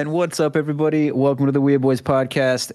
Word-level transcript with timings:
And 0.00 0.12
what's 0.12 0.40
up, 0.40 0.56
everybody? 0.56 1.12
Welcome 1.12 1.44
to 1.44 1.52
the 1.52 1.60
Weird 1.60 1.82
Boys 1.82 2.00
podcast. 2.00 2.72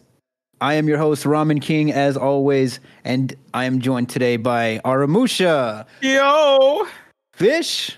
I 0.61 0.75
am 0.75 0.87
your 0.87 0.99
host, 0.99 1.23
Ramen 1.23 1.59
King, 1.59 1.91
as 1.91 2.15
always, 2.17 2.79
and 3.03 3.33
I 3.51 3.65
am 3.65 3.79
joined 3.79 4.09
today 4.09 4.37
by 4.37 4.79
Aramusha, 4.85 5.87
Yo, 6.03 6.85
Fish. 7.33 7.97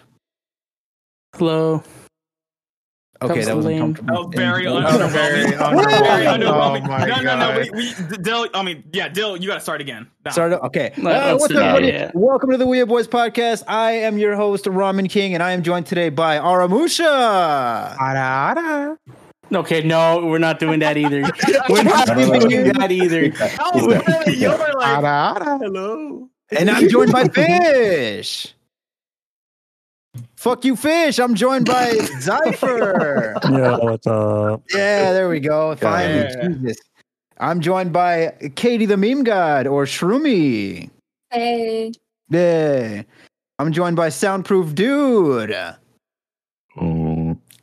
Hello. 1.35 1.83
Okay, 3.19 3.37
was 3.37 3.45
that 3.47 3.55
was 3.57 3.65
lame. 3.65 3.81
uncomfortable. 3.83 4.17
oh, 4.25 4.27
very 4.29 4.67
And- 4.67 4.75
underwhelming. 4.85 5.09
very 5.11 5.41
Very 5.45 5.53
underwhelming. 5.57 6.41
underwhelming. 6.43 6.83
Oh 6.83 6.87
my 6.87 7.05
no, 7.07 7.21
no, 7.23 7.35
no. 7.51 7.61
We, 7.73 7.91
we, 8.11 8.17
Dill, 8.19 8.47
I 8.53 8.61
mean, 8.61 8.83
yeah, 8.93 9.09
Dill, 9.09 9.35
you 9.37 9.47
got 9.47 9.55
to 9.55 9.59
start 9.59 9.81
again. 9.81 10.05
Nah. 10.23 10.29
Start 10.31 10.53
okay. 10.53 10.93
Let- 10.99 11.15
Uh, 11.23 11.31
what's 11.37 11.45
up, 11.45 11.57
that, 11.57 11.75
everybody? 11.77 11.87
yeah. 11.97 12.11
Welcome 12.13 12.51
to 12.51 12.57
the 12.57 12.67
Weird 12.67 12.87
Boys 12.87 13.07
podcast. 13.07 13.63
I 13.67 13.93
am 13.93 14.19
your 14.19 14.35
host, 14.35 14.65
Ramen 14.65 15.09
King, 15.09 15.33
and 15.33 15.41
I 15.41 15.51
am 15.53 15.63
joined 15.63 15.87
today 15.87 16.09
by 16.09 16.37
Aramusha. 16.37 17.97
Ara, 17.99 18.55
Ara, 18.55 18.97
Okay, 19.53 19.81
no, 19.81 20.25
we're 20.25 20.37
not 20.39 20.59
doing 20.59 20.79
that 20.79 20.97
either. 20.97 21.21
we're 21.69 21.83
not 21.83 22.07
doing 22.07 22.71
that 22.73 22.91
either. 22.91 23.31
Oh, 23.59 23.87
really? 23.87 24.37
You 24.37 24.49
were 24.49 24.73
like, 24.77 24.97
ara, 24.97 25.33
ara. 25.35 25.57
hello. 25.59 26.29
And 26.57 26.69
I'm 26.69 26.87
joined 26.89 27.11
by 27.11 27.27
Fish. 27.27 28.53
Fuck 30.35 30.65
you, 30.65 30.75
Fish. 30.75 31.19
I'm 31.19 31.35
joined 31.35 31.65
by 31.65 31.91
Zypher. 32.21 33.37
Yeah, 33.51 33.77
what's 33.77 34.07
up? 34.07 34.63
Yeah, 34.73 35.11
there 35.11 35.29
we 35.29 35.39
go. 35.39 35.75
Finally, 35.75 36.19
Yeah. 36.19 36.47
Jesus. 36.47 36.77
I'm 37.39 37.59
joined 37.59 37.93
by 37.93 38.33
Katie 38.55 38.85
the 38.85 38.97
Meme 38.97 39.23
God 39.23 39.67
or 39.67 39.85
Shroomy. 39.85 40.89
Hey. 41.31 41.91
Yeah. 42.29 43.03
I'm 43.59 43.71
joined 43.71 43.95
by 43.95 44.09
Soundproof 44.09 44.73
Dude. 44.75 45.55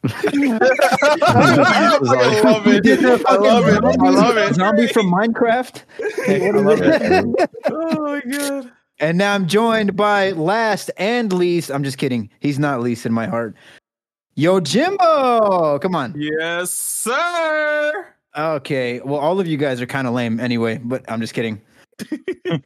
I 0.05 1.77
love 1.77 2.67
it. 2.67 2.87
I 3.27 3.37
love 3.37 3.67
it. 3.69 3.85
I 3.85 4.11
love 4.11 4.37
it. 4.37 4.55
Zombie 4.55 4.87
from 4.89 5.11
Minecraft. 5.13 5.83
I 6.29 6.51
love 6.51 6.81
it. 6.83 7.51
Oh, 7.67 8.03
my 8.03 8.21
God. 8.21 8.73
And 9.01 9.19
now 9.19 9.35
I'm 9.35 9.47
joined 9.49 9.97
by 9.97 10.31
last 10.33 10.91
and 10.99 11.33
least. 11.33 11.71
I'm 11.71 11.83
just 11.83 11.99
kidding. 11.99 12.31
He's 12.41 12.59
not 12.59 12.81
least 12.81 13.07
in 13.07 13.13
my 13.13 13.27
heart. 13.27 13.57
Yo, 14.37 14.61
Jimbo. 14.61 15.79
Come 15.81 15.95
on. 15.95 16.15
Yes, 16.17 16.71
sir. 16.71 18.07
Okay. 18.37 19.01
Well, 19.01 19.21
all 19.21 19.41
of 19.41 19.47
you 19.47 19.57
guys 19.57 19.81
are 19.81 19.87
kind 19.87 20.07
of 20.07 20.15
lame 20.15 20.41
anyway, 20.41 20.81
but 20.83 21.05
I'm 21.11 21.21
just 21.21 21.35
kidding. 21.35 21.61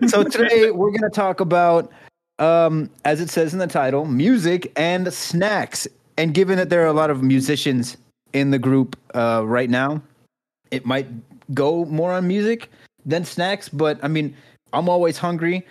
so 0.07 0.25
today 0.25 0.71
we're 0.71 0.91
going 0.91 1.03
to 1.03 1.11
talk 1.11 1.41
about, 1.41 1.93
um, 2.39 2.91
as 3.05 3.21
it 3.21 3.31
says 3.31 3.53
in 3.53 3.59
the 3.59 3.67
title, 3.67 4.05
music 4.05 4.73
and 4.77 5.13
snacks. 5.13 5.87
And 6.19 6.35
given 6.35 6.59
that 6.59 6.69
there 6.69 6.83
are 6.83 6.87
a 6.89 6.93
lot 6.93 7.11
of 7.11 7.23
musicians 7.23 7.97
in 8.33 8.51
the 8.51 8.59
group 8.59 8.97
uh, 9.15 9.43
right 9.47 9.71
now, 9.71 10.03
it 10.73 10.85
might 10.85 11.07
go 11.55 11.85
more 11.87 12.13
on 12.13 12.27
music 12.27 12.71
than 13.07 13.25
snacks. 13.25 13.69
But 13.69 13.99
I 14.03 14.09
mean, 14.09 14.37
I'm 14.73 14.89
always 14.89 15.17
hungry. 15.17 15.65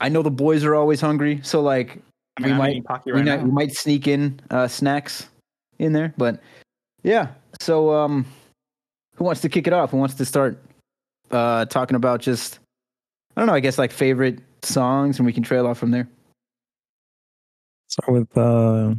I 0.00 0.08
know 0.08 0.22
the 0.22 0.30
boys 0.30 0.64
are 0.64 0.74
always 0.74 1.00
hungry, 1.00 1.38
so 1.44 1.62
like 1.62 2.02
I 2.36 2.42
mean, 2.42 2.48
we 2.48 2.52
I'm 2.52 2.58
might 2.58 2.70
eating 2.70 2.84
we, 3.06 3.12
right 3.12 3.24
might, 3.24 3.42
we 3.44 3.50
might 3.50 3.72
sneak 3.76 4.08
in 4.08 4.40
uh, 4.50 4.66
snacks 4.66 5.28
in 5.78 5.92
there. 5.92 6.12
But 6.18 6.40
yeah, 7.04 7.28
so 7.60 7.94
um, 7.94 8.26
who 9.14 9.24
wants 9.24 9.40
to 9.42 9.48
kick 9.48 9.68
it 9.68 9.72
off? 9.72 9.92
Who 9.92 9.98
wants 9.98 10.16
to 10.16 10.24
start 10.24 10.60
uh, 11.30 11.66
talking 11.66 11.94
about 11.94 12.20
just 12.20 12.58
I 13.36 13.40
don't 13.40 13.46
know, 13.46 13.54
I 13.54 13.60
guess 13.60 13.78
like 13.78 13.92
favorite 13.92 14.40
songs, 14.62 15.18
and 15.18 15.26
we 15.26 15.32
can 15.32 15.44
trail 15.44 15.64
off 15.68 15.78
from 15.78 15.92
there. 15.92 16.08
Start 17.86 18.12
with 18.12 18.36
uh, 18.36 18.94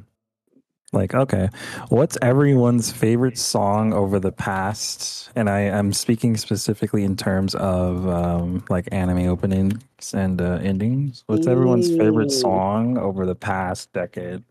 like 0.94 1.14
okay, 1.14 1.50
what's 1.90 2.18
everyone's 2.22 2.92
favorite 2.92 3.38
song 3.38 3.94
over 3.94 4.20
the 4.20 4.32
past? 4.32 5.30
And 5.36 5.50
I 5.50 5.62
am 5.62 5.92
speaking 5.94 6.38
specifically 6.38 7.04
in 7.04 7.16
terms 7.18 7.56
of 7.56 8.08
um, 8.08 8.64
like 8.70 8.88
anime 8.92 9.28
openings 9.28 9.82
and 10.14 10.40
uh, 10.40 10.60
endings. 10.62 11.24
What's 11.28 11.48
everyone's 11.48 11.90
favorite 11.90 12.32
song 12.32 12.98
over 12.98 13.26
the 13.26 13.36
past 13.36 13.92
decade, 13.94 14.44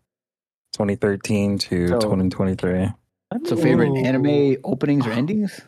2013 0.73 1.57
to 1.59 1.87
So- 1.87 1.99
2023? 1.99 2.89
So 3.45 3.55
favorite 3.55 3.89
Ooh. 3.89 3.97
anime 3.97 4.57
openings 4.63 5.07
or 5.07 5.11
endings? 5.11 5.59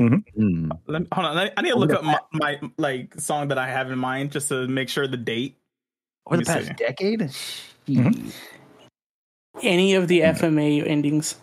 Mm. 0.00 0.70
Let 0.86 1.02
me, 1.02 1.08
hold 1.10 1.26
on. 1.26 1.34
let- 1.34 1.52
I 1.56 1.62
need 1.62 1.70
to 1.70 1.76
look 1.76 1.92
up 1.92 2.04
my, 2.04 2.18
my 2.32 2.60
like 2.76 3.18
song 3.20 3.48
that 3.48 3.58
I 3.58 3.66
have 3.66 3.90
in 3.90 3.98
mind 3.98 4.30
just 4.30 4.48
to 4.50 4.68
make 4.68 4.88
sure 4.88 5.08
the 5.08 5.16
date. 5.16 5.56
Over 6.26 6.36
the 6.36 6.44
past 6.44 6.66
see. 6.68 6.72
decade? 6.74 7.20
Mhm. 7.88 8.32
Jeez. 9.58 9.64
Any 9.64 9.94
of 9.94 10.08
the 10.08 10.20
FMA 10.20 10.86
endings 10.86 11.36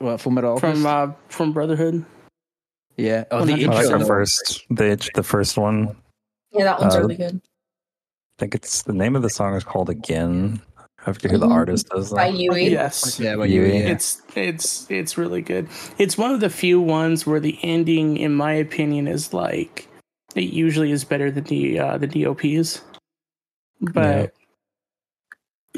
Well, 0.00 0.18
Full 0.18 0.32
Metal 0.32 0.52
Alchemist? 0.52 0.82
from 0.82 0.86
uh, 0.86 1.12
from 1.28 1.52
Brotherhood. 1.52 2.04
yeah. 2.96 3.24
Oh, 3.30 3.44
the 3.44 3.64
that's 3.66 3.88
like 3.90 3.98
the 3.98 4.04
first, 4.06 4.64
the 4.70 5.10
the 5.14 5.22
first 5.22 5.56
one. 5.56 5.96
Yeah, 6.52 6.64
that 6.64 6.80
one's 6.80 6.94
Uh, 6.94 7.00
really 7.00 7.16
good. 7.16 7.40
I 7.42 8.38
think 8.38 8.54
it's 8.54 8.82
the 8.82 8.92
name 8.92 9.16
of 9.16 9.22
the 9.22 9.30
song 9.30 9.54
is 9.54 9.64
called 9.64 9.88
Again. 9.90 10.60
I 11.06 11.12
forget 11.12 11.30
who 11.30 11.38
the 11.38 11.46
Mhm. 11.46 11.52
artist 11.52 11.86
is. 11.96 12.10
By 12.12 12.30
though. 12.30 12.36
Yui. 12.36 12.68
Yes. 12.68 13.18
Yeah, 13.20 13.36
but 13.36 13.48
You- 13.48 13.62
you, 13.62 13.72
yeah. 13.72 13.88
It's 13.90 14.20
it's 14.34 14.90
it's 14.90 15.16
really 15.16 15.40
good. 15.40 15.68
It's 15.98 16.18
one 16.18 16.32
of 16.32 16.40
the 16.40 16.50
few 16.50 16.80
ones 16.80 17.26
where 17.26 17.38
the 17.40 17.58
ending, 17.62 18.16
in 18.16 18.34
my 18.34 18.52
opinion, 18.52 19.06
is 19.08 19.32
like 19.32 19.88
it 20.34 20.52
usually 20.52 20.90
is 20.90 21.04
better 21.04 21.30
than 21.30 21.44
the 21.44 21.78
uh, 21.78 21.98
the 21.98 22.06
DOPs. 22.08 22.82
But 23.80 24.34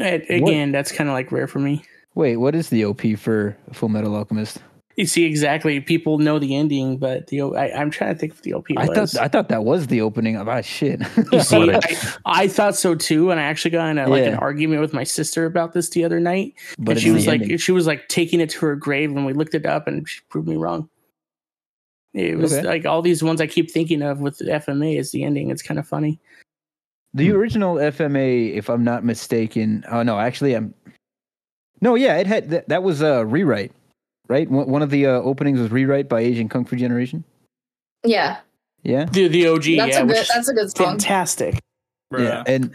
it, 0.00 0.28
again, 0.30 0.72
that's 0.72 0.92
kind 0.92 1.08
of 1.08 1.14
like 1.14 1.30
rare 1.32 1.46
for 1.46 1.58
me. 1.58 1.82
Wait, 2.14 2.36
what 2.36 2.54
is 2.54 2.70
the 2.70 2.84
OP 2.84 3.02
for 3.16 3.56
Full 3.72 3.88
Metal 3.88 4.14
Alchemist? 4.16 4.58
You 4.96 5.06
see 5.06 5.24
exactly. 5.24 5.78
People 5.80 6.18
know 6.18 6.40
the 6.40 6.56
ending, 6.56 6.96
but 6.96 7.28
the 7.28 7.42
I, 7.42 7.68
am 7.68 7.88
trying 7.88 8.14
to 8.14 8.18
think 8.18 8.32
of 8.32 8.42
the 8.42 8.52
OP. 8.54 8.66
I 8.76 8.86
was. 8.88 9.12
thought 9.12 9.22
I 9.22 9.28
thought 9.28 9.48
that 9.48 9.62
was 9.64 9.86
the 9.86 10.00
opening 10.00 10.34
of 10.34 10.48
ah 10.48 10.60
shit. 10.60 11.00
You 11.30 11.40
see, 11.42 11.70
I, 11.72 11.80
I 12.26 12.48
thought 12.48 12.74
so 12.74 12.96
too, 12.96 13.30
and 13.30 13.38
I 13.38 13.44
actually 13.44 13.70
got 13.70 13.88
in 13.90 13.98
a, 13.98 14.08
like 14.08 14.24
an 14.26 14.34
argument 14.34 14.80
with 14.80 14.92
my 14.92 15.04
sister 15.04 15.46
about 15.46 15.72
this 15.72 15.90
the 15.90 16.02
other 16.02 16.18
night. 16.18 16.54
but 16.80 16.92
and 16.92 17.00
she 17.00 17.12
was 17.12 17.28
like, 17.28 17.42
ending. 17.42 17.58
she 17.58 17.70
was 17.70 17.86
like 17.86 18.08
taking 18.08 18.40
it 18.40 18.50
to 18.50 18.66
her 18.66 18.74
grave, 18.74 19.14
and 19.14 19.24
we 19.24 19.32
looked 19.32 19.54
it 19.54 19.66
up, 19.66 19.86
and 19.86 20.08
she 20.08 20.20
proved 20.30 20.48
me 20.48 20.56
wrong. 20.56 20.88
It 22.12 22.36
was 22.36 22.52
Okay. 22.52 22.66
like 22.66 22.84
all 22.84 23.00
these 23.00 23.22
ones 23.22 23.40
I 23.40 23.46
keep 23.46 23.70
thinking 23.70 24.02
of 24.02 24.18
with 24.18 24.40
FMA 24.40 24.98
is 24.98 25.12
the 25.12 25.22
ending. 25.22 25.50
It's 25.50 25.62
kind 25.62 25.78
of 25.78 25.86
funny. 25.86 26.18
The 27.18 27.30
original 27.32 27.74
FMA, 27.76 28.54
if 28.54 28.68
I'm 28.68 28.84
not 28.84 29.04
mistaken. 29.04 29.84
Oh 29.90 30.02
no, 30.02 30.18
actually, 30.18 30.54
I'm. 30.54 30.74
No, 31.80 31.94
yeah, 31.94 32.16
it 32.16 32.26
had 32.26 32.50
that, 32.50 32.68
that 32.68 32.82
was 32.82 33.02
a 33.02 33.24
rewrite, 33.24 33.72
right? 34.28 34.50
One 34.50 34.68
one 34.68 34.82
of 34.82 34.90
the 34.90 35.06
uh, 35.06 35.10
openings 35.12 35.60
was 35.60 35.70
rewrite 35.70 36.08
by 36.08 36.20
Asian 36.20 36.48
Kung 36.48 36.64
Fu 36.64 36.76
Generation. 36.76 37.24
Yeah. 38.04 38.38
Yeah, 38.84 39.06
The 39.06 39.26
the 39.28 39.46
OG, 39.48 39.64
That's 39.76 39.96
yeah, 39.96 40.02
a 40.02 40.06
good 40.06 40.26
that's 40.32 40.48
a 40.48 40.54
good 40.54 40.66
is 40.66 40.72
song. 40.72 40.86
fantastic. 40.86 41.58
Bruh. 42.12 42.20
yeah, 42.24 42.42
and 42.46 42.74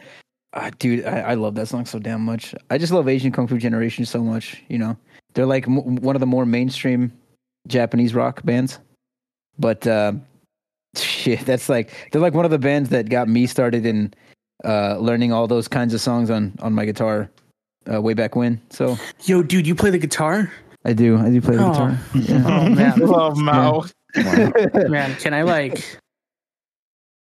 uh, 0.52 0.70
dude, 0.78 1.06
I, 1.06 1.20
I 1.20 1.34
love 1.36 1.56
that 1.56 1.68
song 1.70 1.86
so 1.86 1.98
damn 1.98 2.22
much. 2.22 2.54
I 2.70 2.78
just 2.78 2.92
love 2.92 3.08
Asian 3.08 3.32
Kung 3.32 3.48
Fu 3.48 3.58
Generation 3.58 4.06
so 4.06 4.22
much. 4.22 4.62
You 4.68 4.78
know, 4.80 4.98
they're 5.34 5.46
like 5.46 5.66
m- 5.66 5.96
one 5.96 6.16
of 6.16 6.20
the 6.20 6.26
more 6.26 6.46
mainstream 6.46 7.12
Japanese 7.68 8.14
rock 8.14 8.44
bands, 8.44 8.80
but 9.58 9.88
uh, 9.88 10.12
shit, 10.96 11.40
that's 11.46 11.70
like 11.70 11.90
they're 12.12 12.22
like 12.22 12.34
one 12.34 12.46
of 12.46 12.52
the 12.52 12.60
bands 12.60 12.90
that 12.90 13.10
got 13.10 13.28
me 13.30 13.48
started 13.48 13.86
in 13.86 14.14
uh, 14.64 14.98
learning 14.98 15.32
all 15.34 15.48
those 15.48 15.68
kinds 15.68 15.94
of 15.94 16.02
songs 16.02 16.30
on 16.30 16.54
on 16.62 16.74
my 16.74 16.86
guitar 16.86 17.30
uh, 17.92 18.02
way 18.02 18.14
back 18.14 18.36
when. 18.36 18.62
So. 18.70 18.98
Yo, 19.26 19.44
dude, 19.44 19.68
you 19.68 19.76
play 19.76 19.90
the 19.90 19.98
guitar? 19.98 20.52
I 20.86 20.94
do. 20.94 21.18
I 21.18 21.30
do 21.30 21.42
play 21.42 21.56
the 21.56 21.64
Oh. 21.66 21.72
guitar. 21.72 22.00
Yeah. 22.14 22.44
Oh 22.48 22.70
man, 22.70 23.00
Love 23.00 23.38
Mao. 23.38 23.86
man, 24.16 25.16
can 25.16 25.34
I 25.34 25.42
like? 25.44 26.00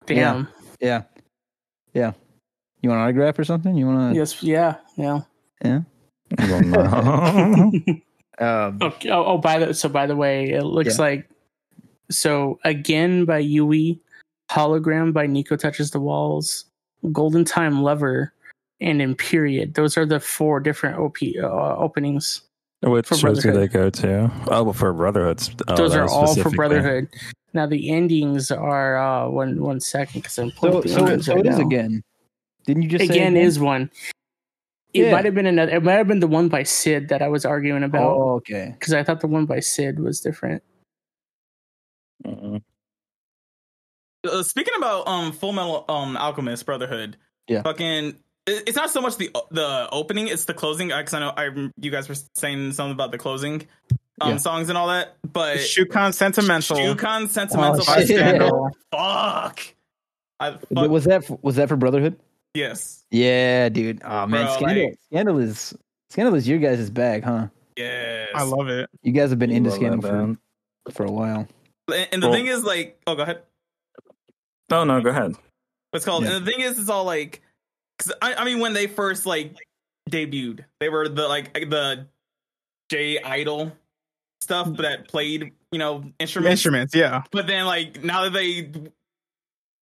Yeah. 0.07 0.16
Damn. 0.34 0.47
yeah. 0.80 1.03
Yeah. 1.94 2.13
You 2.81 2.90
want 2.90 3.00
an 3.01 3.07
autograph 3.07 3.38
or 3.38 3.44
something? 3.44 3.75
You 3.75 3.85
want 3.88 4.13
to? 4.13 4.19
Yes. 4.19 4.41
Yeah. 4.41 4.75
Yeah. 4.97 5.22
Yeah. 5.63 5.81
I 6.40 6.47
don't. 6.47 8.01
Um, 8.40 8.80
Okay. 8.81 9.09
Oh, 9.12 9.24
oh, 9.25 9.38
by 9.38 9.59
the 9.59 9.74
so 9.74 9.88
by 9.88 10.07
the 10.07 10.16
way, 10.16 10.50
it 10.50 10.63
looks 10.63 10.98
Yeah. 10.98 11.04
like 11.06 11.30
so 12.10 12.57
again 12.63 13.25
by 13.25 13.38
Yui, 13.38 14.00
hologram 14.50 15.13
by 15.13 15.27
Nico 15.27 15.56
touches 15.56 15.92
the 15.92 16.00
walls, 16.00 16.65
golden 17.12 17.45
time 17.45 17.81
lover, 17.83 18.33
and 18.80 19.01
in 19.01 19.15
period. 19.15 19.74
Those 19.75 19.98
are 19.98 20.06
the 20.06 20.19
four 20.19 20.59
different 20.59 21.00
op 21.00 21.18
uh, 21.21 21.77
openings. 21.77 22.42
Which 22.83 23.07
For 23.07 23.15
shows 23.15 23.44
do 23.44 23.51
they 23.51 23.68
go 23.68 23.89
to? 23.92 24.31
Oh, 24.48 24.74
for 24.74 24.92
Brotherhoods. 24.92 25.51
Oh, 25.68 25.75
Those 25.75 25.95
are 25.95 26.09
all 26.09 26.36
for 26.36 26.50
Brotherhood. 26.50 27.07
Now 27.53 27.68
the 27.68 27.92
endings 27.92 28.50
are 28.50 28.98
uh 28.98 29.30
one 29.30 29.62
one 29.62 29.80
second 29.80 30.21
because 30.21 30.39
I'm 30.39 30.51
pulling 30.51 30.74
so, 30.74 30.77
up 30.80 30.83
the 30.83 30.89
so, 30.89 31.06
endings 31.06 31.25
so 31.25 31.36
right 31.36 31.45
it 31.45 31.50
is 31.50 31.59
now. 31.59 31.65
again. 31.68 32.03
Didn't 32.65 32.83
you 32.83 32.89
just 32.89 33.07
say 33.07 33.13
Again 33.13 33.38
is 33.38 33.59
one. 33.59 33.92
It 34.94 35.06
Yeah. 35.06 35.12
might 35.12 35.25
have 35.25 35.36
been 35.36 35.45
another. 35.45 35.74
It 35.74 35.83
might 35.83 35.94
have 35.94 36.07
been 36.07 36.21
the 36.21 36.27
one 36.27 36.50
by 36.50 36.63
Sid 36.63 37.09
that 37.09 37.21
I 37.21 37.27
was 37.27 37.45
arguing 37.45 37.83
about 37.83 38.18
Oh, 38.18 38.31
okay. 38.38 38.75
because 38.80 38.94
I 38.94 39.03
thought 39.03 39.19
the 39.19 39.27
one 39.27 39.45
by 39.45 39.59
Sid 39.59 40.00
was 40.00 40.19
different. 40.19 40.63
Mm-mm. 42.25 42.62
Uh, 44.29 44.44
speaking 44.44 44.73
about 44.77 45.07
um 45.07 45.31
Full 45.31 45.51
Metal 45.53 45.85
um 45.89 46.15
Alchemist 46.18 46.65
Brotherhood, 46.65 47.18
Yeah. 47.47 47.62
fucking. 47.63 48.15
it- 48.47 48.63
It's 48.68 48.75
not 48.75 48.89
so 48.91 49.01
much 49.01 49.18
the 49.18 49.31
the 49.51 49.88
opening; 49.91 50.27
it's 50.27 50.45
the 50.45 50.53
closing. 50.53 50.89
Because 50.89 51.13
I 51.13 51.19
know 51.19 51.33
I 51.35 51.50
you 51.79 51.91
guys 51.91 52.07
were 52.09 52.15
saying 52.35 52.73
something 52.73 52.91
about 52.94 53.12
the 53.12 53.18
closing. 53.18 53.68
um 54.19 54.31
Yeah. 54.31 54.38
songs 54.38 54.69
and 54.69 54.77
all 54.77 54.88
that, 54.89 55.15
but 55.33 55.57
Shunkan 55.57 56.13
Sentimental. 56.13 56.77
Shunkan 56.77 57.29
Sentimental 57.29 57.81
Oh, 57.81 57.85
by 57.85 58.06
shit. 58.06 58.18
Scandal. 58.18 58.69
Fuck. 58.91 59.59
I 60.39 60.51
fuck, 60.51 60.89
Was 60.89 61.06
that 61.06 61.44
was 61.44 61.56
that 61.56 61.67
for 61.69 61.75
Brotherhood? 61.75 62.19
yes. 62.53 63.03
Yeah, 63.09 63.69
dude. 63.69 64.01
Oh 64.03 64.27
man, 64.27 64.45
Bro, 64.45 64.56
Scandal, 64.57 64.85
like- 64.85 65.00
Scandal 65.12 65.38
is 65.39 65.74
Scandal 66.12 66.35
is 66.35 66.47
your 66.47 66.59
guys' 66.59 66.89
bag, 66.91 67.24
huh? 67.24 67.47
Yes. 67.77 68.29
I 68.35 68.44
love 68.44 68.67
it. 68.67 68.89
You 69.01 69.12
guys 69.13 69.29
have 69.31 69.39
been 69.39 69.50
into 69.51 69.69
Love 69.71 69.79
that 69.79 69.85
Scandal 70.01 70.38
for, 70.85 70.91
for 70.91 71.06
a 71.06 71.12
while. 71.12 71.47
and, 71.88 72.07
and 72.12 72.21
the 72.24 72.27
Well- 72.27 72.35
thing 72.38 72.47
is 72.47 72.63
like 72.63 73.00
oh 73.07 73.15
go 73.15 73.24
ahead. 73.24 73.41
No, 74.71 74.83
no, 74.85 75.01
go 75.01 75.09
ahead. 75.09 75.35
What's 75.91 76.06
called 76.06 76.23
Yeah. 76.23 76.38
and 76.38 76.45
the 76.47 76.51
thing 76.51 76.62
is 76.62 76.79
it's 76.79 76.89
all 76.89 77.03
like 77.03 77.41
cuz 78.00 78.12
I, 78.21 78.35
I 78.35 78.45
mean 78.45 78.59
when 78.59 78.73
they 78.73 78.88
first 78.88 79.25
like 79.25 79.56
debuted, 80.09 80.65
they 80.79 80.89
were 80.89 81.07
the 81.09 81.27
like 81.27 81.53
the 81.53 82.07
J 82.89 83.19
Idol 83.21 83.71
stuff 84.41 84.75
that 84.77 85.07
played, 85.07 85.53
you 85.71 85.79
know, 85.79 86.03
instruments. 86.19 86.51
Instruments, 86.51 86.95
yeah. 86.95 87.23
But 87.31 87.47
then, 87.47 87.65
like 87.65 88.03
now 88.03 88.23
that 88.23 88.33
they 88.33 88.71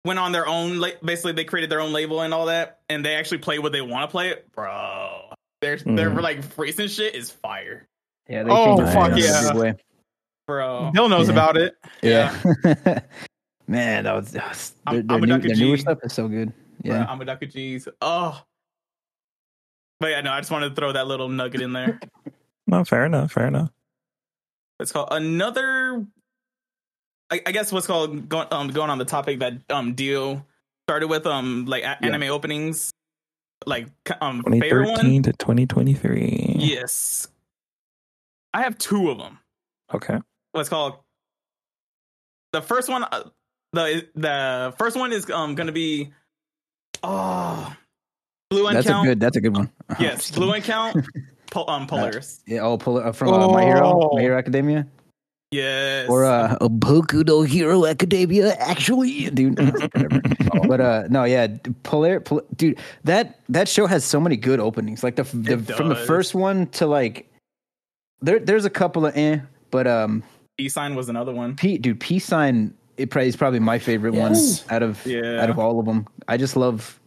went 0.04 0.18
on 0.18 0.32
their 0.32 0.46
own, 0.46 0.78
like 0.78 1.00
basically 1.02 1.32
they 1.32 1.44
created 1.44 1.70
their 1.70 1.80
own 1.80 1.92
label 1.92 2.22
and 2.22 2.32
all 2.32 2.46
that, 2.46 2.80
and 2.88 3.04
they 3.04 3.14
actually 3.16 3.38
play 3.38 3.58
what 3.58 3.72
they 3.72 3.82
want 3.82 4.08
to 4.08 4.10
play. 4.10 4.30
it, 4.30 4.50
Bro, 4.52 5.30
their 5.60 5.76
their 5.76 6.10
Mhm. 6.10 6.22
like 6.22 6.40
recent 6.56 6.90
shit 6.90 7.14
is 7.14 7.30
fire, 7.30 7.86
Yeah, 8.28 8.44
they 8.44 8.50
Oh, 8.50 8.76
changed 8.76 8.90
it 8.90 8.94
fuck 8.94 9.12
in 9.12 9.18
yeah. 9.18 9.54
way. 9.54 9.74
bro. 10.46 10.90
Bill 10.92 11.08
knows 11.08 11.26
Yeah. 11.28 11.32
about 11.32 11.56
it. 11.56 11.76
Yeah. 12.02 13.00
man, 13.66 14.04
that 14.04 14.14
was, 14.14 14.32
that 14.32 14.48
was 14.48 14.74
their, 14.90 15.02
their, 15.02 15.20
new, 15.20 15.38
their 15.38 15.56
newer 15.56 15.76
stuff 15.76 15.98
is 16.02 16.12
so 16.12 16.28
good. 16.28 16.52
Yeah, 16.82 16.94
Yeah. 17.00 17.06
I'm 17.08 17.20
a 17.20 17.24
Dr. 17.24 17.46
G's. 17.46 17.88
Oh, 18.00 18.40
but 20.00 20.10
yeah, 20.10 20.20
no, 20.20 20.30
I 20.32 20.40
just 20.40 20.50
wanted 20.50 20.70
to 20.70 20.74
throw 20.74 20.92
that 20.92 21.06
little 21.06 21.28
nugget 21.28 21.60
in 21.60 21.72
there. 21.72 22.00
No, 22.68 22.82
fair 22.84 23.04
enough. 23.06 23.30
Fair 23.30 23.46
enough. 23.46 23.70
It's 24.80 24.90
called 24.90 25.06
another. 25.12 26.04
I, 27.30 27.40
I 27.46 27.52
guess 27.52 27.70
what's 27.70 27.86
called 27.86 28.28
going 28.28 28.48
um 28.50 28.66
going 28.70 28.90
on 28.90 28.98
the 28.98 29.04
topic 29.04 29.38
that 29.38 29.52
um 29.70 29.94
Dio 29.94 30.44
started 30.88 31.06
with 31.06 31.26
um 31.26 31.64
like 31.66 31.84
a- 31.84 31.96
Yeah. 32.02 32.08
anime 32.08 32.24
openings, 32.24 32.90
like 33.66 33.86
um 34.20 34.42
favorite 34.42 34.86
one. 34.88 34.96
2013 35.04 35.22
to 35.22 35.32
2023. 35.34 36.56
Yes. 36.58 37.28
I 38.52 38.62
have 38.62 38.76
two 38.78 39.10
of 39.12 39.18
them. 39.18 39.38
Okay. 39.94 40.18
What's 40.50 40.68
called 40.68 40.94
the 42.52 42.62
first 42.62 42.88
one 42.88 43.04
uh, 43.04 43.28
the 43.72 44.06
the 44.14 44.74
first 44.78 44.96
one 44.96 45.12
is 45.12 45.28
um 45.30 45.54
going 45.54 45.66
to 45.66 45.72
be 45.72 46.12
oh 47.02 47.74
Blue 48.50 48.72
That's 48.72 48.86
a 48.86 48.90
Count. 48.90 49.06
good. 49.06 49.20
That's 49.20 49.36
a 49.36 49.40
good 49.40 49.56
one. 49.56 49.70
Yes, 49.98 50.30
Blue 50.30 50.46
kidding. 50.48 50.62
Count. 50.62 51.04
Pol- 51.50 51.68
um 51.70 51.86
Polaris. 51.86 52.42
Yeah, 52.46 52.60
oh, 52.60 52.78
pull 52.78 52.98
it 52.98 53.12
from 53.14 53.32
uh, 53.32 53.48
My 53.48 53.64
Hero, 53.64 53.80
Oh. 54.10 54.14
My 54.16 54.20
Hero 54.20 54.36
Academia, 54.38 54.86
yes. 55.50 56.08
or 56.08 56.24
uh, 56.24 56.56
a 56.60 56.68
Boku 56.68 57.24
no 57.26 57.42
Hero 57.42 57.86
Academia. 57.86 58.54
Actually, 58.54 59.30
dude. 59.30 59.56
But 60.68 60.80
uh, 60.80 61.04
no, 61.10 61.24
yeah, 61.24 61.48
Polar, 61.84 62.18
Pol- 62.20 62.42
dude. 62.56 62.78
That 63.04 63.40
that 63.48 63.68
show 63.68 63.86
has 63.86 64.04
so 64.04 64.18
many 64.20 64.36
good 64.36 64.58
openings. 64.58 65.04
Like 65.04 65.16
the, 65.16 65.22
the 65.24 65.52
It 65.54 65.76
from 65.76 65.88
the 65.88 65.94
first 65.96 66.34
one 66.34 66.66
to 66.68 66.86
like, 66.86 67.30
there 68.20 68.38
there's 68.38 68.64
a 68.64 68.70
couple 68.70 69.06
of 69.06 69.16
eh, 69.16 69.40
but 69.70 69.86
um, 69.86 70.22
E 70.58 70.68
sign 70.68 70.94
was 70.96 71.08
another 71.08 71.32
one. 71.32 71.54
P 71.56 71.78
dude, 71.78 72.00
Peace 72.00 72.24
Sign 72.24 72.74
it 72.98 73.10
probably 73.10 73.28
is 73.28 73.36
probably 73.36 73.60
my 73.60 73.78
favorite 73.78 74.14
Yes. 74.14 74.64
one 74.64 74.74
out 74.74 74.82
of 74.82 75.04
Yeah. 75.06 75.42
out 75.42 75.50
of 75.50 75.58
all 75.58 75.78
of 75.80 75.86
them. 75.86 76.06
I 76.28 76.36
just 76.36 76.56
love 76.56 76.98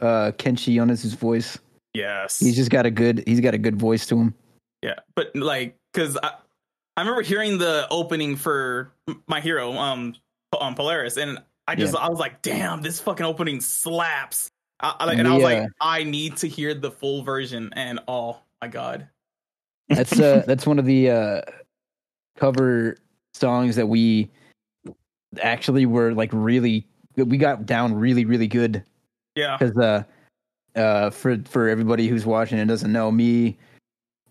uh 0.00 0.32
Kenshi 0.38 0.74
Yonezu's 0.74 1.14
voice. 1.14 1.58
Yes. 1.94 2.38
He's 2.40 2.56
just 2.56 2.70
got 2.70 2.86
a 2.86 2.90
good 2.90 3.22
he's 3.26 3.40
got 3.40 3.54
a 3.54 3.58
good 3.58 3.76
voice 3.76 4.06
to 4.06 4.16
him. 4.16 4.34
Yeah, 4.82 4.94
but 5.16 5.34
like, 5.34 5.76
cause 5.94 6.18
I, 6.22 6.32
I 6.96 7.00
remember 7.00 7.22
hearing 7.22 7.56
the 7.58 7.86
opening 7.90 8.36
for 8.36 8.92
my 9.26 9.40
hero, 9.40 9.72
um, 9.72 10.14
on 10.58 10.74
Polaris, 10.74 11.16
and 11.16 11.38
I 11.66 11.74
just 11.74 11.96
I 11.96 12.08
was 12.08 12.18
like, 12.18 12.42
damn, 12.42 12.82
this 12.82 13.00
fucking 13.00 13.24
opening 13.24 13.60
slaps. 13.60 14.50
I, 14.80 14.94
I, 15.00 15.04
like- 15.06 15.18
and 15.18 15.26
I 15.26 15.34
was 15.34 15.42
like, 15.42 15.68
I 15.80 16.04
need 16.04 16.36
to 16.38 16.48
hear 16.48 16.74
the 16.74 16.90
full 16.90 17.22
version, 17.22 17.70
and 17.74 17.98
oh 18.08 18.38
my 18.60 18.68
god, 18.68 19.08
That's 19.88 20.18
uh 20.20 20.42
that's 20.46 20.66
one 20.66 20.78
of 20.78 20.84
the 20.84 21.10
uh 21.10 21.40
cover 22.36 22.96
songs 23.32 23.76
that 23.76 23.86
we 23.86 24.30
actually 25.42 25.86
we 25.86 25.92
were 25.92 26.12
like 26.14 26.30
really 26.32 26.86
we 27.16 27.36
got 27.36 27.64
down 27.66 27.94
really 27.94 28.24
really 28.24 28.46
good 28.48 28.82
yeah, 29.36 29.56
because 29.56 29.76
uh 29.78 30.02
uh 30.78 31.10
for 31.10 31.38
for 31.44 31.68
everybody 31.68 32.08
who's 32.08 32.26
watching 32.26 32.58
and 32.58 32.68
doesn't 32.68 32.92
know 32.92 33.10
me 33.10 33.56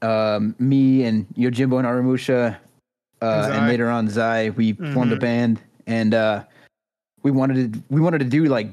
um 0.02 0.56
me 0.60 1.04
and 1.04 1.28
Yojimbo 1.36 1.78
and 1.80 1.88
Aramusha 1.88 2.56
uh 3.22 3.26
and 3.26 3.46
Zai. 3.46 3.68
later 3.68 3.90
on 3.90 4.10
Zai 4.10 4.50
we 4.52 4.74
formed 4.94 5.12
a 5.14 5.16
Mhm. 5.16 5.20
band 5.20 5.62
and 5.88 6.14
uh 6.14 6.44
we 7.24 7.32
wanted 7.32 7.74
to 7.74 7.84
we 7.90 8.02
wanted 8.02 8.20
to 8.20 8.26
do 8.26 8.46
like 8.46 8.68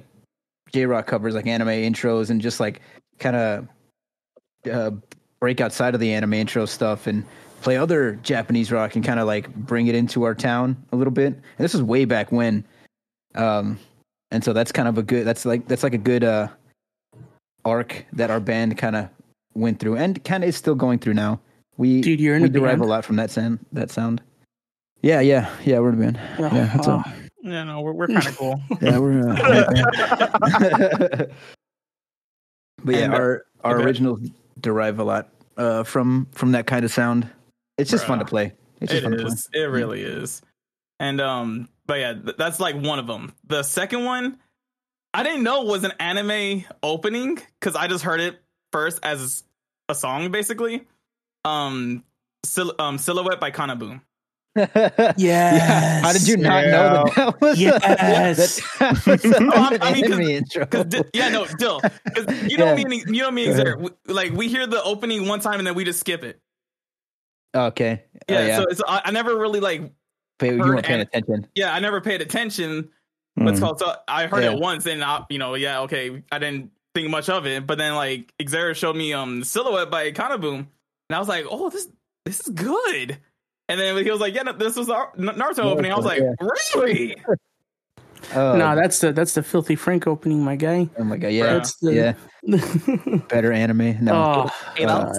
J 0.72 0.86
rock 0.86 1.06
covers 1.06 1.34
like 1.34 1.46
anime 1.46 1.68
intros 1.68 2.30
and 2.30 2.40
just 2.40 2.60
like 2.60 2.80
kind 3.18 3.36
of 3.36 3.68
uh 4.72 4.90
break 5.40 5.60
outside 5.60 5.94
of 5.94 6.00
the 6.00 6.12
anime 6.12 6.34
intro 6.34 6.66
stuff 6.66 7.06
and 7.06 7.24
play 7.62 7.76
other 7.76 8.14
Japanese 8.22 8.70
rock 8.72 8.94
and 8.96 9.04
kind 9.04 9.20
of 9.20 9.26
like 9.26 9.52
bring 9.54 9.86
it 9.86 9.94
into 9.94 10.22
our 10.24 10.34
town 10.34 10.76
a 10.92 10.96
little 10.96 11.12
bit. 11.12 11.34
And 11.34 11.42
this 11.58 11.72
was 11.74 11.82
way 11.82 12.04
back 12.04 12.32
when. 12.32 12.64
Um 13.34 13.78
and 14.30 14.44
so 14.44 14.52
that's 14.52 14.72
kind 14.72 14.88
of 14.88 14.98
a 14.98 15.02
good 15.02 15.26
that's 15.26 15.44
like 15.44 15.66
that's 15.68 15.82
like 15.82 15.94
a 15.94 15.98
good 15.98 16.24
uh 16.24 16.48
arc 17.64 18.04
that 18.12 18.30
our 18.30 18.40
band 18.40 18.76
kind 18.78 18.96
of 18.96 19.08
went 19.54 19.78
through 19.80 19.96
and 19.96 20.22
kind 20.24 20.42
of 20.44 20.48
is 20.48 20.56
still 20.56 20.74
going 20.74 20.98
through 20.98 21.14
now. 21.14 21.40
We 21.76 22.00
Dude, 22.00 22.20
you're 22.20 22.36
in 22.36 22.42
we 22.42 22.48
a 22.48 22.52
derive 22.52 22.78
band. 22.78 22.82
a 22.82 22.86
lot 22.86 23.04
from 23.04 23.16
that 23.16 23.30
sound 23.30 23.58
that 23.72 23.90
sound. 23.90 24.22
Yeah, 25.02 25.20
yeah, 25.20 25.50
yeah, 25.64 25.78
we're 25.78 25.90
in 25.90 25.94
a 25.94 25.98
band. 25.98 26.20
Yeah, 26.38 26.70
that's 26.74 26.86
all. 26.88 27.02
Yeah, 27.42 27.64
no, 27.64 27.80
we're, 27.80 27.92
we're 27.92 28.06
kind 28.08 28.26
of 28.26 28.36
cool. 28.36 28.60
Yeah, 28.82 28.98
we're 28.98 29.30
uh, 29.30 31.24
But 32.84 32.94
yeah, 32.94 33.04
And, 33.04 33.12
uh, 33.14 33.16
our 33.16 33.44
our 33.64 33.76
okay. 33.76 33.84
originals 33.84 34.20
derive 34.60 34.98
a 34.98 35.04
lot 35.04 35.28
uh 35.56 35.84
from 35.84 36.26
from 36.32 36.52
that 36.52 36.66
kind 36.66 36.84
of 36.84 36.90
sound. 36.92 37.28
It's 37.80 37.90
just 37.90 38.06
fun 38.06 38.18
to 38.20 38.24
play. 38.24 38.52
It's 38.80 38.92
just 38.92 39.02
it 39.04 39.08
fun 39.08 39.18
to 39.18 39.24
play. 39.24 39.34
It 39.54 39.64
really 39.66 40.02
is. 40.02 40.42
And 40.98 41.20
um, 41.20 41.68
but 41.86 41.98
yeah, 42.00 42.12
th- 42.14 42.36
that's 42.36 42.60
like 42.60 42.76
one 42.76 42.98
of 42.98 43.06
them. 43.06 43.32
The 43.46 43.62
second 43.62 44.04
one, 44.04 44.38
I 45.14 45.22
didn't 45.22 45.42
know 45.42 45.62
was 45.62 45.84
an 45.84 45.92
anime 45.98 46.64
opening 46.82 47.38
because 47.58 47.74
I 47.76 47.88
just 47.88 48.04
heard 48.04 48.20
it 48.20 48.40
first 48.72 49.00
as 49.02 49.42
a 49.88 49.94
song, 49.94 50.30
basically. 50.30 50.86
Um, 51.44 52.04
Sil- 52.46 52.76
um, 52.78 52.98
Silhouette 52.98 53.40
by 53.40 53.50
Kana 53.50 53.76
KANA-BOON. 53.76 54.00
Yeah. 55.16 56.00
How 56.00 56.12
did 56.12 56.26
you 56.26 56.36
not 56.36 56.64
know 56.66 57.04
that 57.04 57.14
that 57.14 57.40
was 57.40 57.60
Yes. 57.60 58.60
that, 58.78 58.94
that 59.04 59.06
was 59.06 59.24
an 59.24 59.50
Oh, 59.52 59.56
I- 59.56 59.78
I 59.80 59.92
mean, 59.94 60.04
'cause- 60.04 60.12
anime 60.12 60.28
intro? 60.28 60.66
Cause 60.66 60.84
di- 60.86 61.02
yeah, 61.14 61.28
no, 61.28 61.46
Dill. 61.46 61.80
'Cause 61.80 62.42
you 62.50 62.58
know 62.58 62.74
Yeah. 62.74 62.84
me, 62.84 63.00
and, 63.02 63.16
you 63.16 63.22
know 63.22 63.30
me, 63.30 63.48
and 63.48 63.56
Go 63.80 63.90
Like 64.06 64.32
we 64.32 64.48
hear 64.48 64.66
the 64.66 64.82
opening 64.82 65.26
one 65.28 65.40
time 65.40 65.58
and 65.60 65.66
then 65.66 65.74
we 65.74 65.84
just 65.84 66.00
skip 66.00 66.24
it. 66.24 66.40
Okay. 67.54 68.02
Oh, 68.04 68.18
Yeah, 68.34 68.46
yeah. 68.46 68.56
so 68.58 68.64
it's, 68.64 68.82
I, 68.86 69.02
I 69.06 69.10
never 69.10 69.36
really 69.38 69.60
like. 69.60 69.92
Pay- 70.38 70.52
you 70.54 70.58
heard 70.62 70.68
weren't 70.74 70.84
paying 70.86 71.00
an- 71.00 71.06
attention. 71.08 71.46
Yeah, 71.54 71.74
I 71.74 71.80
never 71.80 72.00
paid 72.00 72.22
attention 72.22 72.88
what's 73.34 73.58
Mm. 73.58 73.62
called. 73.62 73.78
So 73.80 73.94
I 74.08 74.26
heard 74.26 74.44
Yeah. 74.44 74.52
it 74.52 74.58
once, 74.60 74.86
and 74.86 75.02
I, 75.04 75.24
you 75.30 75.38
know, 75.38 75.54
yeah, 75.54 75.80
okay, 75.80 76.22
I 76.32 76.38
didn't 76.38 76.70
think 76.94 77.10
much 77.10 77.28
of 77.28 77.46
it. 77.46 77.66
But 77.66 77.78
then 77.78 77.94
like 77.94 78.32
Xavier 78.42 78.74
showed 78.74 78.96
me 78.96 79.12
um 79.12 79.44
Silhouette 79.44 79.90
by 79.90 80.10
KANA-BOON, 80.12 80.54
and 81.08 81.16
I 81.16 81.18
was 81.18 81.28
like, 81.28 81.44
oh, 81.50 81.68
this 81.70 81.88
this 82.24 82.40
is 82.40 82.48
good. 82.54 83.18
And 83.68 83.78
then 83.80 83.96
he 84.02 84.10
was 84.10 84.20
like, 84.20 84.34
yeah, 84.34 84.42
no, 84.42 84.52
this 84.52 84.76
was 84.76 84.88
our 84.90 85.12
N- 85.18 85.26
Naruto 85.26 85.64
opening. 85.64 85.92
I 85.92 85.96
was 85.96 86.04
like, 86.06 86.20
Yeah. 86.20 86.32
really? 86.74 87.16
Oh, 88.34 88.54
no, 88.56 88.76
that's 88.76 89.00
the 89.00 89.12
that's 89.12 89.34
the 89.34 89.42
filthy 89.42 89.74
Frank 89.74 90.06
opening, 90.06 90.44
my 90.44 90.54
guy. 90.54 90.88
oh 90.98 91.04
my 91.04 91.16
god, 91.16 91.28
yeah. 91.28 91.54
That's 91.54 91.74
the 91.80 91.94
yeah. 91.94 93.18
Better 93.28 93.50
anime. 93.50 93.96
No. 94.04 94.14
oh, 94.46 94.50
You 94.78 94.86
know? 94.86 95.04
God. 95.04 95.16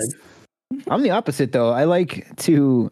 I'm 0.90 1.02
the 1.02 1.12
opposite 1.12 1.52
though. 1.52 1.70
I 1.70 1.84
like 1.86 2.36
to 2.38 2.92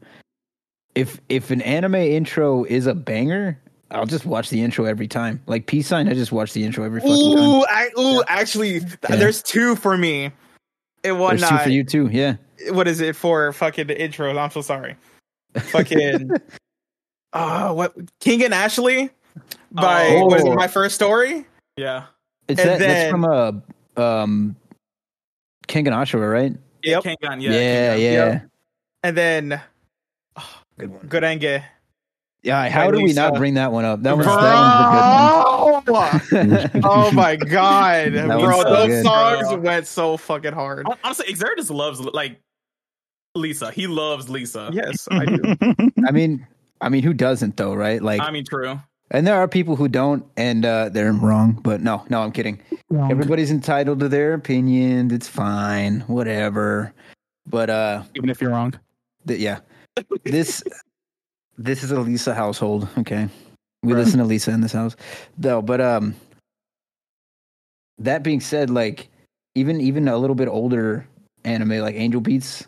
if 0.95 1.19
if 1.29 1.51
an 1.51 1.61
anime 1.61 1.95
intro 1.95 2.63
is 2.65 2.87
a 2.87 2.93
banger, 2.95 3.59
I'll 3.91 4.05
just 4.05 4.25
watch 4.25 4.49
the 4.49 4.61
intro 4.61 4.85
every 4.85 5.07
time. 5.07 5.41
Like 5.47 5.65
Peace 5.67 5.87
Sign, 5.87 6.07
I 6.09 6.13
just 6.13 6.31
watch 6.31 6.53
the 6.53 6.63
intro 6.63 6.83
every 6.83 6.99
fucking 7.01 7.35
time. 7.37 7.43
Ooh, 7.45 7.65
I, 7.65 7.89
ooh, 7.97 8.23
actually, 8.27 8.79
th- 8.79 8.97
there's 9.09 9.41
two 9.43 9.75
for 9.75 9.97
me. 9.97 10.31
It 11.03 11.13
was 11.13 11.39
There's 11.39 11.49
two 11.49 11.55
not. 11.55 11.63
for 11.63 11.69
you 11.69 11.83
too. 11.83 12.09
Yeah. 12.11 12.35
What 12.71 12.87
is 12.87 12.99
it 12.99 13.15
for? 13.15 13.53
Fucking 13.53 13.87
the 13.87 13.95
intros. 13.95 14.37
I'm 14.37 14.51
so 14.51 14.61
sorry. 14.61 14.95
Fucking. 15.55 16.31
Oh, 17.33 17.73
what? 17.75 17.95
King 18.19 18.43
and 18.43 18.53
Ashley 18.53 19.09
by 19.71 20.07
Oh. 20.09 20.25
was 20.25 20.43
it 20.43 20.53
my 20.55 20.67
first 20.67 20.95
story? 20.95 21.45
Yeah. 21.77 22.05
It's 22.49 22.59
And 22.59 22.69
that, 22.69 22.79
that's 22.79 22.93
then- 22.93 23.11
from 23.11 23.25
uh 23.25 23.51
um 24.01 24.55
King 25.67 25.87
and 25.87 25.95
Ashura, 25.95 26.31
right? 26.31 26.53
Yep. 26.83 27.03
Kangan, 27.03 27.41
Yeah, 27.41 27.51
yeah. 27.51 27.95
yeah. 27.95 28.11
Yep. 28.11 28.49
And 29.03 29.17
then 29.17 29.61
oh, 30.35 30.61
Good 30.77 30.89
one. 30.91 31.07
Gurenge. 31.07 31.63
Yeah, 32.41 32.69
how 32.69 32.89
do 32.89 33.01
we 33.03 33.11
not 33.11 33.35
bring 33.35 33.55
that 33.55 33.71
one 33.73 33.83
up? 33.83 34.01
That 34.01 34.15
one's 34.15 34.27
Bro! 34.27 34.37
that 34.37 35.83
one's 35.83 35.87
a 35.87 36.61
good 36.61 36.71
one. 36.73 36.83
oh 36.85 37.11
my 37.11 37.35
god, 37.35 38.13
bro! 38.13 38.61
so 38.61 38.63
Those 38.63 38.87
good. 38.87 39.03
songs 39.03 39.47
Bro. 39.49 39.57
went 39.57 39.87
so 39.87 40.15
fucking 40.15 40.53
hard. 40.53 40.87
Honestly, 41.03 41.25
Xavier 41.35 41.55
just 41.57 41.69
loves 41.69 41.99
like 41.99 42.39
Lisa. 43.35 43.71
He 43.71 43.87
loves 43.87 44.29
Lisa. 44.29 44.69
Yes, 44.71 45.05
I 45.11 45.25
do. 45.25 45.55
I 46.07 46.11
mean, 46.11 46.47
I 46.79 46.87
mean, 46.87 47.03
who 47.03 47.13
doesn't 47.13 47.57
though, 47.57 47.73
right? 47.73 48.01
Like, 48.01 48.21
I 48.21 48.31
mean, 48.31 48.45
true. 48.45 48.79
And 49.11 49.25
there 49.25 49.35
are 49.35 49.47
people 49.47 49.75
who 49.75 49.87
don't, 49.87 50.25
and 50.37 50.65
uh, 50.65 50.89
they're 50.89 51.11
wrong. 51.13 51.59
But 51.63 51.81
no, 51.81 52.03
no, 52.09 52.21
I'm 52.21 52.31
kidding. 52.31 52.59
Everybody's 52.93 53.51
entitled 53.51 53.99
to 53.99 54.09
their 54.09 54.33
opinion. 54.33 55.11
It's 55.11 55.27
fine, 55.27 56.01
whatever. 56.01 56.93
But 57.47 57.69
uh, 57.69 58.03
Even 58.15 58.29
if 58.29 58.41
you're 58.41 58.51
wrong. 58.51 58.73
th- 59.27 59.39
yeah, 59.39 59.59
this 60.23 60.63
this 61.57 61.83
is 61.83 61.91
a 61.91 61.99
Lisa 61.99 62.33
household. 62.33 62.87
Okay, 62.99 63.27
we 63.83 63.93
Right. 63.93 63.99
listen 63.99 64.19
to 64.19 64.25
Lisa 64.25 64.51
in 64.51 64.61
this 64.61 64.73
house, 64.73 64.95
though. 65.37 65.61
But 65.61 65.81
um, 65.81 66.15
that 67.97 68.23
being 68.23 68.39
said, 68.41 68.69
like 68.69 69.09
even 69.55 69.81
even 69.81 70.07
a 70.07 70.17
little 70.17 70.35
bit 70.35 70.47
older 70.47 71.07
anime 71.43 71.79
like 71.79 71.95
Angel 71.95 72.21
Beats, 72.21 72.65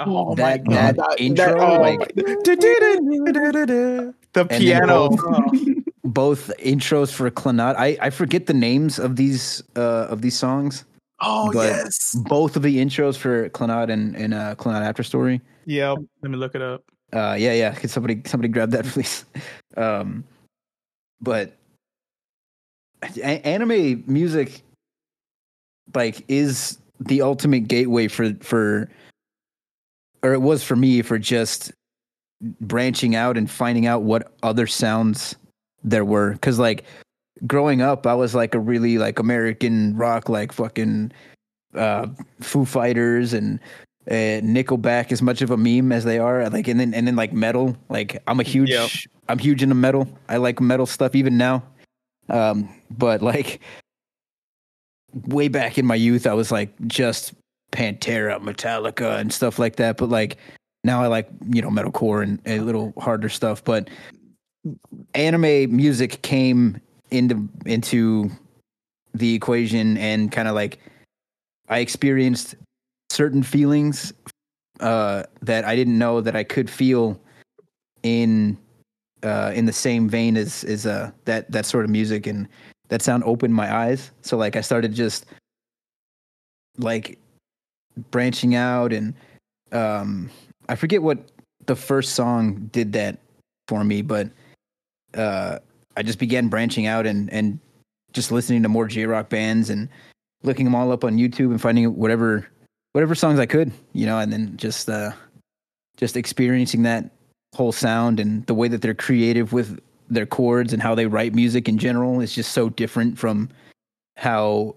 Oh 0.00 0.34
that 0.34 0.66
my 0.66 0.74
that 0.74 0.96
god. 0.96 1.20
intro, 1.20 1.58
oh, 1.58 1.80
like 1.80 2.14
the 2.14 4.14
piano. 4.50 5.08
both- 5.10 5.84
both 6.04 6.52
intros 6.58 7.12
for 7.12 7.30
Clannad. 7.30 7.74
I 7.76 7.96
I 8.00 8.10
forget 8.10 8.46
the 8.46 8.54
names 8.54 8.98
of 8.98 9.16
these 9.16 9.62
uh 9.76 10.06
of 10.10 10.22
these 10.22 10.36
songs. 10.36 10.84
Oh 11.20 11.50
but- 11.52 11.68
yes. 11.70 12.14
Both 12.28 12.56
of 12.56 12.62
the 12.62 12.76
intros 12.76 13.16
for 13.16 13.48
Clannad 13.50 13.90
and 13.90 14.14
and 14.16 14.34
uh, 14.34 14.54
Clannad 14.56 14.82
After 14.82 15.02
Story. 15.02 15.40
Yeah, 15.64 15.94
Let 16.22 16.30
me 16.30 16.36
look 16.36 16.54
it 16.54 16.62
up. 16.62 16.82
Uh, 17.12 17.34
yeah, 17.38 17.52
yeah. 17.54 17.74
Could 17.74 17.90
somebody 17.90 18.20
somebody 18.26 18.48
grab 18.48 18.70
that, 18.72 18.84
please? 18.94 19.24
Um, 19.76 20.24
but 21.20 21.56
a- 23.16 23.46
anime 23.46 24.04
music, 24.06 24.62
like, 25.94 26.24
is 26.28 26.78
the 27.00 27.22
ultimate 27.22 27.68
gateway 27.68 28.08
for 28.08 28.34
for, 28.42 28.88
or 30.26 30.34
it 30.34 30.42
was 30.42 30.64
for 30.64 30.74
me 30.74 31.02
for 31.02 31.18
just 31.18 31.72
branching 32.60 33.14
out 33.14 33.36
and 33.36 33.48
finding 33.48 33.86
out 33.86 34.02
what 34.02 34.32
other 34.42 34.66
sounds 34.66 35.36
there 35.84 36.04
were. 36.04 36.32
Because 36.32 36.58
like 36.58 36.84
growing 37.46 37.80
up, 37.80 38.06
I 38.06 38.14
was 38.14 38.34
like 38.34 38.54
a 38.54 38.58
really 38.58 38.98
like 38.98 39.20
American 39.20 39.96
rock, 39.96 40.28
like 40.28 40.52
fucking 40.52 41.12
uh, 41.74 42.08
Foo 42.40 42.64
Fighters 42.64 43.32
and 43.32 43.60
uh, 44.10 44.42
Nickelback 44.42 45.12
as 45.12 45.22
much 45.22 45.42
of 45.42 45.50
a 45.52 45.56
meme 45.56 45.92
as 45.92 46.04
they 46.04 46.18
are. 46.18 46.48
Like 46.50 46.66
and 46.66 46.80
then 46.80 46.92
and 46.92 47.06
then 47.06 47.14
like 47.16 47.32
metal. 47.32 47.76
Like 47.88 48.20
I'm 48.26 48.40
a 48.40 48.44
huge 48.44 48.70
Yep. 48.70 48.90
I'm 49.28 49.38
huge 49.38 49.62
into 49.62 49.74
metal. 49.74 50.08
I 50.28 50.38
like 50.38 50.60
metal 50.60 50.86
stuff 50.86 51.14
even 51.14 51.36
now. 51.36 51.62
Um, 52.28 52.68
but 52.90 53.22
like 53.22 53.60
way 55.26 55.46
back 55.48 55.78
in 55.78 55.86
my 55.86 55.94
youth, 55.94 56.26
I 56.26 56.34
was 56.34 56.50
like 56.50 56.74
just 56.88 57.32
Pantera, 57.72 58.40
Metallica, 58.40 59.18
and 59.18 59.32
stuff 59.32 59.58
like 59.58 59.76
that. 59.76 59.96
But 59.96 60.08
like 60.08 60.38
now, 60.84 61.02
I 61.02 61.06
like 61.06 61.28
you 61.50 61.62
know 61.62 61.70
metalcore 61.70 62.22
and 62.22 62.40
a 62.46 62.60
little 62.60 62.92
harder 62.98 63.28
stuff. 63.28 63.64
But 63.64 63.90
anime 65.14 65.74
music 65.74 66.22
came 66.22 66.80
into 67.10 67.48
into 67.64 68.30
the 69.14 69.34
equation 69.34 69.96
and 69.98 70.30
kind 70.30 70.48
of 70.48 70.54
like 70.54 70.78
I 71.68 71.78
experienced 71.78 72.54
certain 73.10 73.42
feelings 73.42 74.12
uh, 74.80 75.24
that 75.42 75.64
I 75.64 75.74
didn't 75.74 75.98
know 75.98 76.20
that 76.20 76.36
I 76.36 76.44
could 76.44 76.68
feel 76.68 77.20
in 78.02 78.58
uh, 79.22 79.52
in 79.54 79.66
the 79.66 79.72
same 79.72 80.08
vein 80.08 80.36
as 80.36 80.64
as 80.64 80.86
uh, 80.86 81.10
that 81.24 81.50
that 81.50 81.66
sort 81.66 81.84
of 81.84 81.90
music 81.90 82.26
and 82.26 82.48
that 82.88 83.02
sound 83.02 83.24
opened 83.24 83.54
my 83.54 83.74
eyes. 83.74 84.10
So 84.22 84.36
like 84.36 84.56
I 84.56 84.60
started 84.60 84.92
just 84.94 85.26
like 86.78 87.18
branching 88.10 88.54
out 88.54 88.92
and 88.92 89.14
um, 89.72 90.30
I 90.68 90.76
forget 90.76 91.02
what 91.02 91.18
the 91.66 91.76
first 91.76 92.14
song 92.14 92.68
did 92.72 92.92
that 92.92 93.18
for 93.68 93.84
me, 93.84 94.02
but 94.02 94.30
uh, 95.14 95.58
I 95.96 96.02
just 96.02 96.18
began 96.18 96.48
branching 96.48 96.86
out 96.86 97.06
and 97.06 97.32
and 97.32 97.58
just 98.12 98.32
listening 98.32 98.62
to 98.62 98.68
more 98.68 98.86
J 98.86 99.06
rock 99.06 99.28
bands 99.28 99.70
and 99.70 99.88
looking 100.42 100.64
them 100.64 100.74
all 100.74 100.92
up 100.92 101.04
on 101.04 101.16
YouTube 101.16 101.50
and 101.50 101.60
finding 101.60 101.94
whatever 101.96 102.46
whatever 102.92 103.14
songs 103.14 103.38
I 103.38 103.46
could, 103.46 103.72
you 103.92 104.06
know, 104.06 104.18
and 104.18 104.32
then 104.32 104.56
just 104.56 104.88
uh, 104.88 105.12
just 105.96 106.16
experiencing 106.16 106.82
that 106.82 107.10
whole 107.54 107.72
sound 107.72 108.20
and 108.20 108.44
the 108.46 108.54
way 108.54 108.68
that 108.68 108.82
they're 108.82 108.94
creative 108.94 109.52
with 109.52 109.80
their 110.08 110.26
chords 110.26 110.72
and 110.72 110.82
how 110.82 110.94
they 110.94 111.06
write 111.06 111.34
music 111.34 111.68
in 111.68 111.78
general 111.78 112.20
is 112.20 112.34
just 112.34 112.52
so 112.52 112.68
different 112.68 113.18
from 113.18 113.48
how 114.16 114.74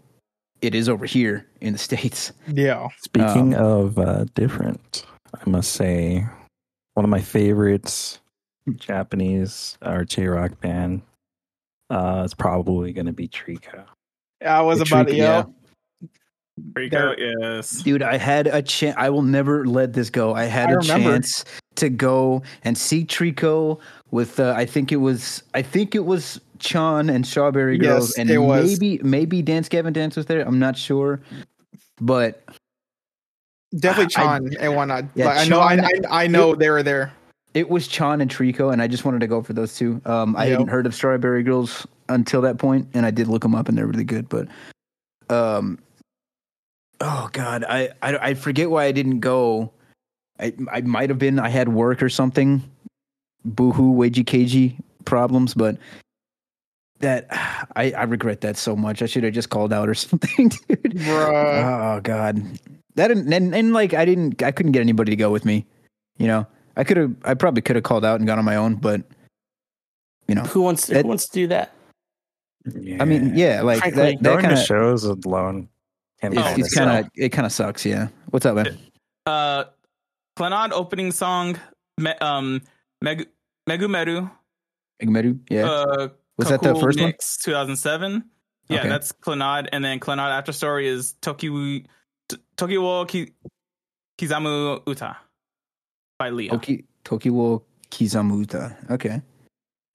it 0.62 0.76
is 0.76 0.90
over 0.90 1.06
here 1.06 1.46
in 1.62 1.74
the 1.74 1.80
states. 1.80 2.32
Yeah. 2.48 2.88
Speaking 3.04 3.56
of 3.56 3.98
uh, 3.98 4.26
different, 4.36 5.06
I 5.34 5.50
must 5.50 5.72
say 5.74 6.26
one 6.96 7.04
of 7.06 7.10
my 7.10 7.22
favorites 7.22 8.20
Japanese 8.76 9.78
or 9.84 10.06
J 10.06 10.28
rock 10.28 10.60
band 10.62 11.02
uh, 11.90 12.24
is 12.26 12.34
probably 12.34 12.94
going 12.94 13.06
to 13.08 13.14
be 13.14 13.28
Tricot. 13.28 13.86
Yeah, 14.42 14.60
I 14.60 14.62
was 14.62 14.80
The 14.80 14.84
about 14.86 15.04
to 15.08 15.14
Trick- 15.14 15.18
yeah. 15.18 15.44
Rico, 16.76 17.16
yes. 17.18 17.72
Dude, 17.84 18.04
I 18.04 18.18
had 18.18 18.48
a 18.48 18.62
chance. 18.62 18.96
I 18.98 19.10
will 19.10 19.22
never 19.22 19.66
let 19.66 19.94
this 19.94 20.10
go. 20.10 20.34
I 20.36 20.44
had 20.44 20.70
I 20.70 20.74
a 20.74 20.78
remember. 20.78 21.12
chance 21.12 21.46
to 21.76 21.90
go 21.90 22.42
and 22.64 22.78
see 22.78 23.06
Tricot 23.06 23.80
with. 24.12 24.40
Uh, 24.42 24.54
I 24.58 24.66
think 24.66 24.92
it 24.92 24.98
was. 24.98 25.42
I 25.54 25.62
think 25.62 25.96
it 25.96 26.04
was 26.06 26.42
Chon 26.60 27.10
and 27.10 27.26
Strawberry 27.26 27.78
Girls, 27.78 28.10
Yes, 28.10 28.18
and 28.20 28.30
it 28.30 28.40
maybe 28.40 29.00
maybe 29.04 29.42
Dance 29.42 29.70
Gavin 29.70 29.94
Dance 29.94 30.16
was 30.16 30.26
there. 30.26 30.42
I'm 30.42 30.60
not 30.60 30.78
sure, 30.78 31.20
but 32.02 32.44
Definitely 33.78 34.16
I- 34.16 34.24
Chon 34.40 34.50
and 34.60 34.76
whatnot. 34.76 35.06
Yeah, 35.16 35.26
like, 35.28 35.38
I 35.38 35.46
know 35.50 35.60
I, 35.60 35.74
I 35.76 36.24
I 36.24 36.28
know 36.28 36.56
they 36.56 36.70
were 36.70 36.84
there. 36.84 37.12
it 37.54 37.70
was 37.70 37.88
Chon 37.88 38.22
and 38.22 38.30
Tricot, 38.30 38.72
and 38.74 38.82
I 38.82 38.88
just 38.88 39.06
wanted 39.06 39.20
to 39.22 39.28
go 39.28 39.42
for 39.42 39.54
those 39.54 39.76
two. 39.76 40.02
Um, 40.06 40.36
I 40.36 40.46
Yep. 40.46 40.52
hadn't 40.52 40.68
heard 40.68 40.86
of 40.86 40.94
Strawberry 40.96 41.44
Girls 41.44 41.86
until 42.10 42.42
that 42.42 42.58
point, 42.58 42.88
and 42.94 43.06
I 43.06 43.12
did 43.12 43.28
look 43.28 43.42
them 43.44 43.56
up, 43.56 43.68
and 43.70 43.78
they're 43.78 43.88
really 43.88 44.04
good. 44.04 44.28
But, 44.30 44.48
um, 45.30 45.78
oh 47.02 47.30
god, 47.34 47.64
I 47.68 47.90
I, 48.02 48.18
I 48.18 48.34
forget 48.34 48.70
why 48.72 48.86
I 48.86 48.92
didn't 48.92 49.20
go. 49.20 49.72
I 50.40 50.54
I 50.72 50.82
might 50.82 51.10
have 51.10 51.20
been 51.20 51.38
I 51.40 51.50
had 51.50 51.70
work 51.70 52.02
or 52.02 52.10
something. 52.10 52.64
Boohoo, 53.46 53.94
wagey 53.94 54.26
cagey 54.26 54.76
problems, 55.06 55.54
but 55.54 55.78
that 57.00 57.28
I 57.76 57.92
I 57.92 58.04
regret 58.04 58.42
that 58.42 58.58
so 58.58 58.76
much. 58.76 59.02
I 59.02 59.06
should 59.06 59.24
have 59.24 59.34
just 59.34 59.50
called 59.50 59.74
out 59.74 59.90
or 59.90 59.94
something, 59.96 60.50
dude. 60.50 60.84
Bruh. 60.96 61.98
Oh 61.98 62.02
god, 62.02 62.42
that 62.96 63.12
and, 63.12 63.32
and 63.34 63.54
and 63.56 63.74
like 63.74 63.94
I 63.94 64.06
didn't 64.06 64.42
I 64.44 64.52
couldn't 64.52 64.72
get 64.74 64.82
anybody 64.82 65.12
to 65.12 65.16
go 65.16 65.32
with 65.32 65.46
me. 65.46 65.66
You 66.18 66.28
know, 66.28 66.48
I 66.76 66.84
could 66.84 66.98
have 66.98 67.16
I 67.24 67.34
probably 67.34 67.62
could 67.62 67.76
have 67.76 67.84
called 67.84 68.06
out 68.06 68.20
and 68.20 68.28
gone 68.28 68.40
on 68.40 68.46
my 68.46 68.56
own, 68.56 68.76
but 68.76 69.02
you 70.28 70.36
know, 70.36 70.44
Who 70.44 70.62
wants 70.62 70.86
to, 70.88 70.96
It- 71.00 71.02
who 71.04 71.08
wants 71.08 71.28
to 71.28 71.34
do 71.34 71.48
that? 71.48 71.74
I 73.00 73.06
mean, 73.06 73.34
yeah, 73.36 73.62
like 73.62 73.80
Frankly, 73.80 74.02
that, 74.02 74.22
that 74.22 74.24
going 74.24 74.44
kind 74.44 74.56
to 74.56 74.62
of 74.62 74.68
shows 74.68 75.04
alone 75.06 75.70
can 76.22 76.32
be 76.32 76.38
it's, 76.38 76.46
kinda 76.48 76.60
it's 76.66 76.76
kind 76.76 77.06
of 77.06 77.12
it 77.16 77.30
kind 77.30 77.46
of 77.46 77.52
sucks. 77.52 77.86
Yeah, 77.86 78.10
what's 78.30 78.46
up, 78.46 78.56
man? 78.56 78.78
Uh, 79.26 79.64
Clannad 80.38 80.72
opening 80.72 81.12
song, 81.12 81.58
me, 81.98 82.12
um, 82.22 82.62
Meg, 83.02 83.28
Megumeru. 83.68 84.30
Igmeru? 85.02 85.40
Yeah, 85.50 85.66
Uh, 85.70 86.10
was 86.40 86.50
that 86.50 86.62
the 86.62 86.74
first 86.76 87.00
one? 87.00 87.14
2007. 87.44 88.24
Yeah, 88.70 88.80
Okay. 88.80 88.90
that's 88.90 89.12
Clannad, 89.12 89.68
and 89.72 89.84
then 89.84 90.00
Clannad 90.00 90.32
after 90.32 90.52
story 90.52 90.88
is 90.88 91.14
Toki 91.22 91.50
T- 92.30 92.38
Toki 92.56 92.78
wo 92.78 93.04
Ki, 93.06 93.34
Kizamu 94.20 94.82
Uta 94.88 95.18
by 96.20 96.30
Lia. 96.30 96.52
Toki 96.52 96.86
Toki 97.04 97.30
wo 97.30 97.64
Kizamu 97.90 98.38
Uta. 98.38 98.78
Okay, 98.92 99.22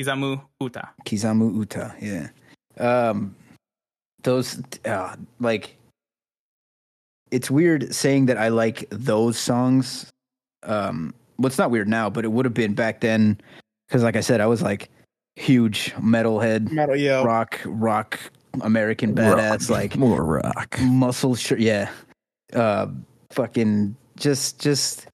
Kizamu 0.00 0.42
Uta. 0.60 0.90
Kizamu 1.06 1.54
Uta. 1.54 1.94
Yeah, 2.00 2.28
um, 2.78 3.36
those 4.22 4.60
uh, 4.84 5.14
like 5.38 5.76
it's 7.30 7.50
weird 7.50 7.94
saying 7.94 8.26
that 8.26 8.38
I 8.38 8.48
like 8.48 8.86
those 8.90 9.38
songs. 9.38 10.10
Um, 10.64 11.14
well, 11.38 11.46
it's 11.46 11.58
not 11.58 11.70
weird 11.70 11.88
now, 11.88 12.10
but 12.10 12.24
it 12.24 12.32
would 12.32 12.44
have 12.44 12.54
been 12.54 12.74
back 12.74 13.00
then 13.00 13.40
because, 13.86 14.02
like 14.02 14.16
I 14.16 14.20
said, 14.20 14.40
I 14.40 14.46
was 14.46 14.62
like 14.62 14.90
huge 15.36 15.92
metalhead, 15.94 16.70
Metal, 16.70 16.96
yeah. 16.96 17.22
rock, 17.22 17.60
rock, 17.64 18.18
American 18.62 19.14
badass, 19.14 19.70
like 19.70 19.96
more 19.96 20.24
rock. 20.24 20.78
muscle 20.80 21.34
shirt. 21.34 21.60
Yeah, 21.60 21.90
uh, 22.52 22.88
fucking 23.30 23.96
just, 24.16 24.60
just, 24.60 25.06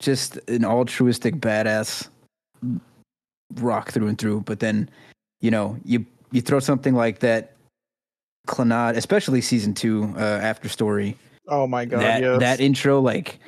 just 0.00 0.36
an 0.48 0.64
altruistic 0.64 1.36
badass 1.36 2.08
rock 3.56 3.90
through 3.90 4.08
and 4.08 4.18
through. 4.18 4.40
But 4.42 4.60
then, 4.60 4.88
you 5.40 5.50
know, 5.50 5.76
you 5.84 6.04
you 6.30 6.40
throw 6.40 6.60
something 6.60 6.94
like 6.94 7.18
that, 7.20 7.52
Clannad, 8.48 8.96
especially 8.96 9.40
season 9.40 9.74
two, 9.74 10.12
uh, 10.16 10.20
after 10.42 10.68
story 10.68 11.16
Oh 11.48 11.66
my 11.66 11.84
god, 11.84 12.00
that 12.00 12.22
yes. 12.22 12.40
that 12.40 12.60
intro 12.60 13.00
like 13.00 13.38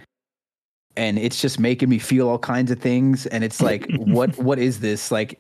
and 0.97 1.19
it's 1.19 1.41
just 1.41 1.59
making 1.59 1.89
me 1.89 1.99
feel 1.99 2.29
all 2.29 2.39
kinds 2.39 2.71
of 2.71 2.79
things 2.79 3.27
and 3.27 3.43
it's 3.45 3.61
like 3.61 3.87
what 3.97 4.37
what 4.39 4.59
is 4.59 4.81
this 4.81 5.11
like 5.11 5.39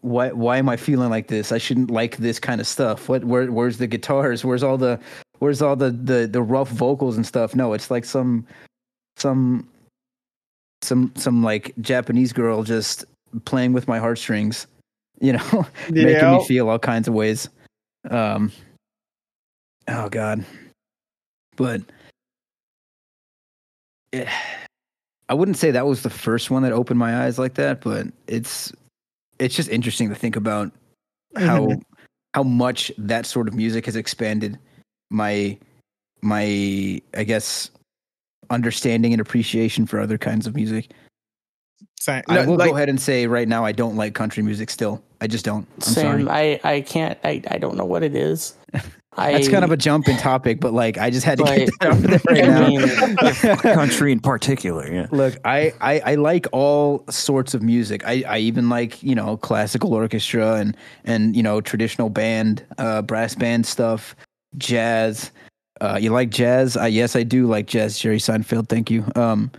why 0.00 0.30
why 0.32 0.56
am 0.56 0.68
i 0.68 0.76
feeling 0.76 1.10
like 1.10 1.28
this 1.28 1.52
i 1.52 1.58
shouldn't 1.58 1.90
like 1.90 2.16
this 2.16 2.38
kind 2.40 2.60
of 2.60 2.66
stuff 2.66 3.08
what 3.08 3.22
where 3.24 3.52
where's 3.52 3.76
the 3.76 3.86
guitars 3.86 4.44
where's 4.44 4.62
all 4.62 4.78
the 4.78 4.98
where's 5.40 5.60
all 5.60 5.76
the 5.76 5.90
the 5.90 6.26
the 6.26 6.40
rough 6.42 6.68
vocals 6.70 7.16
and 7.16 7.26
stuff 7.26 7.54
no 7.54 7.74
it's 7.74 7.90
like 7.90 8.04
some 8.04 8.46
some 9.16 9.68
some 10.82 11.12
some 11.16 11.42
like 11.42 11.74
Japanese 11.82 12.32
girl 12.32 12.62
just 12.62 13.04
playing 13.44 13.74
with 13.74 13.86
my 13.86 13.98
heartstrings, 13.98 14.66
you 15.20 15.34
know, 15.34 15.66
making 15.90 16.14
Yeah. 16.14 16.38
me 16.38 16.44
feel 16.46 16.70
all 16.70 16.78
kinds 16.78 17.06
of 17.06 17.12
ways. 17.12 17.48
Um 18.08 18.50
oh 19.88 20.08
god. 20.08 20.42
But 21.56 21.82
it, 24.12 24.26
I 25.30 25.34
wouldn't 25.34 25.56
say 25.56 25.70
that 25.70 25.86
was 25.86 26.02
the 26.02 26.10
first 26.10 26.50
one 26.50 26.64
that 26.64 26.72
opened 26.72 26.98
my 26.98 27.24
eyes 27.24 27.38
like 27.38 27.54
that, 27.54 27.80
but 27.80 28.08
it's 28.26 28.72
it's 29.38 29.54
just 29.54 29.68
interesting 29.70 30.08
to 30.10 30.14
think 30.14 30.34
about 30.36 30.72
how 31.36 31.66
Mhm. 31.68 31.82
how 32.34 32.42
much 32.42 32.90
that 32.98 33.24
sort 33.26 33.46
of 33.48 33.54
music 33.54 33.86
has 33.86 33.94
expanded 33.96 34.58
my 35.10 35.56
my 36.20 37.00
I 37.14 37.24
guess 37.24 37.70
understanding 38.50 39.12
and 39.12 39.20
appreciation 39.20 39.86
for 39.86 40.00
other 40.00 40.18
kinds 40.18 40.46
of 40.48 40.54
music. 40.56 40.90
Same. 42.00 42.22
I 42.28 42.44
will 42.44 42.56
like, 42.56 42.70
go 42.70 42.76
ahead 42.76 42.88
and 42.88 43.00
say 43.00 43.26
right 43.26 43.46
now 43.46 43.64
I 43.64 43.72
don't 43.72 43.94
like 43.96 44.14
country 44.14 44.42
music 44.42 44.68
still. 44.68 45.02
I 45.20 45.28
just 45.28 45.44
don't. 45.44 45.66
I'm 45.76 45.80
Same. 45.82 46.26
sorry. 46.26 46.28
I 46.28 46.60
I 46.64 46.80
can't. 46.80 47.16
I 47.22 47.40
I 47.50 47.58
don't 47.58 47.76
know 47.76 47.84
what 47.84 48.02
it 48.02 48.16
is. 48.16 48.54
I, 49.16 49.32
That's 49.32 49.48
kind 49.48 49.64
of 49.64 49.72
a 49.72 49.76
jump 49.76 50.08
in 50.08 50.16
topic, 50.18 50.60
but 50.60 50.72
like 50.72 50.96
I 50.96 51.10
just 51.10 51.26
had 51.26 51.38
to 51.38 51.44
get 51.44 51.70
that 51.80 51.88
out 51.88 51.98
there 51.98 52.20
right 52.26 52.44
I 52.44 53.52
now. 53.52 53.56
country 53.74 54.12
in 54.12 54.20
particular. 54.20 54.90
Yeah. 54.90 55.08
Look, 55.10 55.36
I, 55.44 55.72
I, 55.80 56.00
I 56.00 56.14
like 56.14 56.46
all 56.52 57.04
sorts 57.10 57.52
of 57.52 57.60
music. 57.62 58.06
I, 58.06 58.22
I 58.28 58.38
even 58.38 58.68
like, 58.68 59.02
you 59.02 59.16
know, 59.16 59.36
classical 59.36 59.94
orchestra 59.94 60.54
and, 60.54 60.76
and 61.04 61.34
you 61.34 61.42
know, 61.42 61.60
traditional 61.60 62.08
band, 62.08 62.64
uh, 62.78 63.02
brass 63.02 63.34
band 63.34 63.66
stuff, 63.66 64.14
jazz. 64.58 65.32
Uh, 65.80 65.98
you 66.00 66.10
like 66.10 66.30
jazz? 66.30 66.76
I, 66.76 66.86
yes, 66.86 67.16
I 67.16 67.24
do 67.24 67.46
like 67.46 67.66
jazz, 67.66 67.98
Jerry 67.98 68.18
Seinfeld. 68.18 68.68
Thank 68.68 68.92
you. 68.92 69.04
Um, 69.16 69.50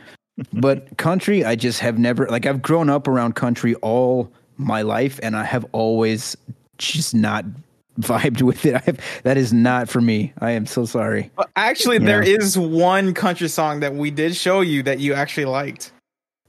but 0.53 0.97
country, 0.97 1.43
I 1.43 1.55
just 1.55 1.81
have 1.81 1.99
never, 1.99 2.25
like, 2.27 2.45
I've 2.45 2.61
grown 2.61 2.89
up 2.89 3.05
around 3.05 3.35
country 3.35 3.75
all 3.75 4.31
my 4.55 4.81
life 4.81 5.19
and 5.21 5.35
I 5.35 5.43
have 5.43 5.65
always 5.73 6.37
just 6.77 7.13
not 7.13 7.43
vibed 8.01 8.41
with 8.43 8.65
it. 8.65 8.75
I 8.75 8.79
have, 8.85 8.99
that 9.23 9.37
is 9.37 9.53
not 9.53 9.89
for 9.89 10.01
me. 10.01 10.33
I 10.39 10.51
am 10.51 10.65
so 10.65 10.85
sorry. 10.85 11.31
But 11.35 11.49
actually, 11.55 11.97
Yeah. 11.99 12.05
there 12.05 12.21
is 12.23 12.57
one 12.57 13.13
country 13.13 13.47
song 13.47 13.79
that 13.81 13.93
we 13.95 14.11
did 14.11 14.35
show 14.35 14.61
you 14.61 14.83
that 14.83 14.99
you 14.99 15.13
actually 15.13 15.45
liked. 15.45 15.91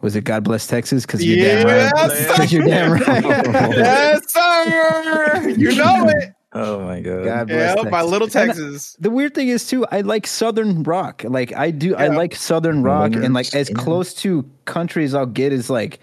Was 0.00 0.16
it 0.16 0.25
God 0.25 0.42
Bless 0.42 0.66
Texas? 0.66 1.06
Because 1.06 1.25
you're 1.25 1.37
damn 1.37 1.64
right. 1.66 1.92
Yes, 1.94 2.37
'Cause 2.37 2.52
you're 2.52 2.64
damn 2.66 2.92
right. 2.92 3.25
yes, 3.76 4.32
sir. 4.32 5.49
You 5.56 5.76
know 5.76 6.09
it. 6.09 6.32
Oh 6.54 6.85
my 6.85 7.00
god. 7.00 7.25
God 7.25 7.49
bless 7.49 7.76
Yeah, 7.76 7.82
by 7.85 7.90
Texas. 8.00 8.11
Little 8.11 8.25
And 8.26 8.32
Texas. 8.32 8.97
the 9.00 9.11
weird 9.11 9.35
thing 9.35 9.49
is 9.49 9.66
too, 9.66 9.87
I 9.92 10.00
like 10.02 10.26
Southern 10.26 10.82
rock. 10.82 11.25
Like 11.26 11.54
I 11.54 11.71
do, 11.71 11.94
I 11.97 12.09
like 12.09 12.35
Southern 12.35 12.82
rock, 12.82 13.14
and 13.14 13.32
like 13.32 13.54
as 13.54 13.71
close 13.71 14.12
to 14.14 14.44
country 14.66 15.04
as 15.04 15.14
I'll 15.14 15.25
get 15.25 15.52
is 15.52 15.71
like 15.71 16.00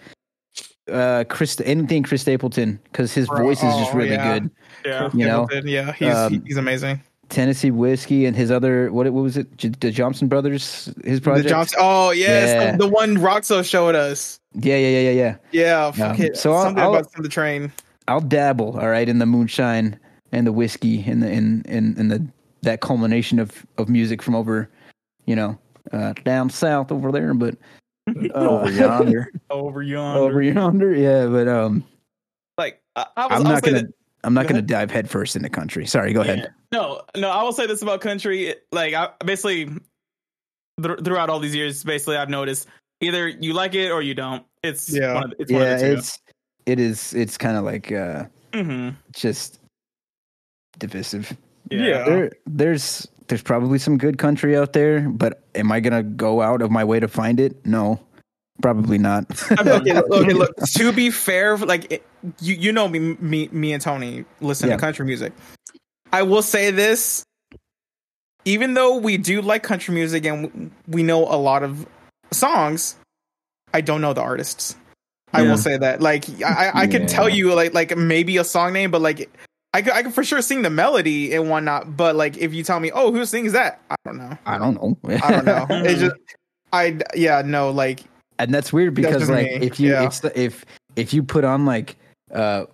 uh 0.91 1.23
Chris 1.25 1.59
anything 1.61 2.03
Chris 2.03 2.21
Stapleton 2.21 2.79
because 2.85 3.13
his 3.13 3.27
Bro, 3.27 3.43
voice 3.43 3.57
is 3.63 3.73
just 3.75 3.93
oh, 3.93 3.97
really 3.97 4.11
yeah. 4.11 4.39
good. 4.39 4.51
Yeah. 4.85 5.09
You 5.13 5.25
know, 5.25 5.47
yeah, 5.63 5.93
he's 5.93 6.13
um, 6.15 6.43
he's 6.45 6.57
amazing. 6.57 7.01
Tennessee 7.29 7.69
whiskey 7.69 8.25
and 8.25 8.35
his 8.35 8.49
other 8.49 8.91
what 8.91 9.05
what 9.11 9.21
was 9.21 9.37
it? 9.37 9.55
J- 9.57 9.69
the 9.69 9.91
Jompson 9.91 10.27
Brothers, 10.27 10.91
his 11.03 11.19
project. 11.19 11.43
The 11.43 11.49
Johnson. 11.49 11.77
Oh 11.79 12.11
yes, 12.11 12.49
Yeah. 12.49 12.71
the, 12.71 12.77
the 12.79 12.87
one 12.87 13.17
Roxo 13.17 13.63
showed 13.67 13.93
us. 13.95 14.39
Yeah, 14.53 14.77
yeah, 14.77 14.87
yeah, 14.87 14.99
yeah, 14.99 15.11
yeah. 15.11 15.35
Yeah, 15.51 15.91
fuck 15.91 16.19
Um, 16.19 16.25
it. 16.25 16.37
so 16.37 16.53
I'll- 16.53 16.63
something 16.63 16.83
I'll- 16.83 16.95
about 16.95 17.11
the 17.13 17.29
train. 17.29 17.71
I'll 18.07 18.21
dabble, 18.21 18.79
all 18.79 18.89
right, 18.89 19.07
in 19.07 19.19
the 19.19 19.27
moonshine 19.27 19.99
and 20.31 20.47
the 20.47 20.51
whiskey 20.51 21.03
and 21.07 21.21
the 21.21 21.29
in 21.29 21.61
in, 21.67 21.95
in 21.99 22.07
the 22.07 22.25
that 22.63 22.81
culmination 22.81 23.37
of 23.37 23.65
of 23.77 23.87
music 23.89 24.23
from 24.23 24.33
over, 24.35 24.67
you 25.25 25.35
know, 25.35 25.55
uh, 25.93 26.13
down 26.25 26.49
south 26.49 26.91
over 26.91 27.11
there, 27.11 27.35
but 27.35 27.55
uh, 28.35 28.37
Over 28.37 28.71
yonder. 28.71 29.31
Over 29.49 29.81
yonder. 29.81 30.19
over 30.19 30.41
yonder, 30.41 30.93
yeah. 30.93 31.27
But 31.27 31.47
um, 31.47 31.83
Like 32.57 32.81
I, 32.95 33.05
I 33.17 33.27
was, 33.27 33.37
I'm 33.37 33.43
not 33.43 33.63
gonna 33.63 33.81
that- 33.83 33.93
I'm 34.23 34.33
not 34.33 34.43
Go 34.43 34.49
gonna 34.49 34.61
dive 34.63 34.91
headfirst 34.91 35.35
into 35.37 35.49
country. 35.49 35.85
Sorry, 35.85 36.11
go 36.13 36.21
ahead. 36.21 36.53
No, 36.73 37.01
no, 37.15 37.29
I 37.29 37.41
will 37.43 37.53
say 37.53 37.65
this 37.67 37.81
about 37.81 38.01
country. 38.01 38.53
Like, 38.73 38.93
I 38.93 39.09
basically 39.25 39.65
th- 40.83 40.99
throughout 41.03 41.29
all 41.29 41.39
these 41.39 41.55
years, 41.55 41.83
basically, 41.85 42.17
I've 42.17 42.29
noticed 42.29 42.67
either 43.01 43.29
you 43.29 43.53
like 43.53 43.75
it 43.75 43.91
or 43.91 44.01
you 44.01 44.13
don't. 44.13 44.43
It's 44.61 44.89
Yeah. 44.89 45.13
one 45.13 45.23
of, 45.23 45.33
it's 45.39 45.49
Yeah, 45.49 45.57
one 45.59 45.67
of 45.71 45.79
the 45.79 45.85
two. 45.85 45.93
it's 45.93 46.19
it 46.65 46.79
is 46.81 47.13
it's 47.13 47.37
kind 47.37 47.55
of 47.57 47.63
like 47.63 47.91
uh 47.93 48.25
mm-hmm. 48.51 48.89
just 49.13 49.59
divisive. 50.77 51.35
Yeah. 51.71 52.03
There 52.03 52.31
there's 52.45 53.07
there's 53.27 53.41
probably 53.41 53.79
some 53.79 53.97
good 53.97 54.17
country 54.17 54.57
out 54.57 54.73
there, 54.73 55.01
but 55.09 55.43
am 55.55 55.71
I 55.71 55.79
gonna 55.79 56.03
go 56.03 56.41
out 56.41 56.61
of 56.61 56.71
my 56.71 56.83
way 56.83 56.99
to 56.99 57.07
find 57.07 57.39
it? 57.39 57.65
No, 57.65 57.99
probably 58.61 58.97
not. 58.97 59.25
okay, 59.51 59.93
look, 59.93 60.11
okay, 60.11 60.33
look. 60.33 60.55
To 60.77 60.91
be 60.91 61.09
fair, 61.11 61.57
like 61.57 61.91
it, 61.91 62.05
you, 62.41 62.55
you 62.55 62.71
know 62.71 62.87
me, 62.87 62.99
me, 63.19 63.49
me 63.51 63.73
and 63.73 63.81
Tony 63.81 64.25
listen 64.41 64.69
Yeah. 64.69 64.75
to 64.75 64.79
country 64.79 65.05
music. 65.05 65.33
I 66.11 66.23
will 66.23 66.41
say 66.41 66.71
this: 66.71 67.23
even 68.45 68.73
though 68.73 68.97
we 68.97 69.17
do 69.17 69.41
like 69.41 69.63
country 69.63 69.93
music 69.93 70.25
and 70.25 70.71
we 70.87 71.03
know 71.03 71.23
a 71.25 71.37
lot 71.37 71.63
of 71.63 71.85
songs, 72.31 72.95
I 73.73 73.81
don't 73.81 74.01
know 74.01 74.13
the 74.13 74.21
artists. 74.21 74.75
I 75.31 75.43
will 75.43 75.57
say 75.57 75.77
that. 75.77 76.01
Like, 76.01 76.27
I, 76.41 76.69
I, 76.69 76.79
I 76.81 76.87
could 76.87 77.07
tell 77.07 77.29
you 77.29 77.53
like 77.53 77.73
like 77.73 77.95
maybe 77.95 78.37
a 78.37 78.43
song 78.43 78.73
name, 78.73 78.91
but 78.91 79.01
like. 79.01 79.29
I 79.71 79.83
could, 79.83 79.93
I 79.93 80.01
could 80.01 80.15
for 80.15 80.23
sure 80.23 80.41
sing 80.41 80.63
the 80.63 80.71
melody 80.71 81.31
and 81.35 81.47
whatnot, 81.47 81.95
but 81.95 82.15
like 82.15 82.39
if 82.39 82.55
you 82.55 82.63
tell 82.63 82.79
me, 82.79 82.89
oh, 82.91 83.11
who 83.11 83.23
sings 83.23 83.51
that? 83.51 83.79
I 83.91 83.95
don't 84.03 84.17
know. 84.17 84.35
I 84.43 84.57
don't 84.57 84.73
know. 84.73 84.97
I 85.21 85.29
don't 85.31 85.45
know. 85.45 85.67
it's 85.69 85.99
just, 85.99 86.15
I 86.73 86.97
yeah, 87.13 87.43
no, 87.45 87.69
like 87.69 88.01
and 88.39 88.53
that's 88.53 88.73
weird 88.73 88.93
because 88.93 89.19
just 89.19 89.31
like 89.31 89.45
me, 89.45 89.53
if 89.55 89.79
you 89.79 89.91
yeah. 89.91 90.03
it's 90.03 90.23
if 90.35 90.65
if 90.95 91.13
you 91.13 91.21
put 91.21 91.43
on 91.43 91.65
like 91.65 91.97
uh 92.33 92.65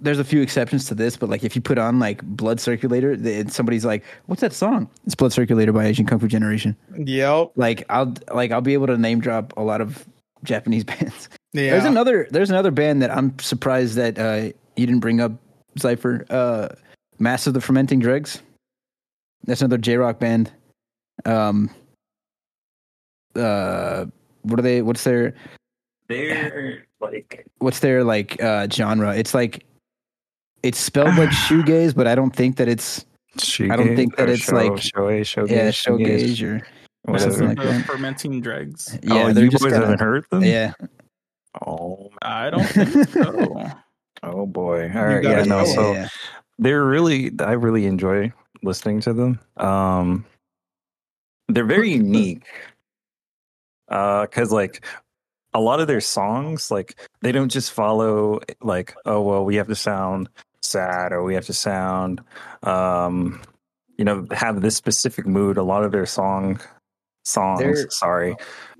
there's 0.00 0.18
a 0.18 0.24
few 0.24 0.42
exceptions 0.42 0.86
to 0.86 0.94
this 0.94 1.16
but 1.16 1.28
like 1.28 1.42
if 1.42 1.56
you 1.56 1.62
put 1.62 1.78
on 1.78 1.98
like 1.98 2.22
blood 2.22 2.60
circulator 2.60 3.12
and 3.12 3.52
somebody's 3.52 3.84
like 3.84 4.04
what's 4.26 4.40
that 4.40 4.52
song 4.52 4.88
it's 5.06 5.14
blood 5.14 5.32
circulator 5.32 5.72
by 5.72 5.84
asian 5.86 6.06
kung 6.06 6.18
fu 6.18 6.28
generation 6.28 6.76
yep, 6.96 7.50
like 7.56 7.84
i'll 7.88 8.12
like 8.32 8.50
i'll 8.50 8.60
be 8.60 8.74
able 8.74 8.86
to 8.86 8.98
name 8.98 9.20
drop 9.20 9.52
a 9.56 9.62
lot 9.62 9.80
of 9.80 10.06
japanese 10.42 10.84
bands 10.92 11.28
yeah. 11.52 11.70
there's 11.70 11.84
another 11.84 12.28
there's 12.30 12.50
another 12.50 12.70
band 12.70 13.00
that 13.00 13.10
i'm 13.10 13.36
surprised 13.38 13.96
that 13.96 14.18
uh 14.18 14.52
you 14.76 14.86
didn't 14.86 15.00
bring 15.00 15.20
up 15.20 15.32
Cypher. 15.76 16.26
uh 16.30 16.68
mass 17.18 17.46
of 17.46 17.54
the 17.54 17.60
fermenting 17.60 18.00
dregs 18.00 18.42
that's 19.44 19.62
another 19.62 19.78
j-rock 19.78 20.18
band 20.18 20.52
um 21.24 21.70
uh 23.36 24.04
what 24.44 24.58
are 24.58 24.62
they 24.62 24.82
what's 24.82 25.04
their 25.04 25.34
They're 26.08 26.84
like 27.00 27.46
what's 27.58 27.80
their 27.80 28.04
like 28.04 28.40
uh 28.42 28.68
genre 28.70 29.14
it's 29.16 29.34
like 29.34 29.64
it's 30.62 30.78
spelled 30.78 31.16
like 31.16 31.30
shoegaze 31.48 31.94
but 31.94 32.06
i 32.06 32.14
don't 32.14 32.34
think 32.34 32.56
that 32.56 32.68
it's 32.68 33.04
I 33.60 33.74
don't 33.76 33.96
think 33.96 34.16
that 34.16 34.28
it's 34.28 34.50
like- 34.52 34.78
show, 34.78 35.22
show, 35.24 35.44
yeah 35.46 35.70
showgaze 35.70 36.40
or 36.42 36.62
Mass 37.10 37.22
something 37.22 37.48
like 37.48 37.58
that. 37.58 37.84
fermenting 37.84 38.40
dregs. 38.40 38.96
yeah 39.02 39.24
oh, 39.24 39.32
they're 39.32 39.44
you 39.44 39.50
just 39.50 39.62
boys 39.62 39.72
kinda- 39.72 39.86
haven't 39.86 40.00
heard 40.00 40.24
them? 40.30 40.44
yeah 40.44 40.72
Oh, 41.66 42.10
I 42.22 42.50
don't 42.50 42.64
think 42.64 43.08
so. 43.10 43.70
oh 44.22 44.46
boy. 44.46 44.90
All 44.94 45.04
right. 45.04 45.22
Yeah. 45.22 45.44
No. 45.44 45.60
know. 45.60 45.64
So 45.64 45.92
yeah. 45.92 46.08
they're 46.58 46.84
really. 46.84 47.30
I 47.38 47.52
really 47.52 47.86
enjoy 47.86 48.32
listening 48.62 49.00
to 49.02 49.12
them. 49.12 49.38
Um, 49.56 50.24
they're 51.48 51.64
very 51.64 51.92
unique. 51.92 52.46
Uh, 53.88 54.26
cause 54.26 54.50
like 54.50 54.84
a 55.52 55.60
lot 55.60 55.80
of 55.80 55.86
their 55.86 56.00
songs, 56.00 56.70
like 56.70 56.96
they 57.22 57.30
don't 57.32 57.50
just 57.50 57.72
follow 57.72 58.40
like, 58.62 58.94
oh 59.04 59.20
well, 59.22 59.44
we 59.44 59.56
have 59.56 59.68
to 59.68 59.74
sound 59.76 60.28
sad 60.62 61.12
or 61.12 61.22
we 61.22 61.34
have 61.34 61.46
to 61.46 61.52
sound, 61.52 62.20
um, 62.62 63.40
you 63.98 64.04
know, 64.04 64.26
have 64.32 64.62
this 64.62 64.74
specific 64.76 65.26
mood. 65.26 65.56
A 65.56 65.62
lot 65.62 65.84
of 65.84 65.92
their 65.92 66.06
song 66.06 66.60
songs, 67.24 67.60
They're- 67.60 67.90
sorry, 67.90 68.36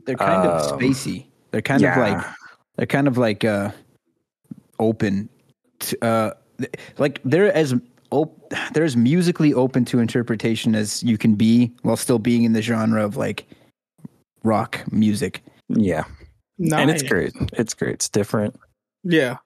they're 0.07 0.17
kind 0.17 0.49
of 0.49 0.73
Um, 0.73 0.79
spacey 0.81 1.27
they're 1.51 1.63
kind 1.63 1.83
of 1.85 1.97
like 1.97 2.27
they're 2.77 2.87
kind 2.87 3.07
of 3.09 3.17
like 3.17 3.45
uh 3.45 3.71
open 4.79 5.29
to, 5.81 6.05
uh 6.05 6.31
like 6.99 7.21
they're 7.25 7.53
as 7.53 7.75
op- 8.11 8.53
they're 8.73 8.85
as 8.85 8.97
musically 8.97 9.55
open 9.55 9.85
to 9.87 9.99
interpretation 10.01 10.75
as 10.75 11.03
you 11.03 11.17
can 11.17 11.35
be 11.37 11.73
while 11.83 11.97
still 11.97 12.19
being 12.19 12.43
in 12.45 12.53
the 12.53 12.63
genre 12.63 13.05
of 13.05 13.17
like 13.17 13.47
rock 14.45 14.81
music 14.93 15.43
yeah, 15.69 16.05
and 16.59 16.91
it's 16.91 17.03
Nice. 17.03 17.11
great. 17.11 17.33
It's 17.55 17.75
great. 17.75 17.95
It's 17.95 18.09
different. 18.09 18.55
Yeah. 19.03 19.39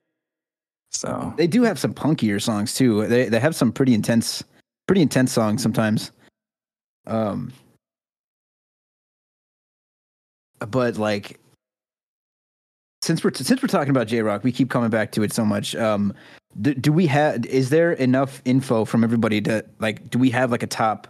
So 0.91 1.33
they 1.37 1.47
do 1.47 1.63
have 1.63 1.79
some 1.79 1.95
punkier 1.95 2.41
songs 2.43 2.75
too 2.75 3.07
they 3.07 3.29
they 3.29 3.41
have 3.41 3.55
some 3.55 3.71
pretty 3.73 3.95
intense 3.95 4.43
pretty 4.87 5.03
intense 5.03 5.33
songs 5.33 5.63
sometimes 5.63 6.13
um 7.07 7.53
but 10.71 10.97
like 10.97 11.39
since 13.03 13.23
we're 13.23 13.33
since 13.35 13.63
we're 13.63 13.69
talking 13.69 13.91
about 13.91 14.07
j-rock 14.07 14.43
we 14.43 14.51
keep 14.51 14.71
coming 14.71 14.89
back 14.91 15.13
to 15.13 15.23
it 15.23 15.33
so 15.33 15.45
much 15.45 15.77
um 15.77 16.13
do, 16.63 16.75
do 16.75 16.91
we 16.91 17.07
have 17.07 17.45
is 17.47 17.69
there 17.69 17.93
enough 17.93 18.41
info 18.47 18.85
from 18.87 19.05
everybody 19.05 19.41
to 19.43 19.63
like 19.79 20.09
do 20.09 20.19
we 20.19 20.31
have 20.31 20.51
like 20.51 20.63
a 20.63 20.67
top 20.67 21.07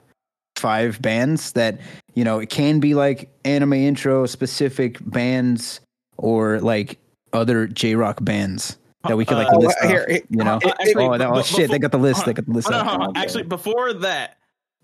five 0.59 1.01
bands 1.01 1.53
that 1.53 1.81
you 2.15 2.25
know 2.25 2.39
it 2.39 2.51
can 2.51 2.81
be 2.81 2.95
like 2.95 3.31
anime 3.45 3.73
intro 3.75 4.27
specific 4.27 4.99
bands 5.01 5.81
or 6.17 6.61
like 6.61 6.99
other 7.33 7.67
J 7.67 7.95
rock 7.95 8.19
bands 8.23 8.79
that 9.07 9.17
we 9.17 9.25
could 9.25 9.37
like 9.37 9.49
Uh, 9.53 9.59
list 9.59 9.79
off, 9.83 9.89
here, 9.91 10.07
you 10.29 10.45
know. 10.45 10.59
uh, 10.65 10.73
actually, 10.81 11.05
oh, 11.07 11.17
that, 11.17 11.29
oh 11.29 11.43
shit! 11.43 11.71
They 11.71 11.79
got 11.79 11.93
the 11.93 11.99
list. 11.99 12.27
They 12.27 12.33
got 12.33 12.47
the 12.47 12.53
list. 12.53 12.69
Hold 12.69 12.81
on, 12.81 12.81
out. 12.81 12.87
hold 12.87 13.01
on, 13.01 13.05
hold 13.07 13.17
on. 13.17 13.23
Actually, 13.23 13.45
before 13.45 13.93
that, 13.95 14.39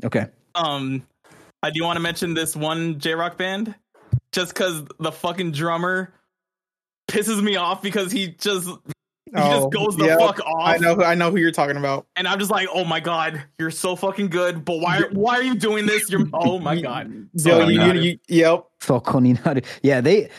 Okay. 0.04 0.26
um, 0.54 1.06
I 1.62 1.70
do 1.70 1.82
want 1.82 1.96
to 1.96 2.00
mention 2.00 2.34
this 2.34 2.54
one 2.54 2.98
J 3.00 3.14
Rock 3.14 3.36
band, 3.36 3.74
just 4.32 4.54
because 4.54 4.84
the 4.98 5.10
fucking 5.12 5.52
drummer 5.52 6.14
pisses 7.08 7.42
me 7.42 7.56
off 7.56 7.82
because 7.82 8.12
he 8.12 8.28
just 8.28 8.68
Oh, 9.42 9.60
just 9.62 9.72
goes 9.72 9.96
the 9.96 10.06
yep. 10.06 10.18
fuck 10.20 10.40
off. 10.40 10.60
I 10.60 10.76
know. 10.78 10.94
who- 10.94 11.02
I 11.04 11.14
know 11.14 11.30
who 11.30 11.38
you're 11.38 11.50
talking 11.50 11.76
about. 11.76 12.06
and 12.16 12.28
I'm 12.28 12.38
just 12.38 12.50
like, 12.50 12.68
oh 12.72 12.84
my 12.84 13.00
god, 13.00 13.42
you're 13.58 13.70
so 13.70 13.96
fucking 13.96 14.28
good, 14.28 14.64
but 14.64 14.78
why 14.80 15.02
why 15.12 15.34
are 15.36 15.42
you 15.42 15.54
doing 15.56 15.86
this? 15.86 16.08
You're 16.10 16.26
oh 16.32 16.58
my 16.60 16.80
god, 16.80 17.12
Yo, 17.12 17.24
So 17.36 17.60
you, 17.68 17.72
you, 17.72 17.78
bad. 17.80 17.96
you, 18.04 18.18
yep. 18.28 18.64
Falcone 18.80 19.28
United. 19.30 19.66
Yeah, 19.82 20.00
they. 20.00 20.30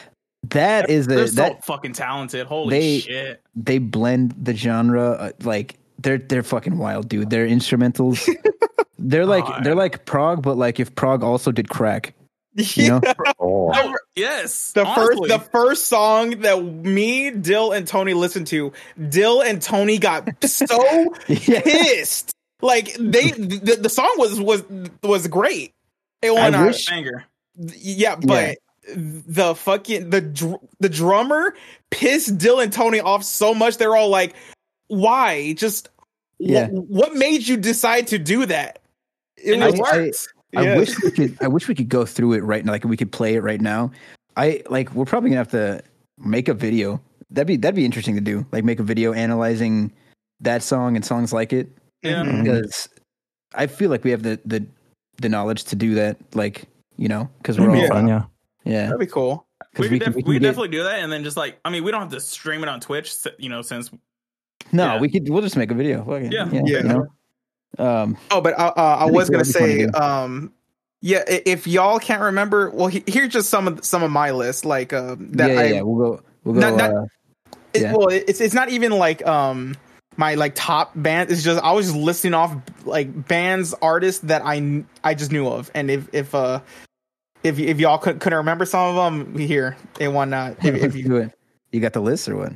That 0.49 0.89
is 0.91 1.07
they're 1.07 1.21
the 1.21 1.27
so 1.27 1.35
that 1.35 1.65
fucking 1.65 1.93
talented. 1.93 2.45
Holy 2.45 2.69
they- 2.69 2.99
shit! 2.99 3.41
they 3.55 3.79
blend 3.79 4.35
the 4.39 4.53
genre 4.55 5.11
uh, 5.11 5.31
like 5.43 5.77
they're 5.99 6.19
they're 6.19 6.43
fucking 6.43 6.77
wild, 6.77 7.09
dude. 7.09 7.31
Their 7.31 7.47
instrumentals. 7.47 8.29
they're 8.99 9.25
like 9.25 9.43
God. 9.45 9.63
they're 9.63 9.75
like 9.75 10.05
prog, 10.05 10.41
but 10.43 10.55
like 10.55 10.79
if 10.79 10.93
prog 10.95 11.23
also 11.23 11.51
did 11.51 11.67
crack. 11.69 12.13
You 12.53 12.87
know? 12.89 13.01
Oh, 13.39 13.71
Oh, 13.73 13.95
yes, 14.15 14.71
The 14.73 14.85
honestly. 14.85 15.29
first, 15.29 15.43
the 15.43 15.49
first 15.51 15.85
song 15.87 16.41
that 16.41 16.63
me, 16.63 17.31
Dill, 17.31 17.71
and 17.71 17.87
Tony 17.87 18.13
listened 18.13 18.47
to, 18.47 18.71
Dill 19.09 19.41
and 19.41 19.61
Tony 19.61 19.97
got 19.97 20.27
so 20.45 21.13
yeah. 21.27 21.61
pissed. 21.61 22.31
Like 22.61 22.93
they, 22.99 23.31
the, 23.31 23.77
the 23.81 23.89
song 23.89 24.13
was 24.17 24.39
was 24.39 24.63
was 25.03 25.27
great. 25.27 25.71
It 26.21 26.29
I 26.29 26.49
won. 26.49 26.55
a- 26.55 26.65
wish- 26.67 26.87
banger. 26.89 27.25
yeah, 27.57 28.15
but 28.15 28.57
the 28.95 29.55
fucking 29.55 30.09
the 30.11 30.21
dr- 30.21 30.59
the 30.79 30.89
drummer 30.89 31.55
pissed 31.91 32.37
Dill 32.37 32.59
and 32.59 32.71
Tony 32.71 32.99
off 32.99 33.23
so 33.23 33.53
much. 33.53 33.77
They're 33.77 33.95
all 33.95 34.09
like, 34.09 34.35
"Why? 34.87 35.53
Just 35.53 35.89
Yeah. 36.39 36.67
what, 36.67 36.87
what 36.87 37.13
made 37.15 37.47
you 37.47 37.57
decide 37.57 38.07
to 38.07 38.17
do 38.19 38.45
that?" 38.45 38.79
It 39.37 39.53
And 39.59 39.63
was 39.63 39.73
it 39.97 40.34
worked. 40.63 40.67
I 40.67 40.77
wish 40.77 41.03
we 41.03 41.11
could. 41.11 41.37
I 41.41 41.47
wish 41.47 41.67
we 41.67 41.75
could 41.75 41.89
go 41.89 42.05
through 42.05 42.33
it 42.33 42.43
right 42.43 42.63
now. 42.65 42.71
Like 42.71 42.83
we 42.85 42.97
could 42.97 43.11
play 43.11 43.35
it 43.35 43.41
right 43.41 43.61
now. 43.61 43.91
I 44.37 44.61
like. 44.69 44.93
We're 44.93 45.05
probably 45.05 45.29
gonna 45.31 45.39
have 45.39 45.49
to 45.51 45.81
make 46.17 46.47
a 46.47 46.53
video. 46.53 47.01
That'd 47.31 47.47
be 47.47 47.57
that'd 47.57 47.75
be 47.75 47.85
interesting 47.85 48.15
to 48.15 48.21
do. 48.21 48.45
Like 48.51 48.63
make 48.63 48.79
a 48.79 48.83
video 48.83 49.13
analyzing 49.13 49.91
that 50.41 50.61
song 50.63 50.95
and 50.95 51.03
songs 51.05 51.31
like 51.33 51.53
it 51.53 51.69
Yeah. 52.03 52.23
Mhm. 52.23 52.43
because 52.43 52.89
I 53.55 53.67
feel 53.67 53.89
like 53.89 54.03
we 54.03 54.11
have 54.11 54.23
the 54.23 54.39
the 54.45 54.65
the 55.21 55.29
knowledge 55.29 55.63
to 55.65 55.75
do 55.75 55.95
that. 55.95 56.17
Like 56.35 56.65
you 56.97 57.07
know, 57.07 57.29
because 57.39 57.59
we're 57.59 57.69
all 57.69 57.75
Yeah. 57.77 57.87
fun, 57.87 58.07
yeah. 58.07 58.23
yeah. 58.63 58.83
That'd 58.85 58.99
be 58.99 59.05
cool. 59.07 59.45
Because 59.71 59.89
We, 59.89 59.99
could, 59.99 60.05
def- 60.05 60.15
we 60.15 60.23
we 60.23 60.23
could 60.35 60.41
get- 60.41 60.47
definitely 60.49 60.69
do 60.69 60.83
that, 60.83 60.99
and 60.99 61.11
then 61.11 61.23
just 61.23 61.35
like 61.37 61.59
I 61.65 61.69
mean, 61.69 61.83
we 61.83 61.91
don't 61.91 62.01
have 62.01 62.11
to 62.11 62.19
stream 62.21 62.63
it 62.63 62.69
on 62.69 62.79
Twitch, 62.79 63.13
you 63.37 63.49
know, 63.49 63.61
since 63.61 63.91
No, 64.71 64.85
Yeah. 64.95 64.99
we 64.99 65.09
could. 65.09 65.27
We'll 65.29 65.41
just 65.41 65.57
make 65.57 65.71
a 65.71 65.73
video. 65.75 66.03
Fuck. 66.05 66.31
Yeah. 66.31 66.49
yeah. 66.51 66.61
Yeah. 66.65 66.77
You 66.77 66.83
know? 66.83 67.05
Um. 67.77 68.17
Oh, 68.31 68.41
but 68.41 68.57
uh, 68.57 68.73
uh, 68.75 68.97
I 69.01 69.05
was 69.05 69.29
gonna 69.29 69.43
that'd 69.43 69.53
be 69.53 69.59
fun 69.59 69.69
to 69.91 69.93
say, 69.93 69.99
um, 69.99 70.53
yeah, 71.01 71.23
if 71.27 71.67
y'all 71.67 71.99
can't 71.99 72.21
remember, 72.21 72.69
well, 72.71 72.87
he, 72.87 73.03
here's 73.05 73.31
just 73.31 73.49
some 73.49 73.67
of 73.67 73.85
some 73.85 74.01
of 74.03 74.11
my 74.11 74.31
list, 74.31 74.65
like 74.65 74.93
uh, 74.93 75.15
that 75.19 75.51
yeah, 75.51 75.59
I, 75.59 75.63
yeah, 75.65 75.73
yeah. 75.75 75.81
We'll 75.81 75.97
go. 76.17 76.23
We'll 76.43 76.55
go. 76.55 76.61
Not- 76.61 76.77
not- 76.77 76.91
uh, 76.91 77.05
it- 77.73 77.81
yeah. 77.81 77.93
well, 77.93 78.07
it's 78.07 78.39
it's 78.41 78.53
not 78.53 78.69
even 78.69 78.91
like 78.93 79.25
um 79.27 79.75
my 80.17 80.35
like 80.35 80.53
top 80.55 80.91
band. 80.95 81.29
It's 81.29 81.43
just 81.43 81.61
I 81.63 81.73
was 81.73 81.87
just 81.87 81.97
listing 81.97 82.33
off 82.33 82.55
like 82.85 83.27
bands, 83.27 83.73
artists 83.81 84.21
that 84.21 84.41
I 84.45 84.83
I 85.03 85.13
just 85.13 85.31
knew 85.31 85.47
of, 85.47 85.69
and 85.75 85.91
if 85.91 86.07
if 86.13 86.33
uh 86.33 86.61
if 87.43 87.59
if 87.59 87.79
y'all 87.79 87.97
could 87.97 88.19
couldn't 88.19 88.37
remember 88.37 88.65
some 88.65 88.95
of 88.97 89.13
them, 89.13 89.37
here 89.37 89.75
it 89.99 90.07
won. 90.07 90.33
Uh, 90.33 90.55
if, 90.63 90.75
if 90.75 90.95
you, 90.95 91.03
do 91.03 91.15
it. 91.17 91.31
You 91.71 91.81
got 91.81 91.93
the 91.93 92.01
list 92.01 92.29
or 92.29 92.37
what? 92.37 92.53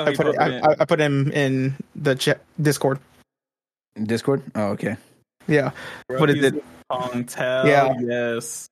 Oh, 0.00 0.06
I 0.06 0.14
put 0.16 0.26
it, 0.28 0.36
I, 0.38 0.58
I- 0.60 0.76
I 0.80 0.84
put 0.86 0.98
him 1.00 1.30
in 1.32 1.76
the 1.94 2.14
chat 2.14 2.40
Discord. 2.60 2.98
Discord. 4.04 4.42
Oh, 4.54 4.68
okay. 4.68 4.96
Yeah, 5.46 5.70
what 6.08 6.28
is 6.30 6.44
it? 6.44 6.62
Song 6.92 7.24
tell. 7.24 7.66
Yeah. 7.66 7.94
Yes. 8.00 8.68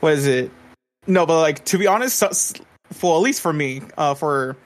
what 0.00 0.12
is 0.14 0.26
it? 0.26 0.50
No, 1.06 1.26
but 1.26 1.40
like 1.40 1.64
to 1.66 1.78
be 1.78 1.86
honest, 1.86 2.16
so, 2.18 2.30
for 2.92 3.16
at 3.16 3.22
least 3.22 3.40
for 3.40 3.52
me, 3.52 3.82
uh, 3.98 4.14
for 4.14 4.56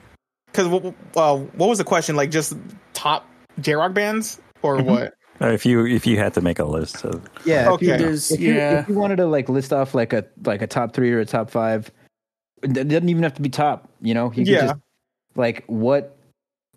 because 0.51 0.67
uh, 0.67 1.35
what 1.37 1.67
was 1.69 1.77
the 1.77 1.83
question? 1.83 2.15
Like 2.15 2.31
just 2.31 2.53
top 2.93 3.27
J 3.59 3.73
rock 3.75 3.93
bands 3.93 4.39
or 4.61 4.77
Mhm. 4.77 4.85
what? 4.85 5.13
Uh, 5.41 5.47
If 5.51 5.65
you 5.65 5.85
if 5.85 6.05
you 6.07 6.17
had 6.17 6.33
to 6.35 6.41
make 6.41 6.59
a 6.59 6.65
list 6.65 7.03
of 7.03 7.21
Yeah. 7.45 7.69
Okay. 7.71 7.87
If 7.87 7.99
you, 7.99 8.05
There's- 8.05 8.31
if, 8.31 8.39
you, 8.39 8.53
yeah. 8.53 8.79
if 8.81 8.87
you 8.89 8.95
wanted 8.95 9.17
to 9.17 9.25
like 9.25 9.49
list 9.49 9.73
off 9.73 9.93
like 9.95 10.13
a 10.13 10.25
like 10.45 10.61
a 10.61 10.67
top 10.67 10.93
three 10.93 11.11
or 11.11 11.19
a 11.19 11.25
top 11.25 11.49
five, 11.49 11.91
it 12.63 12.73
doesn't 12.73 13.09
even 13.09 13.23
have 13.23 13.33
to 13.35 13.41
be 13.41 13.49
top. 13.49 13.89
You 14.01 14.13
know, 14.13 14.25
you 14.27 14.45
could 14.45 14.47
Yeah. 14.47 14.61
just 14.67 14.75
like 15.35 15.63
what 15.67 16.14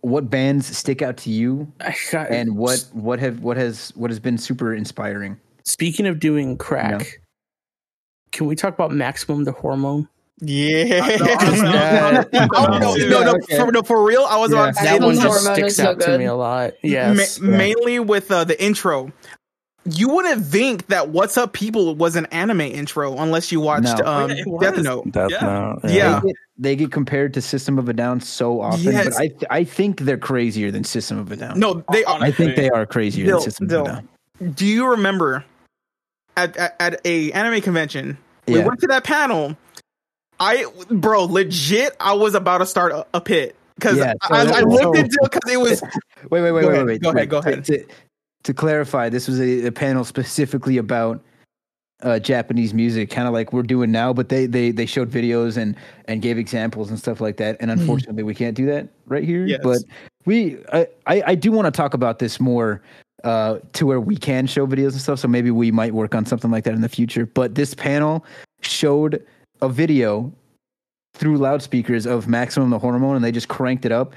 what 0.00 0.30
bands 0.30 0.76
stick 0.76 1.02
out 1.02 1.16
to 1.18 1.30
you 1.30 1.70
got, 2.12 2.30
and 2.30 2.56
what 2.56 2.84
what 2.92 3.18
have 3.18 3.40
what 3.40 3.56
has 3.56 3.92
what 3.96 4.10
has 4.10 4.20
been 4.20 4.38
super 4.38 4.74
inspiring. 4.74 5.38
Speaking 5.64 6.06
of 6.06 6.18
doing 6.20 6.56
crack, 6.56 7.20
can 8.32 8.46
we 8.46 8.56
talk 8.56 8.74
about 8.74 8.90
Maximum 8.92 9.44
the 9.44 9.52
Hormone? 9.52 10.08
Yeah. 10.40 10.84
Yeah. 10.84 12.24
No, 12.32 12.78
no, 12.78 12.94
no, 12.94 13.34
Okay. 13.34 13.56
for, 13.56 13.72
no, 13.72 13.82
for 13.82 14.04
real. 14.04 14.24
I 14.28 14.36
was 14.38 14.52
Yeah. 14.52 14.58
about 14.62 14.74
to 14.76 14.80
say 14.80 14.98
That 14.98 15.04
one 15.04 15.14
just 15.16 15.44
sticks 15.44 15.68
is 15.68 15.76
so 15.76 15.86
out 15.88 16.00
to 16.00 16.16
me 16.16 16.26
a 16.26 16.34
lot. 16.34 16.74
Yes. 16.82 17.40
ma- 17.40 17.56
mainly 17.56 17.98
with 17.98 18.30
uh, 18.30 18.44
the 18.44 18.62
intro. 18.62 19.12
You 19.90 20.08
wouldn't 20.08 20.44
think 20.44 20.86
that 20.88 21.10
"What's 21.10 21.36
Up, 21.36 21.52
People" 21.52 21.94
was 21.94 22.16
an 22.16 22.26
anime 22.26 22.60
intro 22.62 23.16
unless 23.18 23.50
you 23.52 23.60
watched 23.60 23.98
No. 23.98 24.04
um, 24.06 24.30
It 24.30 24.46
was. 24.46 24.60
Death 24.62 24.82
Note. 24.82 25.10
Death 25.12 25.30
Yeah. 25.30 25.40
Note. 25.40 25.80
Yeah. 25.84 26.20
They 26.20 26.26
get, 26.28 26.36
they 26.58 26.76
get 26.76 26.92
compared 26.92 27.34
to 27.34 27.40
System 27.40 27.78
of 27.78 27.88
a 27.88 27.92
Down 27.92 28.20
so 28.20 28.60
often, 28.60 28.92
Yes. 28.92 29.16
but 29.18 29.46
I 29.50 29.58
I 29.60 29.64
think 29.64 30.00
they're 30.00 30.18
crazier 30.18 30.70
than 30.70 30.84
System 30.84 31.18
of 31.18 31.30
a 31.32 31.36
Down. 31.36 31.58
No, 31.58 31.82
they 31.92 32.04
are. 32.04 32.20
I 32.22 32.30
think 32.30 32.56
they 32.56 32.68
are 32.70 32.84
crazier 32.86 33.26
Dill, 33.26 33.38
than 33.38 33.44
System 33.50 33.66
of 33.70 33.72
a 33.72 33.84
Down. 33.84 34.08
Do 34.54 34.66
you 34.66 34.86
remember 34.88 35.44
at, 36.36 36.56
at 36.56 36.76
at 36.80 37.00
a 37.06 37.32
anime 37.32 37.60
convention? 37.60 38.18
We 38.46 38.56
Yeah. 38.56 38.66
went 38.66 38.80
to 38.80 38.86
that 38.88 39.04
panel. 39.04 39.56
I 40.40 40.64
bro, 40.90 41.24
legit, 41.24 41.96
I 42.00 42.12
was 42.14 42.34
about 42.34 42.58
to 42.58 42.66
start 42.66 42.92
a, 42.92 43.06
a 43.14 43.20
pit 43.20 43.56
because 43.74 43.98
Yeah, 43.98 44.14
I, 44.22 44.46
so- 44.46 44.52
I 44.54 44.60
looked 44.60 44.82
so- 44.82 44.92
into 44.92 45.18
it 45.22 45.30
because 45.32 45.52
it 45.52 45.56
was 45.60 45.82
Wait, 46.30 46.42
wait, 46.42 46.52
wait, 46.52 46.62
Go 46.62 46.68
wait, 46.68 46.74
ahead, 46.74 46.86
wait. 46.86 47.02
go 47.02 47.10
ahead, 47.10 47.28
go 47.30 47.40
To- 47.42 47.48
ahead. 47.48 47.64
To, 47.64 47.84
to 48.44 48.54
clarify, 48.54 49.08
this 49.08 49.28
was 49.28 49.40
a, 49.40 49.66
a 49.66 49.72
panel 49.72 50.04
specifically 50.04 50.78
about 50.78 51.22
uh, 52.02 52.18
Japanese 52.18 52.72
music, 52.72 53.10
kind 53.10 53.26
of 53.26 53.34
like 53.34 53.52
we're 53.52 53.62
doing 53.62 53.90
now. 53.90 54.12
But 54.12 54.28
they 54.28 54.46
they 54.46 54.70
they 54.70 54.86
showed 54.86 55.10
videos 55.10 55.56
and 55.56 55.76
and 56.06 56.22
gave 56.22 56.38
examples 56.38 56.90
and 56.90 56.98
stuff 56.98 57.20
like 57.20 57.36
that. 57.38 57.56
And 57.60 57.70
unfortunately, 57.70 58.22
we 58.22 58.34
can't 58.34 58.54
do 58.54 58.66
that 58.66 58.88
right 59.06 59.24
here. 59.24 59.46
Yes. 59.46 59.60
But 59.62 59.78
we, 60.24 60.58
I, 60.72 60.86
I, 61.06 61.22
I 61.26 61.34
do 61.34 61.50
want 61.50 61.66
to 61.66 61.72
talk 61.72 61.94
about 61.94 62.18
this 62.18 62.40
more. 62.40 62.82
Uh, 63.24 63.58
to 63.72 63.84
where 63.84 64.00
we 64.00 64.16
can 64.16 64.46
show 64.46 64.64
videos 64.64 64.92
and 64.92 65.00
stuff, 65.00 65.18
so 65.18 65.26
maybe 65.26 65.50
we 65.50 65.72
might 65.72 65.92
work 65.92 66.14
on 66.14 66.24
something 66.24 66.52
like 66.52 66.62
that 66.62 66.72
in 66.72 66.82
the 66.82 66.88
future. 66.88 67.26
But 67.26 67.56
this 67.56 67.74
panel 67.74 68.24
showed 68.60 69.26
a 69.60 69.68
video 69.68 70.32
through 71.14 71.38
loudspeakers 71.38 72.06
of 72.06 72.28
Maximum 72.28 72.70
the 72.70 72.78
Hormone, 72.78 73.16
and 73.16 73.24
they 73.24 73.32
just 73.32 73.48
cranked 73.48 73.84
it 73.84 73.90
up. 73.90 74.12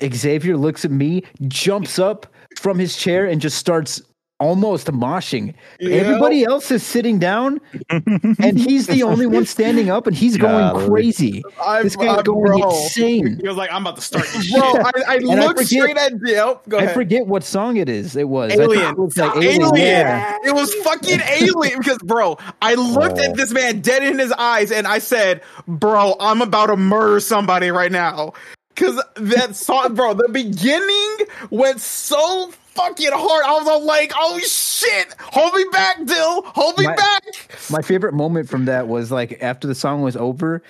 Xavier 0.00 0.56
looks 0.56 0.84
at 0.84 0.92
me, 0.92 1.24
jumps 1.48 1.98
up 1.98 2.32
from 2.56 2.78
his 2.78 2.96
chair, 2.96 3.26
and 3.26 3.40
just 3.40 3.58
starts 3.58 4.00
almost 4.40 4.86
moshing. 4.86 5.52
Everybody 5.80 6.44
else 6.44 6.70
is 6.70 6.84
sitting 6.84 7.18
down, 7.18 7.60
and 7.90 8.56
he's 8.56 8.86
the 8.86 9.02
only 9.02 9.26
one 9.26 9.44
standing 9.46 9.90
up, 9.90 10.06
and 10.06 10.14
he's 10.14 10.36
going 10.36 10.86
crazy. 10.88 11.42
I'm, 11.60 11.82
This 11.82 11.96
guy's 11.96 12.08
I'm- 12.08 12.22
going 12.22 12.44
bro. 12.60 12.70
insane. 12.70 13.38
He 13.42 13.48
was 13.48 13.56
like, 13.56 13.72
I'm 13.72 13.82
about 13.82 13.96
to 13.96 14.02
start 14.02 14.26
this 14.26 14.52
Bro, 14.52 14.74
shit. 14.74 14.80
I, 14.84 14.90
I 15.08 15.14
I 15.16 15.18
forget- 15.48 15.66
straight 15.66 15.96
at 15.96 16.12
Dill. 16.22 16.62
Go 16.68 16.78
I 16.78 16.86
forget 16.86 17.26
what 17.26 17.42
song 17.42 17.78
it 17.78 17.88
is. 17.88 18.14
It 18.14 18.28
was 18.28 18.52
Alien. 18.52 18.90
it 18.92 18.98
was 18.98 19.16
like 19.16 19.36
Alien. 19.36 19.62
Alien. 19.62 19.86
Yeah. 19.86 20.36
It 20.44 20.54
was 20.54 20.72
fucking 20.84 21.20
alien 21.20 21.78
because, 21.78 21.98
bro, 21.98 22.38
I 22.62 22.74
looked 22.74 23.18
Oh. 23.18 23.22
at 23.24 23.34
this 23.34 23.50
man 23.50 23.80
dead 23.80 24.04
in 24.04 24.20
his 24.20 24.30
eyes 24.30 24.70
and 24.70 24.86
I 24.86 25.00
said, 25.00 25.42
bro, 25.66 26.14
I'm 26.20 26.42
about 26.42 26.66
to 26.66 26.76
murder 26.76 27.18
somebody 27.18 27.70
right 27.72 27.90
now. 27.90 28.34
Cause 28.78 29.02
that 29.16 29.56
song, 29.56 29.94
bro, 29.94 30.14
the 30.14 30.28
beginning 30.28 31.16
went 31.50 31.80
so 31.80 32.50
fucking 32.74 33.10
hard. 33.12 33.44
I 33.44 33.58
was 33.58 33.66
all 33.68 33.84
like, 33.84 34.12
oh 34.16 34.38
shit, 34.38 35.14
hold 35.20 35.52
me 35.54 35.64
back, 35.72 35.96
Dill, 36.04 36.42
hold 36.42 36.78
me 36.78 36.86
My- 36.86 36.94
back. 36.96 37.22
My 37.70 37.82
favorite 37.82 38.14
moment 38.14 38.48
from 38.48 38.66
that 38.66 38.86
was 38.88 39.10
like 39.10 39.38
after 39.42 39.66
the 39.66 39.74
song 39.74 40.02
was 40.02 40.16
over, 40.16 40.62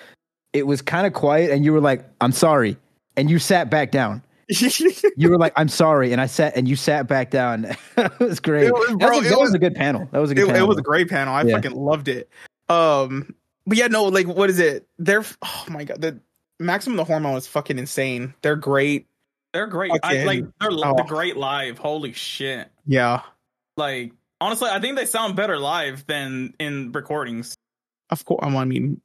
it 0.54 0.66
was 0.66 0.80
kind 0.82 1.06
of 1.06 1.12
quiet, 1.12 1.50
and 1.50 1.64
you 1.64 1.72
were 1.74 1.80
like, 1.80 2.04
"I'm 2.22 2.32
sorry," 2.32 2.78
and 3.16 3.28
you 3.30 3.38
sat 3.38 3.68
back 3.70 3.90
down. 3.90 4.22
You 5.18 5.28
were 5.30 5.36
like, 5.36 5.52
"I'm 5.56 5.68
sorry," 5.68 6.12
and 6.12 6.20
I 6.22 6.26
sat 6.26 6.56
and 6.56 6.66
you 6.66 6.74
sat 6.76 7.06
back 7.06 7.30
down. 7.30 7.66
it 7.98 8.18
was 8.18 8.40
great. 8.40 8.68
It 8.68 8.72
was- 8.72 8.96
that, 8.98 9.10
was, 9.10 9.26
it 9.26 9.30
that 9.30 9.38
was 9.38 9.48
was- 9.48 9.54
a 9.54 9.58
good 9.58 9.74
panel. 9.74 10.08
That 10.12 10.20
was 10.20 10.30
a 10.30 10.34
good 10.34 10.44
it, 10.44 10.52
panel. 10.52 10.64
it 10.64 10.68
was 10.68 10.78
a 10.78 10.82
great 10.82 11.08
panel. 11.10 11.34
I 11.34 11.42
Yeah. 11.42 11.56
fucking 11.56 11.72
loved 11.76 12.08
it. 12.08 12.30
Um, 12.70 13.34
but 13.66 13.76
yeah, 13.76 13.88
no, 13.88 14.04
like, 14.04 14.26
what 14.26 14.48
is 14.48 14.58
it? 14.58 14.86
They're, 14.98 15.24
oh 15.42 15.64
my 15.68 15.84
god, 15.84 16.00
the 16.00 16.20
Maximum 16.60 16.96
the 16.96 17.04
Hormone 17.04 17.36
is 17.36 17.46
fucking 17.46 17.78
insane. 17.78 18.34
They're 18.42 18.56
great. 18.56 19.06
They're 19.52 19.66
great. 19.66 19.92
I, 20.02 20.24
like 20.24 20.44
they're 20.60 20.70
li- 20.70 20.82
oh. 20.84 20.94
they're 20.96 21.04
great 21.04 21.36
live. 21.36 21.78
Holy 21.78 22.12
shit! 22.12 22.68
Yeah. 22.86 23.22
Like 23.76 24.12
honestly, 24.40 24.68
I 24.70 24.80
think 24.80 24.96
they 24.96 25.06
sound 25.06 25.36
better 25.36 25.58
live 25.58 26.06
than 26.06 26.54
in 26.58 26.92
recordings. 26.92 27.54
Of 28.10 28.24
course, 28.24 28.40
um, 28.42 28.56
I 28.56 28.64
mean, 28.64 29.00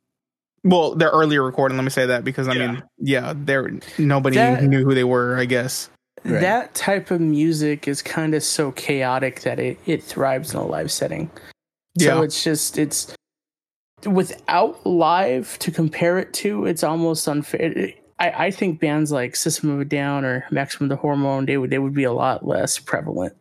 well, 0.64 0.96
their 0.96 1.10
earlier 1.10 1.44
recording. 1.44 1.78
Let 1.78 1.84
me 1.84 1.90
say 1.92 2.08
that 2.08 2.24
because 2.24 2.48
I 2.48 2.54
Yeah. 2.54 2.72
mean, 2.72 2.84
yeah, 3.00 3.34
they're 3.36 3.72
nobody 3.98 4.36
That- 4.36 4.64
knew 4.64 4.84
who 4.84 4.94
they 4.94 5.04
were. 5.04 5.38
I 5.38 5.46
guess. 5.46 5.90
Right. 6.26 6.40
That 6.42 6.74
type 6.74 7.12
of 7.12 7.20
music 7.20 7.88
is 7.88 8.02
kind 8.02 8.34
of 8.34 8.44
so 8.44 8.72
chaotic 8.72 9.42
that 9.42 9.60
it, 9.60 9.78
it 9.86 10.02
thrives 10.04 10.54
in 10.54 10.60
a 10.60 10.66
live 10.66 10.90
setting. 10.90 11.30
So 12.00 12.18
Yeah. 12.20 12.24
it's 12.24 12.44
just 12.44 12.78
it's 12.78 13.14
without 14.06 14.86
live 14.86 15.58
to 15.60 15.72
compare 15.72 16.20
it 16.20 16.34
to, 16.34 16.66
it's 16.66 16.84
almost 16.84 17.28
unfair. 17.28 17.90
I, 18.20 18.46
I 18.46 18.52
think 18.52 18.80
bands 18.80 19.12
like 19.12 19.36
System 19.36 19.70
of 19.70 19.80
a 19.80 19.86
Down 19.86 20.24
or 20.26 20.46
Maximum 20.52 20.90
the 20.90 20.96
Hormone, 20.96 21.46
they 21.46 21.58
would 21.58 21.70
they 21.70 21.80
would 21.80 21.94
be 21.94 22.04
a 22.04 22.14
lot 22.14 22.46
less 22.46 22.78
prevalent 22.80 23.34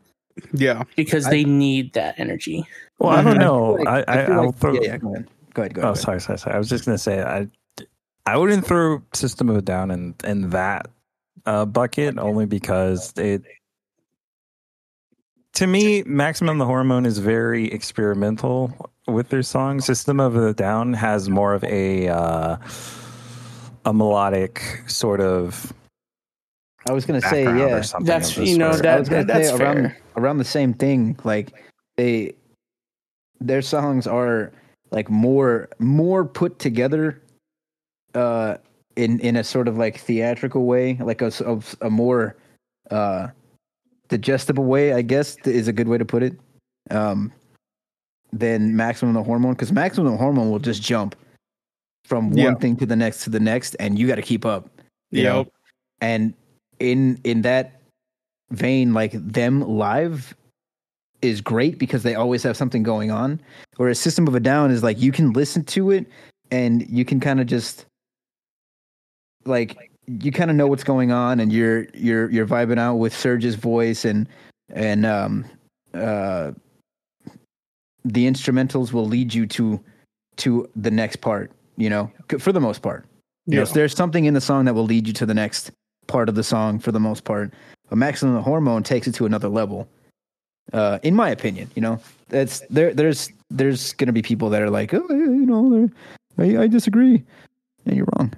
Yeah. 0.52 0.84
because 0.96 1.26
I- 1.26 1.30
they 1.30 1.44
need 1.44 1.92
that 1.94 2.18
energy. 2.18 2.64
Well, 2.98 3.10
I 3.10 3.22
don't 3.22 3.36
Mhm. 3.36 3.40
know. 3.40 3.78
I, 3.78 3.82
like- 3.98 4.08
I, 4.08 4.26
feel 4.26 4.34
I'll 4.34 4.46
like- 4.46 4.54
throw. 4.56 4.72
yeah, 4.74 4.80
yeah, 4.82 4.96
go 4.98 5.12
ahead. 5.14 5.28
Go 5.54 5.62
ahead. 5.62 5.74
Go 5.74 5.80
ahead. 5.82 5.90
Oh, 5.92 5.94
sorry, 5.94 6.20
sorry, 6.20 6.38
sorry. 6.38 6.54
I 6.54 6.58
was 6.58 6.68
just 6.68 6.84
gonna 6.84 6.98
say 6.98 7.20
I, 7.22 7.46
I 8.24 8.36
wouldn't 8.38 8.64
throw 8.66 9.02
System 9.12 9.48
of 9.50 9.56
a 9.56 9.62
Down 9.62 9.90
in 9.90 10.14
in 10.24 10.50
that 10.50 10.88
uh, 11.44 11.64
bucket 11.66 12.18
only 12.18 12.46
because 12.46 13.12
it. 13.18 13.42
To 15.54 15.66
me, 15.66 16.02
Maximum 16.04 16.56
the 16.58 16.64
Hormone 16.64 17.04
is 17.04 17.18
very 17.18 17.70
experimental 17.70 18.90
with 19.06 19.28
their 19.28 19.42
songs. 19.42 19.84
System 19.84 20.20
of 20.20 20.36
a 20.36 20.52
Down 20.54 20.92
has 20.94 21.28
more 21.28 21.54
of 21.54 21.64
a 21.64 22.08
uh, 22.08 22.56
a 23.84 23.92
melodic 23.92 24.62
sort 24.86 25.20
of 25.20 25.72
I 26.88 26.92
was 26.92 27.06
gonna 27.06 27.20
say, 27.20 27.44
background 27.44 27.70
yeah. 27.70 28.00
That's 28.00 28.36
you 28.36 28.58
know 28.58 28.72
sort. 28.72 28.86
I 28.86 28.90
that, 28.90 28.98
was 29.00 29.08
that 29.10 29.26
that's 29.26 29.48
say 29.50 29.56
around 29.56 29.76
fair. 29.76 29.98
around 30.16 30.38
the 30.38 30.44
same 30.44 30.74
thing. 30.74 31.18
Like 31.24 31.52
they, 31.96 32.34
their 33.40 33.62
songs 33.62 34.06
are 34.06 34.52
like 34.90 35.08
more 35.08 35.68
more 35.78 36.24
put 36.24 36.58
together, 36.58 37.22
uh, 38.14 38.56
in 38.96 39.20
in 39.20 39.36
a 39.36 39.44
sort 39.44 39.68
of 39.68 39.78
like 39.78 39.98
theatrical 40.00 40.66
way, 40.66 40.94
like 41.00 41.22
a, 41.22 41.26
s- 41.26 41.40
of 41.40 41.76
a 41.82 41.90
more 41.90 42.36
uh 42.90 43.28
digestible 44.08 44.64
way. 44.64 44.92
I 44.92 45.02
guess 45.02 45.36
is 45.44 45.68
a 45.68 45.72
good 45.72 45.86
way 45.88 45.98
to 45.98 46.04
put 46.04 46.22
it. 46.24 46.36
Um, 46.90 47.32
than 48.32 48.74
maximum 48.76 49.16
of 49.16 49.22
the 49.22 49.26
hormone 49.26 49.52
because 49.52 49.72
maximum 49.72 50.10
the 50.12 50.16
hormone 50.18 50.50
will 50.50 50.58
just 50.58 50.82
jump 50.82 51.14
from 52.04 52.30
one 52.30 52.38
Yeah. 52.38 52.54
thing 52.54 52.76
to 52.76 52.86
the 52.86 52.96
next 52.96 53.24
to 53.24 53.30
the 53.30 53.40
next, 53.40 53.76
and 53.78 53.98
you 53.98 54.06
got 54.06 54.16
to 54.16 54.22
keep 54.22 54.44
up. 54.44 54.68
you 55.10 55.24
know? 55.24 55.46
And 56.00 56.32
in 56.78 57.20
in 57.24 57.42
that 57.42 57.82
vein 58.50 58.92
like 58.94 59.12
them 59.12 59.60
live 59.60 60.34
is 61.20 61.40
great 61.40 61.78
because 61.78 62.02
they 62.02 62.14
always 62.14 62.42
have 62.42 62.56
something 62.56 62.82
going 62.82 63.10
on 63.10 63.40
whereas 63.76 63.98
system 63.98 64.26
of 64.26 64.34
a 64.34 64.40
down 64.40 64.70
is 64.70 64.82
like 64.82 65.00
you 65.00 65.12
can 65.12 65.32
listen 65.32 65.62
to 65.64 65.90
it 65.90 66.06
and 66.50 66.86
you 66.90 67.04
can 67.04 67.20
kind 67.20 67.40
of 67.40 67.46
just 67.46 67.86
like 69.44 69.90
you 70.06 70.32
kind 70.32 70.50
of 70.50 70.56
know 70.56 70.66
what's 70.66 70.82
going 70.84 71.12
on 71.12 71.38
and 71.40 71.52
you're 71.52 71.86
you're 71.94 72.28
you're 72.30 72.46
vibing 72.46 72.78
out 72.78 72.96
with 72.96 73.12
Serj's 73.14 73.54
voice 73.54 74.04
and 74.04 74.28
and 74.70 75.06
um 75.06 75.44
uh 75.94 76.52
the 78.04 78.26
instrumentals 78.26 78.92
will 78.92 79.06
lead 79.06 79.32
you 79.32 79.46
to 79.46 79.80
to 80.36 80.68
the 80.76 80.90
next 80.90 81.16
part 81.16 81.50
you 81.76 81.88
know 81.90 82.10
for 82.38 82.52
the 82.52 82.60
most 82.60 82.82
part 82.82 83.06
Yeah. 83.46 83.64
so 83.64 83.74
there's 83.74 83.94
something 83.94 84.24
in 84.24 84.34
the 84.34 84.40
song 84.40 84.64
that 84.66 84.74
will 84.74 84.84
lead 84.86 85.06
you 85.06 85.12
to 85.14 85.26
the 85.26 85.34
next 85.34 85.70
part 86.08 86.28
of 86.28 86.34
the 86.34 86.42
song 86.44 86.78
for 86.80 86.90
the 86.92 87.00
most 87.00 87.24
part. 87.24 87.52
But 87.88 87.96
Maximum 87.98 88.34
the 88.34 88.42
Hormone 88.42 88.82
takes 88.82 89.06
it 89.06 89.14
to 89.16 89.26
another 89.26 89.48
level. 89.48 89.86
Uh, 90.72 90.98
in 91.02 91.14
my 91.14 91.28
opinion, 91.30 91.70
you 91.76 91.82
know, 91.82 92.00
that's 92.28 92.60
there. 92.70 92.92
There's 92.94 93.30
there's 93.50 93.92
gonna 93.94 94.12
be 94.12 94.22
people 94.22 94.48
that 94.50 94.62
are 94.62 94.70
like, 94.70 94.92
oh, 94.94 95.06
you 95.10 95.46
know, 95.46 95.88
I, 96.38 96.62
I 96.64 96.66
disagree, 96.66 97.22
and 97.86 97.96
you're 97.96 98.08
wrong. 98.16 98.32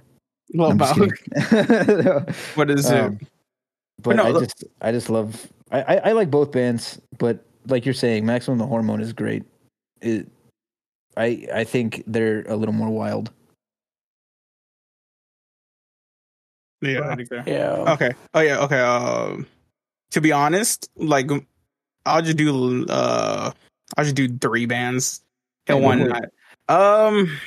Well, 0.54 0.72
about 0.72 0.96
what 2.54 2.70
is 2.70 2.90
Um, 2.90 3.18
it? 3.20 3.28
but 4.02 4.16
no, 4.16 4.24
I 4.24 4.30
look- 4.30 4.44
just 4.44 4.64
I 4.80 4.92
just 4.92 5.08
love 5.10 5.46
I, 5.70 5.82
I 5.82 5.96
I 6.08 6.12
like 6.12 6.30
both 6.30 6.50
bands, 6.52 7.00
but 7.18 7.44
like 7.68 7.84
you're 7.84 7.94
saying, 7.94 8.26
Maximum 8.26 8.58
the 8.58 8.66
Hormone 8.66 9.00
is 9.00 9.12
great. 9.12 9.42
It 10.04 10.28
I 11.16 11.46
I 11.52 11.64
think 11.64 12.04
they're 12.06 12.42
a 12.42 12.56
little 12.56 12.74
more 12.74 12.90
wild. 12.90 13.30
Yeah. 16.82 17.16
Yeah. 17.46 17.94
Okay. 17.94 18.12
Oh 18.34 18.40
yeah. 18.40 18.60
Okay. 18.60 18.80
Um, 18.80 19.46
to 20.10 20.20
be 20.20 20.32
honest, 20.32 20.90
like 20.96 21.30
I'll 22.04 22.22
just 22.22 22.36
do 22.36 22.84
uh, 22.88 23.50
I'll 23.96 24.04
just 24.04 24.16
do 24.16 24.28
three 24.38 24.66
bands 24.66 25.22
in 25.66 25.82
one 25.82 26.00
for 26.00 26.08
night. 26.08 26.28
Um, 26.68 27.38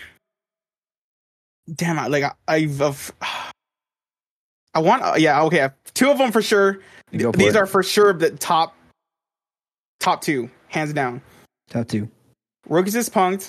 damn, 1.73 1.99
I 1.99 2.07
like 2.07 2.23
I, 2.23 2.33
I've, 2.47 2.81
I've 2.81 3.11
I 4.73 4.79
want 4.79 5.03
uh, 5.03 5.13
yeah 5.17 5.43
okay 5.43 5.69
two 5.93 6.09
of 6.09 6.17
them 6.17 6.31
for 6.31 6.41
sure. 6.41 6.79
Go 7.15 7.31
for 7.31 7.37
These 7.37 7.55
it. 7.55 7.57
are 7.57 7.67
for 7.67 7.83
sure 7.83 8.13
the 8.13 8.31
top 8.31 8.75
top 9.99 10.21
two 10.21 10.49
hands 10.67 10.93
down. 10.93 11.21
top 11.69 11.87
two. 11.87 12.09
ROOKiEZ 12.69 12.95
is 12.95 13.09
PUNK'D 13.09 13.47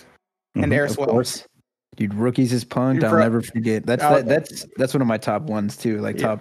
and 0.55 0.67
Mhm, 0.67 0.75
Air 0.75 0.85
of 0.87 0.97
course. 0.97 1.45
Dude, 1.97 2.13
ROOKiEZ 2.13 2.53
is 2.53 2.65
PUNK'D. 2.65 3.05
I'll 3.05 3.19
never 3.19 3.43
forget. 3.43 3.85
That's 3.87 4.03
that, 4.03 4.27
that's 4.27 4.67
that's 4.77 4.95
one 4.95 5.03
of 5.03 5.09
my 5.09 5.19
top 5.19 5.43
ones 5.43 5.77
too. 5.77 6.01
Like 6.01 6.17
Yeah. 6.19 6.27
top 6.29 6.41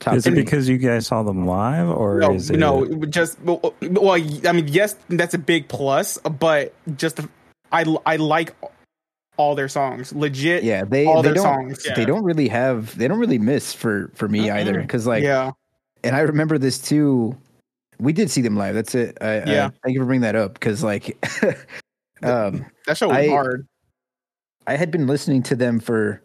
top. 0.00 0.14
Is 0.16 0.26
it 0.26 0.34
because 0.34 0.68
you 0.68 0.78
guys 0.78 1.06
saw 1.06 1.22
them 1.22 1.46
live, 1.46 1.88
or 1.88 2.18
No, 2.18 2.34
is 2.34 2.50
it? 2.50 2.58
no, 2.58 2.84
just 3.06 3.40
well, 3.42 3.74
well, 3.82 4.12
I 4.14 4.52
mean, 4.52 4.68
yes, 4.68 4.96
that's 5.08 5.34
a 5.34 5.38
big 5.38 5.68
plus, 5.68 6.18
but 6.18 6.74
just 6.96 7.20
I 7.72 7.84
I 8.04 8.16
like 8.16 8.54
all 9.36 9.54
their 9.54 9.68
songs, 9.68 10.12
legit. 10.14 10.64
yeah, 10.64 10.84
they 10.84 11.06
all 11.06 11.22
they 11.22 11.28
their 11.28 11.34
don't 11.34 11.44
songs. 11.74 11.86
they 11.94 12.04
don't 12.04 12.24
really 12.24 12.48
have 12.48 12.96
they 12.98 13.06
don't 13.06 13.18
really 13.18 13.38
miss 13.38 13.72
for 13.72 14.10
for 14.14 14.28
me 14.28 14.50
either 14.50 14.74
Mm-mm. 14.74 14.82
because 14.82 15.06
like 15.06 15.22
yeah, 15.22 15.52
and 16.02 16.16
I 16.16 16.20
remember 16.20 16.58
this 16.58 16.78
too. 16.78 17.36
We 17.98 18.12
did 18.12 18.30
see 18.30 18.42
them 18.42 18.56
live. 18.56 18.74
That's 18.74 18.94
it. 18.94 19.16
I, 19.22 19.36
Yeah. 19.44 19.66
I, 19.66 19.70
thank 19.82 19.94
you 19.94 20.00
for 20.00 20.04
bringing 20.06 20.22
that 20.22 20.36
up 20.36 20.52
because 20.54 20.82
like, 20.82 21.16
um, 22.22 22.66
that 22.86 22.96
show 22.96 23.08
was 23.08 23.16
I- 23.18 23.28
hard. 23.28 23.66
I 24.66 24.76
had 24.76 24.90
been 24.90 25.06
listening 25.06 25.42
to 25.44 25.54
them 25.54 25.78
for 25.78 26.20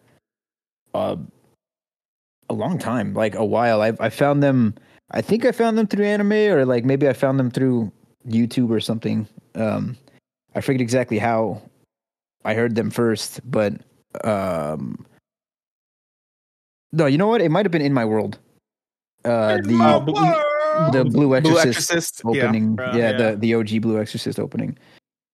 uh, 0.94 1.14
a 2.50 2.54
long 2.54 2.78
time, 2.78 3.14
like 3.14 3.34
a 3.36 3.44
while. 3.44 3.80
I 3.82 3.92
I 4.00 4.08
found 4.10 4.42
them. 4.42 4.74
I 5.12 5.20
think 5.20 5.44
I 5.44 5.52
found 5.52 5.78
them 5.78 5.86
through 5.86 6.04
anime, 6.06 6.32
or 6.32 6.64
like 6.64 6.84
maybe 6.84 7.08
I 7.08 7.12
found 7.12 7.38
them 7.38 7.50
through 7.50 7.92
YouTube 8.26 8.70
or 8.70 8.80
something. 8.80 9.28
Um, 9.54 9.96
I 10.56 10.60
forget 10.60 10.80
exactly 10.80 11.18
how 11.18 11.62
I 12.44 12.54
heard 12.54 12.74
them 12.74 12.90
first, 12.90 13.40
but 13.48 13.74
um, 14.24 15.06
no, 16.92 17.06
you 17.06 17.18
know 17.18 17.28
what? 17.28 17.40
It 17.40 17.50
might 17.50 17.64
have 17.64 17.72
been 17.72 17.82
in 17.82 17.94
my 17.94 18.04
world. 18.04 18.38
Uh, 19.24 19.58
the 19.62 19.78
Oh, 19.80 20.00
Blue- 20.00 20.90
the 20.90 21.04
Blue 21.08 21.36
Exorcist, 21.36 21.42
Blue 21.44 21.58
Exorcist. 21.70 22.22
Yeah, 22.24 22.42
opening, 22.44 22.74
Bro, 22.74 22.86
yeah, 22.96 22.96
yeah. 22.96 23.12
the 23.30 23.36
the 23.36 23.54
OG 23.54 23.80
Blue 23.82 24.00
Exorcist 24.00 24.40
opening, 24.40 24.76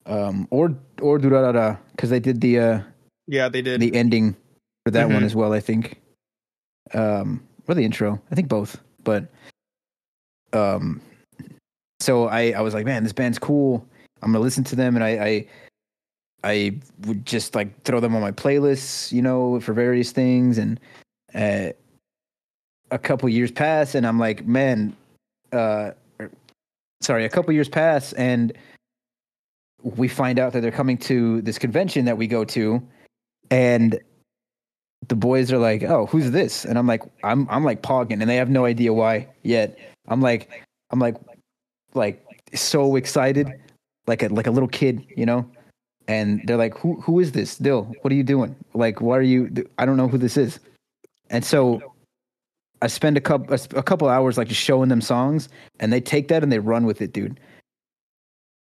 um, 0.09 0.49
or 0.51 0.75
or 1.01 1.18
Durarara 1.18 1.79
because 1.92 2.11
they 2.11 2.21
did 2.21 2.40
the 2.40 2.59
uh 2.59 2.81
yeah, 3.27 3.49
they 3.49 3.62
did. 3.62 3.81
the 3.81 3.94
ending 3.94 4.35
for 4.85 4.90
that 4.90 5.09
one 5.11 5.23
Mhm. 5.23 5.27
as 5.27 5.35
well. 5.37 5.53
I 5.53 5.61
think, 5.61 6.01
um, 6.94 7.42
or 7.68 7.75
the 7.75 7.85
intro. 7.85 8.21
I 8.31 8.35
think 8.35 8.49
both. 8.49 8.81
But, 9.05 9.29
um, 10.53 11.01
so 12.01 12.27
I 12.29 12.53
I 12.53 12.61
was 12.62 12.75
like, 12.75 12.87
man, 12.87 13.05
this 13.05 13.12
band's 13.12 13.38
cool. 13.38 13.87
I'm 14.23 14.33
gonna 14.33 14.42
listen 14.42 14.64
to 14.64 14.77
them, 14.77 14.97
and 14.97 15.05
I 15.05 15.11
I, 15.11 15.47
I 16.44 16.79
would 17.07 17.27
just 17.27 17.55
like 17.55 17.83
throw 17.85 18.01
them 18.01 18.14
on 18.14 18.23
my 18.23 18.33
playlists, 18.33 19.12
you 19.12 19.23
know, 19.23 19.61
for 19.61 19.73
various 19.75 20.11
things. 20.12 20.57
And 20.59 20.81
uh, 21.35 21.73
a 22.90 22.99
couple 22.99 23.29
years 23.29 23.51
pass, 23.51 23.94
and 23.94 24.07
I'm 24.07 24.18
like, 24.18 24.47
man, 24.47 24.97
uh, 25.53 25.92
er, 26.21 26.31
sorry, 27.03 27.25
a 27.27 27.29
couple 27.29 27.53
years 27.53 27.68
pass, 27.68 28.12
and 28.14 28.53
we 29.83 30.09
find 30.09 30.38
out 30.38 30.53
that 30.53 30.61
they're 30.61 30.71
coming 30.71 30.99
to 30.99 31.41
this 31.43 31.59
convention 31.59 32.05
that 32.05 32.19
we 32.19 32.27
go 32.27 32.45
to 32.45 32.83
and 33.51 33.99
the 35.07 35.14
boys 35.14 35.53
are 35.53 35.59
like, 35.59 35.83
"Oh, 35.85 36.07
who's 36.07 36.31
this?" 36.31 36.64
And 36.64 36.79
I'm 36.79 36.87
like, 36.87 37.03
"I'm 37.23 37.49
I'm 37.49 37.64
like 37.64 37.83
pogging," 37.83 38.21
and 38.21 38.29
they 38.29 38.37
have 38.37 38.51
no 38.51 38.64
idea 38.64 38.93
why 38.93 39.29
yet. 39.43 39.79
I'm 40.09 40.21
like, 40.21 40.64
I'm 40.91 40.99
like, 40.99 41.17
like 41.95 42.25
so 42.55 42.97
excited, 42.97 43.49
like 44.07 44.23
a 44.23 44.29
like 44.29 44.47
a 44.47 44.51
little 44.51 44.69
kid, 44.69 45.07
you 45.17 45.25
know. 45.25 45.49
And 46.09 46.43
they're 46.47 46.57
like, 46.57 46.77
"Who 46.79 47.01
who 47.01 47.21
is 47.21 47.33
this, 47.33 47.57
Dill? 47.57 47.93
What 48.03 48.12
are 48.12 48.17
you 48.17 48.25
doing? 48.25 48.57
Like, 48.75 49.01
why 49.01 49.17
are 49.17 49.23
you? 49.23 49.51
I 49.79 49.87
don't 49.87 49.97
know 49.97 50.09
who 50.09 50.19
this 50.19 50.37
is." 50.37 50.59
And 51.31 51.45
so 51.45 51.81
I 52.83 52.87
spend 52.88 53.17
a 53.17 53.21
couple 53.21 53.55
a 53.77 53.83
couple 53.83 54.09
hours 54.09 54.37
like 54.38 54.49
just 54.49 54.61
showing 54.61 54.88
them 54.88 55.01
songs, 55.01 55.49
and 55.81 55.93
they 55.93 56.01
take 56.01 56.29
that 56.29 56.43
and 56.43 56.51
they 56.51 56.59
run 56.59 56.87
with 56.87 57.01
it, 57.01 57.12
dude. 57.12 57.38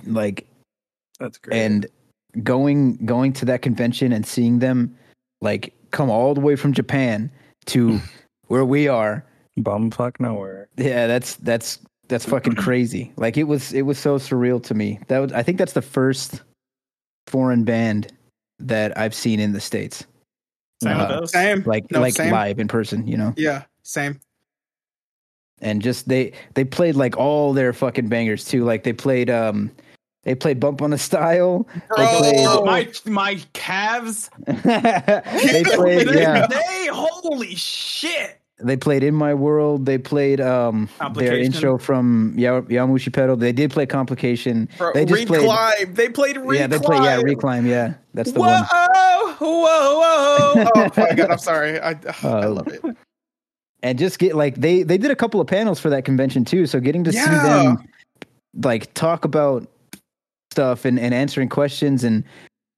Like 0.06 0.48
That's 1.22 1.38
great. 1.38 1.58
and 1.58 1.86
going 2.44 2.96
going 3.06 3.32
to 3.34 3.46
that 3.46 3.62
convention 3.62 4.12
and 4.12 4.26
seeing 4.26 4.60
them 4.60 4.98
like 5.42 5.74
come 5.92 6.10
all 6.10 6.34
the 6.34 6.42
way 6.42 6.56
from 6.56 6.74
Japan 6.74 7.32
to 7.68 8.00
where 8.48 8.66
we 8.66 8.88
are 8.88 9.24
bumfuck 9.60 10.20
nowhere. 10.20 10.68
yeah 10.78 11.08
that's 11.08 11.36
that's 11.38 11.80
that's 12.08 12.26
fucking 12.26 12.56
crazy. 12.68 13.14
Like 13.18 13.38
it 13.38 13.44
was 13.44 13.72
it 13.74 13.84
was 13.84 13.98
so 14.00 14.18
surreal 14.18 14.62
to 14.64 14.74
me. 14.74 15.00
That 15.08 15.20
was 15.20 15.32
I 15.34 15.44
think 15.44 15.58
that's 15.58 15.74
the 15.74 15.82
first 15.82 16.42
foreign 17.28 17.64
band 17.64 18.12
that 18.60 18.98
I've 18.98 19.14
seen 19.16 19.40
in 19.40 19.54
the 19.54 19.62
states. 19.62 20.06
Same 20.84 20.98
Uh, 20.98 21.08
with 21.08 21.12
us. 21.24 21.32
Same. 21.32 21.64
Like 21.66 21.90
No, 21.92 22.00
like 22.02 22.16
same. 22.16 22.32
live 22.32 22.60
in 22.60 22.68
person, 22.68 23.06
you 23.08 23.16
know. 23.18 23.34
Yeah, 23.38 23.64
same. 23.84 24.20
And 25.62 25.82
just 25.82 26.08
they 26.08 26.32
they 26.56 26.64
played 26.66 26.96
like 26.96 27.18
all 27.18 27.54
their 27.54 27.72
fucking 27.74 28.08
bangers 28.08 28.46
too. 28.46 28.64
Like 28.64 28.84
they 28.84 28.94
played 28.94 29.30
um 29.30 29.70
they 30.24 30.36
played 30.36 30.60
Bump 30.60 30.82
on 30.82 30.92
the 30.92 30.98
Style. 30.98 31.68
They 31.74 31.82
Oh, 31.98 32.64
played 32.64 33.06
my 33.08 33.12
my 33.12 33.40
calves. 33.54 34.30
they 34.48 35.64
played 35.66 36.08
they, 36.08 36.14
yeah. 36.22 36.48
they 36.48 36.88
holy 36.92 37.56
shit. 37.56 38.38
They 38.64 38.78
played 38.78 39.02
In 39.02 39.16
My 39.16 39.34
World. 39.34 39.88
They 39.88 39.98
played 39.98 40.40
um 40.40 40.88
their 41.16 41.36
intro 41.36 41.80
from 41.80 42.36
Ya- 42.38 42.62
Yowamushi 42.62 43.12
Pedal. 43.12 43.36
They 43.36 43.52
did 43.52 43.72
play 43.72 43.88
Complication. 43.88 44.70
Bro, 44.78 44.94
they 44.94 45.06
just 45.06 45.26
played 45.26 45.42
Reclimb. 45.42 45.96
They 45.96 46.10
played 46.10 46.36
Reclimb. 46.36 46.58
Yeah, 46.60 46.68
they 46.68 46.78
played 46.78 47.02
yeah, 47.02 47.18
Reclimb, 47.18 47.68
yeah. 47.68 47.94
That's 48.14 48.32
the 48.32 48.40
whoa, 48.40 48.50
one. 48.50 48.64
whoa, 48.64 49.36
whoa! 49.40 50.64
whoa. 50.64 50.72
Oh 50.76 50.90
my 50.96 51.14
god, 51.16 51.32
I'm 51.32 51.38
sorry. 51.40 51.80
I, 51.80 51.92
I 52.24 52.28
Uh, 52.28 52.50
love 52.52 52.68
it. 52.68 52.82
And 53.82 53.98
just 53.98 54.20
get 54.20 54.36
like 54.36 54.58
they 54.58 54.84
they 54.84 55.00
did 55.00 55.10
a 55.10 55.16
couple 55.16 55.42
of 55.42 55.48
panels 55.48 55.80
for 55.80 55.90
that 55.90 56.06
convention 56.06 56.46
too. 56.46 56.68
So 56.68 56.80
getting 56.80 57.04
to 57.06 57.12
see 57.12 57.20
them 57.20 57.84
like 58.64 58.94
talk 58.94 59.26
about 59.26 59.68
stuff 60.52 60.86
and, 60.86 61.00
and 61.00 61.14
answering 61.14 61.50
questions 61.50 62.04
and 62.04 62.24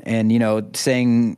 and 0.04 0.32
you 0.32 0.40
know 0.40 0.68
saying 0.74 1.38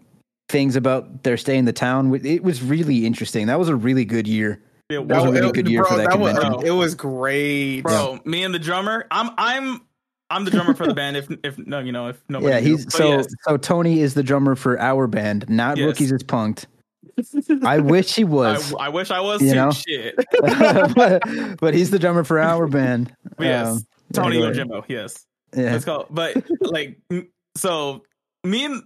things 0.50 0.76
about 0.76 1.24
their 1.24 1.38
stay 1.38 1.58
in 1.58 1.65
the 1.65 1.74
town. 1.74 2.13
It 2.24 2.43
was 2.43 2.62
really 2.62 3.06
interesting. 3.06 3.48
That 3.48 3.58
was 3.60 3.69
a 3.69 3.76
really 3.76 4.06
good 4.06 4.28
year. 4.28 4.62
It 4.89 5.08
That 5.08 5.17
was 5.17 5.26
a 5.26 5.32
really 5.32 5.48
it- 5.50 5.54
good 5.56 5.67
year 5.67 5.82
bro, 5.82 5.91
for 5.91 5.98
that 5.98 6.19
was, 6.19 6.38
convention. 6.38 6.67
it 6.67 6.71
was 6.71 6.93
great. 6.95 7.82
Bro, 7.82 8.19
me 8.26 8.43
and 8.43 8.54
the 8.54 8.60
drummer. 8.60 9.06
I'm 9.10 9.32
I'm 9.38 9.82
I'm 10.30 10.45
the 10.45 10.52
drummer 10.52 10.74
for 10.76 10.86
the 10.86 10.93
band. 10.93 11.17
If 11.17 11.28
if 11.43 11.58
no, 11.58 11.80
you 11.80 11.91
know, 11.91 12.10
if 12.10 12.21
nobody. 12.30 12.54
yeah, 12.54 12.60
he's 12.60 12.86
But 12.86 12.93
so 12.93 13.08
yes. 13.17 13.28
so 13.48 13.58
Tony 13.58 14.02
is 14.02 14.13
the 14.13 14.24
drummer 14.24 14.56
for 14.56 14.80
our 14.80 15.08
band, 15.08 15.50
not 15.50 15.78
Yes. 15.78 15.98
ROOKiEZ 15.98 16.12
is 16.13 16.24
PUNK'D. 16.24 16.67
I 17.63 17.80
wish 17.80 18.13
he 18.13 18.24
was, 18.26 18.74
I 18.80 18.89
wish 18.89 19.10
I 19.10 19.21
was 19.21 19.41
You 19.41 19.50
too. 19.52 19.56
know? 19.56 19.71
Shit. 19.71 20.15
but, 20.95 21.21
but 21.62 21.74
he's 21.74 21.89
the 21.89 21.98
drummer 22.00 22.24
for 22.26 22.39
our 22.39 22.67
band. 22.67 23.13
yes. 23.39 23.67
Um, 23.67 23.86
Tony 24.13 24.38
anyway. 24.43 24.54
Yojimbo. 24.54 24.84
Yes. 24.89 25.26
Yeah. 25.56 25.72
Let's 25.74 25.86
go. 25.86 26.06
But 26.10 26.44
like, 26.62 27.00
so 27.56 28.04
me 28.44 28.65
and 28.65 28.84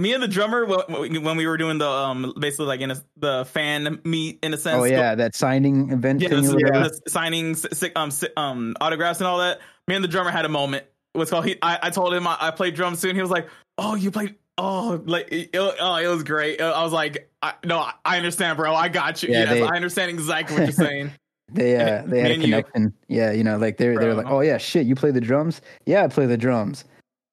me 0.00 0.12
and 0.12 0.22
the 0.22 0.28
drummer 0.28 0.66
wh- 0.66 0.90
wh- 0.90 1.22
when 1.22 1.36
we 1.36 1.46
were 1.46 1.56
doing 1.56 1.78
the 1.78 1.88
um 1.88 2.34
basically 2.38 2.66
like 2.66 2.80
in 2.80 2.90
a, 2.90 2.96
the 3.16 3.44
fan 3.46 4.00
meet 4.04 4.40
in 4.42 4.52
a 4.52 4.56
sense. 4.56 4.80
Oh 4.80 4.84
yeah, 4.84 5.14
that 5.14 5.34
signing 5.36 5.90
event 5.92 6.20
Yeah, 6.20 6.28
thing. 6.30 6.42
the, 6.42 6.50
or 6.50 6.54
whatever. 6.56 6.88
the 6.88 7.10
signing 7.10 7.56
um 7.96 8.10
um 8.36 8.76
autographs 8.80 9.20
and 9.20 9.26
all 9.28 9.38
that. 9.38 9.60
Me 9.86 9.94
and 9.94 10.02
the 10.02 10.08
drummer 10.08 10.30
had 10.30 10.44
a 10.44 10.48
moment. 10.48 10.84
What's 11.12 11.30
called? 11.30 11.44
He, 11.46 11.56
I, 11.62 11.78
I 11.84 11.90
told 11.90 12.12
him 12.12 12.26
I, 12.26 12.36
I 12.40 12.50
played 12.50 12.74
drums 12.74 12.98
soon. 12.98 13.14
He 13.14 13.22
was 13.22 13.30
like, 13.30 13.48
"Oh, 13.78 13.94
you 13.94 14.10
played? 14.10 14.34
Oh, 14.58 15.00
like 15.04 15.28
it, 15.30 15.50
oh, 15.54 15.96
it 15.96 16.08
was 16.08 16.24
great." 16.24 16.60
I 16.60 16.82
was 16.82 16.92
like, 16.92 17.30
I, 17.40 17.54
"No, 17.64 17.78
I- 17.78 17.94
I 18.04 18.16
understand, 18.16 18.56
bro. 18.56 18.74
I 18.74 18.88
got 18.88 19.22
you. 19.22 19.28
Yeah, 19.32 19.40
yes, 19.44 19.50
they- 19.50 19.62
I 19.62 19.76
understand 19.76 20.10
exactly 20.10 20.56
what 20.56 20.64
you're 20.64 20.72
saying." 20.88 21.12
They 21.52 21.76
uh, 21.76 22.02
they 22.06 22.20
had 22.20 22.30
a 22.30 22.34
Me 22.34 22.34
you. 22.36 22.40
connection. 22.42 22.94
Yeah, 23.08 23.30
you 23.32 23.44
know, 23.44 23.58
like 23.58 23.76
they're 23.76 23.98
they're 23.98 24.14
like, 24.14 24.26
oh 24.26 24.40
yeah, 24.40 24.58
shit, 24.58 24.86
you 24.86 24.94
play 24.94 25.10
the 25.10 25.20
drums? 25.20 25.60
Yeah, 25.86 26.04
I 26.04 26.08
play 26.08 26.26
the 26.26 26.36
drums. 26.38 26.84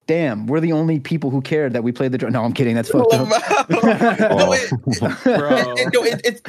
Damn, 0.07 0.47
we're 0.47 0.59
the 0.59 0.73
only 0.73 0.99
people 0.99 1.29
who 1.29 1.41
cared 1.41 1.73
that 1.73 1.83
we 1.83 1.91
played 1.91 2.11
the 2.11 2.17
drum. 2.17 2.33
No, 2.33 2.43
I'm 2.43 2.53
kidding. 2.53 2.75
That's 2.75 2.89
fucked 2.89 3.13
up. 3.13 3.27
no, 3.69 3.77
it, 4.53 4.71
it- 4.71 5.93
no, 5.93 6.03
it, 6.03 6.21
it's 6.25 6.41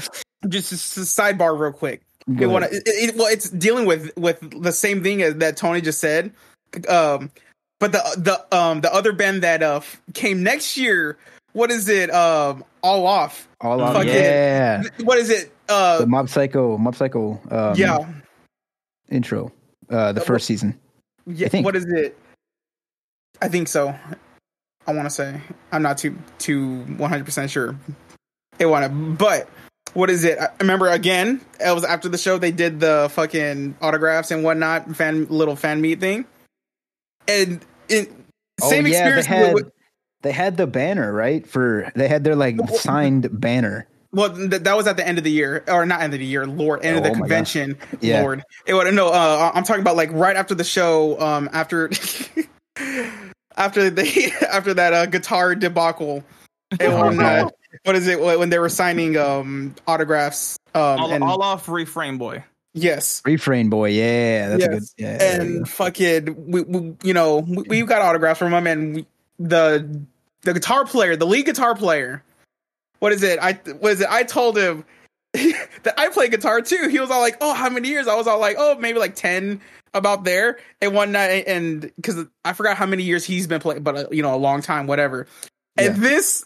just, 0.49 0.71
just 0.71 0.97
a 0.97 1.01
sidebar 1.01 1.59
real 1.59 1.73
quick. 1.73 2.03
Go 2.37 2.49
wanna, 2.49 2.67
it, 2.71 2.83
it, 2.87 3.17
well, 3.17 3.27
it's 3.27 3.51
dealing 3.51 3.85
with 3.87 4.11
with 4.17 4.39
the 4.63 4.73
same 4.73 5.03
thing 5.03 5.23
as 5.23 5.37
that 5.37 5.57
Tony 5.57 5.81
just 5.81 6.01
said. 6.01 6.33
Um, 6.89 7.31
but 7.79 7.93
the 7.93 7.99
the 8.17 8.57
um 8.57 8.81
the 8.81 8.93
other 8.93 9.13
band 9.13 9.43
that 9.43 9.63
uh 9.63 9.81
came 10.15 10.43
next 10.43 10.77
year, 10.77 11.17
what 11.53 11.71
is 11.71 11.89
it? 11.89 12.11
Um, 12.13 12.65
all 12.83 13.07
off. 13.07 13.49
All 13.61 13.81
on, 13.81 13.95
fucking- 13.95 14.09
yeah. 14.13 14.83
What 15.05 15.19
is 15.19 15.31
it? 15.31 15.53
Uh, 15.69 15.99
The 16.01 16.07
Mob 16.07 16.29
Psycho, 16.29 16.77
Mob 16.79 16.95
Psycho. 16.97 17.41
Um, 17.51 17.75
yeah, 17.77 17.99
Intro. 19.11 19.53
Uh, 19.91 20.13
the 20.13 20.21
Uh, 20.21 20.25
first 20.25 20.47
season. 20.47 20.79
yeah. 21.27 21.49
What 21.61 21.77
is 21.77 21.87
it? 21.87 22.17
I 23.41 23.49
think 23.49 23.69
so. 23.69 23.95
I 24.87 24.93
want 24.93 25.07
to 25.07 25.11
say 25.11 25.41
I'm 25.71 25.83
not 25.83 25.99
too 25.99 26.17
too 26.39 26.83
100 26.97 27.25
percent 27.25 27.51
sure. 27.51 27.77
It 28.59 28.67
want 28.67 28.85
to, 28.85 28.89
but 28.91 29.49
what 29.95 30.11
is 30.11 30.25
it? 30.25 30.39
I 30.39 30.49
remember 30.61 30.89
again. 30.89 31.41
It 31.61 31.75
was 31.75 31.85
after 31.85 32.09
the 32.09 32.19
show. 32.19 32.39
They 32.39 32.51
did 32.53 32.81
the 32.81 33.09
fucking 33.13 33.77
autographs 33.81 34.31
and 34.31 34.43
whatnot, 34.45 34.95
fan 34.97 35.27
little 35.29 35.57
fan 35.57 35.81
meet 35.81 36.01
thing, 36.01 36.25
and 37.29 37.65
in 37.89 38.07
same 38.61 38.85
oh, 38.85 38.89
yeah, 38.89 39.17
experience. 39.19 39.27
Had, 39.27 39.55
with, 39.55 39.73
they 40.23 40.33
had 40.33 40.57
the 40.57 40.67
banner 40.67 41.13
right 41.13 41.47
for. 41.47 41.91
They 41.95 42.09
had 42.09 42.25
their 42.25 42.37
like 42.37 42.57
signed 42.71 43.29
banner. 43.41 43.87
well, 44.13 44.35
th- 44.35 44.63
that 44.63 44.77
was 44.77 44.87
at 44.87 44.97
the 44.97 45.07
end 45.07 45.19
of 45.19 45.25
the 45.25 45.31
year, 45.31 45.65
or 45.69 45.87
not 45.87 46.03
end 46.03 46.13
of 46.15 46.21
the 46.21 46.27
year, 46.27 46.47
Lord, 46.47 46.85
end 46.85 46.97
of 46.99 47.03
Oh, 47.05 47.09
the 47.09 47.11
oh 47.13 47.15
convention, 47.15 47.79
Yeah. 48.01 48.21
Lord. 48.23 48.43
It 48.67 48.75
would 48.75 48.93
no. 48.95 49.09
Uh, 49.09 49.51
I'm 49.55 49.65
talking 49.65 49.83
about 49.83 49.97
like 49.97 50.11
right 50.13 50.37
after 50.37 50.55
the 50.55 50.65
show. 50.65 51.21
Um, 51.21 51.49
after 51.53 51.91
after 53.57 53.91
they 53.91 54.33
after 54.51 54.75
that 54.75 54.93
uh, 54.93 55.07
guitar 55.07 55.55
debacle. 55.55 56.25
And 56.81 56.81
Oh, 56.93 57.07
when, 57.09 57.21
uh, 57.21 57.49
what 57.85 57.97
is 57.97 58.07
it 58.09 58.19
when 58.21 58.49
they 58.51 58.59
were 58.59 58.69
signing 58.71 59.17
um 59.17 59.75
autographs? 59.87 60.59
Um, 60.75 60.81
all, 61.01 61.13
and 61.13 61.23
all 61.25 61.43
off 61.43 61.69
Refrain 61.69 62.17
boy. 62.17 62.45
yes, 62.73 63.21
Refrain 63.27 63.69
boy. 63.69 63.91
Yeah, 63.91 64.49
that's 64.49 64.65
a 64.65 64.69
good. 64.69 64.75
Yes. 64.83 64.95
Yeah, 64.97 65.19
there 65.19 65.45
you 65.45 65.57
and 65.59 65.69
fucking 65.69 66.51
we, 66.51 66.63
we 66.63 66.95
you 67.03 67.13
know 67.13 67.39
we, 67.39 67.63
we 67.69 67.83
got 67.83 68.01
autographs 68.01 68.39
from 68.39 68.55
him 68.55 68.67
and 68.67 68.95
we, 68.95 69.07
the 69.39 70.03
the 70.43 70.55
guitar 70.55 70.85
player 70.85 71.17
the 71.17 71.27
lead 71.27 71.47
guitar 71.47 71.75
player. 71.75 72.23
What 72.99 73.13
is 73.13 73.23
it? 73.23 73.39
I 73.41 73.55
what 73.79 73.93
is 73.93 74.01
it? 74.01 74.09
I 74.11 74.23
told 74.23 74.57
him 74.57 74.85
that 75.33 75.95
i 75.97 76.09
play 76.09 76.29
guitar 76.29 76.61
too. 76.61 76.89
He 76.89 77.01
was 77.01 77.11
all 77.11 77.21
like 77.21 77.37
oh 77.41 77.55
how 77.55 77.71
many 77.71 77.89
years? 77.89 78.07
I 78.07 78.15
was 78.15 78.27
all 78.27 78.39
like 78.39 78.57
oh 78.59 78.77
maybe 78.79 78.99
like 78.99 79.17
10 79.17 79.61
about 79.95 80.25
there. 80.25 80.59
And 80.81 80.95
one 80.95 81.13
night 81.13 81.45
and 81.47 81.91
because 81.97 82.27
i 82.45 82.53
forgot 82.53 82.77
how 82.77 82.87
many 82.87 83.03
years 83.03 83.25
he's 83.25 83.47
been 83.47 83.61
playing 83.61 83.83
but 83.83 83.97
uh, 83.97 84.07
you 84.11 84.23
know 84.23 84.35
a 84.35 84.37
long 84.37 84.63
time 84.63 84.87
whatever. 84.87 85.27
And 85.77 85.97
this 85.97 86.45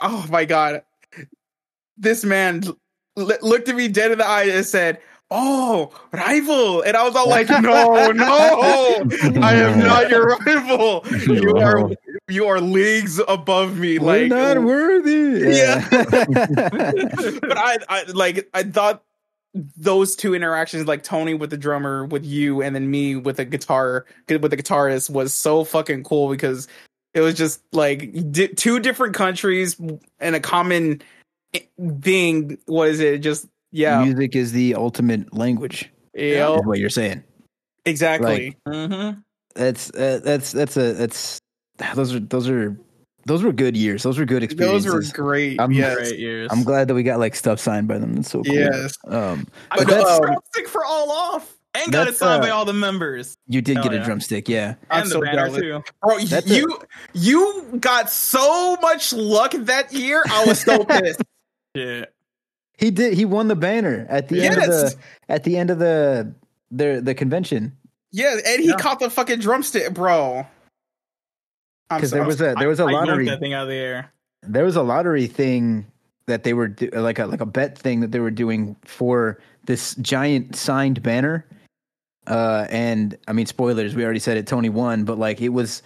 oh 0.00 0.26
my 0.30 0.44
god. 0.44 0.82
This 1.96 2.24
man 2.24 2.62
l- 3.18 3.32
looked 3.42 3.68
at 3.68 3.76
me 3.76 3.88
dead 3.88 4.12
in 4.12 4.18
the 4.18 4.26
eye 4.26 4.44
and 4.44 4.64
said 4.64 5.00
oh 5.30 5.92
rival. 6.12 6.82
And 6.82 6.96
i 6.96 7.02
was 7.02 7.16
all 7.16 7.28
like 7.28 7.48
no 7.50 8.10
no. 8.12 9.02
I 9.42 9.54
am 9.54 9.80
not 9.80 10.08
your 10.08 10.36
rival. 10.36 11.04
You 11.26 11.56
are 11.56 11.90
you 12.30 12.46
are 12.46 12.60
leagues 12.60 13.20
above 13.28 13.76
me 13.78 13.98
go. 13.98 14.06
We're 14.06 14.20
like 14.22 14.28
not 14.30 14.62
worthy. 14.62 15.56
Yeah. 15.56 15.86
Yeah. 15.90 16.04
but 17.40 17.58
I, 17.58 17.78
I 17.88 18.04
like 18.12 18.48
I 18.54 18.62
thought 18.62 19.02
those 19.76 20.14
two 20.14 20.34
interactions, 20.34 20.86
like 20.86 21.02
Tony 21.02 21.34
with 21.34 21.50
the 21.50 21.56
drummer, 21.56 22.04
with 22.06 22.24
you, 22.24 22.62
and 22.62 22.74
then 22.74 22.90
me 22.90 23.16
with 23.16 23.36
the 23.36 23.44
guitar, 23.44 24.06
with 24.28 24.50
the 24.50 24.56
guitarist, 24.56 25.10
was 25.10 25.34
so 25.34 25.64
fucking 25.64 26.04
cool 26.04 26.28
because 26.30 26.68
it 27.14 27.20
was 27.20 27.34
just 27.34 27.60
like 27.72 28.32
di- 28.32 28.48
two 28.48 28.78
different 28.78 29.14
countries 29.14 29.80
and 30.20 30.36
a 30.36 30.40
common 30.40 31.02
thing. 32.00 32.58
What 32.66 32.88
is 32.88 33.00
it? 33.00 33.18
Just 33.18 33.46
yeah, 33.72 34.04
Music 34.04 34.36
is 34.36 34.52
the 34.52 34.74
ultimate 34.76 35.34
language. 35.34 35.90
yeah, 36.14 36.54
Is 36.54 36.64
what 36.64 36.78
you're 36.78 36.88
saying. 36.90 37.22
exactly. 37.84 38.56
Mm-hmm. 38.68 39.20
That's 39.54 39.90
uh, 39.94 40.20
that's 40.22 40.52
that's 40.52 40.76
a 40.76 40.92
that's 40.92 41.40
those 41.94 42.14
are 42.14 42.20
those 42.20 42.48
are 42.48 42.76
those 43.26 43.42
were 43.42 43.52
good 43.52 43.76
years. 43.76 44.02
Those 44.02 44.18
were 44.18 44.24
good 44.24 44.42
experiences. 44.42 44.90
Those 44.92 45.12
were 45.12 45.22
great. 45.22 45.60
I'm 45.60 45.72
yes. 45.72 45.96
Great 45.96 46.18
years. 46.18 46.48
I'm 46.50 46.62
glad 46.62 46.88
that 46.88 46.94
we 46.94 47.02
got 47.02 47.18
like 47.18 47.34
stuff 47.34 47.60
signed 47.60 47.86
by 47.88 47.98
them. 47.98 48.14
That's 48.14 48.30
so 48.30 48.42
cool. 48.42 48.54
Yes. 48.54 48.96
Um, 49.06 49.46
I 49.70 49.78
got 49.78 49.86
that's- 49.88 50.18
a 50.18 50.20
drumstick 50.22 50.68
for 50.68 50.84
all 50.84 51.10
off. 51.10 51.56
And 51.72 51.92
got 51.92 52.08
it 52.08 52.16
signed 52.16 52.42
uh, 52.42 52.46
by 52.46 52.50
all 52.50 52.64
the 52.64 52.72
members. 52.72 53.36
you 53.46 53.62
did 53.62 53.76
Hell 53.76 53.84
get 53.84 53.92
a 53.92 53.96
yeah. 53.98 54.04
drumstick, 54.04 54.48
yeah. 54.48 54.74
I'm 54.90 55.02
And 55.02 55.08
so 55.10 55.20
the 55.20 55.26
banner 55.26 55.46
jealous. 55.46 55.60
too. 55.60 55.82
Bro, 56.02 56.18
That's 56.22 56.48
you 56.48 56.78
you 57.12 57.78
got 57.78 58.10
so 58.10 58.76
much 58.82 59.12
luck 59.12 59.52
that 59.52 59.92
year. 59.92 60.24
I 60.28 60.46
was 60.46 60.58
so 60.60 60.84
pissed. 60.84 61.22
Yeah. 61.74 62.06
He 62.76 62.90
did. 62.90 63.14
He 63.14 63.24
won 63.24 63.46
the 63.46 63.54
banner 63.54 64.04
at 64.08 64.26
the 64.28 64.42
end 64.44 64.56
of 64.56 64.64
the 64.66 64.94
at 65.28 65.44
the 65.44 65.56
end 65.58 65.70
of 65.70 65.78
the 65.78 66.34
the 66.72 67.00
the 67.04 67.14
convention 67.14 67.76
Yeah, 68.10 68.36
and 68.44 68.60
he 68.60 68.70
Yeah. 68.70 68.76
caught 68.76 68.98
the 68.98 69.08
fucking 69.08 69.38
drumstick, 69.38 69.94
bro. 69.94 70.44
Because 71.90 72.10
there 72.10 72.24
was 72.24 72.40
a 72.40 72.54
there 72.58 72.68
was 72.68 72.80
a 72.80 72.84
I, 72.84 72.88
I 72.88 72.92
lottery 72.92 73.26
that 73.26 73.40
thing 73.40 73.52
out 73.52 73.64
of 73.64 73.68
the 73.68 73.74
air. 73.74 74.12
there 74.42 74.64
was 74.64 74.76
a 74.76 74.82
lottery 74.82 75.26
thing 75.26 75.86
that 76.26 76.44
they 76.44 76.54
were 76.54 76.68
do, 76.68 76.88
like 76.90 77.18
a 77.18 77.26
like 77.26 77.40
a 77.40 77.46
bet 77.46 77.76
thing 77.76 78.00
that 78.00 78.12
they 78.12 78.20
were 78.20 78.30
doing 78.30 78.76
for 78.84 79.40
this 79.66 79.94
giant 79.96 80.56
signed 80.56 81.02
banner. 81.02 81.46
Uh, 82.26 82.66
and 82.70 83.16
I 83.26 83.32
mean, 83.32 83.46
spoilers. 83.46 83.94
We 83.94 84.04
already 84.04 84.20
said 84.20 84.36
it. 84.36 84.46
Tony 84.46 84.68
won, 84.68 85.04
but 85.04 85.18
like 85.18 85.40
it 85.40 85.48
was 85.48 85.82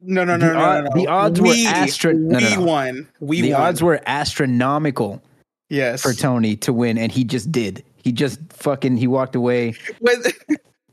no, 0.00 0.24
no, 0.24 0.36
no, 0.36 0.48
the 0.48 0.54
no, 0.54 0.60
no, 0.60 0.80
no. 0.82 0.90
the 0.94 1.06
odds 1.06 1.40
were 1.40 1.48
we, 1.48 1.66
astro- 1.66 2.12
no, 2.12 2.38
we 2.38 2.64
won. 2.64 3.08
We 3.20 3.40
the 3.40 3.52
won. 3.52 3.62
odds 3.62 3.82
were 3.82 4.00
astronomical 4.06 5.22
yes. 5.70 6.02
for 6.02 6.12
Tony 6.12 6.56
to 6.56 6.72
win, 6.72 6.98
and 6.98 7.10
he 7.10 7.24
just 7.24 7.50
did. 7.50 7.84
He 7.96 8.12
just 8.12 8.40
fucking 8.52 8.96
he 8.96 9.06
walked 9.06 9.34
away. 9.34 9.74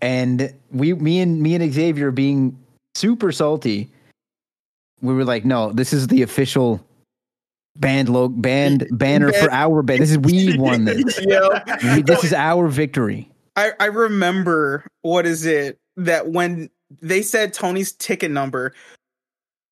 And 0.01 0.53
we, 0.71 0.93
me 0.93 1.19
and 1.19 1.41
me 1.41 1.55
and 1.55 1.73
Xavier 1.73 2.11
being 2.11 2.57
super 2.95 3.33
salty, 3.33 3.91
we 5.01 5.13
were 5.13 5.25
like, 5.25 5.45
no, 5.45 5.71
this 5.71 5.93
is 5.93 6.07
the 6.07 6.21
official 6.21 6.85
band 7.77 8.09
log 8.09 8.41
band 8.41 8.87
banner 8.91 9.31
for 9.33 9.51
our 9.51 9.81
band. 9.81 10.01
This 10.01 10.11
is 10.11 10.19
we 10.19 10.57
won 10.57 10.85
this. 10.85 11.19
yeah. 11.27 11.95
We- 11.95 12.01
this 12.01 12.23
is 12.23 12.33
our 12.33 12.67
victory. 12.67 13.29
I, 13.55 13.71
I 13.79 13.85
remember 13.85 14.85
what 15.01 15.25
is 15.25 15.45
it 15.45 15.77
that 15.97 16.29
when 16.29 16.69
they 17.01 17.21
said 17.21 17.53
Tony's 17.53 17.91
ticket 17.91 18.31
number, 18.31 18.73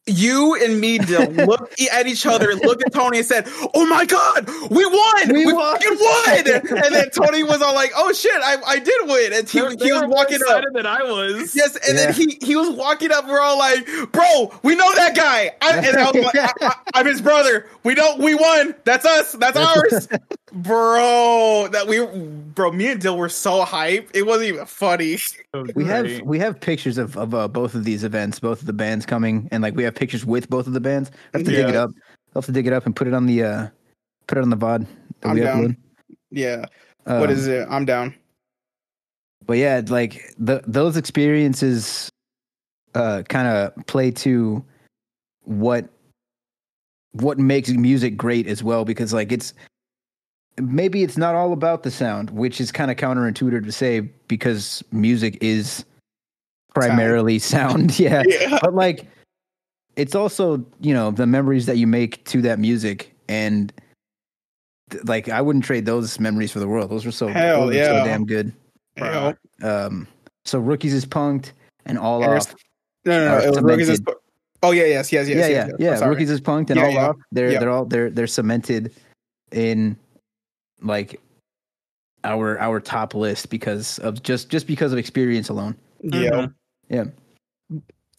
you 0.08 0.56
and 0.64 0.80
me 0.80 0.98
did 0.98 1.36
look 1.48 1.72
at 1.92 2.08
each 2.08 2.26
other, 2.26 2.54
look 2.56 2.82
at 2.86 2.94
Tony 2.94 3.18
and 3.20 3.28
said, 3.28 3.46
"Oh 3.74 3.86
my 3.88 4.06
god, 4.06 4.48
we 4.72 4.86
won! 4.86 5.34
We 5.34 5.46
We, 5.46 5.54
won!" 5.54 5.74
fucking 5.80 5.98
won!" 6.00 6.84
And 6.86 6.96
then 6.96 7.10
Tony 7.12 7.44
was 7.44 7.62
all 7.62 7.76
like, 7.76 7.92
"Oh 7.96 8.12
shit, 8.14 8.32
I, 8.44 8.58
I 8.66 8.80
did 8.80 9.02
win!" 9.08 9.34
And 9.34 9.50
he, 9.50 9.60
They- 9.60 9.86
he 9.86 9.92
was 9.92 10.04
walking 10.08 10.36
up. 10.36 10.42
excited 10.42 10.70
than 10.74 10.86
I 10.86 11.04
was. 11.04 11.56
Yes, 11.56 11.78
and 11.88 11.98
then 11.98 12.14
he 12.14 12.38
he 12.42 12.56
was 12.56 12.70
walking 12.72 13.12
up. 13.12 13.28
We're 13.28 13.42
all 13.42 13.58
like, 13.58 13.86
"Bro, 14.12 14.60
we 14.64 14.76
know 14.76 14.90
that 14.96 15.16
guy." 15.16 15.52
I, 15.62 15.78
and 15.78 15.98
I 15.98 16.12
was 16.12 16.24
like, 16.26 16.36
I, 16.36 16.52
I, 16.62 16.76
"I'm 16.96 17.06
his 17.06 17.22
brother. 17.22 17.66
We 17.84 17.96
don't. 17.96 18.20
We 18.20 18.36
won. 18.36 18.76
That's 18.86 19.06
us. 19.06 19.34
That's 19.34 19.58
ours." 19.58 20.08
bro, 20.54 21.68
that 21.72 21.88
we, 21.88 22.06
bro, 22.06 22.72
me 22.72 22.88
and 22.92 23.02
Dill 23.02 23.18
were 23.18 23.30
so 23.30 23.64
hyped. 23.66 24.08
It 24.16 24.24
wasn't 24.26 24.48
even 24.50 24.66
funny. 24.66 25.18
We 25.76 25.86
have 25.86 26.22
we 26.22 26.40
have 26.40 26.60
pictures 26.60 26.98
of 26.98 27.18
of 27.18 27.34
uh, 27.34 27.48
both 27.48 27.76
of 27.76 27.84
these 27.84 28.04
events, 28.04 28.40
both 28.40 28.62
of 28.62 28.68
the 28.68 28.74
bands 28.74 29.06
coming, 29.06 29.48
and 29.52 29.62
like 29.64 29.76
we 29.76 29.84
have 29.84 29.96
pictures 29.96 30.26
with 30.26 30.50
both 30.50 30.68
of 30.68 30.74
the 30.74 30.80
bands. 30.80 31.12
I 31.34 31.38
have 31.40 31.46
to 31.46 31.52
dig 31.52 31.70
it 31.70 31.76
up. 31.76 31.92
I'll 32.36 32.42
have 32.42 32.46
to 32.46 32.52
dig 32.52 32.68
it 32.68 32.74
up 32.74 32.86
and 32.86 32.96
put 32.96 33.08
it 33.08 33.14
on 33.14 33.26
the 33.26 33.44
uh 33.44 33.68
put 34.28 34.38
it 34.38 34.42
on 34.42 34.50
the 34.50 34.58
VOD. 34.58 34.88
I'm 35.24 35.36
down. 35.38 35.64
upload. 35.64 35.78
Yeah. 36.32 36.66
what 37.04 37.30
Um, 37.30 37.30
is 37.30 37.48
it? 37.48 37.68
I'm 37.70 37.86
down. 37.86 38.14
But 39.46 39.58
yeah, 39.58 39.82
like 39.88 40.34
the 40.38 40.62
those 40.68 40.98
experiences 40.98 42.10
uh 42.96 43.24
kind 43.30 43.48
of 43.48 43.86
play 43.88 44.12
to 44.12 44.64
what 45.44 45.90
what 47.14 47.40
makes 47.40 47.70
music 47.70 48.18
great 48.18 48.48
as 48.48 48.64
well 48.64 48.86
because 48.86 49.14
like 49.14 49.32
it's 49.32 49.54
maybe 50.62 51.04
it's 51.04 51.18
not 51.18 51.36
all 51.36 51.54
about 51.54 51.84
the 51.84 51.92
sound, 51.92 52.30
which 52.32 52.60
is 52.60 52.72
kind 52.72 52.92
of 52.92 52.98
counterintuitive 52.98 53.64
to 53.66 53.72
say 53.72 54.02
because 54.28 54.84
music 54.92 55.38
is 55.42 55.86
primarily 56.74 57.40
sound. 57.40 58.00
yeah. 58.00 58.24
Yeah. 58.28 58.60
But 58.62 58.74
like 58.74 59.06
it's 59.96 60.14
also, 60.16 60.64
you 60.80 60.94
know, 60.94 61.12
the 61.12 61.26
memories 61.28 61.66
that 61.66 61.78
you 61.78 61.88
make 61.88 62.24
to 62.26 62.42
that 62.44 62.60
music 62.60 63.16
and 63.28 63.74
th- 64.92 65.04
like 65.06 65.30
I 65.30 65.42
wouldn't 65.42 65.66
trade 65.66 65.86
those 65.86 66.20
memories 66.20 66.52
for 66.52 66.60
the 66.60 66.68
world. 66.68 66.92
Those 66.92 67.06
were 67.06 67.12
so, 67.12 67.28
Hell 67.28 67.66
were 67.68 67.74
so 67.74 67.78
yeah. 67.78 68.04
damn 68.04 68.26
good. 68.26 68.54
Yeah. 68.96 69.34
Um, 69.64 70.08
so 70.46 70.62
ROOKiEZ 70.62 70.94
is 70.94 71.06
PUNK'D 71.06 71.52
and 71.86 71.98
all 71.98 72.24
Aris- 72.24 72.48
off. 72.48 72.56
No, 73.06 73.26
no, 73.26 73.38
no. 73.40 73.46
It 73.46 73.50
was 73.50 73.62
Rookies 73.62 73.90
is-. 73.90 74.02
Oh 74.64 74.72
yeah, 74.72 74.86
yes, 74.86 75.12
yes, 75.12 75.28
yes. 75.28 75.38
yeah, 75.38 75.48
yes, 75.48 75.68
yeah, 75.70 75.76
yes. 75.92 76.02
yeah. 76.02 76.08
ROOKiEZ 76.08 76.30
is 76.30 76.42
PUNK'D 76.42 76.72
and 76.72 76.80
Yeah, 76.80 76.86
all 76.86 76.92
yeah. 76.92 77.08
off. 77.10 77.16
They're 77.32 77.52
Yeah. 77.52 77.60
they're 77.60 77.70
all 77.70 77.86
they're 77.86 78.10
they're 78.10 78.28
cemented 78.28 78.94
in 79.52 79.98
like 80.82 81.20
our 82.24 82.60
our 82.60 82.80
top 82.80 83.14
list 83.16 83.50
because 83.50 84.00
of 84.00 84.22
just 84.24 84.50
just 84.50 84.68
because 84.68 84.92
of 84.94 85.00
experience 85.00 85.50
alone. 85.50 85.76
Yeah. 86.02 86.30
Mhm. 86.30 86.54
Yeah. 86.90 87.04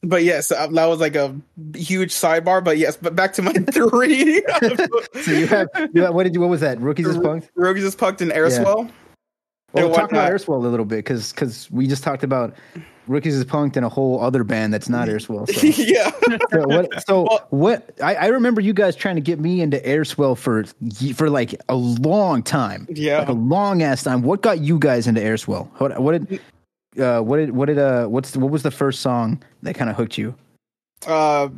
But 0.02 0.22
yes, 0.22 0.52
uh, 0.52 0.68
that 0.68 0.86
was 0.86 1.00
like 1.00 1.16
a 1.16 1.34
huge 1.74 2.12
sidebar. 2.12 2.62
But 2.62 2.78
yes, 2.78 2.96
but 2.96 3.16
back 3.16 3.32
to 3.34 3.42
my 3.42 3.52
three. 3.72 4.42
So 5.22 5.32
you 5.32 5.46
have 5.48 5.68
you 5.92 6.02
have, 6.02 6.14
what 6.14 6.22
did 6.22 6.34
you 6.34 6.40
what 6.40 6.50
was 6.50 6.60
that? 6.60 6.78
ROOKiEZ 6.78 7.06
is 7.08 7.18
PUNK'D. 7.18 7.50
ROOKiEZ 7.56 7.82
is 7.82 7.96
PUNK'D 7.96 8.22
in 8.22 8.28
Airswell. 8.28 8.90
Well, 9.72 9.86
And 9.86 9.94
talk 9.94 10.10
about 10.10 10.28
whatnot. 10.28 10.30
Airswell 10.32 10.54
a 10.64 10.68
little 10.68 10.86
bit 10.86 10.98
because 10.98 11.32
because 11.32 11.68
we 11.70 11.86
just 11.88 12.04
talked 12.04 12.22
about 12.22 12.54
ROOKiEZ 13.08 13.26
is 13.26 13.44
PUNK'D 13.44 13.76
and 13.76 13.86
a 13.86 13.88
whole 13.88 14.20
other 14.20 14.44
band 14.44 14.72
that's 14.72 14.88
not 14.88 15.08
Airswell. 15.08 15.48
So. 15.52 15.66
yeah. 15.82 16.10
so 16.52 16.66
what? 16.68 17.06
So 17.06 17.22
Well- 17.22 17.46
what? 17.50 17.90
I, 18.02 18.14
I 18.14 18.26
remember 18.26 18.60
you 18.60 18.72
guys 18.72 18.94
trying 18.94 19.16
to 19.16 19.20
get 19.22 19.40
me 19.40 19.60
into 19.60 19.78
Airswell 19.78 20.36
for 20.36 20.64
for 21.14 21.30
like 21.30 21.54
a 21.68 21.74
long 21.74 22.42
time, 22.42 22.86
Yeah. 22.90 23.18
like 23.20 23.28
a 23.28 23.32
long 23.32 23.82
ass 23.82 24.02
time. 24.02 24.22
What 24.22 24.42
got 24.42 24.60
you 24.60 24.78
guys 24.78 25.06
into 25.06 25.20
Airswell? 25.20 25.68
What, 25.80 25.98
what 26.00 26.28
did? 26.28 26.40
Uh, 27.00 27.20
what 27.20 27.36
did? 27.38 27.50
What 27.52 27.66
did? 27.66 27.78
Uh, 27.78 28.06
what's 28.06 28.36
what 28.36 28.50
was 28.50 28.62
the 28.62 28.70
first 28.70 29.00
song 29.00 29.42
that 29.62 29.74
kind 29.74 29.88
of 29.90 29.96
hooked 29.96 30.18
you? 30.18 30.34
Uh, 31.06 31.48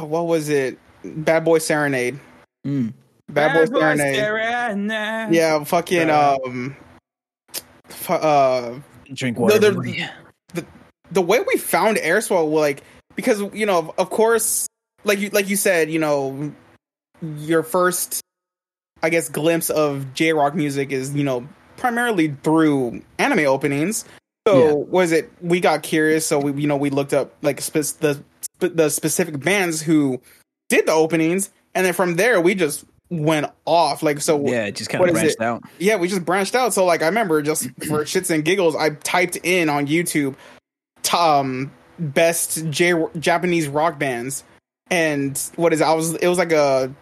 what 0.00 0.26
was 0.26 0.48
it? 0.48 0.78
Bad 1.04 1.44
Boy 1.44 1.58
Serenade. 1.58 2.18
Mm. 2.66 2.92
Bad 3.28 3.54
Boy 3.54 3.66
Serenade. 3.78 4.16
Serenade. 4.16 5.34
Yeah, 5.34 5.62
fucking 5.64 6.08
Uh, 6.10 6.36
um, 6.46 6.76
fu- 7.88 8.12
uh, 8.12 8.78
Drink 9.14 9.38
No, 9.38 9.58
the- 9.58 10.66
the 11.10 11.22
way 11.22 11.38
we 11.46 11.56
found 11.58 11.96
Airswell, 11.98 12.50
well, 12.50 12.60
like 12.60 12.82
because 13.14 13.40
you 13.52 13.66
know, 13.66 13.94
of, 13.98 14.10
course, 14.10 14.66
like 15.04 15.18
you 15.20 15.30
like 15.30 15.48
you 15.48 15.56
said, 15.56 15.90
you 15.90 15.98
know, 15.98 16.52
your 17.38 17.62
first, 17.62 18.20
I 19.02 19.10
guess, 19.10 19.28
glimpse 19.28 19.70
of 19.70 20.12
J 20.14 20.32
rock 20.32 20.54
music 20.54 20.92
is 20.92 21.14
you 21.14 21.24
know 21.24 21.46
primarily 21.76 22.34
through 22.42 23.02
anime 23.18 23.46
openings. 23.46 24.04
So 24.46 24.58
Yeah. 24.58 24.72
was 24.72 25.12
it? 25.12 25.30
We 25.40 25.60
got 25.60 25.82
curious, 25.82 26.26
so 26.26 26.38
we 26.38 26.60
you 26.62 26.66
know 26.66 26.76
we 26.76 26.90
looked 26.90 27.14
up 27.14 27.34
like 27.42 27.60
spe- 27.60 28.00
the 28.00 28.22
the 28.58 28.88
specific 28.88 29.40
bands 29.40 29.82
who 29.82 30.20
did 30.68 30.86
the 30.86 30.92
openings, 30.92 31.50
and 31.74 31.84
then 31.86 31.92
from 31.92 32.16
there 32.16 32.40
we 32.40 32.54
just 32.54 32.84
went 33.22 33.46
off. 33.64 34.02
Like 34.02 34.20
so, 34.20 34.46
yeah, 34.46 34.66
it 34.66 34.76
just 34.76 34.90
kind 34.90 35.04
of 35.04 35.12
branched 35.12 35.36
it? 35.40 35.40
out. 35.40 35.62
yeah, 35.78 35.96
we 35.96 36.08
just 36.08 36.24
branched 36.24 36.54
out. 36.54 36.74
So 36.74 36.84
like 36.84 37.02
I 37.02 37.06
remember 37.06 37.42
just 37.42 37.64
for 37.88 38.04
shits 38.04 38.30
and 38.30 38.44
giggles, 38.44 38.76
I 38.76 38.90
typed 38.90 39.36
in 39.42 39.68
on 39.68 39.86
YouTube 39.86 40.36
um 41.14 41.70
best 41.98 42.68
J- 42.70 43.06
Japanese 43.18 43.68
rock 43.68 43.98
bands 43.98 44.42
and 44.90 45.38
what 45.56 45.72
is 45.72 45.80
it? 45.80 45.84
I 45.84 45.94
was 45.94 46.14
it 46.14 46.26
was 46.26 46.38
like 46.38 46.52
a 46.52 46.92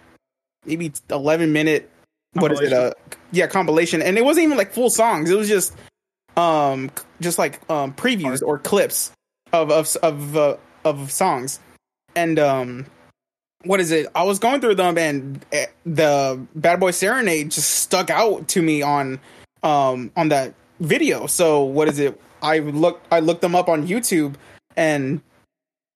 maybe 0.65 0.93
11 1.11 1.53
minute 1.53 1.91
what 2.35 2.53
is 2.53 2.61
it 2.61 2.73
uh 2.73 2.93
yeah 3.33 3.47
compilation 3.47 4.01
and 4.01 4.17
it 4.17 4.25
wasn't 4.25 4.45
even 4.45 4.59
like 4.59 4.73
full 4.73 4.91
songs. 4.91 5.31
It 5.31 5.37
was 5.37 5.49
just 5.49 5.77
um 6.37 6.91
just 7.21 7.39
like 7.39 7.61
um 7.71 7.93
previews 7.95 8.43
or 8.43 8.59
clips 8.59 9.13
of 9.53 9.71
of 9.71 9.97
of 10.03 10.37
uh, 10.37 10.57
of 10.85 11.11
songs. 11.11 11.59
And 12.15 12.39
um 12.39 12.87
what 13.65 13.81
is 13.81 13.91
it? 13.91 14.07
I 14.15 14.23
was 14.23 14.39
going 14.39 14.61
through 14.61 14.77
them, 14.77 14.99
and 14.99 15.45
eh, 15.53 15.67
the 15.85 16.41
Bad 16.55 16.81
Boy 16.81 16.91
Serenade 16.91 17.51
just 17.51 17.71
stuck 17.71 18.11
out 18.11 18.49
to 18.49 18.63
me 18.63 18.83
on 18.83 19.21
um 19.63 20.11
on 20.17 20.29
that 20.29 20.55
video. 20.81 21.27
So 21.27 21.63
what 21.63 21.89
is 21.89 21.99
it? 21.99 22.21
I 22.43 22.59
looked 22.59 23.07
I 23.13 23.21
looked 23.21 23.41
them 23.41 23.55
up 23.55 23.69
on 23.69 23.87
YouTube, 23.87 24.35
and 24.77 25.21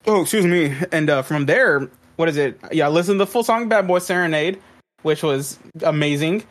oh 0.06 0.22
excuse 0.22 0.46
me, 0.46 0.74
and 0.92 1.10
uh, 1.10 1.22
from 1.22 1.46
there, 1.46 1.88
what 2.16 2.28
is 2.28 2.36
it? 2.36 2.58
Yeah, 2.72 2.86
I 2.86 2.90
listened 2.90 3.18
to 3.18 3.24
the 3.24 3.30
full 3.30 3.42
song 3.44 3.68
Bad 3.68 3.86
Boy 3.86 3.98
Serenade, 3.98 4.60
which 5.02 5.22
was 5.22 5.58
amazing. 5.82 6.44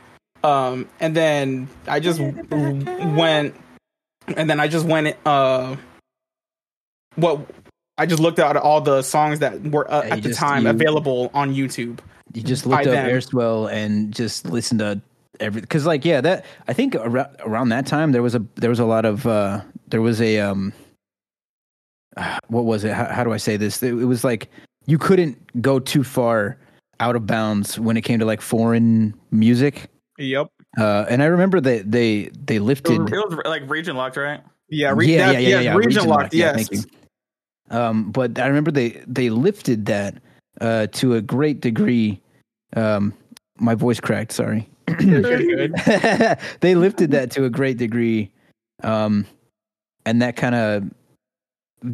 Um, 0.43 0.88
and 0.99 1.16
then 1.16 1.68
I 1.88 1.99
just 1.99 2.20
went, 2.20 3.55
and 4.36 4.49
then 4.49 4.59
I 4.59 4.68
just 4.68 4.86
went. 4.86 5.16
Uh, 5.26 5.76
what 7.16 7.39
I 7.98 8.06
just 8.06 8.22
looked 8.22 8.39
at 8.39 8.58
all 8.58 8.82
the 8.82 9.02
songs 9.02 9.39
that 9.39 9.62
were 9.64 9.89
uh, 9.91 10.04
Yeah, 10.06 10.16
at 10.16 10.24
the 10.24 10.30
just- 10.30 10.39
time 10.39 10.64
you- 10.64 10.70
available 10.70 11.32
on 11.34 11.54
YouTube. 11.54 12.00
You 12.34 12.41
just 12.43 12.66
looked 12.66 12.88
up 12.88 12.91
them. 12.93 13.10
Airswell 13.10 13.72
and 13.72 14.14
just 14.14 14.46
listened 14.46 14.80
to 14.80 15.00
every 15.39 15.62
because 15.62 15.86
like 15.86 16.04
yeah 16.04 16.20
that 16.22 16.43
I 16.68 16.74
think 16.74 16.96
around, 16.96 17.30
around 17.39 17.70
that 17.70 17.86
time 17.86 18.12
there 18.12 18.22
was 18.24 18.36
a 18.36 18.43
there 18.56 18.70
was 18.70 18.80
a 18.80 18.86
lot 18.86 19.06
of 19.06 19.26
uh 19.26 19.62
there 19.88 20.02
was 20.02 20.20
a 20.22 20.39
um 20.39 20.74
what 22.48 22.66
was 22.66 22.84
it 22.84 22.93
how, 22.93 23.06
how 23.06 23.24
do 23.24 23.32
I 23.32 23.38
say 23.38 23.56
this 23.58 23.82
it, 23.84 23.89
it 23.93 24.06
was 24.06 24.24
like 24.24 24.50
you 24.86 24.98
couldn't 24.98 25.62
go 25.62 25.80
too 25.80 26.04
far 26.04 26.58
out 27.00 27.16
of 27.16 27.26
bounds 27.26 27.80
when 27.80 27.96
it 27.98 28.02
came 28.02 28.20
to 28.20 28.26
like 28.26 28.41
foreign 28.41 29.14
music 29.32 29.89
Yep. 30.18 30.48
uh 30.78 31.06
and 31.10 31.22
I 31.22 31.26
remember 31.28 31.62
that 31.62 31.89
they 31.91 32.30
they 32.46 32.58
It 32.58 32.62
lifted 32.62 33.00
was, 33.00 33.12
it 33.12 33.16
was 33.16 33.39
like 33.46 33.70
region 33.70 33.96
locked, 33.96 34.18
right? 34.18 34.41
Yeah. 34.70 34.93
Re- 34.96 35.06
yeah, 35.08 35.32
that- 35.32 35.34
yeah, 35.34 35.39
yeah, 35.39 35.48
yes, 35.60 35.64
yeah, 35.66 35.76
Region, 35.76 36.06
locked. 36.08 36.34
yeah, 36.34 36.58
yes. 36.58 36.68
thank 36.70 36.72
you. 36.86 36.89
Um, 37.70 38.11
but 38.11 38.39
I 38.39 38.47
remember 38.47 38.72
they 38.72 39.01
they 39.07 39.30
lifted 39.30 39.86
that 39.88 40.22
uh, 40.61 40.88
to 40.93 41.16
a 41.16 41.22
great 41.22 41.61
degree. 41.61 42.22
Um, 42.76 43.13
my 43.57 43.76
voice 43.76 43.99
cracked. 43.99 44.32
Sorry. 44.32 44.70
they 44.88 46.76
lifted 46.76 47.11
that 47.11 47.32
to 47.32 47.45
a 47.45 47.49
great 47.49 47.78
degree, 47.78 48.32
um, 48.84 49.26
and 50.05 50.22
that 50.22 50.36
kind 50.36 50.55
of 50.55 50.84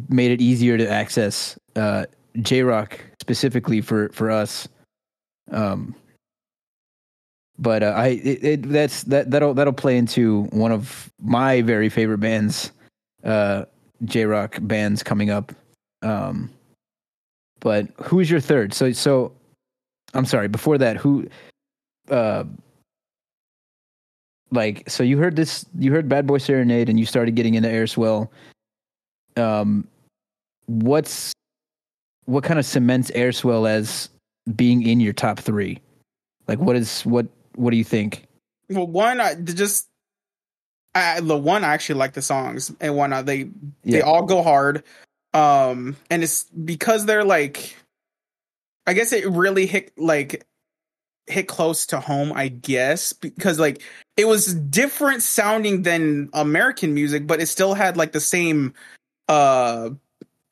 made 0.08 0.30
it 0.30 0.40
easier 0.40 0.76
to 0.76 0.88
access 0.88 1.58
uh, 1.76 2.04
J 2.40 2.62
Rock 2.62 3.00
specifically 3.20 3.80
for 3.80 4.10
for 4.10 4.30
us. 4.30 4.68
Um, 5.50 5.94
but 7.58 7.82
uh, 7.82 7.94
I 7.96 8.08
it, 8.08 8.44
it, 8.44 8.62
that's 8.68 9.04
that 9.04 9.30
that'll 9.30 9.54
that'll 9.54 9.72
play 9.72 9.96
into 9.96 10.44
one 10.52 10.72
of 10.72 11.10
my 11.20 11.62
very 11.62 11.88
favorite 11.88 12.18
bands, 12.18 12.72
uh, 13.24 13.64
J 14.04 14.26
Rock 14.26 14.58
bands 14.60 15.02
coming 15.02 15.30
up. 15.30 15.52
Um, 16.02 16.50
but 17.60 17.88
who's 18.02 18.30
your 18.30 18.40
third? 18.40 18.74
So 18.74 18.92
so, 18.92 19.32
I'm 20.14 20.24
sorry. 20.24 20.48
Before 20.48 20.78
that, 20.78 20.96
who, 20.96 21.28
uh, 22.10 22.44
like 24.50 24.88
so 24.88 25.02
you 25.02 25.18
heard 25.18 25.36
this 25.36 25.64
you 25.78 25.92
heard 25.92 26.08
Bad 26.08 26.26
Boy 26.26 26.38
Serenade 26.38 26.88
and 26.88 27.00
you 27.00 27.06
started 27.06 27.34
getting 27.34 27.54
into 27.54 27.70
Air 27.70 27.86
Swell. 27.86 28.30
Um 29.36 29.88
what's 30.66 31.32
what 32.26 32.44
kind 32.44 32.58
of 32.58 32.66
cements 32.66 33.10
Air 33.14 33.32
Swell 33.32 33.66
as 33.66 34.10
being 34.54 34.86
in 34.86 35.00
your 35.00 35.14
top 35.14 35.38
3? 35.40 35.80
Like 36.48 36.58
what 36.58 36.76
is 36.76 37.02
what 37.02 37.26
what 37.54 37.70
do 37.70 37.76
you 37.76 37.84
think? 37.84 38.26
Well, 38.68 38.86
one, 38.86 39.20
I 39.20 39.34
just 39.34 39.88
I, 40.94 41.20
the 41.20 41.36
one 41.36 41.64
I 41.64 41.72
actually 41.72 41.98
like 41.98 42.12
the 42.12 42.22
songs, 42.22 42.72
and 42.80 42.96
one 42.96 43.12
uh, 43.12 43.22
they 43.22 43.48
they 43.84 44.02
all 44.02 44.24
go 44.24 44.42
hard. 44.42 44.84
Um, 45.34 45.96
and 46.10 46.22
it's 46.22 46.44
because 46.44 47.06
they're 47.06 47.24
like, 47.24 47.76
I 48.86 48.92
guess 48.92 49.12
it 49.12 49.26
really 49.26 49.66
hit 49.66 49.92
like 49.96 50.44
hit 51.26 51.48
close 51.48 51.86
to 51.86 52.00
home. 52.00 52.32
I 52.34 52.48
guess 52.48 53.12
because 53.12 53.58
like 53.58 53.80
it 54.16 54.26
was 54.26 54.52
different 54.54 55.22
sounding 55.22 55.82
than 55.82 56.28
American 56.32 56.94
music, 56.94 57.26
but 57.26 57.40
it 57.40 57.46
still 57.46 57.74
had 57.74 57.96
like 57.96 58.12
the 58.12 58.20
same 58.20 58.74
uh 59.28 59.90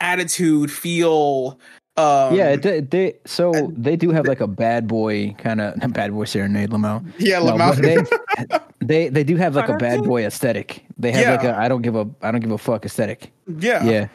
attitude, 0.01 0.71
feel. 0.73 1.59
Um, 1.97 2.35
yeah, 2.35 2.57
they, 2.57 2.81
they 2.81 3.19
so 3.27 3.53
and 3.53 3.85
they 3.85 3.97
do 3.97 4.11
have 4.11 4.27
like 4.27 4.41
a 4.41 4.47
bad 4.47 4.87
boy 4.87 5.35
kind 5.37 5.61
of 5.61 5.93
bad 5.93 6.13
boy 6.13 6.25
serenade 6.25 6.71
Lamau. 6.71 7.05
yeah, 7.19 7.41
No, 7.41 7.53
Lamau. 7.57 7.75
but 7.75 8.49
they, 8.49 8.59
they 8.87 9.09
they 9.11 9.25
do 9.25 9.37
have 9.37 9.55
like 9.55 9.69
a 9.69 9.77
bad 9.77 10.03
boy 10.05 10.25
aesthetic. 10.25 10.85
They 10.97 11.13
have 11.13 11.37
like 11.43 11.45
a 11.45 11.59
I 11.59 11.69
don't 11.69 11.83
give 11.83 11.97
a 11.97 12.09
I 12.23 12.31
don't 12.31 12.41
give 12.41 12.53
a 12.53 12.59
fuck 12.59 12.87
aesthetic. 12.87 13.33
yeah, 13.59 13.85
Yeah. 13.85 14.09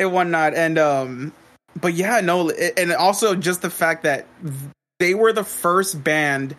And 0.00 0.12
whatnot. 0.12 0.54
And 0.54 0.78
um, 0.78 1.32
but 1.80 1.94
yeah, 1.94 2.20
no, 2.20 2.50
and 2.50 2.92
also 2.92 3.36
just 3.36 3.62
the 3.62 3.70
fact 3.70 4.02
that 4.02 4.26
they 4.98 5.14
were 5.14 5.32
the 5.32 5.44
first 5.44 6.02
band 6.02 6.56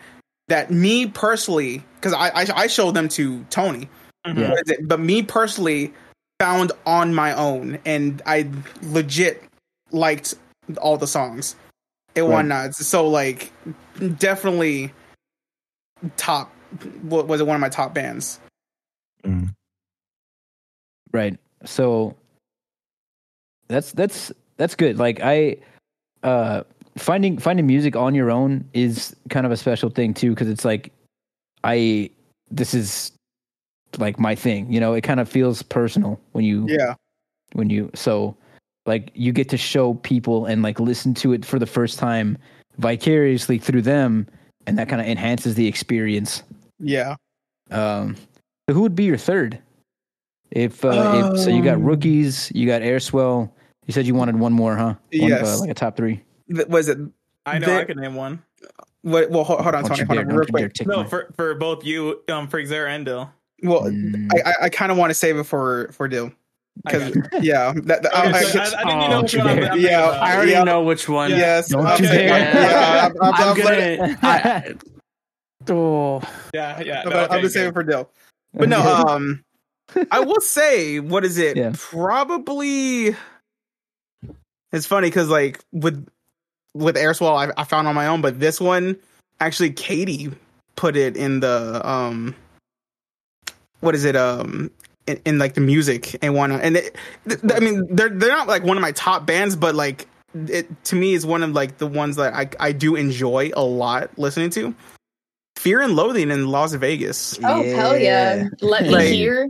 that 0.48 0.70
me 0.70 1.06
personally, 1.06 1.82
because 1.96 2.14
I, 2.14 2.28
I 2.28 2.46
I 2.54 2.66
showed 2.66 2.92
them 2.94 3.08
to 3.10 3.44
Tony, 3.50 3.88
Yeah. 4.24 4.50
What 4.50 4.62
is 4.66 4.70
it? 4.70 4.88
but 4.88 5.00
me 5.00 5.22
personally 5.22 5.92
found 6.40 6.72
on 6.86 7.14
my 7.14 7.34
own, 7.34 7.78
and 7.84 8.22
I 8.26 8.48
legit 8.82 9.42
liked 9.90 10.34
all 10.80 10.96
the 10.96 11.06
songs 11.06 11.56
and 12.16 12.26
Right. 12.26 12.32
whatnot. 12.34 12.74
So 12.74 13.06
like, 13.08 13.52
definitely 14.18 14.92
top. 16.16 16.50
What 17.02 17.28
was 17.28 17.40
it? 17.40 17.46
One 17.46 17.54
of 17.54 17.60
my 17.60 17.68
top 17.68 17.94
bands. 17.94 18.40
Mm. 19.24 19.54
Right. 21.12 21.38
So 21.64 22.16
that's 23.72 23.92
that's 23.92 24.30
that's 24.56 24.74
good. 24.74 24.98
Like 24.98 25.20
I 25.22 25.56
uh 26.22 26.62
finding 26.96 27.38
finding 27.38 27.66
music 27.66 27.96
on 27.96 28.14
your 28.14 28.30
own 28.30 28.68
is 28.74 29.16
kind 29.30 29.46
of 29.46 29.52
a 29.52 29.56
special 29.56 29.90
thing 29.90 30.14
too 30.14 30.34
cuz 30.34 30.48
it's 30.48 30.64
like 30.64 30.92
I 31.64 32.10
this 32.50 32.74
is 32.74 33.12
like 33.98 34.18
my 34.18 34.34
thing, 34.34 34.72
you 34.72 34.78
know, 34.80 34.94
it 34.94 35.02
kind 35.02 35.20
of 35.20 35.28
feels 35.28 35.62
personal 35.62 36.20
when 36.32 36.44
you 36.44 36.66
Yeah, 36.68 36.94
when 37.54 37.70
you 37.70 37.90
so 37.94 38.36
like 38.86 39.10
you 39.14 39.32
get 39.32 39.48
to 39.50 39.56
show 39.56 39.94
people 39.94 40.46
and 40.46 40.62
like 40.62 40.80
listen 40.80 41.14
to 41.14 41.32
it 41.32 41.44
for 41.44 41.58
the 41.58 41.66
first 41.66 41.98
time 41.98 42.36
vicariously 42.78 43.58
through 43.58 43.82
them 43.82 44.26
and 44.66 44.78
that 44.78 44.88
kind 44.88 45.00
of 45.00 45.06
enhances 45.06 45.54
the 45.54 45.66
experience. 45.66 46.42
yeah. 46.78 47.16
Um, 47.70 48.16
so 48.68 48.74
who 48.74 48.82
would 48.82 48.94
be 48.94 49.04
your 49.04 49.16
third? 49.16 49.58
If, 50.50 50.84
uh, 50.84 51.30
if 51.32 51.38
so, 51.38 51.50
you 51.50 51.62
got 51.62 51.76
Um, 51.76 51.84
rookies, 51.84 52.52
you 52.54 52.66
got 52.66 52.82
Airswell. 52.82 53.50
You 53.86 53.92
said 53.92 54.06
you 54.06 54.14
wanted 54.14 54.36
one 54.36 54.52
more, 54.52 54.76
huh? 54.76 54.84
One, 54.84 54.94
uh, 54.94 54.96
Yes. 55.10 55.60
like 55.60 55.70
a 55.70 55.74
top 55.74 55.96
three. 55.96 56.22
Th- 56.54 56.68
Was 56.68 56.88
it? 56.88 56.98
I 57.46 57.58
know 57.58 57.66
There- 57.66 57.80
I 57.80 57.84
can 57.84 57.98
name 57.98 58.14
one. 58.14 58.42
What, 59.02 59.30
well, 59.30 59.42
hold, 59.42 59.60
hold 59.60 59.74
on, 59.74 59.82
Tony. 59.84 60.04
Hold 60.04 60.18
dare, 60.18 60.28
on, 60.28 60.36
real 60.36 60.46
quick. 60.46 60.86
No, 60.86 61.02
for 61.04 61.32
for 61.36 61.54
both 61.56 61.84
you, 61.84 62.20
um, 62.28 62.46
for 62.46 62.62
Xera 62.62 62.88
and 62.90 63.04
Dill. 63.04 63.30
Well, 63.62 63.82
Mm. 63.82 64.28
I 64.32 64.50
I, 64.50 64.54
I 64.62 64.68
kind 64.68 64.92
of 64.92 64.98
want 64.98 65.10
to 65.10 65.14
save 65.14 65.36
it 65.36 65.44
for 65.44 65.90
for 65.92 66.06
Dill 66.06 66.30
because 66.84 67.16
yeah, 67.40 67.72
that, 67.74 68.02
that- 68.04 68.12
Okay, 68.14 68.28
I- 68.38 68.42
so 68.44 68.58
I- 68.60 68.62
I, 68.62 68.66
I 68.66 68.68
think 68.70 68.86
Oh, 68.86 69.02
you 69.02 69.08
know 69.08 69.22
which 69.22 69.36
one 69.36 69.46
I'm, 69.48 69.48
don't 69.48 69.50
you 69.50 69.50
I'm 69.50 69.56
dare. 69.56 69.64
thinking 69.72 69.82
Yeah, 69.90 70.08
about. 70.08 70.22
I 70.22 70.36
already 70.36 70.52
yeah. 70.52 70.62
know 70.64 70.82
which 70.82 71.08
one. 71.08 71.30
yes, 71.30 71.68
Don't 71.70 71.84
I'm 71.86 72.00
you 72.02 72.08
dare. 72.08 72.28
Yeah, 72.28 73.10
I'm, 73.20 73.22
I'm, 73.22 73.34
I'm 73.34 73.48
I'm, 73.48 73.56
gonna. 73.56 74.18
I, 74.22 74.74
oh, 75.72 76.22
Yeah, 76.54 76.80
yeah. 76.80 77.02
I'm, 77.04 77.10
no, 77.10 77.18
I'm 77.18 77.30
okay, 77.32 77.40
just 77.42 77.54
saving 77.54 77.70
good. 77.70 77.74
for 77.74 77.82
Dill. 77.82 78.10
But 78.54 78.68
no, 78.68 78.80
um, 79.08 79.44
I 80.12 80.20
will 80.20 80.40
say, 80.40 81.00
what 81.00 81.24
is 81.24 81.38
it? 81.38 81.56
Yeah. 81.56 81.72
Probably. 81.76 83.16
It's 84.72 84.86
funny 84.86 85.08
because 85.08 85.28
like 85.28 85.60
with 85.72 86.06
with 86.74 86.96
Airswell, 86.96 87.36
I, 87.36 87.60
I 87.60 87.64
found 87.64 87.86
on 87.88 87.94
my 87.94 88.06
own, 88.06 88.20
but 88.22 88.40
this 88.40 88.60
one 88.60 88.96
actually, 89.40 89.70
Katie 89.70 90.30
put 90.76 90.96
it 90.96 91.16
in 91.16 91.40
the 91.40 91.86
um, 91.88 92.34
what 93.80 93.94
is 93.94 94.04
it? 94.04 94.16
Um, 94.16 94.70
in, 95.06 95.20
in 95.24 95.38
like 95.38 95.54
the 95.54 95.60
music 95.60 96.16
and 96.22 96.34
one, 96.34 96.52
and 96.52 96.76
it, 96.76 96.96
th- 97.28 97.40
th- 97.40 97.52
I 97.54 97.58
mean, 97.60 97.86
they're 97.94 98.08
they're 98.08 98.30
not 98.30 98.46
like 98.48 98.62
one 98.62 98.76
of 98.76 98.80
my 98.80 98.92
top 98.92 99.26
bands, 99.26 99.56
but 99.56 99.74
like 99.74 100.06
it 100.48 100.66
to 100.84 100.96
me 100.96 101.12
is 101.12 101.26
one 101.26 101.42
of 101.42 101.50
like 101.50 101.78
the 101.78 101.86
ones 101.86 102.16
that 102.16 102.32
I 102.34 102.48
I 102.58 102.72
do 102.72 102.94
enjoy 102.94 103.50
a 103.54 103.62
lot 103.62 104.16
listening 104.18 104.50
to. 104.50 104.74
Fear 105.56 105.82
and 105.82 105.94
Loathing 105.96 106.30
in 106.30 106.48
Las 106.48 106.72
Vegas. 106.74 107.38
Oh 107.44 107.62
hell 107.62 107.98
yeah! 107.98 108.48
Let 108.62 108.82
me 108.84 108.88
Like- 108.88 109.08
hear. 109.08 109.48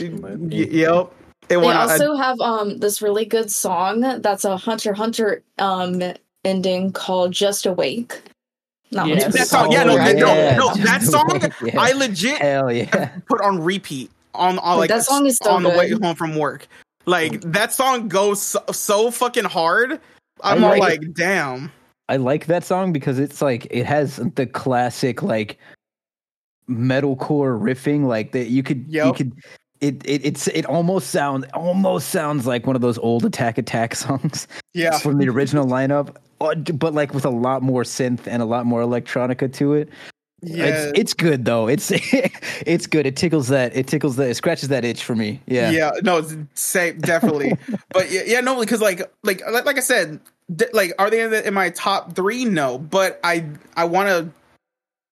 Y- 0.00 0.08
yep. 0.50 1.12
It 1.44 1.48
They 1.48 1.56
won. 1.56 1.76
a- 1.76 1.80
also 1.80 2.14
have 2.16 2.40
um 2.40 2.78
this 2.78 3.02
really 3.02 3.24
good 3.24 3.50
song 3.50 4.00
that's 4.20 4.44
a 4.44 4.56
Hunter 4.56 4.92
Hunter 4.94 5.42
um 5.58 6.02
ending 6.44 6.92
called 6.92 7.32
"Just 7.32 7.66
Awake." 7.66 8.22
Not 8.90 9.08
Yes. 9.08 9.32
that 9.34 9.48
song, 9.48 9.72
yeah, 9.72 9.82
no, 9.84 9.96
that, 9.96 10.16
no, 10.16 10.26
yeah. 10.34 10.56
no, 10.56 10.74
that 10.74 11.02
song 11.02 11.40
Yeah. 11.64 11.80
I 11.80 11.92
legit 11.92 12.38
Hell 12.38 12.70
yeah. 12.72 13.10
put 13.28 13.40
on 13.40 13.60
repeat 13.62 14.10
on, 14.34 14.58
on 14.60 14.78
like 14.78 14.88
That 14.88 15.04
song 15.04 15.26
is 15.26 15.38
so 15.42 15.50
on 15.50 15.62
the 15.64 15.70
way 15.70 15.90
home 15.90 16.14
from 16.14 16.36
work. 16.36 16.68
Like 17.06 17.40
that 17.42 17.72
song 17.72 18.08
goes 18.08 18.40
so, 18.40 18.60
so 18.72 19.10
fucking 19.10 19.44
hard. 19.44 20.00
I'm 20.42 20.62
I 20.64 20.66
all 20.66 20.78
like 20.78 21.00
like, 21.02 21.14
damn. 21.14 21.72
I 22.08 22.16
like 22.16 22.46
that 22.46 22.64
song 22.64 22.92
because 22.92 23.18
it's 23.18 23.42
like 23.42 23.66
it 23.70 23.84
has 23.86 24.16
the 24.36 24.46
classic 24.46 25.22
like 25.22 25.58
metalcore 26.68 27.58
riffing 27.60 28.06
like 28.06 28.32
that 28.32 28.48
you 28.48 28.62
could 28.62 28.84
you 28.88 29.12
could 29.12 29.32
it, 29.84 30.02
it 30.04 30.24
it's 30.24 30.48
it 30.48 30.66
almost 30.66 31.10
sounds 31.10 31.46
almost 31.54 32.08
sounds 32.08 32.46
like 32.46 32.66
one 32.66 32.76
of 32.76 32.82
those 32.82 32.98
old 32.98 33.24
attack 33.24 33.58
attack 33.58 33.94
songs. 34.04 34.48
Yeah, 34.72 34.98
from 34.98 35.18
the 35.18 35.28
original 35.28 35.66
lineup 35.66 36.16
uh, 36.40 36.54
but 36.54 36.94
like 36.94 37.14
with 37.14 37.24
a 37.24 37.30
lot 37.30 37.62
more 37.62 37.82
synth 37.82 38.26
and 38.26 38.42
a 38.42 38.44
lot 38.44 38.66
more 38.66 38.82
electronica 38.82 39.52
to 39.54 39.74
it. 39.74 39.88
Yeah. 40.42 40.66
it's 40.66 40.98
it's 40.98 41.14
good 41.14 41.44
though. 41.44 41.68
It's 41.68 41.90
it's 42.66 42.86
good. 42.86 43.06
It 43.06 43.16
tickles 43.16 43.48
that 43.48 43.76
it 43.76 43.86
tickles 43.86 44.16
that 44.16 44.28
it 44.28 44.34
scratches 44.34 44.68
that 44.68 44.84
itch 44.84 45.02
for 45.02 45.14
me. 45.14 45.40
Yeah. 45.46 45.70
Yeah, 45.70 45.92
no, 46.02 46.18
it's 46.18 46.34
same, 46.54 46.98
definitely. 46.98 47.56
but 47.90 48.10
yeah, 48.10 48.22
yeah, 48.26 48.40
no, 48.40 48.60
because 48.60 48.80
like, 48.80 49.10
like, 49.22 49.42
like, 49.50 49.64
like 49.64 49.78
I 49.78 49.80
said, 49.80 50.20
like, 50.72 50.92
are 50.98 51.08
they 51.08 51.22
in, 51.22 51.30
the, 51.30 51.46
in 51.46 51.54
my 51.54 51.70
top 51.70 52.14
three? 52.14 52.44
No, 52.44 52.78
but 52.78 53.18
I, 53.24 53.46
I 53.74 53.84
want 53.84 54.32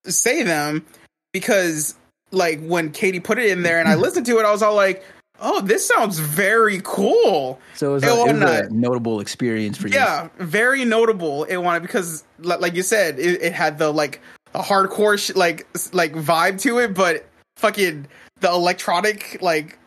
to 0.04 0.12
say 0.12 0.42
them 0.42 0.84
because, 1.32 1.94
like, 2.32 2.60
when 2.62 2.90
Katie 2.90 3.20
put 3.20 3.38
it 3.38 3.50
in 3.50 3.62
there 3.62 3.78
and 3.78 3.88
I 3.88 3.94
listened 4.06 4.26
to 4.26 4.38
it, 4.38 4.44
I 4.44 4.50
was 4.50 4.62
all 4.62 4.74
like, 4.74 5.04
oh, 5.40 5.60
this 5.60 5.86
sounds 5.86 6.18
very 6.18 6.80
cool. 6.84 7.58
so 7.74 7.90
it 7.90 7.94
was, 7.94 8.02
a, 8.04 8.06
it 8.06 8.10
was 8.10 8.18
wasn't 8.20 8.42
a 8.44 8.68
notable 8.74 9.20
experience 9.20 9.76
for 9.76 9.88
you 9.88 9.94
Yeah, 9.94 10.28
very 10.38 10.84
notable. 10.84 11.44
It 11.44 11.56
wanted 11.56 11.82
because, 11.82 12.24
like 12.38 12.74
you 12.74 12.82
said, 12.82 13.18
it, 13.18 13.42
it 13.42 13.52
had 13.52 13.78
the 13.78 13.90
like 13.92 14.20
a 14.54 14.60
hardcore 14.60 15.18
sh- 15.18 15.34
like 15.34 15.66
like 15.92 16.12
vibe 16.12 16.60
to 16.60 16.78
it, 16.78 16.94
but 16.94 17.26
fucking 17.56 18.06
the 18.40 18.48
electronic 18.50 19.38
like. 19.40 19.78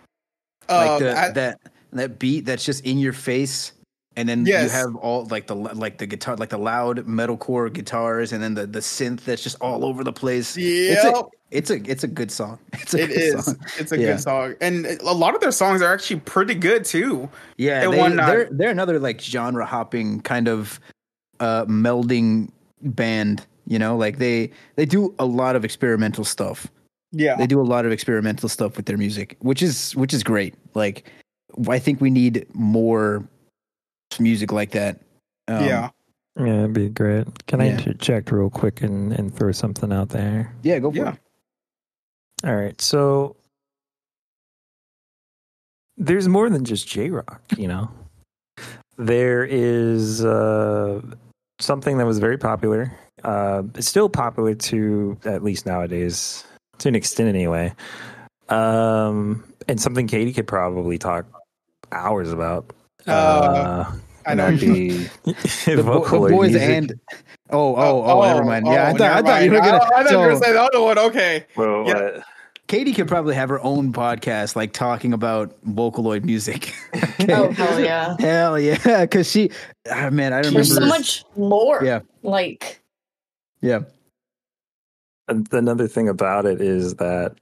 like 0.67 0.89
Uh, 0.89 0.99
the, 0.99 1.17
I- 1.19 1.29
that 1.31 1.59
that 1.93 2.19
beat 2.19 2.45
that's 2.45 2.65
just 2.65 2.83
in 2.85 2.97
your 2.97 3.13
face 3.13 3.71
and 4.17 4.27
then 4.29 4.45
Yes. 4.45 4.63
you 4.63 4.69
have 4.69 4.95
all 4.95 5.25
like 5.25 5.47
the 5.47 5.55
like 5.55 5.97
the 5.97 6.05
guitar 6.05 6.35
like 6.37 6.49
the 6.49 6.57
loud 6.57 7.05
metalcore 7.05 7.71
guitars 7.71 8.31
and 8.33 8.41
then 8.41 8.53
the 8.53 8.65
the 8.67 8.79
synth 8.79 9.21
that's 9.25 9.43
just 9.43 9.57
all 9.61 9.83
over 9.85 10.03
the 10.03 10.13
place 10.13 10.55
it's 10.57 11.03
a, 11.03 11.23
it's 11.51 11.69
a 11.69 11.75
it's 11.91 12.03
a 12.03 12.07
good 12.07 12.31
song 12.31 12.57
it's 12.73 12.93
a 12.93 13.03
It 13.03 13.07
good 13.07 13.17
is. 13.17 13.45
song. 13.45 13.57
It's 13.77 13.91
a 13.91 13.99
Yeah. 13.99 14.05
good 14.13 14.19
song, 14.21 14.55
and 14.61 14.85
a 14.85 15.11
lot 15.13 15.35
of 15.35 15.41
their 15.41 15.51
songs 15.51 15.81
are 15.81 15.93
actually 15.93 16.19
pretty 16.21 16.55
good 16.55 16.85
too. 16.85 17.29
yeah 17.57 17.87
they, 17.89 17.99
uh, 18.01 18.25
they're 18.25 18.49
they're 18.51 18.69
another 18.71 18.99
like 18.99 19.21
genre 19.21 19.65
hopping 19.65 20.21
kind 20.21 20.47
of 20.47 20.79
uh 21.39 21.65
melding 21.65 22.49
band 22.81 23.45
you 23.67 23.79
know 23.79 23.97
like 23.97 24.17
they 24.19 24.49
they 24.75 24.85
do 24.85 25.13
a 25.19 25.25
lot 25.25 25.55
of 25.55 25.65
experimental 25.65 26.23
stuff 26.23 26.67
Yeah, 27.11 27.35
they 27.35 27.47
do 27.47 27.59
a 27.59 27.63
lot 27.73 27.85
of 27.85 27.91
experimental 27.91 28.47
stuff 28.49 28.77
with 28.77 28.85
their 28.85 28.97
music 28.97 29.35
which 29.39 29.61
is 29.61 29.95
which 29.95 30.13
is 30.13 30.23
great 30.23 30.53
like 30.75 31.09
i 31.69 31.79
think 31.79 31.99
we 31.99 32.09
need 32.09 32.45
more 32.53 33.27
music 34.19 34.51
like 34.51 34.71
that 34.71 34.99
Um, 35.47 35.63
yeah. 35.65 35.89
Yeah, 36.37 36.59
it'd 36.63 36.73
be 36.73 36.89
great. 36.89 37.25
Can 37.47 37.61
I 37.61 37.67
Yeah. 37.67 37.77
interject 37.77 38.29
real 38.31 38.49
quick 38.49 38.81
and, 38.81 39.13
and 39.13 39.33
throw 39.33 39.51
something 39.53 39.93
out 39.93 40.09
there? 40.09 40.53
yeah 40.63 40.79
go 40.79 40.91
for 40.91 40.97
Yeah. 40.97 41.13
it 41.13 42.47
All 42.47 42.55
right, 42.55 42.79
so 42.81 43.35
there's 45.97 46.27
more 46.27 46.49
than 46.49 46.65
just 46.65 46.87
J 46.87 47.09
Rock, 47.09 47.41
you 47.57 47.67
know. 47.67 47.89
There 48.97 49.43
is 49.45 50.23
uh, 50.23 51.01
something 51.59 51.97
that 51.97 52.05
was 52.05 52.19
very 52.19 52.37
popular. 52.37 52.91
Uh, 53.23 53.63
it's 53.75 53.87
still 53.87 54.09
popular 54.09 54.55
to 54.55 55.17
at 55.25 55.43
least 55.43 55.65
nowadays. 55.65 56.43
to 56.79 56.89
an 56.89 56.95
extent 56.95 57.29
anyway. 57.29 57.73
Um, 58.49 59.43
and 59.67 59.79
something 59.81 60.07
Katie 60.07 60.33
could 60.33 60.47
probably 60.47 60.97
talk 60.97 61.25
hours 61.91 62.31
about. 62.31 62.73
Uh, 63.07 63.91
I 64.27 64.33
know 64.33 64.51
that'd 64.51 64.59
The, 64.59 65.09
bo- 65.23 65.33
the 65.75 65.83
Vocaloid 65.83 66.31
boys 66.31 66.51
music. 66.51 66.69
and 66.69 66.99
oh 67.51 67.75
oh 67.75 68.03
oh, 68.03 68.21
never 68.23 68.43
mind. 68.43 68.65
Yeah, 68.67 68.87
I 68.87 68.91
oh, 68.91 68.97
thought 68.97 69.11
I 69.11 69.21
thought 69.21 69.43
you 69.43 69.51
were 69.51 69.57
gonna. 69.59 69.71
I, 69.83 69.99
I 69.99 70.03
thought 70.03 70.11
you 70.11 70.17
were 70.17 70.27
gonna 70.29 70.39
say 70.39 70.53
the 70.53 70.61
other 70.61 70.81
one. 70.81 70.97
Okay. 70.97 71.45
Well, 71.55 71.87
Yeah. 71.87 71.93
uh, 71.93 72.21
Katie 72.67 72.93
could 72.93 73.07
probably 73.07 73.35
have 73.35 73.49
her 73.49 73.61
own 73.63 73.93
podcast, 73.93 74.55
like 74.55 74.73
talking 74.73 75.13
about 75.13 75.53
Vocaloid 75.65 76.23
music. 76.23 76.73
Oh 77.29 77.51
hell 77.51 77.79
yeah! 77.83 78.15
Hell 78.19 78.59
yeah, 78.59 79.01
because 79.05 79.29
she, 79.31 79.49
ah, 79.89 80.09
man, 80.11 80.33
I 80.33 80.41
don't 80.41 80.53
remember. 80.53 80.53
There's 80.53 80.73
so 80.75 80.85
much 80.85 81.23
more. 81.37 81.83
Yeah. 81.83 82.01
Like 82.23 82.81
Yeah, 83.61 83.79
And 85.27 85.47
another 85.53 85.87
thing 85.87 86.07
about 86.09 86.45
it 86.45 86.61
is 86.61 86.95
that 86.95 87.35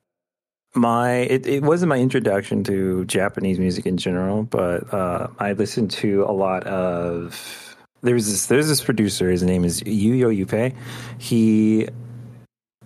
my 0.75 1.11
it, 1.11 1.45
it 1.45 1.63
wasn't 1.63 1.89
my 1.89 1.97
introduction 1.97 2.63
to 2.65 3.05
Japanese 3.05 3.59
music 3.59 3.85
in 3.85 3.97
general, 3.97 4.43
but 4.43 4.93
uh, 4.93 5.27
I 5.39 5.53
listened 5.53 5.91
to 5.91 6.23
a 6.23 6.31
lot 6.31 6.63
of 6.63 7.75
there's 8.01 8.29
this 8.29 8.47
there's 8.47 8.67
this 8.67 8.83
producer. 8.83 9.29
His 9.29 9.43
name 9.43 9.63
is 9.65 9.81
Yuyoyuppe. 9.81 10.75
He 11.17 11.87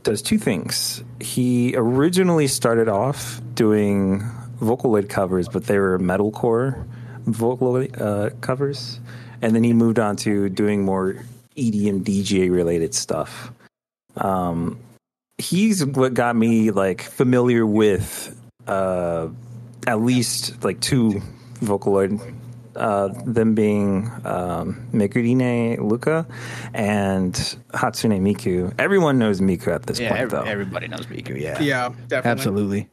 does 0.04 0.22
two 0.22 0.38
things. 0.38 1.04
He 1.20 1.74
originally 1.76 2.48
started 2.48 2.88
off 2.88 3.42
doing 3.54 4.22
Vocaloid 4.60 5.10
covers, 5.10 5.50
but 5.50 5.66
they 5.66 5.78
were 5.78 6.00
metalcore 6.00 6.88
Vocaloid 7.26 8.00
uh, 8.00 8.30
covers, 8.42 9.00
and 9.42 9.56
then 9.56 9.64
he 9.64 9.74
moved 9.74 10.00
on 10.00 10.16
to 10.18 10.50
doing 10.50 10.84
more 10.84 11.26
EDM 11.58 12.04
DJ 12.04 12.52
related 12.52 12.94
stuff. 12.94 13.52
Um, 14.16 14.80
he's 15.38 15.86
what 15.86 16.14
got 16.14 16.36
me 16.36 16.72
like 16.72 17.02
familiar 17.02 17.66
with 17.66 18.36
uh 18.68 19.28
at 19.86 20.02
least 20.02 20.64
like 20.64 20.80
two 20.82 21.22
vocaloid 21.62 22.20
uh 22.76 23.08
them 23.26 23.56
being 23.56 24.10
um 24.26 24.76
Megurine 24.94 25.78
Luka 25.80 26.26
and 26.74 27.34
Hatsune 27.74 28.20
Miku. 28.22 28.74
Everyone 28.78 29.18
knows 29.20 29.42
Miku 29.42 29.68
at 29.74 29.84
this 29.88 30.00
yeah. 30.00 30.10
point 30.10 30.22
ev- 30.22 30.30
though. 30.32 30.42
everybody 30.44 30.88
knows 30.88 31.06
Miku. 31.08 31.40
Yeah, 31.40 31.60
Yeah, 31.62 31.90
definitely. 32.08 32.30
absolutely. 32.32 32.90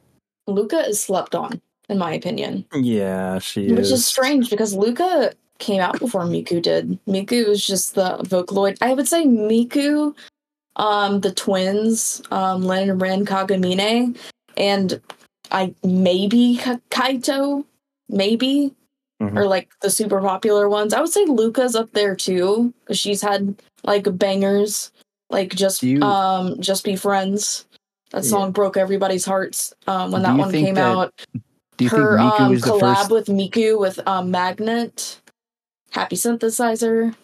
Luka 0.46 0.86
is 0.88 1.02
slept 1.02 1.34
on, 1.34 1.60
in 1.88 1.96
my 1.98 2.12
opinion, 2.12 2.66
yeah, 2.74 3.38
she 3.38 3.70
which 3.70 3.78
is. 3.80 3.92
is 3.92 4.06
strange 4.06 4.50
because 4.50 4.74
Luka 4.74 5.32
came 5.58 5.80
out 5.80 5.98
before 5.98 6.22
Miku 6.22 6.60
did. 6.60 6.98
Miku 7.06 7.48
was 7.48 7.66
just 7.66 7.94
the 7.94 8.18
Vocaloid. 8.24 8.76
I 8.82 8.92
would 8.92 9.08
say 9.08 9.24
Miku, 9.26 10.14
um, 10.76 11.20
the 11.20 11.32
twins, 11.32 12.22
um, 12.30 12.62
Len 12.62 12.90
and 12.90 13.00
Ren 13.00 13.24
Kagamine, 13.24 14.16
and 14.56 15.00
I 15.50 15.74
maybe 15.84 16.56
Ka- 16.56 16.80
Kaito, 16.90 17.64
maybe 18.08 18.72
Mhm. 19.22 19.38
or 19.38 19.46
like 19.46 19.70
the 19.80 19.90
super 19.90 20.20
popular 20.20 20.68
ones. 20.68 20.92
I 20.92 21.00
would 21.00 21.12
say 21.12 21.24
Luka's 21.26 21.76
up 21.76 21.92
there 21.92 22.16
too 22.16 22.74
because 22.80 22.98
she's 22.98 23.22
had 23.22 23.54
like 23.84 24.06
bangers, 24.18 24.90
like 25.30 25.54
just 25.54 25.82
you- 25.82 26.02
um, 26.02 26.60
just 26.60 26.84
be 26.84 26.96
friends. 26.96 27.66
That 28.10 28.24
Yeah. 28.24 28.30
song 28.30 28.50
broke 28.52 28.76
everybody's 28.76 29.24
hearts 29.24 29.72
um, 29.86 30.10
when 30.12 30.22
that 30.22 30.36
one 30.36 30.50
came 30.52 30.74
that 30.76 30.84
out. 30.96 31.14
Do 31.76 31.84
you 31.84 31.90
Her 31.90 32.16
think 32.18 32.32
Miku 32.32 32.40
um, 32.40 32.52
is 32.54 32.62
the 32.62 32.70
collab 32.70 32.96
first? 32.96 33.10
with 33.10 33.26
Miku 33.26 33.78
with 33.80 34.06
um, 34.06 34.30
Magnet, 34.30 35.20
Happy 35.90 36.14
Synthesizer. 36.16 37.14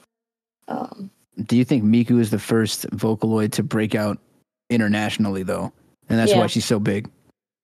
Um, 0.68 1.10
Do 1.44 1.56
you 1.56 1.64
think 1.64 1.84
Miku 1.84 2.20
is 2.20 2.30
the 2.30 2.38
first 2.38 2.88
Vocaloid 2.90 3.52
to 3.52 3.62
break 3.62 3.94
out 3.94 4.18
internationally, 4.68 5.42
though, 5.42 5.72
and 6.08 6.18
that's 6.18 6.32
Yeah. 6.32 6.38
why 6.38 6.46
she's 6.46 6.64
so 6.64 6.78
big? 6.78 7.08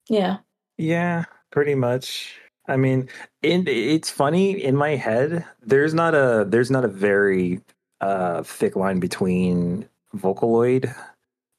yeah, 0.09 0.39
Yeah, 0.79 1.25
pretty 1.51 1.75
much. 1.75 2.37
I 2.69 2.77
mean, 2.77 3.09
in, 3.43 3.67
it's 3.67 4.11
funny 4.11 4.63
in 4.63 4.77
my 4.77 4.91
head. 4.97 5.45
There's 5.63 5.95
not 5.95 6.15
a 6.15 6.45
there's 6.49 6.71
not 6.71 6.85
a 6.85 6.89
very 6.89 7.61
uh, 8.01 8.43
thick 8.43 8.77
line 8.77 8.99
between 9.01 9.89
Vocaloid 10.15 10.95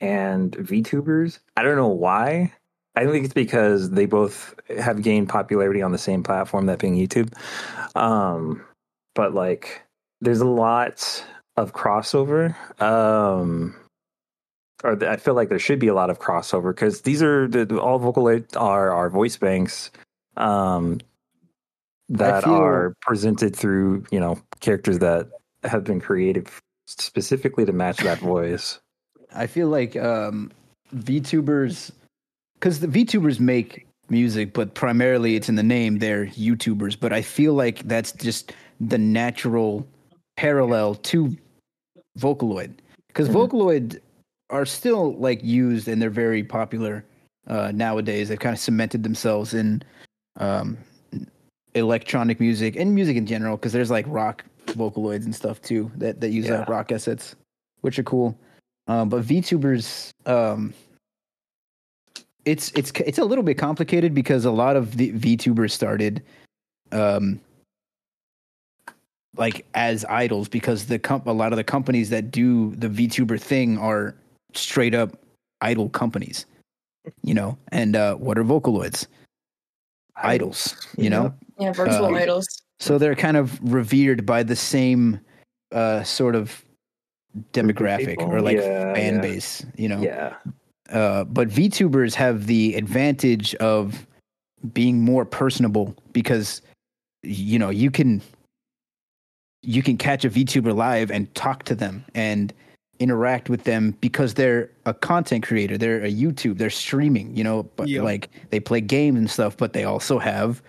and 0.02 0.52
VTubers. 0.52 1.40
I 1.56 1.64
don't 1.64 1.78
know 1.78 1.88
why. 1.88 2.54
I 2.96 3.06
think 3.06 3.26
it's 3.26 3.34
because 3.34 3.92
they 3.92 4.06
both 4.06 4.54
have 4.80 5.02
gained 5.02 5.30
popularity 5.30 5.82
on 5.82 5.92
the 5.92 5.98
same 5.98 6.24
platform, 6.24 6.66
that 6.68 6.80
being 6.80 6.96
YouTube. 6.96 7.34
Um, 7.96 8.64
but 9.16 9.34
like, 9.34 9.82
there's 10.22 10.42
a 10.42 10.46
lot 10.48 11.24
of 11.58 11.74
crossover. 11.74 12.56
Um, 12.82 13.76
or 14.84 15.04
I 15.06 15.18
feel 15.18 15.34
like 15.34 15.50
there 15.50 15.60
should 15.60 15.80
be 15.80 15.88
a 15.88 15.94
lot 15.94 16.10
of 16.10 16.20
crossover 16.20 16.74
because 16.74 17.02
these 17.02 17.24
are 17.24 17.48
the, 17.48 17.80
all 17.80 18.00
vocal 18.00 18.28
are 18.28 18.92
are 18.92 19.10
voice 19.10 19.36
banks 19.36 19.92
um, 20.38 21.00
that 22.10 22.44
feel- 22.44 22.54
are 22.54 22.94
presented 23.02 23.56
through 23.56 24.06
you 24.12 24.20
know 24.20 24.40
characters 24.60 25.00
that 25.00 25.30
have 25.64 25.84
been 25.84 26.00
created 26.00 26.48
specifically 26.86 27.66
to 27.66 27.74
match 27.74 27.98
that 27.98 28.20
voice. 28.20 28.80
I 29.36 29.48
feel 29.48 29.68
like 29.68 29.96
um, 29.98 30.52
VTubers, 30.96 31.92
because 32.56 32.80
the 32.80 32.88
VTubers 32.88 33.40
make 33.40 33.86
music, 34.10 34.54
but 34.54 34.74
primarily 34.74 35.36
it's 35.36 35.50
in 35.50 35.56
the 35.56 35.64
name. 35.64 36.00
They're 36.00 36.28
YouTubers, 36.28 36.98
but 36.98 37.12
I 37.12 37.22
feel 37.22 37.54
like 37.54 37.80
that's 37.88 38.14
just 38.14 38.54
the 38.80 38.98
natural 38.98 39.86
parallel 40.38 40.96
to 40.96 41.36
Vocaloid, 42.18 42.72
because 43.08 43.30
Mhm. 43.30 43.34
Vocaloid 43.34 44.00
are 44.50 44.66
still 44.66 45.14
like 45.16 45.44
used 45.44 45.88
and 45.88 46.02
they're 46.02 46.10
very 46.10 46.44
popular 46.44 47.04
uh, 47.48 47.72
nowadays. 47.74 48.30
They've 48.30 48.40
kind 48.40 48.54
of 48.54 48.60
cemented 48.60 49.04
themselves 49.04 49.54
in 49.54 49.82
um, 50.40 50.78
electronic 51.76 52.40
music 52.40 52.76
and 52.76 52.94
music 52.94 53.16
in 53.18 53.26
general, 53.26 53.56
because 53.58 53.72
there's 53.72 53.92
like 53.92 54.06
rock 54.08 54.44
Vocaloids 54.68 55.26
and 55.26 55.34
stuff 55.36 55.62
too 55.62 55.90
that 55.98 56.20
that 56.22 56.30
use 56.32 56.46
Yeah. 56.48 56.62
uh, 56.62 56.66
rock 56.68 56.92
assets, 56.92 57.36
which 57.82 57.98
are 58.00 58.04
cool. 58.04 58.38
Um, 58.88 59.10
but 59.10 59.24
VTubers, 59.24 60.10
um, 60.26 60.74
it's 62.46 62.72
it's 62.76 62.92
it's 63.06 63.18
a 63.18 63.26
little 63.26 63.44
bit 63.44 63.58
complicated 63.58 64.14
because 64.14 64.46
a 64.46 64.52
lot 64.52 64.76
of 64.76 64.98
the 64.98 65.12
VTubers 65.14 65.72
started, 65.72 66.22
um, 66.92 67.40
like 69.38 69.66
as 69.74 70.06
idols 70.06 70.48
because 70.48 70.86
the 70.88 71.00
comp- 71.00 71.28
a 71.28 71.32
lot 71.32 71.54
of 71.54 71.58
the 71.58 71.64
companies 71.64 72.10
that 72.10 72.32
do 72.32 72.76
the 72.76 72.88
VTuber 72.88 73.40
thing 73.40 73.78
are 73.78 74.16
straight 74.54 74.94
up 74.96 75.18
idol 75.62 75.90
companies, 75.90 76.46
you 77.24 77.34
know. 77.34 77.58
And 77.72 77.96
uh, 77.96 78.16
what 78.16 78.38
are 78.38 78.44
Vocaloids? 78.44 79.08
Idols, 80.16 80.76
you 80.98 81.10
know. 81.10 81.34
yeah, 81.60 81.72
virtual 81.74 82.08
Um, 82.08 82.16
idols. 82.16 82.48
So 82.80 82.98
they're 82.98 83.16
kind 83.16 83.38
of 83.38 83.60
revered 83.62 84.26
by 84.26 84.44
the 84.44 84.56
same 84.56 85.20
uh, 85.72 86.04
sort 86.04 86.36
of 86.36 86.64
demographic 87.54 88.18
people? 88.18 88.26
or 88.26 88.42
like 88.42 88.58
Yeah, 88.58 88.94
fan 88.94 89.16
yeah. 89.16 89.22
base, 89.22 89.66
you 89.76 89.90
know. 89.90 90.02
Yeah, 90.02 90.36
Uh, 90.90 91.24
but 91.26 91.50
VTubers 91.50 92.16
have 92.16 92.48
the 92.48 92.76
advantage 92.76 93.54
of 93.56 94.08
being 94.74 95.02
more 95.02 95.26
personable 95.26 95.96
because 96.14 96.62
you 97.24 97.60
know 97.60 97.70
you 97.70 97.92
can 97.92 98.22
you 99.68 99.84
can 99.84 99.98
catch 99.98 100.24
a 100.24 100.30
VTuber 100.30 100.74
live 100.74 101.12
and 101.12 101.34
talk 101.36 101.64
to 101.64 101.76
them 101.76 102.04
and 102.16 102.54
interact 103.00 103.50
with 103.50 103.66
them 103.66 103.92
because 104.00 104.34
they're 104.34 104.70
a 104.86 104.94
content 104.94 105.46
creator. 105.46 105.78
They're 105.78 106.04
a 106.04 106.10
YouTube. 106.12 106.58
They're 106.58 106.70
streaming. 106.70 107.36
You 107.36 107.44
know, 107.44 107.64
but 107.76 107.90
Yep. 107.90 108.04
like 108.04 108.30
they 108.50 108.62
play 108.62 108.80
games 108.80 109.18
and 109.20 109.30
stuff, 109.30 109.58
but 109.58 109.74
they 109.74 109.84
also 109.84 110.20
have 110.20 110.62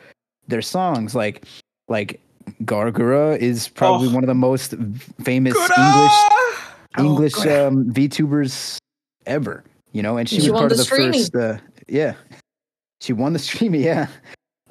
their 0.48 0.60
songs. 0.62 1.14
Like 1.14 1.44
like 1.88 2.20
Gawr 2.64 2.90
Gura 2.90 3.38
is 3.38 3.68
probably 3.68 4.08
Oh. 4.08 4.14
one 4.14 4.24
of 4.24 4.28
the 4.28 4.34
most 4.34 4.74
famous 5.22 5.54
Good 5.54 5.70
English! 5.78 6.12
English 6.98 7.34
good. 7.34 7.66
um, 7.66 7.84
VTubers 7.92 8.78
ever. 9.26 9.62
You 9.92 10.02
know, 10.02 10.16
and 10.18 10.28
she, 10.28 10.40
She 10.40 10.50
was 10.50 10.58
part 10.58 10.68
the 10.70 10.74
of 10.74 10.78
the 10.78 10.84
streaming. 10.84 11.20
first. 11.20 11.34
Uh, 11.36 11.58
yeah, 11.86 12.14
she 13.00 13.12
won 13.12 13.32
the 13.32 13.38
streaming. 13.38 13.80
Yeah, 13.90 14.08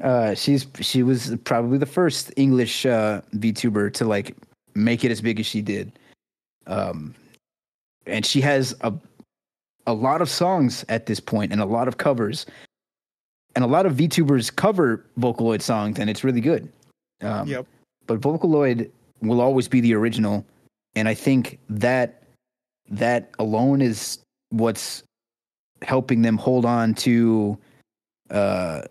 uh, 0.02 0.36
she's 0.36 0.68
she 0.80 1.04
was 1.04 1.36
probably 1.44 1.78
the 1.78 1.86
first 1.86 2.32
English 2.36 2.86
uh, 2.86 3.22
VTuber 3.36 3.94
to 3.94 4.06
like 4.06 4.36
make 4.76 5.04
it 5.04 5.12
as 5.12 5.22
big 5.22 5.40
as 5.40 5.46
she 5.46 5.62
did. 5.62 5.92
Um, 6.68 7.16
and 8.06 8.26
she 8.26 8.42
has 8.42 8.76
a 8.82 8.94
a 9.86 9.94
lot 9.94 10.22
of 10.22 10.30
songs 10.30 10.86
at 10.90 11.06
this 11.06 11.20
point 11.20 11.52
and 11.52 11.62
a 11.62 11.66
lot 11.66 11.88
of 11.88 11.98
covers. 11.98 12.46
And 13.56 13.64
a 13.64 13.68
lot 13.68 13.88
of 13.88 13.94
VTubers 13.94 14.56
cover 14.56 15.04
Vocaloid 15.18 15.64
songs, 15.64 15.98
and 15.98 16.12
it's 16.12 16.24
really 16.24 16.42
good. 16.42 16.72
Um, 17.22 17.48
Yep. 17.48 17.66
But 18.06 18.22
Vocaloid 18.22 18.92
will 19.22 19.42
always 19.42 19.68
be 19.68 19.82
the 19.82 19.96
original, 19.96 20.46
and 20.96 21.08
I 21.08 21.16
think 21.16 21.58
that 21.70 22.22
that 22.90 23.32
alone 23.40 23.82
is 23.82 24.20
what's 24.50 25.04
helping 25.82 26.22
them 26.22 26.38
hold 26.38 26.66
on 26.66 26.94
to 26.94 27.58
uh, 28.30 28.84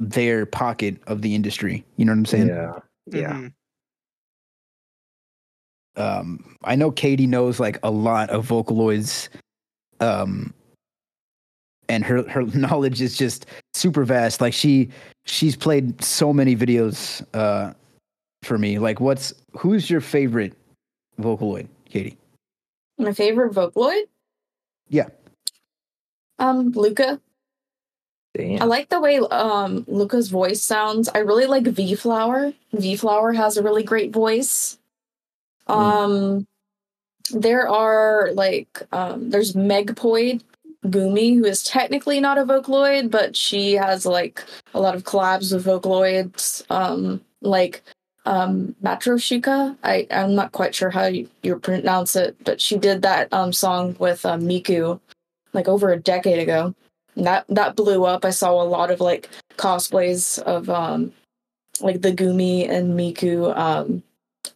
their 0.00 0.46
pocket 0.46 0.96
of 1.06 1.22
the 1.22 1.34
industry. 1.34 1.84
You 1.96 2.04
know 2.04 2.12
what 2.12 2.18
I'm 2.18 2.26
saying? 2.26 2.48
yeah, 2.48 2.72
yeah. 3.06 3.32
Mhm. 3.32 3.52
um 5.96 6.56
I 6.64 6.74
know 6.76 6.90
Katie 6.90 7.26
knows 7.26 7.60
like 7.60 7.78
a 7.82 7.90
lot 7.90 8.30
of 8.30 8.46
Vocaloids 8.46 9.28
um 10.00 10.52
and 11.88 12.04
her 12.04 12.28
her 12.28 12.42
knowledge 12.54 13.00
is 13.00 13.16
just 13.16 13.46
super 13.72 14.04
vast. 14.04 14.40
Like 14.40 14.54
she 14.54 14.88
she's 15.24 15.56
played 15.56 16.02
so 16.02 16.32
many 16.32 16.56
videos 16.56 17.24
uh, 17.34 17.72
for 18.42 18.58
me. 18.58 18.78
Like, 18.78 19.00
what's 19.00 19.34
who's 19.56 19.90
your 19.90 20.00
favorite 20.00 20.54
Vocaloid, 21.20 21.68
Katie? 21.88 22.16
My 22.98 23.12
favorite 23.12 23.52
Vocaloid? 23.52 24.02
Yeah. 24.88 25.08
Um, 26.38 26.70
Luka. 26.72 27.20
Damn. 28.36 28.62
I 28.62 28.64
like 28.64 28.88
the 28.88 29.00
way 29.00 29.18
um 29.18 29.84
Luka's 29.86 30.28
voice 30.28 30.62
sounds. 30.62 31.08
I 31.08 31.18
really 31.18 31.46
like 31.46 31.64
V 31.64 31.94
Flower. 31.94 32.52
V 32.72 32.96
Flower 32.96 33.32
has 33.32 33.56
a 33.56 33.62
really 33.62 33.84
great 33.84 34.12
voice. 34.12 34.78
Um 35.68 36.46
there 37.30 37.68
are 37.68 38.30
like 38.32 38.82
um 38.92 39.30
there's 39.30 39.52
Megpoid 39.52 40.42
Gumi, 40.84 41.36
who 41.36 41.44
is 41.44 41.62
technically 41.62 42.20
not 42.20 42.36
a 42.36 42.44
Vocaloid, 42.44 43.10
but 43.10 43.36
she 43.36 43.74
has 43.74 44.04
like 44.04 44.42
a 44.74 44.80
lot 44.80 44.96
of 44.96 45.04
collabs 45.04 45.54
with 45.54 45.64
Vocaloids. 45.64 46.68
Um 46.70 47.20
like 47.40 47.82
um 48.26 48.74
Matroshika. 48.82 49.76
I, 49.84 50.08
I'm 50.10 50.34
not 50.34 50.50
quite 50.50 50.74
sure 50.74 50.90
how 50.90 51.06
you, 51.06 51.28
you 51.44 51.56
pronounce 51.60 52.16
it, 52.16 52.36
but 52.42 52.60
she 52.60 52.78
did 52.78 53.02
that 53.02 53.32
um 53.32 53.52
song 53.52 53.94
with 54.00 54.26
um, 54.26 54.40
Miku 54.42 54.98
like 55.52 55.68
over 55.68 55.92
a 55.92 56.00
decade 56.00 56.40
ago 56.40 56.74
and 57.16 57.26
that 57.26 57.44
that 57.48 57.76
blew 57.76 58.04
up. 58.04 58.24
I 58.24 58.30
saw 58.30 58.62
a 58.62 58.64
lot 58.64 58.90
of 58.90 59.00
like 59.00 59.28
cosplays 59.56 60.38
of 60.40 60.68
um 60.68 61.12
like 61.80 62.02
the 62.02 62.12
Gumi 62.12 62.68
and 62.68 62.98
Miku 62.98 63.56
um 63.56 64.02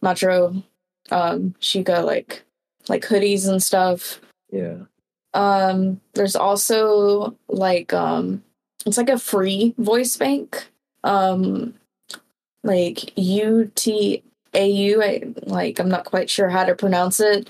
Matro 0.01 0.63
um 1.11 1.55
Shika 1.61 2.03
like 2.03 2.43
like 2.87 3.03
hoodies 3.03 3.47
and 3.47 3.61
stuff. 3.61 4.19
Yeah. 4.51 4.77
Um 5.33 6.01
there's 6.13 6.35
also 6.35 7.35
like 7.47 7.93
um 7.93 8.43
it's 8.85 8.97
like 8.97 9.09
a 9.09 9.19
free 9.19 9.75
voice 9.77 10.17
bank. 10.17 10.67
Um 11.03 11.75
like 12.63 13.17
U 13.17 13.71
T 13.75 14.23
A 14.53 14.67
U 14.67 15.03
I 15.03 15.23
like 15.43 15.79
I'm 15.79 15.89
not 15.89 16.05
quite 16.05 16.29
sure 16.29 16.49
how 16.49 16.65
to 16.65 16.75
pronounce 16.75 17.19
it. 17.19 17.49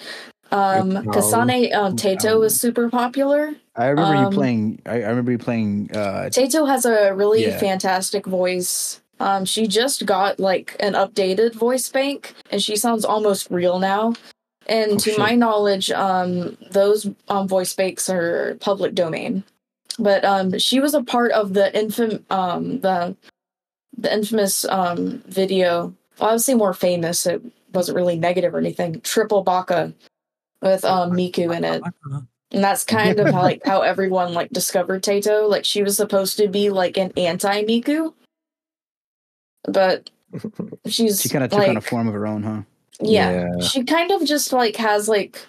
Um. 0.52 0.92
Kasane 1.06 1.74
um, 1.74 1.96
Teto 1.96 2.44
is 2.46 2.60
super 2.60 2.90
popular. 2.90 3.54
I 3.76 3.88
remember 3.88 4.16
Um, 4.16 4.24
you 4.24 4.30
playing. 4.38 4.82
I, 4.86 4.96
I 5.04 5.10
remember 5.10 5.32
you 5.32 5.38
playing. 5.38 5.90
Uh, 5.94 6.30
Teto 6.32 6.68
has 6.68 6.86
a 6.86 7.14
really 7.14 7.44
Yeah. 7.46 7.58
fantastic 7.60 8.26
voice. 8.26 9.02
Um, 9.20 9.46
she 9.46 9.68
just 9.68 10.06
got 10.06 10.40
like 10.40 10.76
an 10.80 10.94
updated 10.94 11.54
voice 11.54 11.90
bank, 11.90 12.34
and 12.52 12.62
she 12.64 12.76
sounds 12.76 13.06
almost 13.06 13.52
real 13.52 13.80
now. 13.80 14.14
And 14.68 14.94
Oh, 14.94 14.98
to 14.98 15.10
shit. 15.12 15.20
my 15.20 15.36
knowledge, 15.36 15.92
um, 15.92 16.58
those 16.72 17.08
um, 17.28 17.48
voice 17.48 17.74
banks 17.74 18.10
are 18.10 18.58
public 18.62 18.96
domain. 18.96 19.44
But 19.98 20.24
um, 20.24 20.58
she 20.60 20.80
was 20.80 20.94
a 20.94 21.04
part 21.04 21.32
of 21.32 21.54
the 21.54 21.70
infam 21.76 22.24
um, 22.32 22.80
the 22.80 23.16
the 23.98 24.14
infamous 24.14 24.64
um, 24.66 25.22
video. 25.28 25.94
Well, 26.20 26.30
I 26.30 26.34
would 26.34 26.42
say 26.42 26.54
more 26.54 26.74
famous. 26.74 27.26
It 27.26 27.42
wasn't 27.74 27.98
really 27.98 28.18
negative 28.18 28.54
or 28.56 28.58
anything. 28.60 29.02
Triple 29.02 29.44
Baka 29.44 29.94
with 30.62 30.84
um, 30.86 31.12
Miku 31.12 31.56
in 31.56 31.64
it. 31.64 31.82
And 32.52 32.64
that's 32.64 32.84
kind 32.84 33.20
of 33.20 33.28
how, 33.28 33.42
like 33.44 33.62
how 33.66 33.82
everyone 33.82 34.34
like 34.34 34.50
discovered 34.50 35.04
Teto. 35.04 35.48
Like 35.50 35.66
she 35.66 35.84
was 35.84 35.96
supposed 35.96 36.38
to 36.38 36.48
be 36.48 36.70
like 36.72 36.98
an 36.98 37.12
anti 37.16 37.64
Miku, 37.64 38.14
but 39.66 40.10
she's 40.88 41.22
she 41.22 41.30
kind 41.30 41.44
of 41.44 41.52
took 41.52 41.60
like, 41.60 41.70
on 41.70 41.78
a 41.78 41.82
form 41.82 42.08
of 42.08 42.14
her 42.14 42.26
own, 42.28 42.44
huh? 42.44 42.62
yeah, 43.02 43.46
Yeah. 43.56 43.62
she 43.66 43.84
kind 43.84 44.12
of 44.12 44.26
just 44.26 44.52
like 44.52 44.76
has 44.78 45.08
like 45.08 45.40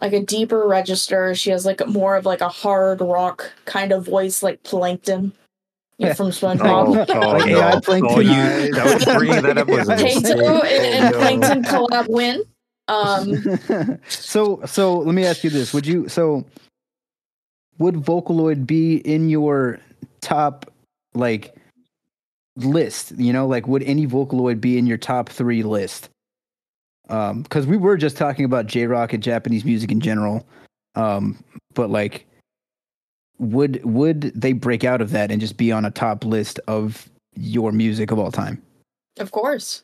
like 0.00 0.12
a 0.12 0.20
deeper 0.22 0.66
register. 0.68 1.34
She 1.34 1.50
has 1.50 1.64
like 1.66 1.84
more 1.88 2.16
of 2.16 2.26
like 2.26 2.40
a 2.40 2.48
hard 2.48 3.00
rock 3.00 3.50
kind 3.64 3.90
of 3.92 4.04
voice, 4.04 4.42
like 4.42 4.62
Plankton 4.62 5.32
you 5.98 6.06
know, 6.08 6.14
from 6.14 6.28
SpongeBob. 6.28 7.06
Oh, 7.08 7.20
oh, 7.20 7.30
Like 7.38 7.50
no. 7.50 7.80
Plankton. 7.80 8.16
Oh, 8.16 8.20
you, 8.20 8.74
that 8.74 8.84
was 8.84 9.04
bringing 9.16 9.42
that 9.42 9.58
up 9.58 9.66
was 9.68 9.88
a. 9.88 9.96
Teto 9.96 10.62
and, 10.64 11.04
and 11.04 11.14
Oh. 11.14 11.18
Plankton 11.18 11.62
collab 11.64 12.06
win. 12.08 12.44
Um, 12.88 13.98
so 14.08 14.60
so 14.66 14.98
let 14.98 15.14
me 15.14 15.24
ask 15.24 15.44
you 15.44 15.50
this: 15.50 15.72
Would 15.72 15.86
you 15.86 16.08
so 16.08 16.44
would 17.78 17.94
Vocaloid 17.94 18.66
be 18.66 18.96
in 18.96 19.28
your 19.28 19.78
top 20.20 20.70
like 21.14 21.54
list? 22.56 23.12
You 23.16 23.32
know, 23.32 23.46
like 23.46 23.68
would 23.68 23.82
any 23.84 24.06
Vocaloid 24.06 24.60
be 24.60 24.78
in 24.78 24.86
your 24.86 24.98
top 24.98 25.28
three 25.28 25.62
list? 25.62 26.08
Um, 27.08 27.42
because 27.42 27.66
we 27.66 27.76
were 27.76 27.96
just 27.96 28.16
talking 28.16 28.44
about 28.44 28.66
J 28.66 28.86
rock 28.86 29.12
and 29.12 29.22
Japanese 29.22 29.64
music 29.64 29.90
in 29.90 30.00
general. 30.00 30.46
Um, 30.94 31.42
but 31.74 31.90
like, 31.90 32.26
would 33.38 33.82
would 33.84 34.22
they 34.34 34.52
break 34.52 34.84
out 34.84 35.00
of 35.00 35.10
that 35.10 35.30
and 35.30 35.40
just 35.40 35.56
be 35.56 35.72
on 35.72 35.84
a 35.84 35.90
top 35.90 36.24
list 36.24 36.58
of 36.68 37.08
your 37.34 37.72
music 37.72 38.10
of 38.10 38.18
all 38.18 38.32
time? 38.32 38.62
of 39.18 39.32
course. 39.32 39.82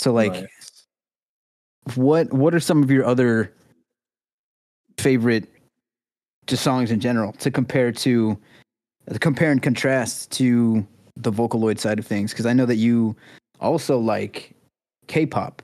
So 0.00 0.12
like. 0.12 0.32
Nice. 0.32 0.86
what 1.94 2.32
what 2.32 2.54
are 2.54 2.60
some 2.60 2.82
of 2.82 2.90
your 2.90 3.04
other 3.04 3.52
favorite 4.98 5.48
just 6.46 6.62
songs 6.62 6.90
in 6.90 7.00
general 7.00 7.32
to 7.34 7.50
compare 7.50 7.92
to 7.92 8.38
compare 9.20 9.50
and 9.50 9.62
contrast 9.62 10.30
to 10.30 10.86
the 11.16 11.30
vocaloid 11.30 11.78
side 11.78 11.98
of 11.98 12.06
things 12.06 12.32
because 12.32 12.46
i 12.46 12.52
know 12.52 12.66
that 12.66 12.76
you 12.76 13.16
also 13.60 13.98
like 13.98 14.54
k-pop 15.06 15.62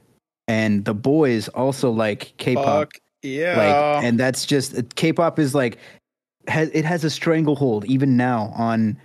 and 0.48 0.84
the 0.84 0.94
boys 0.94 1.48
also 1.48 1.90
like 1.90 2.32
k-pop 2.38 2.64
Fuck 2.64 2.92
yeah. 3.22 3.56
like 3.56 4.04
and 4.04 4.18
that's 4.18 4.46
just 4.46 4.78
uh, 4.78 4.82
k-pop 4.94 5.38
is 5.38 5.54
like 5.54 5.78
has 6.48 6.70
it 6.72 6.84
has 6.84 7.04
a 7.04 7.10
stranglehold 7.10 7.84
even 7.86 8.16
now 8.16 8.52
on 8.54 8.96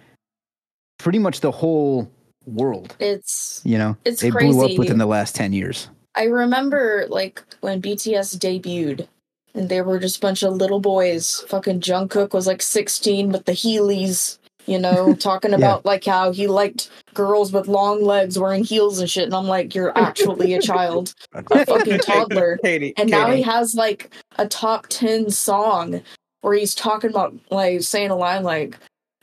pretty 0.99 1.19
much 1.19 1.41
the 1.41 1.51
whole 1.51 2.09
world 2.46 2.96
It's 3.00 3.62
you 3.64 3.78
know 3.78 3.98
It's 4.06 4.24
it 4.24 4.32
blew 4.34 4.66
up 4.66 4.78
within 4.78 4.98
the 4.98 5.06
last 5.06 5.36
10 5.36 5.54
years 5.54 5.89
I 6.16 6.26
remember 6.26 7.06
like 7.10 7.42
when 7.62 7.82
BTS 7.82 8.38
debuted 8.38 9.08
and 9.54 9.70
they 9.70 9.82
were 9.82 10.00
just 10.00 10.18
a 10.18 10.22
bunch 10.22 10.44
of 10.44 10.54
little 10.54 10.80
boys. 10.80 11.44
Fucking 11.48 11.82
Jungkook 11.82 12.34
was 12.34 12.48
like 12.48 12.62
16 12.62 13.32
with 13.32 13.46
the 13.46 13.52
Heelys, 13.52 14.38
you 14.66 14.80
know, 14.80 15.14
talking 15.20 15.52
Yeah. 15.52 15.58
about 15.58 15.86
like 15.86 16.06
how 16.06 16.32
he 16.32 16.48
liked 16.48 16.89
girls 17.14 17.52
with 17.52 17.68
long 17.68 18.04
legs 18.04 18.39
wearing 18.39 18.64
heels 18.64 19.00
and 19.00 19.10
shit. 19.10 19.26
And 19.26 19.34
I'm 19.36 19.48
like, 19.48 19.76
you're 19.76 19.98
actually 19.98 20.54
a 20.54 20.62
child, 20.62 21.14
a 21.34 21.66
fucking 21.66 22.00
toddler. 22.00 22.60
Katie. 22.64 22.94
And 22.98 23.10
now 23.10 23.30
he 23.32 23.42
has 23.42 23.76
like 23.76 24.14
a 24.38 24.48
top 24.48 24.88
10 24.88 25.30
song 25.32 26.02
where 26.42 26.54
he's 26.54 26.74
talking 26.74 27.10
about 27.10 27.34
like 27.50 27.82
saying 27.82 28.10
a 28.12 28.16
line 28.16 28.44
like, 28.44 28.78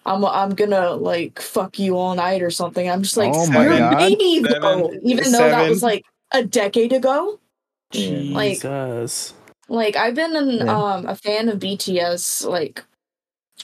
I'm 0.09 0.24
I'm 0.24 0.50
gonna 0.54 0.92
like 0.92 1.40
fuck 1.40 1.78
you 1.78 1.96
all 1.96 2.14
night 2.14 2.42
or 2.42 2.50
something. 2.50 2.88
I'm 2.90 3.02
just 3.02 3.16
like, 3.16 3.32
Oh 3.34 3.46
my 3.50 3.64
you're 3.64 3.72
a 3.92 3.96
baby 3.96 4.42
Seven. 4.42 4.61
though, 4.62 4.92
even 5.02 5.30
though 5.32 5.38
that 5.50 5.68
was 5.68 5.82
like 5.82 6.04
a 6.32 6.42
decade 6.44 6.92
ago. 6.92 7.38
Like- 7.94 8.61
Jesus. 8.62 9.34
Like 9.68 9.96
I've 9.96 10.14
been 10.14 10.34
an, 10.34 10.50
Yeah. 10.66 10.76
um 10.76 11.06
a 11.06 11.14
fan 11.14 11.48
of 11.50 11.59
BTS 11.59 12.46
like 12.48 12.82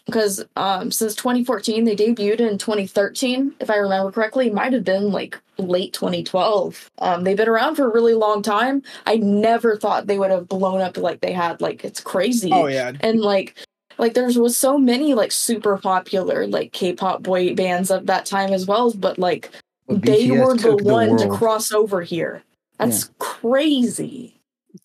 because 0.06 0.44
um 0.56 0.90
since 0.90 1.14
2014 1.14 1.84
they 1.84 1.96
debuted 1.96 2.40
in 2.40 2.58
2013 2.58 3.54
if 3.60 3.70
I 3.70 3.76
remember 3.76 4.12
correctly. 4.12 4.50
Might 4.50 4.74
have 4.74 4.84
been 4.84 5.10
like 5.12 5.38
late 5.56 5.94
2012. 5.94 6.90
Um 6.98 7.24
they've 7.24 7.36
been 7.38 7.48
around 7.48 7.76
for 7.76 7.86
a 7.86 7.92
really 7.92 8.12
long 8.14 8.42
time. 8.42 8.82
I 9.06 9.16
never 9.16 9.76
thought 9.78 10.06
they 10.06 10.18
would 10.18 10.30
have 10.30 10.46
blown 10.48 10.82
up 10.82 10.98
like 10.98 11.20
they 11.20 11.32
had. 11.32 11.62
Like 11.62 11.84
it's 11.84 12.00
crazy. 12.00 12.50
Oh 12.52 12.66
yeah. 12.66 12.92
And 13.00 13.20
like 13.22 13.56
like 13.98 14.14
there 14.14 14.26
was 14.26 14.56
so 14.56 14.78
many 14.78 15.14
like 15.14 15.32
super 15.32 15.76
popular 15.78 16.46
like 16.46 16.72
K-pop 16.72 17.22
boy 17.22 17.54
bands 17.54 17.90
at 17.90 18.06
that 18.06 18.26
time 18.26 18.52
as 18.52 18.66
well, 18.66 18.92
but 18.92 19.18
like 19.18 19.50
But 19.86 20.02
they 20.02 20.26
BTS 20.28 20.44
were 20.46 20.56
the 20.56 20.62
took 20.62 20.78
the 20.82 20.92
one 20.92 21.16
to 21.18 21.28
cross 21.28 21.72
over 21.72 22.02
here. 22.02 22.42
That's 22.78 23.10
crazy. 23.18 24.40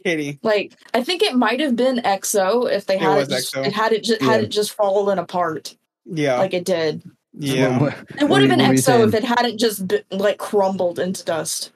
Katie. 0.05 0.39
Like 0.43 0.73
I 0.93 1.03
think 1.03 1.23
it 1.23 1.35
might 1.35 1.59
have 1.59 1.75
been 1.75 1.97
EXO 1.97 2.71
if 2.71 2.85
they 2.85 2.95
It 2.95 3.01
had 3.01 3.15
was 3.17 3.27
it, 3.27 3.31
just, 3.31 3.57
it 3.57 3.73
had 3.73 3.91
it 3.91 4.03
just 4.03 4.21
had 4.21 4.43
it 4.43 4.47
just 4.49 4.71
fallen 4.73 5.17
apart 5.17 5.75
Yeah. 6.05 6.37
like 6.37 6.53
it 6.53 6.63
did. 6.65 7.01
yeah. 7.33 7.79
What, 7.79 7.93
what, 7.97 8.21
It 8.21 8.29
would 8.29 8.41
have 8.41 8.49
been 8.49 8.59
you- 8.59 8.65
what 8.65 8.69
were 8.69 8.73
you 8.75 8.79
EXO 8.81 9.07
if 9.07 9.13
it 9.15 9.23
hadn't 9.23 9.57
just 9.57 9.87
be, 9.87 10.01
like 10.11 10.37
crumbled 10.37 10.99
into 10.99 11.25
dust. 11.25 11.71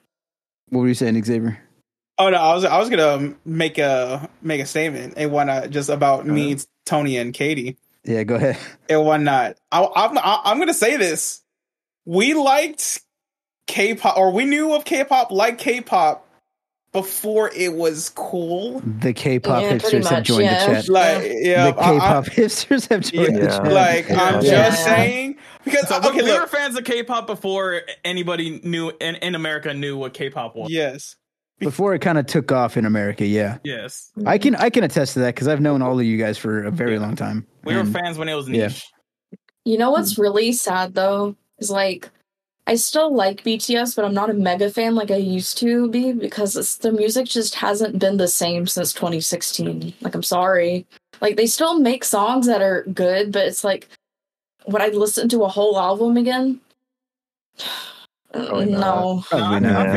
what 0.69 0.81
were 0.81 0.87
you 0.87 0.93
saying, 0.93 1.21
Xavier? 1.23 1.59
Oh 2.19 2.29
no, 2.29 2.37
I 2.37 2.53
was 2.53 2.63
I 2.63 2.77
was 2.77 2.89
gonna 2.91 3.33
make 3.43 3.79
a 3.79 4.29
make 4.43 4.61
a 4.61 4.67
statement 4.67 5.15
and 5.17 5.31
whatnot 5.31 5.63
uh, 5.63 5.67
just 5.67 5.89
about 5.89 6.27
me, 6.27 6.57
Tony, 6.85 7.17
and 7.17 7.33
Katie 7.33 7.77
Yeah, 8.03 8.23
go 8.23 8.35
ahead. 8.35 8.57
and 8.89 9.05
whatnot. 9.05 9.57
I, 9.71 9.87
I'm 9.95 10.17
I, 10.17 10.41
I'm 10.45 10.59
gonna 10.59 10.73
say 10.73 10.97
this: 10.97 11.41
we 12.05 12.33
liked 12.33 13.01
K-pop, 13.67 14.17
or 14.17 14.31
we 14.31 14.45
knew 14.45 14.73
of 14.73 14.85
K-pop, 14.85 15.31
like 15.31 15.57
K-pop, 15.57 16.27
before 16.91 17.49
it 17.55 17.73
was 17.73 18.09
cool. 18.09 18.81
The 18.99 19.13
K-pop 19.13 19.61
Yeah, 19.63 19.77
pretty 19.79 19.97
hipsters 19.99 20.09
have 20.09 20.23
joined 20.23 20.45
yeah. 20.45 20.65
the 20.67 20.73
chat. 20.83 20.89
Like 20.89 21.31
yeah, 21.41 21.71
the 21.71 21.73
K-pop 21.73 22.25
hipsters 22.25 22.87
have 22.89 23.01
joined 23.01 23.35
the 23.37 23.47
chat. 23.47 23.63
like 23.71 24.09
I'm 24.11 24.43
Yeah. 24.43 24.69
just 24.69 24.83
saying 24.83 25.37
because 25.63 25.87
So 25.87 25.97
okay, 26.09 26.21
we 26.21 26.31
were 26.37 26.47
fans 26.47 26.77
of 26.77 26.83
K-pop 26.83 27.25
before 27.25 27.81
anybody 28.03 28.59
knew 28.63 28.91
in, 29.01 29.15
in 29.15 29.35
America 29.35 29.73
knew 29.73 29.97
what 29.97 30.13
K-pop 30.13 30.55
was. 30.55 30.69
yes, 30.69 31.15
before 31.63 31.93
it 31.93 31.99
kind 31.99 32.17
of 32.17 32.25
took 32.25 32.51
off 32.51 32.77
in 32.77 32.85
America. 32.85 33.25
Yeah, 33.25 33.57
Yes, 33.63 34.11
I 34.25 34.37
can 34.37 34.55
I 34.55 34.69
can 34.69 34.83
attest 34.83 35.13
to 35.13 35.19
that 35.19 35.35
because 35.35 35.47
I've 35.47 35.61
known 35.61 35.81
all 35.81 35.99
of 35.99 36.05
you 36.05 36.17
guys 36.17 36.37
for 36.37 36.63
a 36.63 36.71
very 36.71 36.99
long 36.99 37.15
time. 37.15 37.45
we 37.63 37.75
were 37.75 37.85
fans 37.85 38.17
when 38.17 38.29
it 38.29 38.35
was 38.35 38.49
yeah. 38.49 38.67
niche. 38.67 38.87
You 39.65 39.77
know 39.77 39.91
what's 39.91 40.15
mm. 40.15 40.19
really 40.19 40.51
sad 40.51 40.93
though 40.93 41.35
is 41.59 41.69
like 41.69 42.09
I 42.65 42.75
still 42.75 43.13
like 43.13 43.43
BTS, 43.43 43.95
but 43.95 44.05
I'm 44.05 44.13
not 44.13 44.29
a 44.29 44.33
mega 44.33 44.69
fan 44.69 44.95
like 44.95 45.11
I 45.11 45.17
used 45.17 45.57
to 45.57 45.89
be 45.89 46.13
because 46.13 46.55
it's, 46.55 46.77
the 46.77 46.93
music 46.93 47.25
just 47.25 47.55
hasn't 47.55 47.99
been 47.99 48.15
the 48.17 48.27
same 48.27 48.67
since 48.67 48.93
2016. 48.93 49.93
Like 50.01 50.15
I'm 50.15 50.23
sorry, 50.23 50.85
like 51.19 51.35
they 51.35 51.47
still 51.47 51.79
make 51.79 52.05
songs 52.05 52.47
that 52.47 52.61
are 52.61 52.83
good, 52.83 53.31
but 53.31 53.47
it's 53.47 53.63
like 53.63 53.89
would 54.67 54.81
I 54.81 54.87
listen 54.89 55.27
to 55.29 55.43
a 55.43 55.49
whole 55.49 55.77
album 55.77 56.17
again? 56.17 56.61
Probably 58.33 58.65
no. 58.65 59.23
Probably 59.29 59.59
not. 59.59 59.87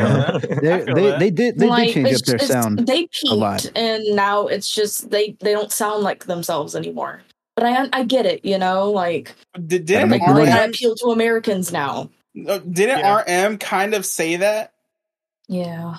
feel 0.41 0.55
that. 0.61 0.61
I 0.63 0.93
They, 0.93 0.93
they, 0.93 1.17
they 1.19 1.29
did 1.31 1.57
they 1.57 1.67
like 1.67 1.87
did 1.87 1.93
change 2.05 2.15
up 2.15 2.21
their 2.21 2.39
sound. 2.39 2.79
They 2.87 3.09
lot. 3.35 3.71
and 3.75 4.03
now 4.15 4.47
it's 4.47 4.73
just 4.73 5.09
they 5.09 5.35
they 5.39 5.53
don't 5.53 5.71
sound 5.71 6.03
like 6.03 6.25
themselves 6.25 6.75
anymore. 6.75 7.21
But 7.55 7.65
I 7.65 7.89
I 7.91 8.03
get 8.03 8.25
it, 8.27 8.45
you 8.45 8.57
know, 8.59 8.91
like 8.91 9.33
Did, 9.55 9.61
Gotta 9.69 9.83
didn't 9.85 10.09
make 10.11 10.21
like 10.21 10.29
money. 10.29 10.45
they 10.45 10.51
gotta 10.51 10.63
RM, 10.65 10.69
appeal 10.69 10.95
to 10.95 11.05
Americans 11.07 11.71
now. 11.71 12.09
uh, 12.47 12.59
didn't 12.59 12.99
Yeah. 12.99 13.23
RM 13.47 13.57
kind 13.57 13.95
of 13.95 14.05
say 14.05 14.35
that 14.35 14.73
Yeah. 15.47 15.95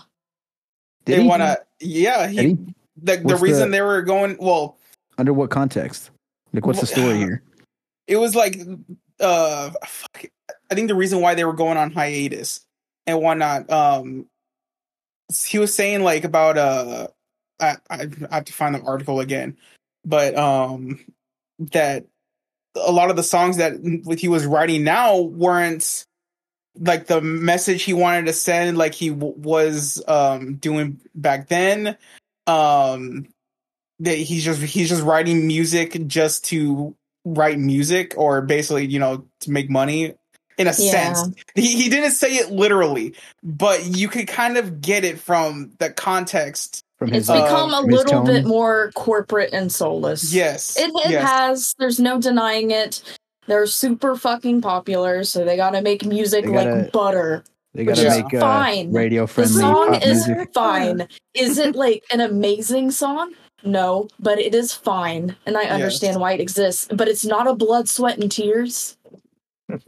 Did 1.04 1.16
they 1.18 1.22
he? 1.22 1.28
want 1.28 1.42
to? 1.42 1.58
Yeah, 1.80 2.28
he, 2.28 2.36
he? 2.40 2.58
the 3.02 3.16
the 3.16 3.36
reason 3.36 3.70
the- 3.70 3.78
they 3.78 3.82
were 3.82 4.02
going 4.02 4.36
well, 4.38 4.76
Under 5.18 5.32
what 5.32 5.50
context? 5.50 6.10
Like, 6.52 6.64
what's 6.66 6.80
the 6.80 6.86
story 6.86 7.16
here? 7.16 7.42
it 8.06 8.16
was 8.16 8.34
like 8.36 8.60
uh, 9.20 9.70
fuck, 9.84 10.24
I 10.70 10.74
think 10.74 10.88
the 10.88 10.94
reason 10.94 11.20
why 11.20 11.34
they 11.34 11.44
were 11.44 11.52
going 11.52 11.76
on 11.76 11.92
hiatus 11.92 12.64
and 13.06 13.20
whatnot. 13.20 13.70
Um, 13.70 14.26
he 15.46 15.58
was 15.58 15.74
saying 15.74 16.02
like 16.02 16.24
about 16.24 16.58
uh, 16.58 17.08
I 17.60 17.76
I 17.90 18.08
have 18.30 18.44
to 18.44 18.52
find 18.52 18.74
the 18.74 18.82
article 18.82 19.20
again, 19.20 19.56
but 20.04 20.36
um, 20.36 21.04
that 21.72 22.06
a 22.76 22.92
lot 22.92 23.10
of 23.10 23.16
the 23.16 23.22
songs 23.22 23.56
that 23.56 24.16
he 24.18 24.28
was 24.28 24.46
writing 24.46 24.84
now 24.84 25.18
weren't 25.20 26.04
like 26.78 27.06
the 27.06 27.20
message 27.20 27.82
he 27.82 27.92
wanted 27.92 28.26
to 28.26 28.32
send 28.32 28.78
like 28.78 28.94
he 28.94 29.10
w- 29.10 29.34
was 29.36 30.02
um 30.06 30.54
doing 30.56 31.00
back 31.14 31.48
then 31.48 31.96
um 32.46 33.26
that 33.98 34.16
he's 34.16 34.44
just 34.44 34.62
he's 34.62 34.88
just 34.88 35.02
writing 35.02 35.46
music 35.46 36.06
just 36.06 36.44
to 36.44 36.94
write 37.24 37.58
music 37.58 38.14
or 38.16 38.40
basically 38.42 38.86
you 38.86 38.98
know 38.98 39.24
to 39.40 39.50
make 39.50 39.68
money 39.68 40.14
in 40.58 40.66
a 40.66 40.74
Yeah. 40.78 41.12
sense 41.14 41.34
he, 41.54 41.82
he 41.82 41.88
didn't 41.88 42.10
say 42.12 42.34
it 42.34 42.50
literally 42.50 43.14
but 43.42 43.84
you 43.96 44.08
could 44.08 44.28
kind 44.28 44.56
of 44.58 44.80
get 44.80 45.04
it 45.04 45.18
from 45.18 45.72
the 45.78 45.90
context 45.90 46.84
From 46.98 47.08
It's 47.08 47.28
his 47.28 47.30
uh, 47.30 47.42
become 47.44 47.72
a 47.72 47.80
from 47.82 47.90
his 47.90 47.98
little 48.04 48.22
bit 48.24 48.44
more 48.44 48.90
corporate 48.94 49.50
and 49.52 49.70
soulless. 49.72 50.34
yes 50.34 50.76
It, 50.78 50.90
it 51.06 51.10
yes. 51.10 51.30
has. 51.30 51.74
There's 51.78 52.00
no 52.00 52.20
denying 52.20 52.70
it. 52.72 53.02
They're 53.46 53.66
super 53.66 54.14
fucking 54.16 54.60
popular, 54.60 55.24
so 55.24 55.44
they 55.44 55.56
gotta 55.56 55.80
make 55.80 56.04
music 56.04 56.44
They 56.44 56.52
gotta- 56.52 56.74
like 56.74 56.92
butter. 56.92 57.44
They 57.74 57.84
which 57.84 57.96
gotta 57.96 58.08
is 58.08 58.16
make 58.24 58.34
uh, 58.34 58.40
fine. 58.40 58.92
radio 58.92 59.26
friendly. 59.26 59.54
The 59.54 59.60
song 59.60 59.92
pop 59.92 60.04
is 60.04 60.26
music. 60.28 60.50
fine. 60.52 61.08
Is 61.34 61.56
it 61.58 61.74
like 61.76 62.02
an 62.10 62.20
amazing 62.20 62.90
song? 62.90 63.32
No, 63.64 64.08
but 64.20 64.38
it 64.38 64.54
is 64.54 64.72
fine, 64.74 65.34
and 65.46 65.56
I 65.56 65.64
understand 65.64 66.20
why 66.20 66.32
it 66.32 66.40
exists. 66.40 66.88
But 66.92 67.08
it's 67.08 67.24
not 67.24 67.46
a 67.46 67.54
blood, 67.54 67.88
sweat, 67.88 68.18
and 68.18 68.30
tears. 68.30 68.96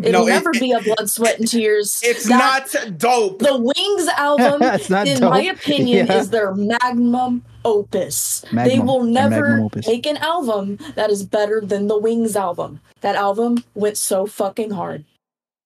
It'll 0.02 0.22
No, 0.22 0.26
it- 0.26 0.30
never 0.30 0.50
be 0.52 0.72
a 0.72 0.80
blood, 0.80 1.08
sweat, 1.08 1.38
and 1.38 1.48
tears. 1.48 2.00
it's 2.04 2.28
That- 2.28 2.68
not 2.74 2.98
dope 2.98 3.38
The 3.38 3.56
Wings 3.56 4.08
album 4.16 4.62
in 5.06 5.20
dope. 5.20 5.30
my 5.30 5.42
opinion, 5.42 6.06
Yeah. 6.06 6.18
is 6.18 6.30
their 6.30 6.54
magnum 6.54 7.44
opus. 7.64 8.44
they 8.52 8.78
will 8.78 9.02
never 9.04 9.68
make 9.86 10.06
an 10.06 10.16
album 10.18 10.78
that 10.96 11.10
is 11.10 11.22
better 11.22 11.60
than 11.62 11.88
the 11.88 11.98
Wings 11.98 12.36
album. 12.36 12.80
That 13.00 13.16
album 13.16 13.64
went 13.74 13.96
so 13.96 14.26
fucking 14.26 14.70
hard. 14.72 15.04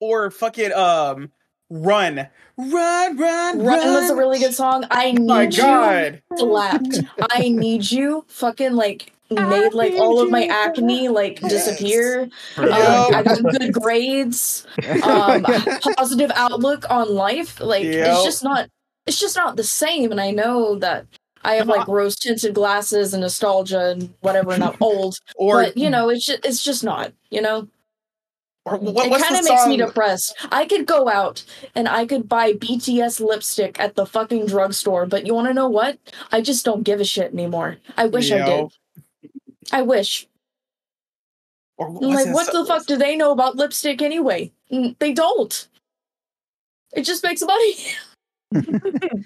or 0.01 0.31
fucking 0.31 0.73
um 0.75 1.31
run 1.71 2.27
run 2.59 3.17
run 3.17 3.59
Run 3.63 3.95
was 3.95 4.11
a 4.11 4.15
really 4.15 4.39
good 4.39 4.55
song. 4.55 4.85
I 4.91 5.13
need 5.13 5.19
you. 5.21 5.27
my 5.27 5.43
you 5.45 5.51
god 5.57 6.23
slapped. 6.37 7.01
I 7.33 7.49
need 7.49 7.91
you 7.91 8.25
fucking 8.29 8.75
like 8.75 9.13
made 9.35 9.75
like 9.75 9.93
all 9.95 10.21
of 10.21 10.31
my 10.31 10.45
acne 10.47 11.09
like 11.09 11.41
disappear. 11.41 12.29
Um, 12.57 12.69
I 12.73 13.23
got 13.25 13.43
good 13.59 13.73
grades. 13.81 14.67
Um, 15.03 15.43
positive 15.97 16.31
outlook 16.35 16.85
on 16.91 17.09
life. 17.15 17.61
Like 17.61 17.85
Yep. 17.85 18.07
it's 18.09 18.25
just 18.25 18.45
not. 18.45 18.69
It's 19.07 19.21
just 19.21 19.37
not 19.37 19.57
the 19.57 19.65
same. 19.65 20.11
And 20.11 20.21
I 20.21 20.31
know 20.31 20.77
that 20.77 21.07
I 21.43 21.57
have 21.57 21.67
like 21.69 21.87
rose 21.89 22.17
tinted 22.17 22.55
glasses 22.55 23.13
and 23.13 23.21
nostalgia 23.21 23.91
and 23.91 24.15
whatever, 24.21 24.53
and 24.53 24.65
I'm 24.65 24.77
old. 24.81 25.17
or 25.37 25.63
but 25.65 25.77
you 25.77 25.91
know, 25.91 26.09
it's 26.09 26.25
just 26.25 26.45
it's 26.45 26.65
just 26.65 26.83
not. 26.85 27.13
You 27.31 27.43
know, 27.43 27.69
or 28.65 28.79
what, 28.79 29.07
it 29.07 29.21
kind 29.23 29.37
of 29.37 29.45
makes 29.45 29.67
me 29.67 29.77
depressed. 29.77 30.35
I 30.51 30.65
could 30.65 30.87
go 30.87 31.07
out 31.09 31.45
and 31.75 31.87
I 31.87 32.07
could 32.07 32.31
buy 32.31 32.55
BTS 32.55 33.21
lipstick 33.21 33.79
at 33.79 33.95
the 33.95 34.07
fucking 34.07 34.47
drugstore, 34.47 35.05
but 35.05 35.27
you 35.27 35.35
want 35.35 35.49
to 35.49 35.55
know 35.55 35.69
what? 35.69 35.99
I 36.33 36.41
just 36.41 36.65
don't 36.65 36.83
give 36.83 36.99
a 36.99 37.05
shit 37.05 37.33
anymore. 37.35 37.77
I 37.99 38.07
wish 38.07 38.33
I 38.33 38.39
Yo. 38.39 38.47
did. 38.47 38.73
I 39.73 39.83
wish. 39.83 40.27
or 41.77 41.89
I'm 41.89 41.95
like, 41.95 42.33
what 42.35 42.53
the 42.53 42.65
fuck 42.65 42.87
do 42.87 42.97
they 42.97 43.17
know 43.17 43.33
about 43.33 43.57
lipstick 43.57 44.03
anyway? 44.03 44.53
Mm, 44.73 44.97
They 44.99 45.13
don't. 45.13 45.69
It 46.95 47.03
just 47.03 47.25
makes 47.25 47.43
money. 47.43 47.75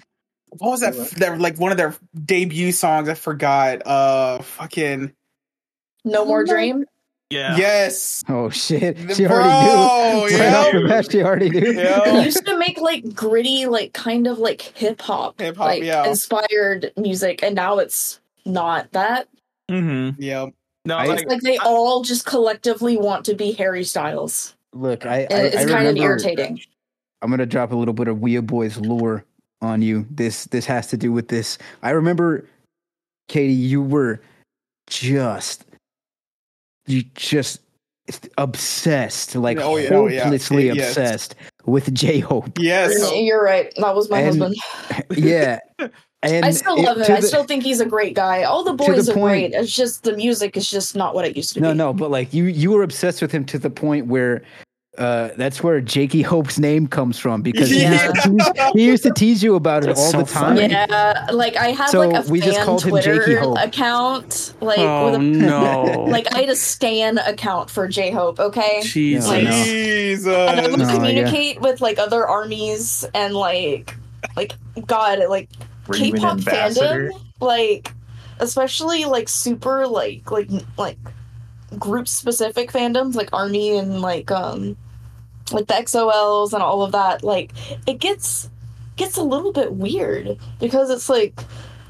what 0.57 0.71
was 0.71 0.79
that 0.81 0.95
that 1.17 1.39
like 1.39 1.57
one 1.59 1.71
of 1.71 1.77
their 1.77 1.93
debut 2.25 2.71
songs 2.71 3.07
i 3.07 3.13
forgot 3.13 3.85
uh 3.85 4.39
fucking 4.41 5.11
No 6.03 6.25
more 6.25 6.43
dream. 6.43 6.85
Yeah. 7.29 7.55
yes 7.57 8.23
Oh 8.27 8.49
shit! 8.49 8.97
Bro, 9.05 9.13
She 9.13 9.27
already 9.27 9.65
knew. 9.67 10.39
Right 10.39 10.53
off 10.53 10.71
the 10.71 10.79
yeah. 10.81 10.87
bat, 10.87 11.11
she 11.11 11.21
already 11.21 11.49
knew. 11.51 11.73
Yeah. 11.73 11.99
They 12.05 12.25
used 12.25 12.43
to 12.47 12.57
make 12.57 12.81
like 12.81 13.13
gritty, 13.13 13.67
like 13.67 13.93
kind 13.93 14.25
of 14.25 14.39
like 14.39 14.61
hip 14.63 14.99
hop, 14.99 15.39
Hip-hop, 15.39 15.63
like 15.63 15.83
yeah. 15.83 16.07
inspired 16.07 16.91
music, 16.97 17.43
and 17.43 17.53
now 17.53 17.77
it's 17.77 18.19
not 18.45 18.91
that. 18.93 19.27
Mm-hmm. 19.69 20.21
yeah 20.21 20.47
No, 20.85 20.97
I- 20.97 21.05
like, 21.05 21.21
It's 21.21 21.29
like 21.31 21.41
they 21.41 21.57
I- 21.57 21.63
all 21.65 22.03
just 22.03 22.25
collectively 22.25 22.97
want 22.97 23.25
to 23.25 23.33
be 23.35 23.51
Harry 23.53 23.83
Styles. 23.83 24.55
Look, 24.73 25.05
I, 25.05 25.21
I 25.21 25.35
it's 25.43 25.55
I 25.57 25.65
kind 25.65 25.87
of 25.87 25.97
irritating. 25.97 26.59
I'm 27.21 27.29
gonna 27.29 27.45
drop 27.45 27.71
a 27.71 27.75
little 27.75 27.93
bit 27.93 28.07
of 28.07 28.19
Weird 28.19 28.47
Boys 28.47 28.77
lore 28.77 29.25
on 29.61 29.81
you. 29.81 30.05
This 30.11 30.45
this 30.45 30.65
has 30.65 30.87
to 30.87 30.97
do 30.97 31.11
with 31.11 31.27
this. 31.27 31.57
I 31.81 31.89
remember, 31.91 32.45
Katie, 33.27 33.51
you 33.53 33.81
were 33.81 34.21
just 34.87 35.65
you 36.87 37.03
just 37.15 37.59
obsessed, 38.37 39.35
like 39.35 39.59
Oh, 39.59 39.77
yeah, 39.77 39.89
oh, 39.93 40.07
yeah. 40.07 40.23
hopelessly 40.23 40.67
Yes. 40.67 40.89
obsessed 40.89 41.35
with 41.65 41.93
J 41.93 42.19
Hope. 42.19 42.57
yes 42.57 43.11
You're 43.15 43.43
right. 43.43 43.71
That 43.77 43.95
was 43.95 44.09
my 44.09 44.19
And- 44.21 44.27
husband. 44.41 44.55
yeah, 45.17 45.59
and 46.23 46.45
I 46.45 46.51
still 46.51 46.75
it- 46.77 46.83
love 46.85 46.97
him. 46.97 47.05
to 47.05 47.13
I 47.17 47.19
still 47.21 47.43
think 47.43 47.63
he's 47.63 47.79
a 47.79 47.85
great 47.85 48.13
guy. 48.15 48.43
All 48.43 48.63
the 48.63 48.71
to 48.71 48.77
the 48.77 48.91
boys 48.93 49.09
are 49.09 49.13
point- 49.13 49.51
great. 49.51 49.53
It's 49.53 49.73
just 49.75 50.03
the 50.03 50.15
music 50.15 50.57
is 50.57 50.69
just 50.69 50.95
not 50.95 51.15
what 51.15 51.25
it 51.25 51.35
used 51.37 51.53
to 51.53 51.61
No, 51.61 51.71
be. 51.71 51.77
no, 51.77 51.87
no, 51.87 51.93
but 51.93 52.11
like 52.11 52.33
you, 52.33 52.45
you 52.45 52.71
were 52.71 52.83
obsessed 52.83 53.21
with 53.21 53.31
him 53.31 53.45
to 53.45 53.57
the 53.59 53.69
point 53.69 54.07
where 54.07 54.41
uh, 54.97 55.29
that's 55.37 55.63
where 55.63 55.79
Jakey 55.79 56.21
Hope's 56.21 56.59
name 56.59 56.85
comes 56.85 57.17
from 57.17 57.41
because 57.41 57.69
he, 57.69 57.85
used 57.85 58.03
to 58.03 58.11
tease, 58.13 58.71
he 58.73 58.85
used 58.85 59.03
to 59.03 59.11
tease 59.11 59.41
you 59.41 59.55
about 59.55 59.83
it 59.83 59.87
That's 59.87 59.99
all 60.01 60.11
so 60.11 60.17
the 60.23 60.25
time. 60.25 60.57
funny. 60.57 60.73
Yeah, 60.73 61.27
like 61.31 61.55
I 61.55 61.67
had 61.71 61.87
So 61.87 61.99
like 62.05 62.25
a 62.27 62.29
we 62.29 62.41
just 62.41 62.57
fan 62.57 62.65
called 62.65 62.83
him 62.83 62.95
Jakey 62.97 63.03
Twitter 63.17 63.39
Hope. 63.39 63.57
account, 63.59 64.55
like 64.59 64.79
oh 64.79 65.05
with 65.11 65.21
a, 65.21 65.23
no! 65.23 66.05
like 66.09 66.33
I 66.35 66.39
had 66.39 66.49
a 66.49 66.55
Stan 66.55 67.17
account 67.19 67.69
for 67.69 67.87
J 67.87 68.11
Hope. 68.11 68.41
Okay, 68.41 68.81
Jesus. 68.83 69.29
I 69.29 69.41
know. 69.41 69.63
jesus 69.63 70.27
and 70.35 70.59
I 70.59 70.67
would 70.67 70.79
No, 70.79 70.85
yeah. 70.87 70.93
communicate 70.95 71.61
with 71.61 71.79
like 71.79 71.97
other 71.97 72.27
armies 72.27 73.05
and 73.13 73.35
like 73.35 73.95
like 74.35 74.53
God, 74.85 75.19
like 75.29 75.47
Were 75.89 75.97
you 75.97 76.13
an 76.13 76.19
K-pop 76.19 76.37
ambassador? 76.37 77.11
fandom, 77.11 77.21
like 77.39 77.93
especially 78.39 79.05
like 79.05 79.27
super 79.27 79.87
like 79.87 80.29
like 80.31 80.49
like 80.77 80.97
group 81.77 82.07
specific 82.07 82.71
fandoms 82.71 83.15
like 83.15 83.29
Army 83.33 83.77
and 83.77 84.01
like 84.01 84.31
um 84.31 84.77
like 85.51 85.67
the 85.67 85.73
XOLs 85.73 86.53
and 86.53 86.63
all 86.63 86.83
of 86.83 86.91
that. 86.91 87.23
Like 87.23 87.51
it 87.87 87.99
gets 87.99 88.49
gets 88.95 89.17
a 89.17 89.23
little 89.23 89.51
bit 89.51 89.73
weird 89.73 90.37
because 90.59 90.89
it's 90.89 91.09
like 91.09 91.39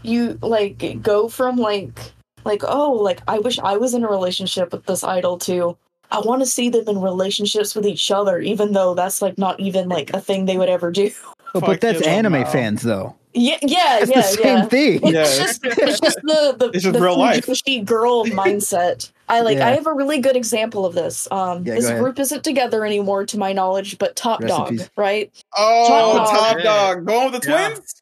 you 0.01 0.39
like 0.41 1.01
go 1.01 1.27
from 1.27 1.57
like 1.57 1.99
like 2.45 2.63
oh 2.63 2.93
like 2.93 3.21
I 3.27 3.39
wish 3.39 3.59
I 3.59 3.77
was 3.77 3.93
in 3.93 4.03
a 4.03 4.09
relationship 4.09 4.71
with 4.71 4.85
this 4.85 5.03
idol 5.03 5.37
too. 5.37 5.77
I 6.11 6.21
want 6.21 6.41
to 6.41 6.45
see 6.47 6.69
them 6.69 6.87
in 6.87 7.01
relationships 7.01 7.75
with 7.75 7.85
each 7.85 8.09
other, 8.09 8.39
even 8.39 8.73
though 8.73 8.95
that's 8.95 9.21
like 9.21 9.37
not 9.37 9.59
even 9.59 9.89
like 9.89 10.11
a 10.13 10.21
thing 10.21 10.45
they 10.45 10.57
would 10.57 10.69
ever 10.69 10.89
do. 10.89 11.11
Oh, 11.55 11.61
but 11.61 11.81
that's 11.81 12.05
anime 12.05 12.33
wow. 12.33 12.45
fans, 12.45 12.81
though. 12.81 13.15
Yeah, 13.33 13.57
yeah, 13.61 13.99
That's 13.99 14.09
yeah, 14.11 14.15
the 14.21 14.21
same 14.23 14.43
yeah. 14.57 14.65
thing. 14.65 14.99
It's 15.03 15.11
Yeah. 15.13 15.23
just 15.45 15.59
it's 15.63 15.99
just 15.99 16.17
the 16.23 16.55
the, 16.57 16.65
It's 16.73 16.83
just 16.83 16.93
the 16.93 17.01
real 17.01 17.17
life. 17.17 17.45
Girl 17.85 18.25
mindset. 18.25 19.11
I 19.27 19.41
like 19.41 19.57
Yeah. 19.57 19.67
I 19.67 19.71
have 19.71 19.85
a 19.85 19.93
really 19.93 20.19
good 20.19 20.35
example 20.35 20.85
of 20.85 20.95
this. 20.95 21.27
Um 21.31 21.63
Yeah, 21.65 21.75
this 21.75 21.89
group 21.91 22.17
isn't 22.19 22.43
together 22.43 22.85
anymore 22.85 23.25
to 23.27 23.37
my 23.37 23.53
knowledge, 23.53 23.97
but 23.99 24.15
Top 24.15 24.41
Rest 24.41 24.49
Dog, 24.55 24.79
right? 24.95 25.31
oh 25.57 25.87
Top 25.87 26.29
top 26.31 26.55
Dog. 26.57 26.63
dog 26.63 27.05
going 27.05 27.31
with 27.31 27.41
the 27.41 27.47
twins 27.47 28.01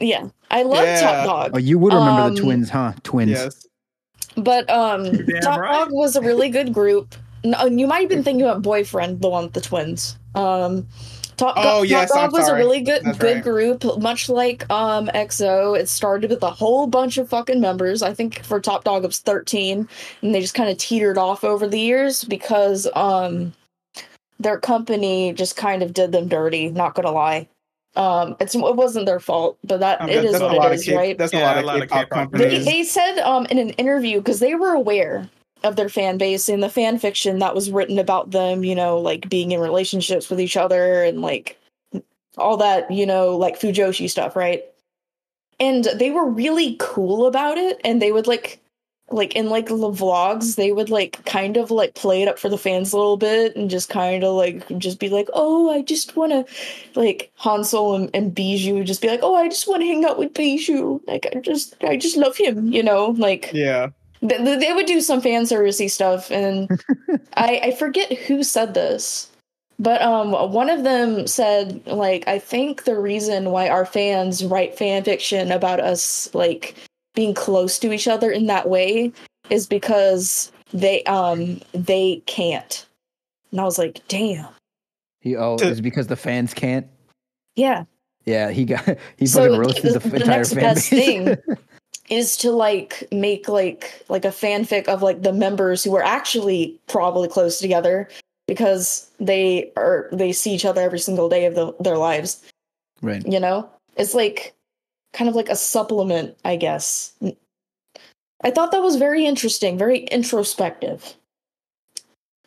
Yeah, 0.00 0.28
I 0.50 0.62
love 0.64 0.84
Yeah. 0.84 1.00
Top 1.00 1.26
Dog. 1.26 1.50
Oh, 1.54 1.58
you 1.58 1.78
would 1.78 1.92
remember 1.92 2.22
Um, 2.22 2.34
the 2.34 2.40
twins, 2.40 2.70
huh? 2.70 2.92
Twins. 3.04 3.30
Yes. 3.30 3.66
But 4.36 4.68
um, 4.70 5.04
Top 5.42 5.60
right. 5.60 5.72
Dog 5.72 5.88
was 5.92 6.16
a 6.16 6.20
really 6.22 6.48
good 6.48 6.72
group. 6.72 7.14
No, 7.44 7.66
you 7.66 7.86
might 7.86 8.00
have 8.00 8.08
been 8.08 8.22
thinking 8.24 8.42
about 8.42 8.62
Boyfriend, 8.62 9.20
the 9.20 9.28
one 9.28 9.44
with 9.44 9.52
the 9.54 9.60
twins. 9.60 10.16
Um, 10.34 10.86
Top, 11.40 11.54
Oh, 11.56 11.62
Top 11.62 11.86
yes, 11.86 12.08
Dog 12.10 12.18
I'm 12.18 12.32
was 12.32 12.46
sorry. 12.46 12.60
a 12.60 12.62
really 12.64 12.80
good 12.82 13.02
That's 13.02 13.18
good 13.18 13.34
right. 13.36 13.42
group, 13.42 13.84
much 13.98 14.28
like 14.28 14.68
um 14.70 15.08
EXO. 15.08 15.78
It 15.78 15.88
started 15.88 16.28
with 16.30 16.42
a 16.42 16.50
whole 16.50 16.86
bunch 16.86 17.16
of 17.18 17.28
fucking 17.30 17.60
members. 17.60 18.02
I 18.02 18.12
think 18.12 18.42
for 18.44 18.60
Top 18.60 18.84
Dog 18.84 19.04
it 19.04 19.06
was 19.06 19.20
thirteen, 19.20 19.88
and 20.20 20.34
they 20.34 20.40
just 20.40 20.54
kind 20.54 20.68
of 20.68 20.76
teetered 20.76 21.16
off 21.18 21.42
over 21.42 21.66
the 21.66 21.80
years 21.80 22.24
because 22.24 22.86
um 22.94 23.52
their 24.38 24.58
company 24.58 25.32
just 25.32 25.56
kind 25.56 25.82
of 25.82 25.92
did 25.94 26.12
them 26.12 26.28
dirty. 26.28 26.68
Not 26.68 26.94
gonna 26.94 27.10
lie. 27.10 27.48
Um, 27.96 28.36
it's 28.38 28.54
it 28.54 28.76
wasn't 28.76 29.06
their 29.06 29.18
fault, 29.18 29.58
but 29.64 29.80
that 29.80 30.00
I 30.02 30.04
it 30.08 30.22
bet 30.22 30.22
that's 30.32 30.42
what 30.42 30.56
lot 30.58 30.66
it 30.66 30.74
of 30.74 30.78
is, 30.78 30.84
K- 30.84 30.96
right? 30.96 31.18
That's 31.18 31.32
Yeah, 31.32 31.60
a 31.60 31.62
lot 31.62 31.82
of 31.82 31.88
K-pop 31.88 32.08
K-pop 32.10 32.30
They, 32.32 32.44
companies. 32.44 32.64
they 32.66 32.84
said 32.84 33.18
um, 33.22 33.46
in 33.46 33.58
an 33.58 33.70
interview 33.70 34.18
because 34.18 34.40
they 34.40 34.54
were 34.54 34.74
aware 34.74 35.28
of 35.62 35.76
their 35.76 35.88
fan 35.88 36.18
base 36.18 36.48
and 36.48 36.62
the 36.62 36.68
fan 36.68 36.98
fiction 36.98 37.38
that 37.38 37.54
was 37.54 37.70
written 37.70 37.98
about 37.98 38.30
them, 38.30 38.64
you 38.64 38.74
know, 38.74 38.98
like 38.98 39.28
being 39.28 39.52
in 39.52 39.60
relationships 39.60 40.30
with 40.30 40.40
each 40.40 40.56
other 40.56 41.04
and 41.04 41.20
like 41.20 41.58
all 42.36 42.56
that, 42.58 42.90
you 42.90 43.06
know, 43.06 43.36
like 43.36 43.60
Fujoshi 43.60 44.08
stuff, 44.08 44.36
right? 44.36 44.64
And 45.58 45.84
they 45.96 46.10
were 46.10 46.26
really 46.26 46.76
cool 46.80 47.26
about 47.26 47.58
it 47.58 47.80
and 47.84 48.00
they 48.00 48.12
would 48.12 48.26
like 48.26 48.60
like 49.12 49.34
in 49.34 49.50
like 49.50 49.66
the 49.66 49.74
vlogs 49.74 50.56
they 50.56 50.72
would 50.72 50.88
like 50.88 51.24
kind 51.24 51.56
of 51.56 51.70
like 51.70 51.94
play 51.94 52.22
it 52.22 52.28
up 52.28 52.38
for 52.38 52.48
the 52.48 52.58
fans 52.58 52.92
a 52.92 52.96
little 52.96 53.16
bit 53.16 53.56
and 53.56 53.68
just 53.68 53.88
kind 53.88 54.22
of 54.22 54.34
like 54.34 54.66
just 54.78 55.00
be 55.00 55.08
like 55.08 55.28
oh 55.32 55.70
i 55.70 55.82
just 55.82 56.16
want 56.16 56.30
to 56.30 56.44
like 57.00 57.30
hansel 57.36 57.94
and, 57.96 58.10
and 58.14 58.34
bijou 58.34 58.74
would 58.74 58.86
just 58.86 59.02
be 59.02 59.08
like 59.08 59.20
oh 59.22 59.34
i 59.34 59.48
just 59.48 59.66
want 59.66 59.82
to 59.82 59.86
hang 59.86 60.04
out 60.04 60.18
with 60.18 60.32
bijou 60.32 61.00
like 61.06 61.26
i 61.34 61.40
just 61.40 61.74
i 61.82 61.96
just 61.96 62.16
love 62.16 62.36
him 62.36 62.72
you 62.72 62.82
know 62.82 63.06
like 63.18 63.50
Yeah. 63.52 63.88
Th- 64.26 64.40
th- 64.42 64.60
they 64.60 64.72
would 64.72 64.86
do 64.86 65.00
some 65.00 65.20
fan 65.20 65.42
servicey 65.44 65.90
stuff 65.90 66.30
and 66.30 66.68
I, 67.36 67.60
I 67.64 67.70
forget 67.72 68.12
who 68.12 68.42
said 68.42 68.74
this 68.74 69.30
but 69.78 70.02
um 70.02 70.32
one 70.52 70.68
of 70.70 70.82
them 70.82 71.26
said 71.26 71.80
like 71.86 72.26
i 72.28 72.38
think 72.38 72.84
the 72.84 72.98
reason 72.98 73.50
why 73.50 73.68
our 73.68 73.86
fans 73.86 74.44
write 74.44 74.76
fan 74.76 75.02
fiction 75.04 75.50
about 75.52 75.80
us 75.80 76.28
like 76.34 76.74
being 77.14 77.34
close 77.34 77.78
to 77.78 77.92
each 77.92 78.06
other 78.06 78.30
in 78.30 78.46
that 78.46 78.68
way 78.68 79.12
is 79.48 79.66
because 79.66 80.52
they 80.72 81.02
um 81.04 81.60
they 81.72 82.22
can't 82.26 82.86
and 83.52 83.60
i 83.60 83.64
was 83.64 83.78
like 83.78 84.00
damn 84.08 84.46
He 85.20 85.34
oh, 85.36 85.56
To- 85.56 85.66
is 85.68 85.80
because 85.80 86.06
the 86.08 86.16
fans 86.16 86.54
can't. 86.54 86.86
yeah 87.56 87.84
Yeah, 88.26 88.50
he 88.50 88.64
got 88.66 88.84
he 89.16 89.26
So 89.26 89.42
fucking 89.44 89.58
roasted 89.58 89.94
the, 89.94 89.98
the- 89.98 90.08
the 90.10 90.16
entire 90.16 90.36
next 90.38 90.52
fan 90.54 90.60
best 90.62 90.90
base. 90.90 91.04
thing 91.06 91.36
is 92.10 92.36
to 92.38 92.50
like 92.50 93.06
make 93.12 93.48
like 93.48 94.04
like 94.08 94.24
a 94.24 94.28
fanfic 94.28 94.88
of 94.88 95.00
like 95.00 95.22
the 95.22 95.32
members 95.32 95.82
who 95.84 95.94
are 95.96 96.02
actually 96.02 96.78
probably 96.88 97.28
close 97.28 97.60
together 97.60 98.08
because 98.46 99.08
they 99.20 99.72
are 99.76 100.08
they 100.12 100.32
see 100.32 100.52
each 100.52 100.64
other 100.64 100.82
every 100.82 100.98
single 100.98 101.28
day 101.28 101.46
of 101.46 101.54
the, 101.54 101.72
their 101.80 101.96
lives. 101.96 102.42
Right. 103.00 103.26
you 103.26 103.40
know? 103.40 103.70
It's 103.96 104.12
like 104.12 104.54
kind 105.12 105.28
of 105.28 105.34
like 105.34 105.48
a 105.48 105.56
supplement 105.56 106.36
i 106.44 106.56
guess. 106.56 107.12
I 108.42 108.50
thought 108.50 108.72
that 108.72 108.82
was 108.82 108.96
very 108.96 109.24
interesting 109.24 109.78
very 109.78 110.00
introspective. 110.00 111.14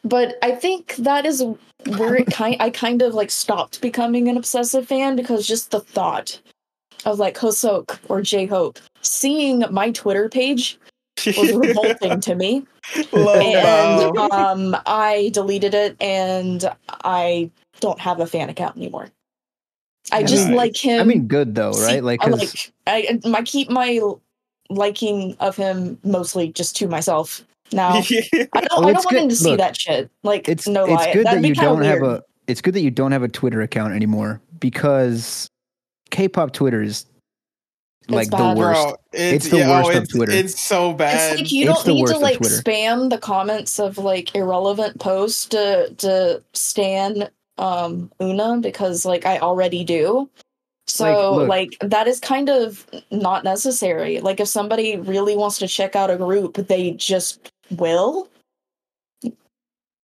But 0.04 0.36
i 0.44 0.52
think 0.52 0.96
that 0.98 1.26
is 1.26 1.42
where 1.98 2.16
it 2.16 2.28
kind 2.28 2.58
i 2.60 2.70
kind 2.70 3.02
of 3.02 3.14
like 3.14 3.32
stopped 3.32 3.80
becoming 3.82 4.28
an 4.28 4.36
obsessive 4.36 4.88
fan 4.88 5.16
because 5.16 5.48
just 5.48 5.72
the 5.72 5.80
thought 5.80 6.40
of 7.06 7.20
like 7.20 7.38
Hoseok 7.38 8.00
or 8.10 8.22
j-hope 8.22 8.80
seeing 9.04 9.64
my 9.72 9.92
twitter 9.92 10.30
page 10.30 10.80
was 11.26 11.52
revolting 11.54 12.20
to 12.20 12.36
me 12.36 12.66
Love 13.14 13.42
and 13.42 14.18
um 14.18 14.76
i 14.86 15.30
deleted 15.34 15.74
it 15.74 15.96
and 16.02 16.66
i 17.04 17.50
don't 17.80 18.00
have 18.00 18.20
a 18.20 18.26
fan 18.28 18.50
account 18.50 18.76
anymore 18.78 19.10
i 20.12 20.18
I 20.20 20.24
just 20.24 20.48
mean- 20.48 20.58
like 20.58 20.76
him 20.76 21.00
I 21.02 21.04
mean, 21.04 21.28
good 21.28 21.56
though, 21.56 21.72
See, 21.74 21.86
right? 21.86 22.04
Like, 22.04 22.22
I 22.24 22.30
'cause- 22.30 22.40
like 22.40 22.74
I, 22.88 23.20
I 23.38 23.42
keep 23.44 23.70
my 23.70 24.00
liking 24.70 25.36
of 25.40 25.56
him 25.56 25.98
mostly 26.04 26.52
just 26.52 26.76
to 26.78 26.88
myself 26.88 27.44
now. 27.72 27.90
I 27.94 28.02
don't, 28.02 28.50
Oh, 28.72 28.84
I 28.88 28.94
don't 28.94 29.06
want 29.06 29.12
him 29.18 29.30
to 29.30 29.36
see 29.36 29.52
Look, 29.52 29.60
that 29.60 29.78
shit. 29.80 30.10
Like 30.24 30.50
it's 30.50 30.68
no 30.68 30.84
it's 30.84 30.92
lie, 30.94 31.14
good 31.14 31.26
that'd 31.26 31.38
that 31.38 31.42
be 31.42 31.48
you 31.50 31.56
kinda 31.56 31.70
don't 31.70 31.82
have 31.84 32.02
a 32.04 32.24
it's 32.48 32.60
good 32.62 32.74
that 32.74 32.82
you 32.82 32.92
don't 32.92 33.12
have 33.14 33.24
a 33.24 33.28
Twitter 33.30 33.62
account 33.62 33.94
anymore 33.94 34.42
because 34.60 35.48
K-pop 36.12 36.52
Twitter 36.54 36.82
is 36.82 37.06
like 38.10 38.30
the 38.30 38.38
bad. 38.38 38.58
worst. 38.58 38.82
Bro, 38.82 38.96
It's 39.14 39.50
the 39.50 39.58
worst 39.58 39.90
of 39.92 40.04
it's, 40.04 40.14
Twitter. 40.14 40.32
It's 40.32 40.60
so 40.62 40.94
bad. 40.94 41.32
It's 41.34 41.42
like 41.42 41.52
you 41.52 41.70
It's 41.70 41.74
don't 41.74 41.86
the 41.86 41.94
need 41.94 42.02
worst 42.02 42.14
to 42.14 42.18
of 42.18 42.22
like 42.22 42.38
Twitter. 42.38 42.56
spam 42.56 43.10
the 43.10 43.18
comments 43.18 43.80
of 43.80 43.98
like 43.98 44.36
irrelevant 44.36 45.00
posts 45.00 45.46
to 45.48 45.94
to 45.98 46.44
stan 46.54 47.30
um 47.58 48.12
Una 48.22 48.58
because 48.58 49.06
like 49.06 49.26
I 49.26 49.40
already 49.40 49.84
do. 49.84 50.30
So 50.88 51.36
look. 51.36 51.50
like 51.50 51.78
that 51.82 52.08
is 52.08 52.20
kind 52.20 52.50
of 52.50 52.86
not 53.12 53.44
necessary. 53.44 54.20
Like 54.20 54.40
if 54.40 54.48
somebody 54.50 54.98
really 54.98 55.36
wants 55.38 55.58
to 55.60 55.68
check 55.68 55.96
out 55.96 56.10
a 56.12 56.18
group, 56.18 56.56
they 56.56 56.92
just 56.92 57.52
will. 57.72 58.28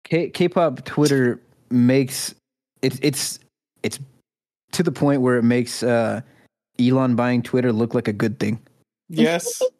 K- 0.05 0.31
K-pop 0.31 0.85
Twitter 0.85 1.41
makes 1.71 2.35
it's 2.83 2.99
it's 3.03 3.39
it's 3.83 3.99
to 4.73 4.83
the 4.83 4.93
point 4.93 5.23
where 5.23 5.37
it 5.37 5.43
makes 5.43 5.83
uh 5.83 6.21
Elon 6.81 7.15
buying 7.17 7.43
Twitter 7.43 7.73
look 7.73 7.95
like 7.95 8.09
a 8.09 8.13
good 8.13 8.39
thing. 8.39 8.61
yes. 9.09 9.63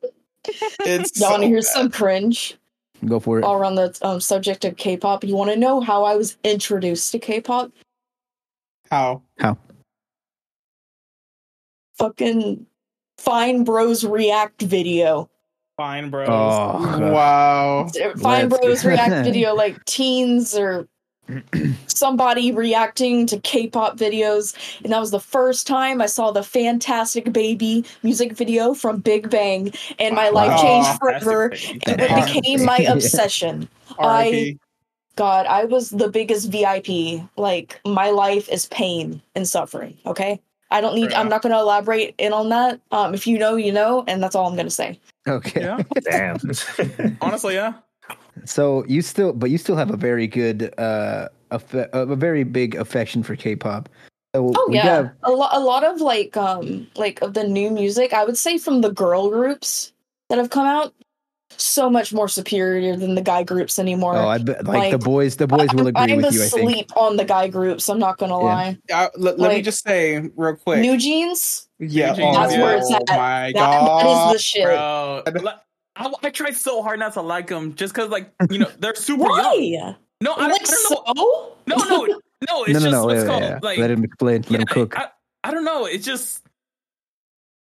It's 0.81 1.21
Y'all 1.21 1.33
want 1.33 1.43
to 1.43 1.49
hear 1.49 1.59
bad. 1.59 1.65
some 1.65 1.91
cringe? 1.91 2.57
Go 3.05 3.21
for 3.21 3.39
it. 3.39 3.45
all 3.45 3.57
around 3.57 3.75
the 3.75 3.97
um, 4.03 4.21
subject 4.21 4.65
of 4.65 4.77
K-pop. 4.77 5.23
You 5.23 5.37
want 5.37 5.51
to 5.51 5.57
know 5.57 5.81
how 5.81 6.05
I 6.05 6.17
was 6.17 6.37
introduced 6.45 7.13
to 7.13 7.19
K-pop? 7.19 7.71
How? 8.91 9.23
How? 9.39 9.59
Fucking 11.99 12.67
Fine 13.19 13.65
Bros 13.65 14.05
React 14.05 14.63
video. 14.63 15.29
Fine, 15.77 16.11
bros. 16.11 16.29
Oh, 16.31 17.11
Wow. 17.13 17.89
Fine 18.19 18.49
Let's 18.49 18.61
Bros. 18.61 18.85
React 18.85 19.25
video, 19.25 19.55
like 19.55 19.83
teens 19.85 20.55
or 20.57 20.87
somebody 21.87 22.53
reacting 22.53 23.27
to 23.27 23.39
K-pop 23.41 23.97
videos, 23.97 24.55
and 24.83 24.93
that 24.93 25.01
was 25.01 25.11
the 25.11 25.21
first 25.21 25.67
time 25.67 26.01
I 26.01 26.07
saw 26.07 26.31
the 26.31 26.43
Fantastic 26.43 27.33
Baby 27.33 27.85
music 28.03 28.33
video 28.33 28.75
from 28.75 28.99
Big 29.01 29.31
Bang, 29.31 29.73
and 29.99 30.15
my 30.15 30.29
life 30.31 30.61
changed 30.61 30.99
forever. 30.99 31.51
baby. 31.51 31.81
It 31.87 32.43
became 32.43 32.65
my 32.65 32.79
obsession. 32.79 33.69
R.I.P. 33.99 34.59
God, 35.17 35.47
I 35.47 35.65
was 35.65 35.91
the 35.91 36.09
biggest 36.09 36.51
VIP. 36.51 37.21
Like 37.37 37.81
my 37.85 38.11
life 38.11 38.49
is 38.49 38.67
pain 38.67 39.21
and 39.35 39.47
suffering. 39.47 39.99
Okay, 40.07 40.41
I 40.71 40.81
don't 40.81 40.95
need. 40.95 41.11
Yeah. 41.11 41.21
I'm 41.21 41.29
not 41.29 41.43
going 41.43 41.53
to 41.53 41.59
elaborate 41.59 42.15
in 42.19 42.33
on 42.33 42.49
that. 42.51 42.81
Um, 42.91 43.13
if 43.15 43.27
you 43.27 43.39
know, 43.39 43.57
you 43.57 43.73
know, 43.73 44.05
and 44.07 44.23
that's 44.23 44.35
all 44.35 44.47
I'm 44.47 44.55
going 44.55 44.67
to 44.67 44.71
say. 44.71 44.99
okay. 45.29 45.63
Yeah, 45.63 45.83
Damn. 46.05 46.39
honestly, 47.21 47.55
yeah. 47.55 47.75
So 48.45 48.85
you 48.87 49.03
still, 49.03 49.33
but 49.33 49.51
you 49.51 49.59
still 49.59 49.77
have 49.77 49.91
a 49.91 49.97
very 49.97 50.27
good, 50.27 50.73
uh, 50.79 51.29
affe- 51.51 51.89
a 51.93 52.17
very 52.17 52.45
big 52.45 52.75
affection 52.75 53.23
for 53.23 53.37
K-pop. 53.37 53.89
So 54.35 54.53
Oh 54.57 54.69
yeah, 54.71 54.83
have- 54.83 55.11
a 55.25 55.31
lot. 55.33 55.51
A 55.55 55.61
lot 55.61 55.83
of 55.85 56.01
like, 56.01 56.37
um, 56.37 56.87
like 56.97 57.21
of 57.23 57.35
the 57.35 57.45
new 57.45 57.71
music. 57.71 58.13
I 58.13 58.25
would 58.25 58.37
say 58.39 58.59
from 58.59 58.81
the 58.81 58.93
girl 58.93 59.29
groups 59.31 59.93
that 60.29 60.39
have 60.39 60.51
come 60.51 60.67
out, 60.67 60.95
so 61.57 61.91
much 61.91 62.13
more 62.13 62.29
superior 62.29 62.95
than 62.97 63.17
the 63.17 63.21
guy 63.23 63.43
groups 63.43 63.79
anymore. 63.81 64.15
oh, 64.17 64.29
I 64.29 64.39
bet 64.39 64.65
like, 64.65 64.93
the 64.93 64.99
boys, 64.99 65.35
the 65.37 65.49
boys 65.49 65.69
will 65.75 65.81
I'm, 65.81 65.87
agree 65.89 66.13
I'm 66.13 66.17
with 66.23 66.33
you. 66.33 66.45
I 66.45 66.47
think. 66.47 66.71
asleep 66.71 66.97
on 66.97 67.17
the 67.17 67.25
guy 67.25 67.49
groups. 67.49 67.89
I'm 67.89 67.99
not 67.99 68.19
gonna 68.19 68.39
Yeah. 68.39 68.45
lie. 68.45 68.79
Uh, 68.93 69.09
let, 69.19 69.39
let 69.41 69.53
me 69.53 69.61
just 69.61 69.83
say 69.85 70.31
real 70.37 70.55
quick. 70.55 70.79
New 70.81 70.97
jeans. 70.97 71.69
yeah. 71.81 72.13
New 72.13 72.17
Jeans, 72.19 72.37
oh, 72.37 72.41
That's 72.41 72.57
where 72.57 72.77
it's 72.77 72.93
at. 72.95 73.03
my 73.09 73.17
That, 73.17 73.55
that 73.55 73.55
god. 73.55 74.27
is 74.29 74.33
the 74.35 74.39
shit. 74.43 74.65
Bro, 74.65 75.23
like, 75.43 75.57
I, 76.01 76.11
I 76.23 76.31
tried 76.31 76.57
so 76.57 76.83
hard 76.83 76.99
not 76.99 77.13
to 77.15 77.21
like 77.21 77.49
them 77.49 77.75
just 77.75 77.95
because, 77.95 78.09
like, 78.09 78.33
you 78.51 78.59
know, 78.59 78.71
they're 78.79 78.95
super 78.97 79.25
young. 79.25 79.37
Why? 79.37 79.97
No, 80.23 80.33
I, 80.33 80.49
like 80.49 80.63
I 80.63 80.65
don't 80.65 80.91
know. 80.91 81.05
so? 81.15 81.57
No, 81.67 81.77
no, 81.77 82.05
no. 82.07 82.21
It's 82.43 82.51
no, 82.51 82.63
no, 82.63 82.73
just 82.73 82.87
no. 82.87 83.05
what's 83.05 83.21
yeah, 83.21 83.27
called 83.27 83.43
yeah, 83.43 83.49
yeah. 83.51 83.59
like. 83.63 83.79
Let 83.79 83.91
him 83.91 84.03
explain. 84.03 84.37
Let 84.43 84.51
yeah, 84.51 84.59
him 84.61 84.67
cook. 84.67 84.99
I, 84.99 85.09
I 85.45 85.51
don't 85.51 85.65
know. 85.65 85.85
It's 85.85 86.07
just. 86.07 86.43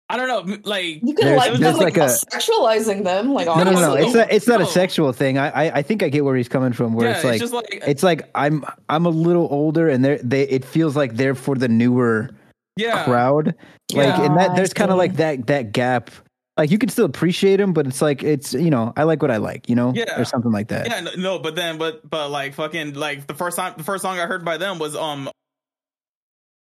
I 0.09 0.17
don't 0.17 0.27
know. 0.27 0.57
Like 0.63 0.95
You 1.03 1.13
can 1.13 1.25
There's- 1.27 1.37
like 1.37 1.51
them, 1.53 1.61
there's 1.61 1.77
like, 1.77 1.95
like 1.95 2.09
a- 2.09 2.17
sexualizing 2.35 3.03
them, 3.03 3.33
like 3.33 3.45
No, 3.45 3.63
no, 3.63 3.71
no, 3.71 3.79
no. 3.79 3.93
It's 3.93 4.15
not. 4.15 4.31
It's 4.31 4.47
not 4.47 4.61
a 4.61 4.65
sexual 4.65 5.11
thing. 5.13 5.37
I, 5.37 5.49
I, 5.49 5.77
I 5.77 5.81
think 5.83 6.01
I 6.01 6.09
get 6.09 6.25
where 6.25 6.35
he's 6.35 6.49
coming 6.49 6.73
from. 6.73 6.93
Where 6.93 7.07
yeah, 7.07 7.15
it's 7.15 7.23
like, 7.23 7.39
just 7.39 7.53
like 7.53 7.83
it's 7.85 8.01
like 8.01 8.29
I'm, 8.33 8.65
I'm 8.89 9.05
a 9.05 9.09
little 9.09 9.47
older, 9.51 9.89
and 9.89 10.03
they're, 10.03 10.17
they, 10.17 10.41
it 10.49 10.65
feels 10.65 10.95
like 10.95 11.17
they're 11.17 11.35
for 11.35 11.55
the 11.55 11.67
newer 11.67 12.31
yeah. 12.77 13.05
crowd. 13.05 13.53
Like, 13.93 14.07
Yeah. 14.07 14.23
and 14.23 14.37
that 14.37 14.55
there's 14.55 14.73
kind 14.73 14.89
of 14.89 14.97
like 14.97 15.17
that, 15.17 15.45
that 15.47 15.71
gap. 15.71 16.09
Like, 16.55 16.69
you 16.69 16.77
can 16.77 16.89
still 16.89 17.05
appreciate 17.05 17.57
them, 17.57 17.73
but 17.73 17.87
it's 17.87 17.99
like, 18.01 18.21
it's, 18.23 18.53
you 18.53 18.69
know, 18.69 18.93
I 18.95 19.03
like 19.03 19.21
what 19.23 19.31
I 19.31 19.37
like, 19.37 19.69
you 19.69 19.75
know, 19.75 19.91
Yeah. 19.95 20.19
or 20.19 20.23
something 20.23 20.51
like 20.51 20.67
that. 20.67 20.87
Yeah, 20.87 20.99
no, 21.01 21.11
no, 21.17 21.39
but 21.39 21.55
then, 21.55 21.79
but 21.79 22.07
but 22.07 22.29
like 22.29 22.53
fucking 22.53 22.93
like 22.93 23.25
the 23.25 23.33
first 23.33 23.57
time, 23.57 23.73
the 23.75 23.83
first 23.83 24.03
song 24.03 24.19
I 24.19 24.27
heard 24.27 24.45
by 24.45 24.57
them 24.57 24.77
was 24.77 24.95
um 24.95 25.29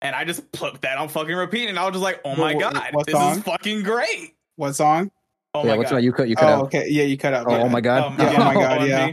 and 0.02 0.16
I 0.16 0.26
just 0.26 0.52
put 0.52 0.82
that 0.82 0.98
on 0.98 1.08
fucking 1.10 1.36
repeat, 1.36 1.70
and 1.70 1.80
I 1.80 1.86
was 1.86 1.94
just 1.94 2.04
like, 2.04 2.20
"Oh 2.26 2.36
my 2.36 2.54
Wh- 2.54 2.60
god, 2.60 2.90
what 2.92 3.06
this 3.08 3.14
song? 3.16 3.38
is 3.38 3.44
fucking 3.44 3.84
great!" 3.84 4.36
What 4.58 4.74
song? 4.76 5.10
Oh 5.54 5.64
yeah, 5.64 5.72
my 5.72 5.78
what's 5.78 5.90
god, 5.90 5.96
not 5.98 6.04
you 6.04 6.12
cut 6.12 6.28
you 6.30 6.36
cut 6.36 6.50
Oh, 6.50 6.54
out. 6.54 6.64
okay. 6.66 6.88
Yeah, 6.90 7.04
you 7.04 7.18
cut 7.18 7.34
out. 7.34 7.46
Oh, 7.48 7.52
yeah. 7.56 7.64
oh 7.64 7.70
my 7.70 7.82
god. 7.82 8.04
Um, 8.04 8.16
Yeah, 8.20 8.34
oh 8.40 8.44
my 8.44 8.54
God, 8.54 8.88
yeah. 8.88 9.12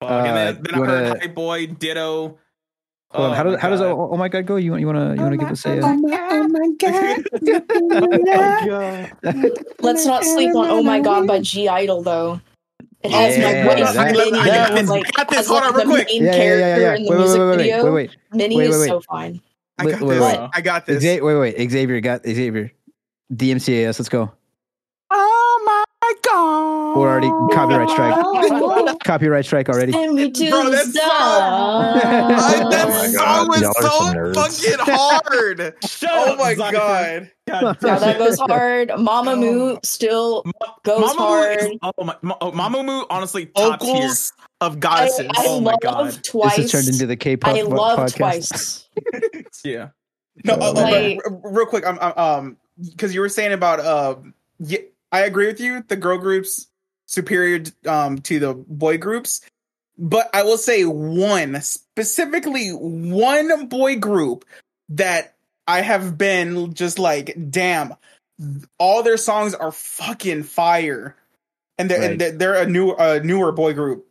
Fuck, 0.00 0.10
Uh, 0.10 0.14
and 0.14 0.36
then, 0.36 0.62
then 0.62 0.74
I 0.74 0.78
heard 0.78 1.02
wanna- 1.08 1.20
Hype 1.20 1.34
Boy, 1.34 1.66
Ditto. 1.66 2.38
Hold 3.16 3.30
on, 3.30 3.32
oh 3.32 3.34
how 3.34 3.42
Oh 3.42 3.44
does 3.44 3.54
my 3.54 3.60
how 3.60 3.70
does 3.70 3.80
God. 3.80 3.86
oh, 3.92 4.08
oh 4.12 4.16
my 4.16 4.28
god 4.28 4.46
go? 4.46 4.56
You 4.56 4.70
want 4.72 4.80
you 4.80 4.86
want 4.86 4.98
to 4.98 5.14
you 5.16 5.22
want 5.22 5.32
to 5.32 5.38
give 5.38 5.50
us 5.50 5.64
a? 5.66 5.80
Oh 5.80 5.94
my 5.96 6.18
oh, 6.20 6.46
oh 7.74 8.24
my 8.24 8.66
god. 8.66 9.12
Let's 9.80 10.06
not 10.06 10.24
sleep 10.24 10.54
on 10.54 10.70
"Oh 10.70 10.82
My 10.82 11.00
God" 11.00 11.26
by 11.26 11.40
(G)I-DLE 11.40 12.02
though. 12.02 12.40
It 13.02 13.10
has 13.10 13.36
Yeah, 13.38 13.64
my 13.64 13.74
wife 13.82 13.94
that- 13.94 14.12
Minnie, 14.16 14.38
I 14.38 14.46
got 14.46 14.74
this, 14.74 14.88
like, 14.90 15.12
got 15.12 15.28
this. 15.28 15.46
Hold 15.48 15.60
like 15.60 15.68
on, 15.70 15.74
real 15.76 15.86
the 15.86 15.92
quick. 15.92 16.08
main 16.08 16.24
yeah, 16.24 16.30
yeah, 16.30 16.36
yeah, 16.36 16.42
character 16.42 16.82
yeah. 16.82 16.94
in 16.96 17.02
the 17.04 17.10
Wait, 17.10 17.16
wait, 17.16 17.22
music 17.22 17.38
wait, 17.40 17.46
wait, 17.48 17.56
video. 17.58 17.84
wait, 17.84 17.92
wait, 17.92 18.16
Minnie 18.32 18.56
wait, 18.56 18.68
is 18.70 18.80
wait, 18.80 18.88
so 18.88 19.00
fine. 19.00 19.40
I 19.78 19.84
got 19.84 20.00
wait, 20.00 20.08
this. 20.14 20.22
wait. 20.22 20.48
I 20.54 20.60
got 20.60 20.86
this. 20.86 21.02
Xavier, 21.02 21.24
wait, 21.24 21.54
wait, 21.56 21.70
Xavier 21.70 22.00
got 22.00 22.24
Xavier. 22.24 22.72
DMCAS, 23.32 23.98
let's 23.98 24.08
go. 24.08 24.32
Oh 26.08 26.12
my 26.14 26.94
god. 26.94 27.00
We're 27.00 27.08
already 27.08 27.28
copyright 27.54 27.90
strike. 27.90 29.00
Copyright 29.04 29.44
strike 29.44 29.68
already. 29.68 29.92
Send 29.92 30.14
me 30.14 30.30
to 30.30 30.50
Bro, 30.50 30.64
the 30.64 30.70
that's 30.70 30.92
so- 30.92 31.00
I, 31.02 32.62
Oh 32.62 32.70
that 32.70 32.88
my 32.88 33.06
song 33.08 33.48
was 34.38 34.56
so 34.56 34.70
fucking 34.70 34.94
hard. 34.94 35.74
Shut 35.84 36.10
oh 36.12 36.36
my 36.36 36.54
Zucker. 36.54 36.72
god. 36.72 37.30
God 37.48 37.76
Yeah, 37.82 37.98
that 37.98 38.18
goes 38.18 38.38
hard. 38.38 38.88
Mamamoo 38.90 39.84
still 39.84 40.44
goes 40.84 41.12
Mamamoo 41.12 41.16
hard. 41.16 41.58
is- 41.60 41.78
oh 41.82 42.04
my, 42.04 42.16
Ma- 42.22 42.36
oh, 42.40 42.52
Mamamoo, 42.52 43.06
honestly, 43.10 43.46
top 43.46 43.80
tier. 43.80 44.10
Of 44.60 44.80
goddesses. 44.80 45.26
I 45.30 45.44
Oh 45.46 45.60
my 45.60 45.76
God. 45.82 46.18
twice. 46.24 46.56
This 46.56 46.72
has 46.72 46.84
turned 46.84 46.88
into 46.94 47.06
the 47.06 47.16
K-pop 47.16 47.54
I 47.54 47.60
love 47.62 47.98
podcast. 47.98 48.16
twice. 48.16 48.88
Yeah. 49.64 49.88
No, 50.44 50.54
uh, 50.54 50.70
uh, 50.70 50.72
Like- 50.72 51.20
real 51.44 51.66
quick, 51.66 51.84
um, 51.86 51.98
um, 52.00 52.56
because 52.90 53.14
you 53.14 53.20
were 53.20 53.28
saying 53.28 53.52
about, 53.52 53.80
uh, 53.80 54.16
yeah, 54.58 54.78
I 55.16 55.20
agree 55.20 55.46
with 55.46 55.60
you. 55.60 55.82
The 55.88 55.96
girl 55.96 56.18
groups 56.18 56.68
superior, 57.06 57.64
um, 57.86 58.18
to 58.18 58.38
the 58.38 58.52
boy 58.52 58.98
groups, 58.98 59.40
but 59.96 60.28
I 60.34 60.42
will 60.42 60.58
say 60.58 60.84
one 60.84 61.62
specifically 61.62 62.68
one 62.68 63.68
boy 63.68 63.96
group 63.98 64.44
that 64.90 65.34
I 65.66 65.80
have 65.80 66.18
been 66.18 66.74
just 66.74 66.98
like, 66.98 67.34
damn, 67.48 67.94
all 68.78 69.02
their 69.02 69.16
songs 69.16 69.54
are 69.54 69.72
fucking 69.72 70.42
fire, 70.42 71.16
and 71.78 71.90
they're 71.90 71.98
Right. 72.00 72.10
and 72.10 72.20
they're, 72.20 72.32
they're 72.32 72.62
a 72.62 72.66
new, 72.66 72.92
a 72.92 73.20
newer 73.20 73.52
boy 73.52 73.72
group, 73.72 74.06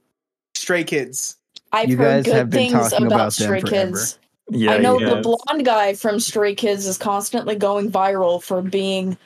Stray 0.55 0.85
Kids. 0.85 1.37
I've 1.71 1.87
You 1.89 1.97
heard 1.97 2.25
guys 2.25 2.33
have 2.33 2.49
good 2.49 2.49
been 2.49 2.71
things 2.71 2.89
talking 2.89 3.05
about 3.05 3.15
about 3.15 3.33
Stray. 3.33 3.61
Kids. 3.61 4.17
Yeah, 4.49 4.73
I 4.73 4.77
know 4.79 4.99
the 4.99 5.21
blonde 5.21 5.65
guy 5.65 5.93
from 5.93 6.19
Stray 6.19 6.55
Kids 6.55 6.87
is 6.87 6.97
constantly 6.97 7.55
going 7.55 7.91
viral 7.91 8.41
for 8.41 8.63
being 8.63 9.19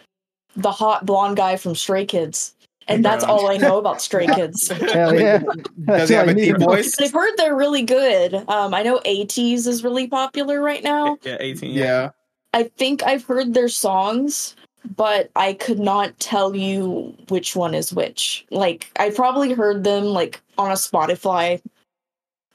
the 0.61 0.71
hot 0.71 1.05
blonde 1.05 1.37
guy 1.37 1.55
from 1.57 1.75
Stray 1.75 2.05
Kids. 2.05 2.55
And 2.87 3.05
that's 3.05 3.23
all 3.23 3.47
I 3.49 3.57
know 3.57 3.77
about 3.77 4.01
Stray 4.01 4.25
Kids. 4.25 4.67
Hell 4.93 5.13
yeah. 5.13 5.43
Does 5.85 6.09
he 6.09 6.15
have 6.15 6.27
a 6.27 6.33
deep 6.33 6.57
voice? 6.57 6.99
I've 6.99 7.13
heard 7.13 7.33
they're 7.37 7.55
really 7.55 7.83
good. 7.83 8.33
Um, 8.49 8.73
I 8.73 8.81
know 8.81 8.99
ATEEZ 9.05 9.67
is 9.67 9.83
really 9.83 10.07
popular 10.07 10.59
right 10.59 10.83
now. 10.83 11.17
Yeah, 11.23 11.37
18. 11.39 11.71
Yeah. 11.71 12.09
I 12.51 12.63
think 12.63 13.03
I've 13.03 13.23
heard 13.25 13.53
their 13.53 13.69
songs, 13.69 14.55
but 14.97 15.29
I 15.35 15.53
could 15.53 15.77
not 15.77 16.19
tell 16.19 16.55
you 16.55 17.15
which 17.27 17.55
one 17.55 17.75
is 17.75 17.93
which. 17.93 18.45
Like 18.49 18.89
I 18.97 19.11
probably 19.11 19.53
heard 19.53 19.83
them 19.83 20.05
like 20.05 20.41
on 20.57 20.71
a 20.71 20.73
Spotify 20.73 21.61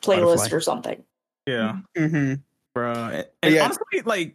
playlist 0.02 0.48
Spotify. 0.48 0.52
or 0.52 0.60
something. 0.60 1.04
Yeah, 1.46 1.76
Mm-hmm. 1.96 2.34
bro. 2.74 2.92
And, 2.92 3.26
and 3.40 3.54
Yeah. 3.54 3.64
honestly, 3.66 4.00
like, 4.04 4.34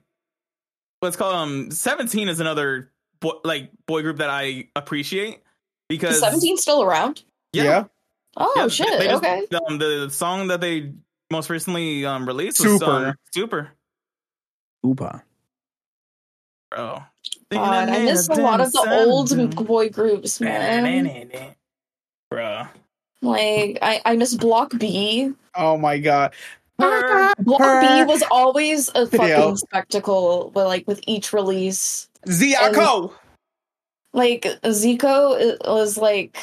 let's 1.01 1.17
call 1.17 1.33
um 1.33 1.71
17 1.71 2.29
is 2.29 2.39
another 2.39 2.89
boy, 3.21 3.33
like 3.43 3.71
boy 3.85 4.01
group 4.01 4.17
that 4.17 4.29
I 4.29 4.69
appreciate 4.75 5.41
because 5.87 6.19
17 6.19 6.57
still 6.57 6.83
around? 6.83 7.23
Yeah. 7.53 7.85
Oh 8.37 8.53
yeah, 8.55 8.67
shit. 8.67 8.99
they 8.99 9.07
just- 9.07 9.23
okay. 9.23 9.45
Um, 9.67 9.77
the 9.77 10.09
song 10.09 10.47
that 10.47 10.61
they 10.61 10.93
most 11.31 11.49
recently 11.49 12.05
um 12.05 12.27
released 12.27 12.59
was 12.59 12.79
Super. 12.79 12.91
um, 12.91 13.15
super, 13.33 13.69
Oopa. 14.85 15.21
bro. 16.71 17.03
God, 17.51 17.89
I 17.89 18.03
miss 18.03 18.27
a 18.27 18.35
lot 18.35 18.61
of 18.61 18.71
the 18.71 19.05
old 19.05 19.55
boy 19.67 19.89
groups, 19.89 20.39
man. 20.39 21.45
Bro. 22.29 22.67
Like 23.21 23.79
I, 23.81 24.01
I 24.05 24.15
miss 24.15 24.35
Block 24.35 24.77
B. 24.77 25.33
Oh 25.55 25.77
my 25.77 25.97
god. 25.97 26.33
Block 26.77 27.81
B 27.81 28.03
was 28.05 28.23
always 28.31 28.89
a 28.95 29.07
fucking 29.07 29.57
spectacle, 29.57 30.51
but 30.53 30.67
like 30.67 30.87
with 30.87 31.01
each 31.07 31.33
release. 31.33 32.08
Zico. 32.27 33.13
Like 34.13 34.43
Zico 34.63 35.57
was 35.67 35.97
like 35.97 36.37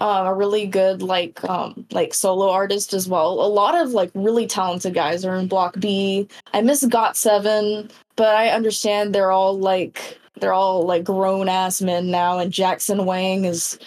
uh, 0.00 0.24
a 0.26 0.34
really 0.34 0.66
good 0.66 1.02
like 1.02 1.42
um 1.44 1.86
like 1.92 2.14
solo 2.14 2.50
artist 2.50 2.92
as 2.92 3.08
well. 3.08 3.32
A 3.40 3.48
lot 3.48 3.80
of 3.80 3.90
like 3.90 4.10
really 4.14 4.46
talented 4.46 4.94
guys 4.94 5.24
are 5.24 5.36
in 5.36 5.46
Block 5.46 5.78
B. 5.78 6.28
I 6.52 6.62
miss 6.62 6.84
Got 6.86 7.16
Seven, 7.16 7.90
but 8.16 8.34
I 8.34 8.48
understand 8.48 9.14
they're 9.14 9.30
all 9.30 9.58
like 9.58 10.18
they're 10.40 10.52
all 10.52 10.84
like 10.84 11.04
grown 11.04 11.48
ass 11.48 11.80
men 11.80 12.10
now, 12.10 12.38
and 12.38 12.52
Jackson 12.52 13.06
Wang 13.06 13.44
is 13.44 13.78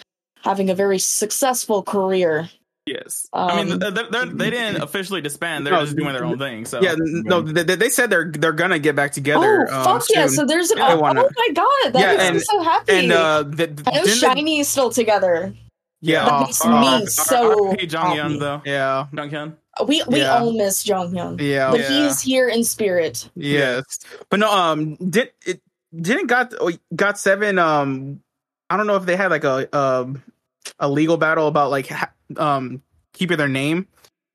having 0.42 0.70
a 0.70 0.74
very 0.74 0.98
successful 0.98 1.82
career. 1.82 2.48
Yes. 2.88 3.28
I 3.34 3.62
mean, 3.62 3.72
Um, 3.72 3.78
they're, 3.78 4.08
they're, 4.10 4.26
they 4.26 4.48
didn't 4.50 4.82
officially 4.82 5.20
disband. 5.20 5.66
They're 5.66 5.74
No, 5.74 5.84
just 5.84 5.96
doing 5.96 6.14
their 6.14 6.24
own 6.24 6.38
thing. 6.38 6.64
So 6.64 6.80
Yeah, 6.80 6.94
no, 6.96 7.42
they, 7.42 7.76
they 7.76 7.90
said 7.90 8.08
they're 8.08 8.30
they're 8.32 8.52
gonna 8.52 8.78
get 8.78 8.96
back 8.96 9.12
together. 9.12 9.68
oh 9.70 9.74
um, 9.74 9.84
fuck 10.00 10.08
yeah! 10.08 10.26
So 10.26 10.46
there's 10.46 10.70
an 10.70 10.78
Yeah, 10.78 10.94
oh, 10.94 11.00
why 11.00 11.10
oh 11.10 11.14
my 11.14 11.48
god, 11.52 11.92
that 11.92 12.00
Yeah, 12.00 12.16
makes 12.32 12.32
me 12.32 12.40
so 12.40 12.62
happy. 12.62 12.92
and 12.92 13.12
uh, 13.12 13.42
the, 13.42 13.66
the, 13.66 13.82
I 13.92 13.96
know 13.98 14.04
SHINee 14.04 14.60
is 14.60 14.68
still 14.68 14.88
together. 14.90 15.52
yeah, 16.00 16.24
That 16.24 16.32
oh, 16.32 16.40
makes 16.46 16.60
oh, 16.64 16.98
me 17.00 17.06
so 17.06 17.76
Hey, 17.78 17.86
Jong 17.86 18.16
Hyun 18.16 18.40
though. 18.40 18.62
yeah, 18.64 19.06
Jong 19.14 19.28
Hyun. 19.30 19.56
We 19.86 20.02
we 20.08 20.20
Yeah. 20.20 20.38
all 20.38 20.52
miss 20.52 20.82
Jong 20.82 21.12
Hyun, 21.12 21.38
yeah, 21.40 21.70
but 21.70 21.80
Yeah. 21.80 21.88
he's 21.88 22.20
here 22.22 22.48
in 22.48 22.64
spirit. 22.64 23.28
yes. 23.36 23.84
But 24.30 24.40
no, 24.40 24.50
um, 24.50 24.96
did 24.96 25.32
it 25.44 25.60
didn't 25.94 26.26
got 26.28 26.54
oh, 26.58 26.72
got 26.96 27.18
seven? 27.18 27.58
Um, 27.58 28.20
I 28.70 28.76
don't 28.78 28.86
know 28.86 28.96
if 28.96 29.04
they 29.04 29.16
had 29.16 29.30
like 29.30 29.44
a 29.44 29.68
um 29.76 30.22
a 30.78 30.88
legal 30.88 31.16
battle 31.16 31.46
about 31.48 31.70
like 31.70 31.88
ha- 31.88 32.10
um 32.36 32.82
keeping 33.12 33.36
their 33.36 33.48
name 33.48 33.86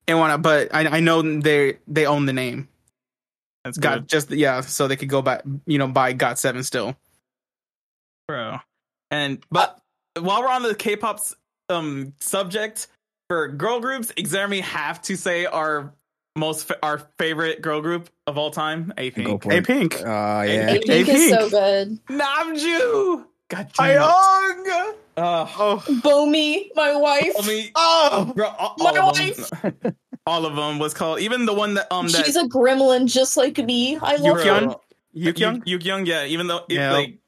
and 0.07 0.19
wanna, 0.19 0.37
but 0.37 0.73
I 0.73 0.97
I 0.97 0.99
know 0.99 1.21
they 1.21 1.77
they 1.87 2.05
own 2.05 2.25
the 2.25 2.33
name. 2.33 2.67
That's 3.63 3.77
Got 3.77 3.99
good, 3.99 4.09
just 4.09 4.31
yeah, 4.31 4.61
so 4.61 4.87
they 4.87 4.95
could 4.97 5.09
go 5.09 5.21
back, 5.21 5.43
you 5.65 5.77
know, 5.77 5.87
buy 5.87 6.13
got 6.13 6.37
seven 6.37 6.63
still. 6.63 6.95
bro. 8.27 8.57
And 9.11 9.43
but 9.51 9.79
while 10.19 10.41
we're 10.41 10.49
on 10.49 10.63
the 10.63 10.75
K-pop 10.75 11.19
um 11.69 12.13
subject 12.19 12.87
for 13.29 13.47
girl 13.47 13.79
groups, 13.79 14.11
Exami 14.17 14.61
have 14.61 15.01
to 15.03 15.15
say 15.15 15.45
our 15.45 15.93
most 16.35 16.65
fa- 16.65 16.79
our 16.83 17.07
favorite 17.17 17.61
girl 17.61 17.79
group 17.81 18.09
of 18.27 18.37
all 18.37 18.51
time, 18.51 18.91
Apink. 18.97 19.45
A 19.51 19.61
Pink. 19.61 20.01
Uh, 20.01 20.43
yeah. 20.47 20.77
think 20.85 21.07
Hey, 21.07 21.13
is 21.13 21.29
so 21.29 21.49
good. 21.49 22.05
Namju. 22.07 23.25
God 23.49 23.71
damn 23.77 23.89
it. 23.91 23.97
Hyung. 23.99 24.93
Uh, 25.15 25.47
Oh, 25.55 25.83
Bomi, 25.87 26.69
my 26.75 26.95
wife. 26.95 27.33
I 27.39 27.47
mean, 27.47 27.69
oh, 27.75 28.33
bro, 28.35 28.47
all, 28.47 28.75
My 28.79 28.85
all 28.99 29.09
of 29.11 29.37
them, 29.37 29.95
all 30.25 30.45
of 30.45 30.55
them 30.55 30.79
was 30.79 30.93
called. 30.95 31.19
Even 31.19 31.45
the 31.45 31.53
one 31.53 31.75
that 31.75 31.91
um 31.91 32.07
that 32.07 32.25
She's 32.25 32.35
a 32.35 32.45
gremlin 32.45 33.05
just 33.07 33.37
like 33.37 33.57
me. 33.59 33.97
I 33.97 34.15
love 34.15 34.33
Bro, 34.37 34.43
her. 34.43 34.61
Yukyung? 34.61 34.79
Yukyung? 35.15 35.63
Yukyung, 35.65 35.79
Yukyung, 35.79 36.07
yeah. 36.07 36.25
Even 36.25 36.47
though, 36.47 36.65
it, 36.67 36.75
Yeah. 36.75 36.93
like, 36.93 37.19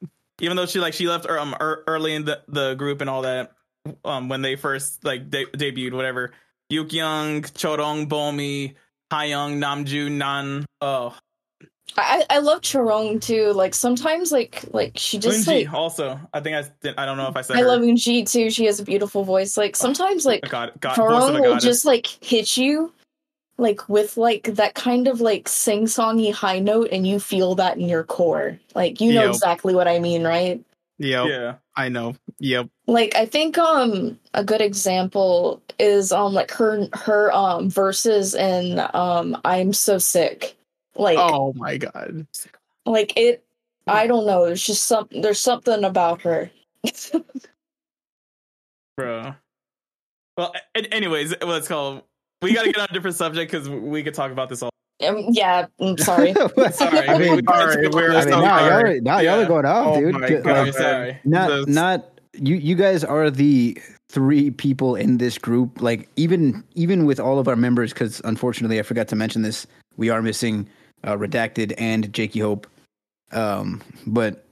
even 0.41 0.57
though 0.57 0.65
she 0.65 0.79
like 0.79 0.93
she 0.95 1.07
left 1.07 1.27
um 1.27 1.55
early 1.59 2.15
in 2.15 2.25
the, 2.25 2.41
the 2.47 2.73
group 2.73 3.01
and 3.01 3.09
all 3.09 3.21
that, 3.21 3.51
um 4.03 4.27
when 4.29 4.41
they 4.41 4.55
first 4.55 5.03
like 5.03 5.29
de- 5.29 5.45
debuted, 5.45 5.93
whatever. 5.93 6.31
Yukyung, 6.73 7.43
Chorong, 7.53 8.07
Bomi, 8.09 8.73
Hayoung, 9.13 9.59
Namju, 9.59 10.11
Nan. 10.11 10.65
Oh, 10.81 11.15
I 11.97 12.25
I 12.29 12.39
love 12.39 12.61
Chorong 12.61 13.21
too. 13.21 13.53
Like 13.53 13.73
sometimes 13.73 14.31
like 14.31 14.63
like 14.73 14.93
she 14.95 15.17
just 15.17 15.47
Eunji 15.47 15.65
like 15.65 15.73
also. 15.73 16.19
I 16.33 16.39
think 16.41 16.55
I 16.55 16.69
did, 16.81 16.95
I 16.97 17.05
don't 17.05 17.17
know 17.17 17.27
if 17.27 17.37
I 17.37 17.41
said. 17.41 17.57
I 17.57 17.61
her. 17.61 17.67
love 17.67 17.81
Eunji 17.81 18.29
too. 18.29 18.49
She 18.49 18.65
has 18.65 18.79
a 18.79 18.83
beautiful 18.83 19.23
voice. 19.23 19.55
Like 19.57 19.75
sometimes 19.75 20.25
like 20.25 20.41
God, 20.49 20.73
God, 20.79 20.95
voice 20.97 21.07
of 21.07 21.35
Chorong 21.35 21.41
will 21.41 21.57
just 21.57 21.85
like 21.85 22.07
hit 22.07 22.57
you 22.57 22.91
like 23.57 23.87
with 23.87 24.17
like 24.17 24.43
that 24.55 24.75
kind 24.75 25.07
of 25.07 25.21
like 25.21 25.47
sing-songy 25.47 26.33
high 26.33 26.59
note 26.59 26.89
and 26.91 27.07
you 27.07 27.19
feel 27.19 27.55
that 27.55 27.77
in 27.77 27.87
your 27.87 28.03
core. 28.03 28.59
Like 28.73 28.99
you 28.99 29.13
know 29.13 29.25
Yep. 29.27 29.35
exactly 29.35 29.73
what 29.73 29.87
I 29.87 29.99
mean, 29.99 30.23
right? 30.25 30.61
Yep, 30.97 31.27
yeah. 31.27 31.55
I 31.75 31.89
know. 31.89 32.15
Yep. 32.39 32.69
like 32.87 33.15
i 33.15 33.25
think 33.25 33.57
um 33.57 34.17
a 34.33 34.43
good 34.43 34.61
example 34.61 35.61
is 35.79 36.11
um 36.13 36.33
like 36.33 36.51
her 36.51 36.87
her 36.93 37.33
um 37.33 37.69
verses 37.69 38.33
in 38.33 38.81
um 38.93 39.37
i'm 39.43 39.73
so 39.73 39.97
sick 39.97 40.54
like 40.95 41.17
Oh 41.19 41.53
my 41.55 41.77
god. 41.77 42.25
like 42.85 43.13
it 43.17 43.43
i 43.87 44.07
don't 44.07 44.25
know 44.25 44.45
there's 44.45 44.65
just 44.65 44.85
some 44.85 45.07
there's 45.11 45.39
something 45.39 45.83
about 45.83 46.21
her 46.23 46.49
bro. 48.97 49.33
Well, 50.37 50.53
a- 50.75 50.93
anyways, 50.93 51.33
let's 51.41 51.67
call. 51.67 52.05
We 52.41 52.53
got 52.53 52.63
to 52.65 52.71
get 52.71 52.79
on 52.81 52.87
a 52.89 52.93
different 52.93 53.15
subject 53.15 53.51
because 53.51 53.69
we 53.69 54.03
could 54.03 54.13
talk 54.13 54.31
about 54.31 54.49
this 54.49 54.61
all. 54.61 54.69
Um, 55.05 55.25
yeah, 55.31 55.65
I'm 55.79 55.97
sorry. 55.97 56.33
Sorry, 56.71 57.09
I 57.09 57.17
mean, 57.17 57.35
we 57.37 57.41
sorry, 57.43 57.87
we're 57.89 58.11
I 58.11 58.23
mean, 58.23 58.23
so 58.23 58.41
now, 58.41 58.59
y'all 58.59 58.71
are, 58.79 58.99
now 59.01 59.19
y'all 59.19 59.41
are 59.41 59.45
going 59.45 59.65
off, 59.65 59.87
Oh 59.87 59.99
dude. 59.99 60.13
my 60.13 60.29
God. 60.29 60.45
like, 60.45 60.73
sorry. 60.73 61.19
not 61.25 61.47
This- 61.49 61.67
not 61.67 62.19
you 62.33 62.55
you 62.55 62.75
guys 62.75 63.03
are 63.03 63.29
the 63.29 63.77
three 64.09 64.51
people 64.51 64.95
in 64.95 65.17
this 65.17 65.37
group 65.37 65.81
like 65.81 66.07
even 66.15 66.63
even 66.75 67.05
with 67.05 67.19
all 67.19 67.39
of 67.39 67.47
our 67.47 67.55
members 67.55 67.91
because 67.93 68.21
unfortunately 68.25 68.77
i 68.79 68.83
forgot 68.83 69.07
to 69.07 69.15
mention 69.15 69.41
this 69.41 69.65
we 69.97 70.09
are 70.09 70.21
missing 70.21 70.67
uh, 71.05 71.15
redacted 71.15 71.73
and 71.77 72.13
jakey 72.13 72.39
hope 72.39 72.67
um 73.31 73.81
but 74.07 74.45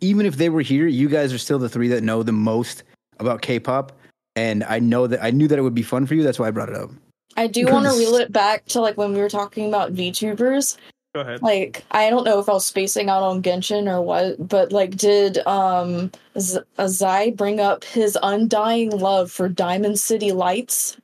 even 0.00 0.26
if 0.26 0.36
they 0.36 0.48
were 0.48 0.62
here 0.62 0.86
you 0.86 1.08
guys 1.08 1.32
are 1.32 1.38
still 1.38 1.58
the 1.58 1.68
three 1.68 1.88
that 1.88 2.02
know 2.02 2.22
the 2.22 2.32
most 2.32 2.82
about 3.18 3.42
k-pop 3.42 3.92
and 4.36 4.64
i 4.64 4.78
know 4.78 5.06
that 5.06 5.22
i 5.22 5.30
knew 5.30 5.46
that 5.46 5.58
it 5.58 5.62
would 5.62 5.74
be 5.74 5.82
fun 5.82 6.06
for 6.06 6.14
you 6.14 6.22
that's 6.22 6.38
why 6.38 6.48
i 6.48 6.50
brought 6.50 6.68
it 6.68 6.76
up 6.76 6.90
I 7.36 7.46
do 7.46 7.66
want 7.66 7.86
to 7.86 7.92
reel 7.92 8.14
it 8.16 8.32
back 8.32 8.64
to 8.66 8.80
like 8.80 8.96
when 8.96 9.12
we 9.12 9.20
were 9.20 9.28
talking 9.28 9.68
about 9.68 9.94
VTubers. 9.94 10.76
Go 11.14 11.20
ahead. 11.20 11.42
Like, 11.42 11.84
I 11.92 12.10
don't 12.10 12.24
know 12.24 12.40
if 12.40 12.48
I 12.48 12.52
was 12.52 12.66
spacing 12.66 13.08
out 13.08 13.22
on 13.22 13.42
Genshin 13.42 13.88
or 13.88 14.02
what, 14.02 14.48
but 14.48 14.72
like, 14.72 14.96
did 14.96 15.38
um 15.46 16.10
Z- 16.38 16.60
Zai 16.86 17.30
bring 17.30 17.60
up 17.60 17.84
his 17.84 18.18
undying 18.22 18.90
love 18.90 19.30
for 19.30 19.48
Diamond 19.48 19.98
City 19.98 20.32
Lights? 20.32 20.96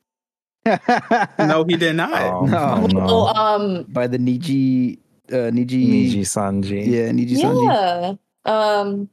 No, 1.38 1.64
he 1.68 1.76
did 1.76 1.96
not. 1.96 2.12
Oh, 2.22 2.44
No. 2.46 2.86
no. 2.86 3.04
Well, 3.06 3.36
um, 3.36 3.84
by 3.88 4.06
the 4.06 4.18
niji 4.18 4.98
uh 5.32 5.50
niji, 5.54 5.86
Niji 6.10 6.20
Sanji. 6.26 6.86
yeah 6.86 7.10
niji 7.10 7.36
sanji 7.38 7.64
yeah, 7.66 8.14
um, 8.44 9.08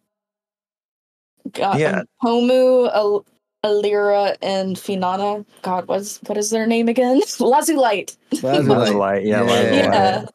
God, 1.52 1.80
Yeah. 1.80 2.02
Pomu, 2.24 2.92
Al- 2.94 3.26
Elira, 3.64 4.36
and 4.42 4.76
Finana. 4.76 5.46
God, 5.62 5.88
what's 5.88 6.18
what 6.28 6.38
is 6.38 6.50
their 6.50 6.68
name 6.68 6.90
again? 6.90 7.22
Lazu 7.40 7.78
Light. 7.78 8.18
Lazu 8.44 8.68
Light. 8.70 8.92
Light. 8.92 8.96
Light, 8.96 9.24
yeah, 9.26 9.44
Yeah. 9.44 9.50
Light, 9.52 9.74
Yeah. 9.74 10.26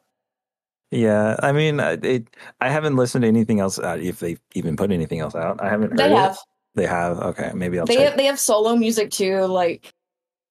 Yeah, 0.94 1.36
I 1.43 1.52
mean, 1.52 1.80
I- 1.80 1.93
it. 2.02 2.28
I 2.60 2.68
haven't 2.68 2.97
listened 2.97 3.22
to 3.22 3.28
anything 3.28 3.60
else 3.60 3.78
out. 3.78 4.01
If 4.01 4.20
they 4.20 4.36
even 4.55 4.76
put 4.76 4.93
anything 4.93 5.20
else 5.20 5.34
out, 5.34 5.60
I 5.62 5.68
haven't 5.70 5.90
heard 5.90 5.98
They 5.98 6.12
it. 6.12 6.16
have. 6.16 6.39
They 6.74 6.86
have. 6.86 7.18
Okay, 7.32 7.51
maybe 7.55 7.78
I'll 7.78 7.86
they 7.86 7.97
check. 7.97 8.09
have, 8.10 8.16
they 8.18 8.26
have 8.26 8.39
solo 8.39 8.76
music 8.76 9.10
too. 9.10 9.40
Like 9.47 9.93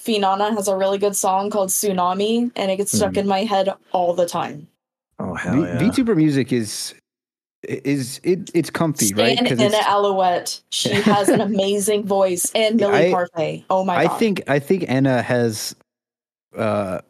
Finana 0.03 0.53
has 0.55 0.67
a 0.67 0.75
really 0.75 0.97
good 0.97 1.15
song 1.15 1.49
called 1.49 1.69
Tsunami, 1.69 2.51
and 2.55 2.71
it 2.71 2.77
gets 2.77 2.91
stuck 2.91 3.13
Mhm. 3.13 3.17
in 3.17 3.27
my 3.27 3.43
head 3.43 3.69
all 3.91 4.13
the 4.13 4.25
time. 4.25 4.67
oh 5.19 5.33
hell 5.35 5.53
V- 5.55 5.61
yeah! 5.61 5.77
VTuber 5.79 6.15
music 6.15 6.51
is 6.51 6.93
is 7.67 8.19
it 8.23 8.49
it's 8.55 8.71
comfy, 8.71 9.13
right? 9.13 9.37
Because 9.39 9.59
Enna 9.59 9.77
Alouette, 9.85 10.59
she 10.71 10.89
has 10.93 11.29
an 11.29 11.41
amazing 11.51 12.05
voice, 12.07 12.51
and 12.55 12.77
Millie 12.77 13.07
I- 13.07 13.11
Parfait. 13.11 13.65
Oh 13.69 13.83
my 13.85 13.95
I 13.97 14.05
god! 14.07 14.17
think 14.17 14.41
I 14.49 14.57
think 14.59 14.85
Enna 14.89 15.21
has 15.21 15.75
uh 16.57 17.01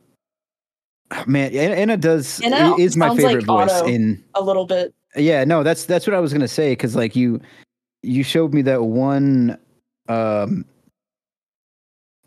man 1.26 1.51
Enna, 1.53 1.76
Enna 1.76 1.97
does 1.97 2.41
Enna 2.43 2.76
is 2.77 2.97
my 2.97 3.15
favorite 3.15 3.47
like 3.47 3.69
voice 3.69 3.81
in 3.88 4.23
a 4.35 4.41
little 4.41 4.65
bit. 4.65 4.93
yeah 5.15 5.43
no 5.43 5.63
that's 5.63 5.85
that's 5.85 6.05
what 6.05 6.13
I 6.13 6.19
was 6.19 6.31
gonna 6.34 6.47
say 6.47 6.72
because 6.73 6.95
like 6.95 7.15
you 7.15 7.39
you 8.03 8.23
showed 8.23 8.53
me 8.53 8.61
that 8.63 8.84
one 8.84 9.57
um 10.09 10.65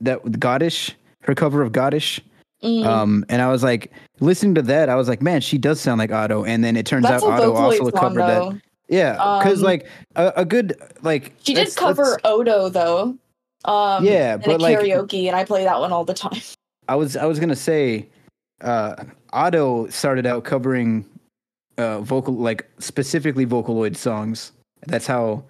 that 0.05 0.23
with 0.25 0.39
God-ish 0.41 0.95
her 1.23 1.35
cover 1.35 1.63
of 1.63 1.73
God-ish 1.73 2.21
Mm. 2.63 2.87
um 2.87 3.25
and 3.29 3.43
I 3.43 3.51
was 3.51 3.63
like 3.63 3.93
listening 4.21 4.55
to 4.55 4.63
that 4.63 4.89
I 4.89 4.95
was 4.95 5.07
like 5.07 5.21
man 5.21 5.43
she 5.43 5.59
does 5.59 5.81
sound 5.83 5.99
like 5.99 6.11
Ado 6.11 6.47
and 6.47 6.65
then 6.65 6.77
it 6.79 6.87
turns 6.87 7.03
That's 7.03 7.23
out 7.23 7.39
Ado 7.41 7.53
also 7.53 7.91
song, 7.91 7.93
covered 7.93 8.23
that 8.23 8.63
yeah 8.89 9.13
because 9.43 9.59
Um, 9.59 9.65
like 9.67 9.87
a, 10.17 10.33
a 10.37 10.45
good 10.47 10.75
like 11.03 11.35
She 11.43 11.53
did 11.53 11.75
cover 11.77 12.17
that's- 12.23 12.41
Ado 12.41 12.71
though. 12.71 13.19
Um, 13.67 14.05
Yeah, 14.05 14.35
in 14.35 14.41
but, 14.41 14.61
a 14.61 14.63
like- 14.63 14.79
karaoke, 14.79 15.27
and 15.27 15.35
I 15.37 15.45
play 15.45 15.65
that 15.65 15.79
one 15.81 15.91
all 15.93 16.05
the 16.05 16.15
time. 16.15 16.41
I 16.89 16.95
was 16.97 17.17
I 17.17 17.25
was 17.27 17.39
gonna 17.41 17.57
say, 17.57 18.09
uh, 18.63 18.95
Ado 19.33 19.87
started 19.91 20.25
out 20.27 20.45
covering 20.45 21.05
uh, 21.79 22.01
vocal 22.01 22.35
like 22.35 22.67
specifically 22.79 23.45
Vocaloid 23.47 23.97
songs. 23.97 24.53
That's 24.87 25.07
how, 25.07 25.45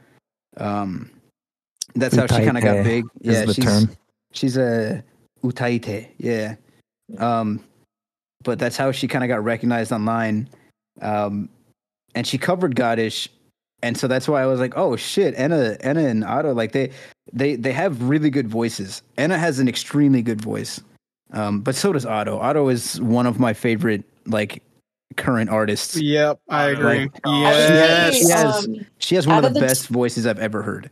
um, 0.58 1.10
that's 1.96 2.14
how 2.16 2.26
she 2.28 2.44
kind 2.44 2.56
of 2.56 2.62
got 2.64 2.82
big. 2.84 3.04
is 3.20 3.36
Yeah, 3.36 3.44
the 3.46 3.54
she's 3.54 3.64
term. 3.64 3.90
She's 4.34 4.56
a 4.56 5.02
utaite. 5.42 6.08
Yeah, 6.18 6.56
um, 7.18 7.64
but 8.42 8.58
that's 8.58 8.76
how 8.76 8.92
she 8.92 9.08
kind 9.08 9.24
of 9.24 9.28
got 9.28 9.42
recognized 9.42 9.92
online. 9.92 10.48
Um, 11.00 11.48
and 12.14 12.26
she 12.26 12.38
covered 12.38 12.76
God-ish, 12.76 13.28
and 13.82 13.96
so 13.96 14.06
that's 14.06 14.28
why 14.28 14.42
I 14.42 14.46
was 14.46 14.60
like, 14.60 14.74
oh 14.76 14.96
shit, 14.96 15.34
Enna, 15.36 15.76
Enna 15.80 16.04
and 16.06 16.24
Ado, 16.24 16.52
like 16.52 16.72
they 16.72 16.90
they 17.32 17.56
they 17.56 17.72
have 17.72 18.02
really 18.02 18.30
good 18.30 18.48
voices. 18.48 19.02
Enna 19.18 19.38
has 19.38 19.58
an 19.58 19.68
extremely 19.68 20.22
good 20.22 20.40
voice. 20.40 20.80
Um, 21.32 21.60
but 21.62 21.74
so 21.74 21.92
does 21.92 22.04
Ado. 22.04 22.38
Ado 22.40 22.68
is 22.68 23.00
one 23.00 23.26
of 23.26 23.40
my 23.40 23.52
favorite 23.54 24.04
like 24.26 24.62
current 25.16 25.50
artists. 25.50 25.96
Yep, 25.96 26.38
I 26.48 26.66
agree. 26.68 26.98
Like, 27.00 27.20
I 27.24 27.42
would 27.42 27.68
say, 27.68 27.74
yes. 27.74 28.14
She 28.14 28.28
has- 28.30 28.66
um, 28.66 28.86
She 28.98 29.14
has 29.16 29.26
one 29.26 29.38
of 29.38 29.44
of 29.44 29.54
the 29.54 29.60
the 29.60 29.66
best 29.66 29.88
voices 29.88 30.26
I've 30.26 30.38
ever 30.38 30.62
heard. 30.62 30.90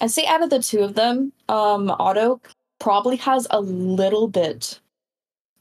I'd 0.00 0.10
say 0.10 0.26
out 0.26 0.42
of 0.42 0.50
the 0.50 0.58
two 0.60 0.80
of 0.80 0.94
them, 0.94 1.32
um, 1.48 1.90
Ado 2.00 2.40
probably 2.78 3.16
has 3.16 3.46
a 3.50 3.60
little 3.60 4.28
bit 4.28 4.78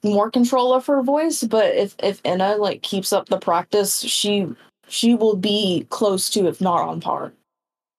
more 0.03 0.29
control 0.29 0.73
of 0.73 0.85
her 0.85 1.01
voice, 1.01 1.43
but 1.43 1.73
if 1.75 1.95
if 2.03 2.21
Enna 2.25 2.55
like 2.57 2.81
keeps 2.81 3.13
up 3.13 3.29
the 3.29 3.37
practice, 3.37 4.01
she 4.01 4.47
she 4.87 5.15
will 5.15 5.35
be 5.35 5.87
close 5.89 6.29
to, 6.31 6.47
if 6.47 6.59
not 6.59 6.87
on 6.87 6.99
par, 6.99 7.31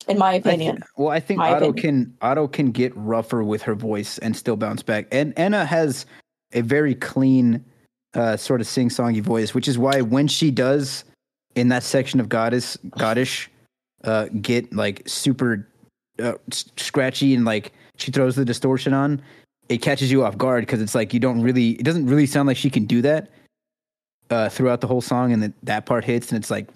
in 0.06 0.18
my 0.18 0.32
I 0.34 0.40
thi- 0.40 0.48
opinion. 0.50 0.82
well, 0.96 1.08
I 1.08 1.20
think 1.20 1.38
My 1.38 1.56
Ado 1.56 1.70
opinion. 1.70 2.16
can 2.20 2.30
Ado 2.30 2.48
can 2.48 2.70
get 2.72 2.92
rougher 2.96 3.42
with 3.42 3.62
her 3.62 3.74
voice 3.74 4.18
and 4.18 4.36
still 4.36 4.56
bounce 4.56 4.82
back. 4.82 5.06
And 5.12 5.32
Enna 5.38 5.64
has 5.64 6.04
a 6.52 6.60
very 6.60 6.94
clean 6.94 7.64
uh, 8.14 8.36
sort 8.36 8.60
of 8.60 8.66
sing 8.66 8.90
songy 8.90 9.22
voice, 9.22 9.54
which 9.54 9.66
is 9.66 9.78
why 9.78 10.00
when 10.02 10.28
she 10.28 10.50
does 10.50 11.04
in 11.54 11.68
that 11.68 11.82
section 11.82 12.20
of 12.20 12.28
Goddess 12.28 12.76
God-ish 12.98 13.50
uh, 14.04 14.26
get 14.42 14.72
like 14.74 15.02
super 15.08 15.66
uh, 16.22 16.34
scratchy 16.50 17.34
and 17.34 17.44
like 17.44 17.72
she 17.96 18.10
throws 18.10 18.36
the 18.36 18.44
distortion 18.44 18.92
on, 18.92 19.22
it 19.68 19.78
catches 19.78 20.10
you 20.10 20.24
off 20.24 20.36
guard 20.36 20.62
because 20.62 20.80
it's 20.80 20.94
like 20.94 21.14
you 21.14 21.20
don't 21.20 21.40
really 21.40 21.70
it 21.70 21.84
doesn't 21.84 22.06
really 22.06 22.26
sound 22.26 22.46
like 22.46 22.56
she 22.56 22.70
can 22.70 22.84
do 22.84 23.00
that 23.02 23.30
uh, 24.30 24.48
throughout 24.48 24.80
the 24.80 24.86
whole 24.86 25.00
song, 25.00 25.32
and 25.32 25.42
then 25.42 25.54
that 25.62 25.86
part 25.86 26.04
hits 26.04 26.30
and 26.30 26.38
it's 26.38 26.50
like, 26.50 26.68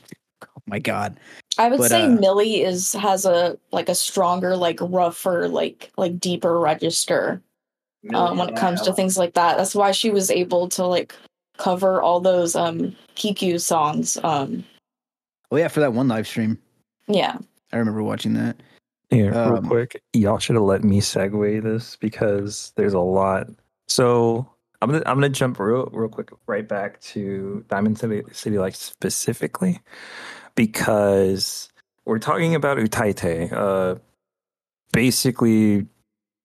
oh 0.45 0.63
my 0.67 0.79
god. 0.79 1.19
I 1.59 1.69
would 1.69 1.79
But, 1.79 1.91
say 1.91 2.05
uh, 2.05 2.11
Millie 2.11 2.63
is 2.63 2.93
has 2.93 3.25
a 3.25 3.59
like 3.73 3.89
a 3.89 3.95
stronger, 3.95 4.57
like 4.57 4.79
rougher, 4.81 5.49
like 5.49 5.91
like 5.97 6.19
deeper 6.21 6.59
register 6.61 7.43
um, 8.15 8.39
when 8.39 8.51
it 8.51 8.57
comes 8.57 8.81
to 8.83 8.93
things 8.93 9.19
like 9.19 9.35
that. 9.35 9.57
That's 9.59 9.75
why 9.75 9.91
she 9.91 10.11
was 10.11 10.31
able 10.31 10.69
to 10.71 10.87
like 10.87 11.15
cover 11.57 12.01
all 12.01 12.21
those 12.21 12.55
um 12.55 12.95
Kiku 13.17 13.59
songs. 13.59 14.17
Um, 14.23 14.65
Oh 15.51 15.57
yeah, 15.57 15.69
for 15.69 15.81
that 15.81 15.95
one 15.95 16.09
live 16.09 16.29
stream, 16.29 16.59
yeah, 17.07 17.39
I 17.73 17.79
remember 17.79 18.03
watching 18.03 18.35
that. 18.35 18.57
Real 19.11 19.37
Um, 19.37 19.65
quick, 19.67 20.03
y'all 20.13 20.39
should 20.39 20.57
have 20.57 20.65
let 20.65 20.85
me 20.85 21.01
segue 21.01 21.63
this 21.63 21.97
because 21.97 22.73
there's 22.77 22.93
a 22.93 23.01
lot. 23.01 23.49
So 23.89 24.47
I'm 24.83 24.91
gonna 24.91 25.03
I'm 25.07 25.17
gonna 25.17 25.31
jump 25.31 25.59
real 25.59 25.89
real 25.93 26.09
quick 26.09 26.31
right 26.47 26.67
back 26.67 27.01
to 27.01 27.65
Diamond 27.69 27.99
City 27.99 28.23
City 28.33 28.59
Lights 28.59 28.79
specifically 28.81 29.81
because 30.55 31.71
we're 32.05 32.19
talking 32.19 32.55
about 32.55 32.79
Utaite, 32.79 33.53
uh, 33.53 33.97
basically 34.93 35.87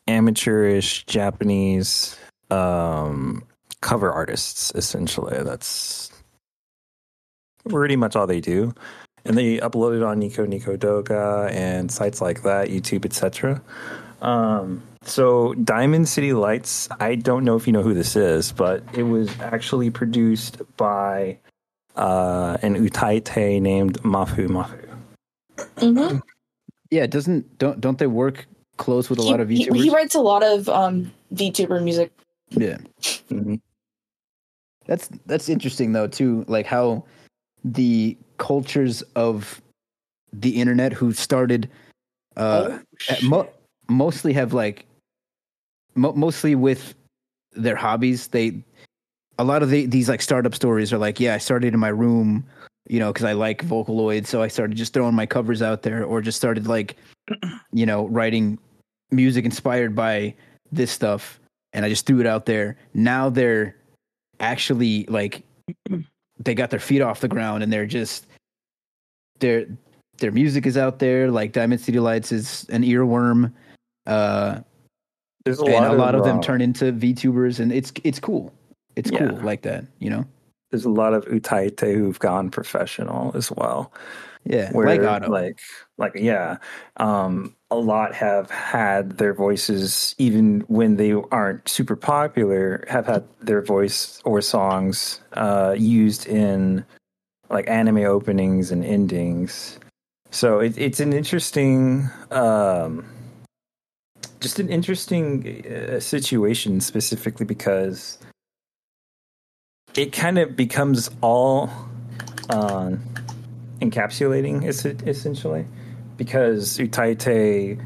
amateurish 0.07 1.05
Japanese 1.05 2.17
um, 2.49 3.43
cover 3.81 4.11
artists. 4.11 4.71
Essentially, 4.75 5.43
that's 5.43 6.11
pretty 7.69 7.95
much 7.95 8.15
all 8.15 8.27
they 8.27 8.41
do 8.41 8.73
and 9.25 9.37
they 9.37 9.57
upload 9.59 9.95
it 9.95 10.03
on 10.03 10.19
Nico 10.19 10.45
Nico 10.45 10.75
Doga 10.77 11.51
and 11.51 11.91
sites 11.91 12.21
like 12.21 12.43
that, 12.43 12.69
YouTube, 12.69 13.05
etc. 13.05 13.61
Um, 14.21 14.81
so 15.03 15.53
Diamond 15.55 16.07
City 16.07 16.33
Lights, 16.33 16.87
I 16.99 17.15
don't 17.15 17.43
know 17.43 17.55
if 17.55 17.67
you 17.67 17.73
know 17.73 17.83
who 17.83 17.93
this 17.93 18.15
is, 18.15 18.51
but 18.51 18.83
it 18.93 19.03
was 19.03 19.29
actually 19.41 19.89
produced 19.89 20.61
by 20.77 21.37
uh, 21.95 22.57
an 22.61 22.75
Utaite 22.75 23.61
named 23.61 24.01
Mafumafu. 24.03 24.89
hmm 25.79 26.17
Yeah, 26.89 27.05
doesn't 27.07 27.57
don't 27.57 27.79
don't 27.81 27.97
they 27.97 28.07
work 28.07 28.45
close 28.77 29.09
with 29.09 29.19
a 29.19 29.23
he, 29.23 29.29
lot 29.29 29.39
of 29.39 29.49
he, 29.49 29.67
VTubers? 29.67 29.83
he 29.83 29.89
writes 29.89 30.15
a 30.15 30.21
lot 30.21 30.41
of 30.43 30.67
um 30.69 31.11
VTuber 31.33 31.83
music. 31.83 32.11
yeah, 32.51 32.77
Mhm. 33.29 33.59
that's 34.87 35.09
that's 35.25 35.49
interesting 35.49 35.91
though 35.93 36.07
too. 36.07 36.45
Like 36.47 36.65
how 36.65 37.03
the 37.65 38.17
cultures 38.43 39.01
of 39.15 39.61
the 40.33 40.49
internet 40.61 40.91
who 40.91 41.13
started 41.13 41.69
uh 42.35 42.79
at 43.09 43.23
mo- 43.23 43.49
mostly 43.87 44.33
have 44.33 44.53
like 44.53 44.85
mo- 45.95 46.13
mostly 46.13 46.55
with 46.55 46.95
their 47.53 47.75
hobbies. 47.75 48.27
They 48.27 48.63
a 49.39 49.43
lot 49.43 49.63
of 49.63 49.69
the, 49.69 49.85
these 49.85 50.09
like 50.09 50.21
startup 50.21 50.53
stories 50.53 50.93
are 50.93 50.99
like 50.99 51.19
yeah 51.19 51.33
i 51.33 51.39
started 51.39 51.73
in 51.73 51.79
my 51.79 51.89
room 51.89 52.45
you 52.87 52.99
know 52.99 53.11
because 53.11 53.25
i 53.25 53.33
like 53.33 53.65
vocaloid 53.65 54.27
so 54.27 54.43
i 54.43 54.47
started 54.47 54.77
just 54.77 54.93
throwing 54.93 55.15
my 55.15 55.25
covers 55.25 55.61
out 55.63 55.81
there 55.81 56.03
or 56.05 56.21
just 56.21 56.37
started 56.37 56.67
like 56.67 56.97
you 57.73 57.85
know 57.85 58.07
writing 58.09 58.59
music 59.09 59.43
inspired 59.43 59.95
by 59.95 60.33
this 60.71 60.91
stuff 60.91 61.39
and 61.73 61.83
i 61.83 61.89
just 61.89 62.05
threw 62.05 62.19
it 62.19 62.27
out 62.27 62.45
there. 62.45 62.77
Now 62.93 63.29
they're 63.29 63.75
actually 64.39 65.05
like 65.05 65.43
they 66.39 66.55
got 66.55 66.69
their 66.69 66.79
feet 66.79 67.01
off 67.01 67.21
the 67.21 67.27
ground 67.27 67.63
and 67.63 67.71
they're 67.71 67.85
just 67.85 68.27
their 69.43 69.65
their 70.19 70.31
music 70.31 70.65
is 70.65 70.77
out 70.77 70.99
there. 70.99 71.29
Like 71.29 71.51
Diamond 71.51 71.81
City 71.81 71.99
Lights 71.99 72.31
is 72.31 72.65
an 72.69 72.83
earworm. 72.83 73.51
Uh, 74.07 74.61
There's 75.43 75.59
a 75.59 75.65
and 75.65 75.73
lot, 75.85 75.93
a 75.93 75.97
lot 75.97 76.15
of, 76.15 76.23
them 76.23 76.39
uh, 76.39 76.41
turn 76.41 76.61
into 76.61 76.93
VTubers, 76.93 77.59
and 77.59 77.71
it's 77.71 77.91
it's 78.03 78.19
cool. 78.19 78.51
It's 78.95 79.11
Yeah. 79.11 79.27
cool 79.27 79.37
like 79.41 79.61
that, 79.63 79.85
you 79.99 80.09
know. 80.09 80.25
There's 80.71 80.85
a 80.85 80.89
lot 80.89 81.13
of 81.13 81.25
utaite 81.25 81.81
who've 81.81 82.17
gone 82.17 82.49
professional 82.49 83.35
as 83.35 83.51
well. 83.51 83.91
Yeah, 84.45 84.71
where 84.71 84.87
like 84.87 85.23
Ado. 85.23 85.31
like 85.31 85.59
like 85.97 86.11
yeah 86.15 86.57
um 86.97 87.55
a 87.71 87.77
lot 87.77 88.13
have 88.13 88.51
had 88.51 89.17
their 89.17 89.33
voices 89.33 90.15
even 90.17 90.61
when 90.67 90.97
they 90.97 91.13
aren't 91.31 91.69
super 91.69 91.95
popular 91.95 92.83
have 92.89 93.05
had 93.07 93.23
their 93.39 93.61
voice 93.61 94.21
or 94.25 94.41
songs 94.41 95.21
uh 95.33 95.75
used 95.77 96.27
in 96.27 96.83
like 97.53 97.69
anime 97.69 98.03
openings 98.03 98.71
and 98.71 98.83
endings. 98.83 99.79
So 100.31 100.59
it, 100.59 100.77
it's 100.77 100.99
an 100.99 101.13
interesting 101.13 102.09
um 102.31 103.05
just 104.39 104.59
an 104.59 104.69
interesting 104.69 105.65
uh, 105.65 105.99
situation 106.01 106.81
specifically 106.81 107.45
because 107.45 108.17
it 109.95 110.11
kind 110.11 110.37
of 110.37 110.55
becomes 110.55 111.09
all 111.21 111.69
um 112.49 112.99
encapsulating 113.79 114.65
es- 114.65 114.85
essentially 114.85 115.65
because 116.17 116.77
utaite 116.77 117.79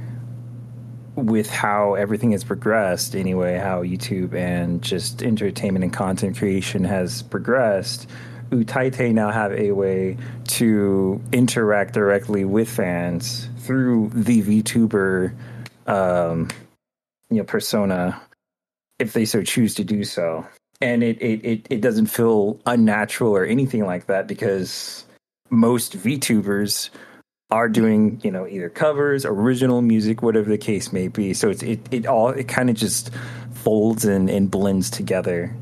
with 1.16 1.50
how 1.50 1.96
everything 1.96 2.32
has 2.32 2.44
progressed 2.44 3.16
anyway 3.16 3.58
how 3.58 3.84
youtube 3.84 4.34
and 4.34 4.82
just 4.82 5.22
entertainment 5.24 5.84
and 5.84 5.94
content 5.94 6.38
creation 6.38 6.84
has 6.84 7.22
progressed 7.24 8.10
utaite 8.50 9.14
now 9.14 9.32
have 9.32 9.52
a 9.54 9.72
way 9.72 10.18
to 10.46 11.22
interact 11.32 11.94
directly 11.94 12.46
with 12.46 12.70
fans 12.70 13.50
through 13.60 14.10
the 14.14 14.42
vtuber 14.42 15.34
um, 15.88 16.48
you 17.30 17.38
know 17.38 17.44
persona 17.44 18.20
if 19.00 19.14
they 19.14 19.26
so 19.26 19.42
choose 19.42 19.76
to 19.76 19.84
do 19.84 20.04
so 20.04 20.46
and 20.82 21.04
it, 21.04 21.20
it, 21.22 21.44
it, 21.44 21.68
it 21.70 21.82
doesn't 21.82 22.08
feel 22.08 22.60
unnatural 22.66 23.36
or 23.36 23.44
anything 23.44 23.86
like 23.86 24.06
that 24.08 24.28
because 24.28 25.06
most 25.50 25.98
VTubers 25.98 26.90
are 27.50 27.70
doing, 27.70 28.20
you 28.24 28.32
know, 28.32 28.48
either 28.48 28.70
covers, 28.70 29.26
original 29.26 29.82
music, 29.82 30.22
whatever 30.22 30.50
the 30.50 30.58
case 30.58 30.92
may 30.92 31.08
be. 31.08 31.34
So 31.34 31.50
it's 31.50 31.64
it, 31.64 31.80
it 31.92 32.06
all 32.06 32.30
it 32.30 32.48
kind 32.48 32.70
of 32.70 32.76
just 32.76 33.12
folds 33.52 34.06
and, 34.06 34.30
and 34.30 34.52
blends 34.52 34.90
together. 34.90 35.56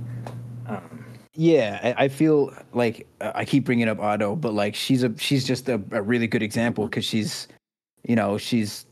Yeah, 1.36 1.80
I, 1.98 2.06
I 2.06 2.08
feel 2.08 2.54
like 2.74 3.08
uh, 3.22 3.32
I 3.36 3.46
keep 3.46 3.66
bringing 3.66 3.88
up 3.90 4.00
Ado, 4.02 4.36
but 4.36 4.54
like 4.54 4.74
she's 4.76 5.04
a 5.04 5.18
she's 5.18 5.46
just 5.46 5.68
a, 5.70 5.76
a 5.92 6.02
really 6.02 6.28
good 6.28 6.42
example 6.42 6.86
because 6.88 7.04
she's, 7.06 7.48
you 8.08 8.16
know, 8.16 8.38
she's 8.38 8.86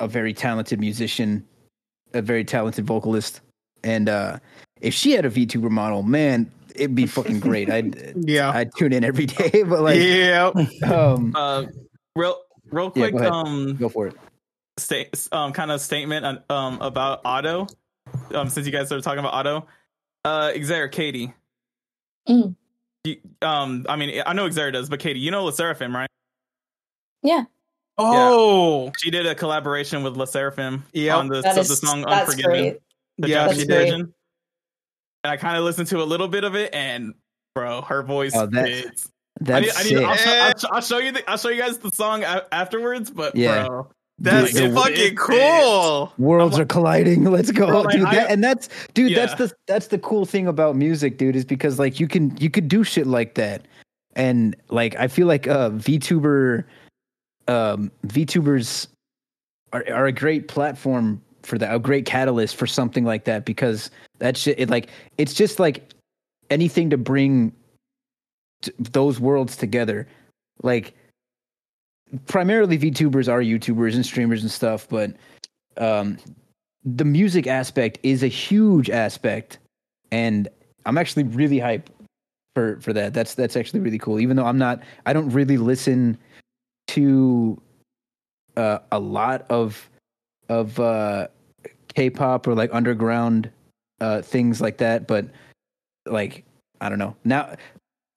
a 0.00 0.08
very 0.08 0.32
talented 0.34 0.80
musician, 0.80 1.44
a 2.14 2.22
very 2.22 2.44
talented 2.44 2.86
vocalist, 2.86 3.40
and 3.82 4.08
uh 4.08 4.38
if 4.80 4.92
she 4.94 5.12
had 5.12 5.24
a 5.24 5.30
VTuber 5.30 5.70
model, 5.70 6.02
man, 6.02 6.50
it'd 6.74 6.94
be 6.94 7.06
fucking 7.06 7.40
great. 7.40 7.70
I'd 7.70 8.14
Yeah. 8.16 8.50
I'd 8.50 8.74
tune 8.76 8.92
in 8.92 9.04
every 9.04 9.26
day, 9.26 9.62
but 9.66 9.80
like, 9.82 10.00
yeah. 10.00 10.50
um, 10.84 11.32
Uh, 11.34 11.66
real, 12.16 12.36
real 12.70 12.92
Yeah, 12.94 13.10
quick. 13.10 13.22
go 13.22 13.30
um, 13.30 13.76
go 13.76 13.88
for 13.88 14.06
it. 14.08 14.14
state 14.78 15.28
um 15.30 15.52
kind 15.52 15.70
of 15.70 15.80
statement 15.80 16.24
on, 16.26 16.42
um 16.50 16.80
about 16.80 17.20
Ado. 17.24 17.66
Um, 18.34 18.48
since 18.48 18.66
you 18.66 18.72
guys 18.72 18.90
are 18.92 19.00
talking 19.00 19.20
about 19.20 19.46
Ado, 19.46 19.66
uh, 20.24 20.52
Xavier, 20.52 20.88
Katie. 20.88 21.32
Mm. 22.28 22.54
You, 23.04 23.16
um, 23.42 23.84
I 23.88 23.96
mean, 23.96 24.22
I 24.24 24.32
know 24.32 24.48
Xavier 24.50 24.70
does, 24.70 24.88
but 24.88 25.00
Katie, 25.00 25.20
you 25.20 25.30
know 25.30 25.44
LE 25.44 25.52
SSERAFIM, 25.52 25.94
right? 25.94 26.08
Yeah, 27.22 27.44
Oh. 27.96 28.90
She 28.98 29.10
did 29.10 29.24
a 29.26 29.34
collaboration 29.34 30.02
with 30.02 30.16
LE 30.16 30.26
SSERAFIM 30.26 30.82
Yep. 30.92 31.16
on 31.16 31.28
the, 31.28 31.42
so 31.42 31.60
is 31.60 31.68
the 31.68 31.76
song 31.76 32.02
that's 32.02 32.30
Unforgiven, 32.30 32.78
the 33.18 33.28
Yeah, 33.28 33.34
Japanese 33.44 33.60
she 33.60 33.66
did. 33.66 33.74
version. 33.82 34.00
And 35.22 35.30
I 35.32 35.36
kind 35.36 35.56
of 35.56 35.64
listened 35.64 35.88
to 35.88 36.02
a 36.02 36.04
little 36.04 36.28
bit 36.28 36.44
of 36.44 36.54
it, 36.56 36.74
and 36.74 37.14
bro, 37.54 37.82
her 37.82 38.02
voice 38.02 38.32
Oh, 38.34 38.46
that- 38.46 38.64
fits. 38.66 39.08
I 39.40 39.44
That's 39.60 39.84
need, 39.84 39.96
I 39.98 40.00
need, 40.00 40.06
I'll, 40.08 40.16
show, 40.16 40.30
I'll, 40.30 40.58
show, 40.58 40.68
I'll 40.72 40.80
show 40.80 40.98
you. 40.98 41.12
The, 41.12 41.28
I'll 41.30 41.36
show 41.38 41.48
you 41.48 41.60
guys 41.60 41.78
the 41.78 41.90
song 41.90 42.22
a- 42.22 42.46
afterwards. 42.52 43.10
But 43.10 43.34
Yeah. 43.34 43.66
bro, 43.66 43.90
That's 44.18 44.52
Dude, 44.52 44.70
it- 44.70 44.74
fucking 44.74 44.94
it- 44.96 45.16
cool. 45.16 46.12
Worlds 46.18 46.58
are 46.58 46.64
colliding. 46.64 47.24
Let's 47.30 47.50
go, 47.50 47.66
Bro, 47.66 47.82
like, 47.82 47.96
dude. 47.96 48.06
I- 48.06 48.14
That, 48.14 48.30
and 48.30 48.44
that's 48.44 48.68
dude. 48.94 49.10
Yeah. 49.10 49.26
That's 49.26 49.34
the 49.34 49.52
that's 49.66 49.88
the 49.88 49.98
cool 49.98 50.24
thing 50.24 50.46
about 50.46 50.76
music, 50.76 51.18
dude. 51.18 51.34
Is 51.36 51.44
because 51.44 51.78
like 51.78 51.98
you 51.98 52.06
can 52.06 52.36
you 52.36 52.48
could 52.48 52.68
do 52.68 52.84
shit 52.84 53.06
like 53.08 53.34
that, 53.34 53.66
and 54.14 54.54
like 54.68 54.94
I 54.96 55.08
feel 55.08 55.26
like 55.26 55.48
uh 55.48 55.70
VTuber, 55.70 56.64
um 57.48 57.90
VTubers 58.06 58.86
are 59.72 59.84
are 59.92 60.06
a 60.06 60.12
great 60.12 60.46
platform 60.46 61.20
for 61.42 61.58
that, 61.58 61.74
a 61.74 61.78
great 61.80 62.06
catalyst 62.06 62.54
for 62.56 62.66
something 62.68 63.04
like 63.04 63.24
that 63.24 63.44
because 63.44 63.90
that 64.20 64.36
shit. 64.36 64.58
It 64.60 64.70
like 64.70 64.90
it's 65.18 65.34
just 65.34 65.58
like 65.58 65.92
anything 66.50 66.88
to 66.90 66.96
bring 66.96 67.52
t- 68.62 68.72
those 68.78 69.18
worlds 69.18 69.56
together, 69.56 70.06
like 70.62 70.94
primarily 72.26 72.78
VTubers 72.78 73.28
are 73.28 73.40
YouTubers 73.40 73.94
and 73.94 74.04
streamers 74.04 74.42
and 74.42 74.50
stuff, 74.50 74.88
but 74.88 75.14
um, 75.76 76.18
the 76.84 77.04
music 77.04 77.46
aspect 77.46 77.98
is 78.02 78.22
a 78.22 78.28
huge 78.28 78.90
aspect, 78.90 79.58
and 80.10 80.48
I'm 80.86 80.98
actually 80.98 81.24
really 81.24 81.58
hyped 81.58 81.86
for 82.54 82.80
for 82.80 82.92
that. 82.92 83.14
That's 83.14 83.34
that's 83.34 83.56
actually 83.56 83.80
really 83.80 83.98
cool. 83.98 84.20
Even 84.20 84.36
though 84.36 84.46
I'm 84.46 84.58
not, 84.58 84.82
I 85.06 85.12
don't 85.12 85.30
really 85.30 85.56
listen 85.56 86.18
to 86.88 87.60
uh, 88.56 88.78
a 88.92 88.98
lot 88.98 89.46
of 89.50 89.88
of 90.48 90.78
uh, 90.78 91.28
K-pop 91.94 92.46
or 92.46 92.54
like 92.54 92.72
underground 92.72 93.50
uh, 94.00 94.22
things 94.22 94.60
like 94.60 94.78
that, 94.78 95.06
but 95.06 95.26
like 96.06 96.44
I 96.80 96.88
don't 96.88 96.98
know 96.98 97.16
now. 97.24 97.56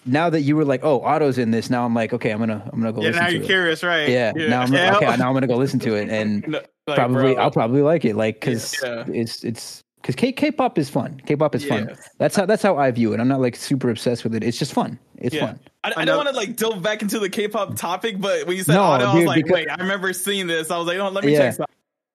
Now 0.08 0.30
that 0.30 0.42
you 0.42 0.56
were 0.56 0.66
like, 0.66 0.84
"Oh, 0.84 1.02
Ado's 1.06 1.38
in 1.38 1.52
this," 1.52 1.70
now 1.70 1.86
I'm 1.86 1.94
like, 1.94 2.14
"Okay, 2.14 2.32
I'm 2.32 2.40
gonna, 2.40 2.68
I'm 2.74 2.80
gonna 2.80 2.94
go." 2.94 3.02
Yeah, 3.02 3.08
listen 3.10 3.22
now 3.22 3.28
to 3.28 3.34
you're 3.34 3.44
it. 3.44 3.46
curious, 3.46 3.84
right? 3.84 4.10
Yeah, 4.10 4.34
Yeah. 4.36 4.48
now 4.48 4.62
I'm 4.62 4.74
Yeah. 4.74 4.96
okay. 4.96 5.18
Now 5.18 5.28
I'm 5.28 5.34
gonna 5.34 5.48
go 5.48 5.56
listen 5.66 5.80
to 5.82 5.96
it, 5.96 6.10
and 6.10 6.48
No, 6.48 6.62
like, 6.88 6.98
probably 6.98 7.34
bro, 7.34 7.44
I'll 7.44 7.52
probably 7.52 7.82
like 7.82 8.06
it, 8.06 8.16
like 8.16 8.40
because 8.40 8.76
Yeah. 8.84 9.04
it's 9.08 9.44
it's 9.44 9.82
because 10.02 10.16
K 10.16 10.32
K-pop 10.32 10.78
is 10.78 10.90
fun. 10.90 11.22
K-pop 11.26 11.54
is 11.56 11.66
fun. 11.66 11.96
That's 12.18 12.36
how 12.36 12.46
that's 12.46 12.64
how 12.64 12.78
I 12.78 12.90
view 12.92 13.14
it. 13.14 13.20
I'm 13.20 13.28
not 13.28 13.42
like 13.42 13.56
super 13.56 13.90
obsessed 13.90 14.24
with 14.24 14.34
it. 14.36 14.44
It's 14.44 14.58
just 14.58 14.74
fun. 14.74 14.98
It's 15.18 15.36
Yeah. 15.36 15.48
fun. 15.48 15.60
I, 15.84 15.94
I 15.98 16.06
don't 16.06 16.18
want 16.18 16.30
to 16.30 16.36
like 16.36 16.56
delve 16.56 16.82
back 16.82 17.02
into 17.02 17.20
the 17.20 17.30
K-pop 17.30 17.76
topic, 17.76 18.20
but 18.22 18.46
when 18.48 18.56
you 18.58 18.64
said 18.64 18.76
No, 18.76 18.94
Ado, 18.94 19.06
I 19.06 19.16
was 19.16 19.26
like, 19.26 19.44
because- 19.46 19.54
wait, 19.54 19.70
I 19.70 19.76
remember 19.76 20.14
seeing 20.14 20.48
this. 20.48 20.72
I 20.72 20.78
was 20.78 20.88
like, 20.88 20.98
oh, 21.00 21.10
let 21.10 21.24
me 21.26 21.34
Yeah. 21.34 21.40
check. 21.40 21.54
Some. 21.56 21.66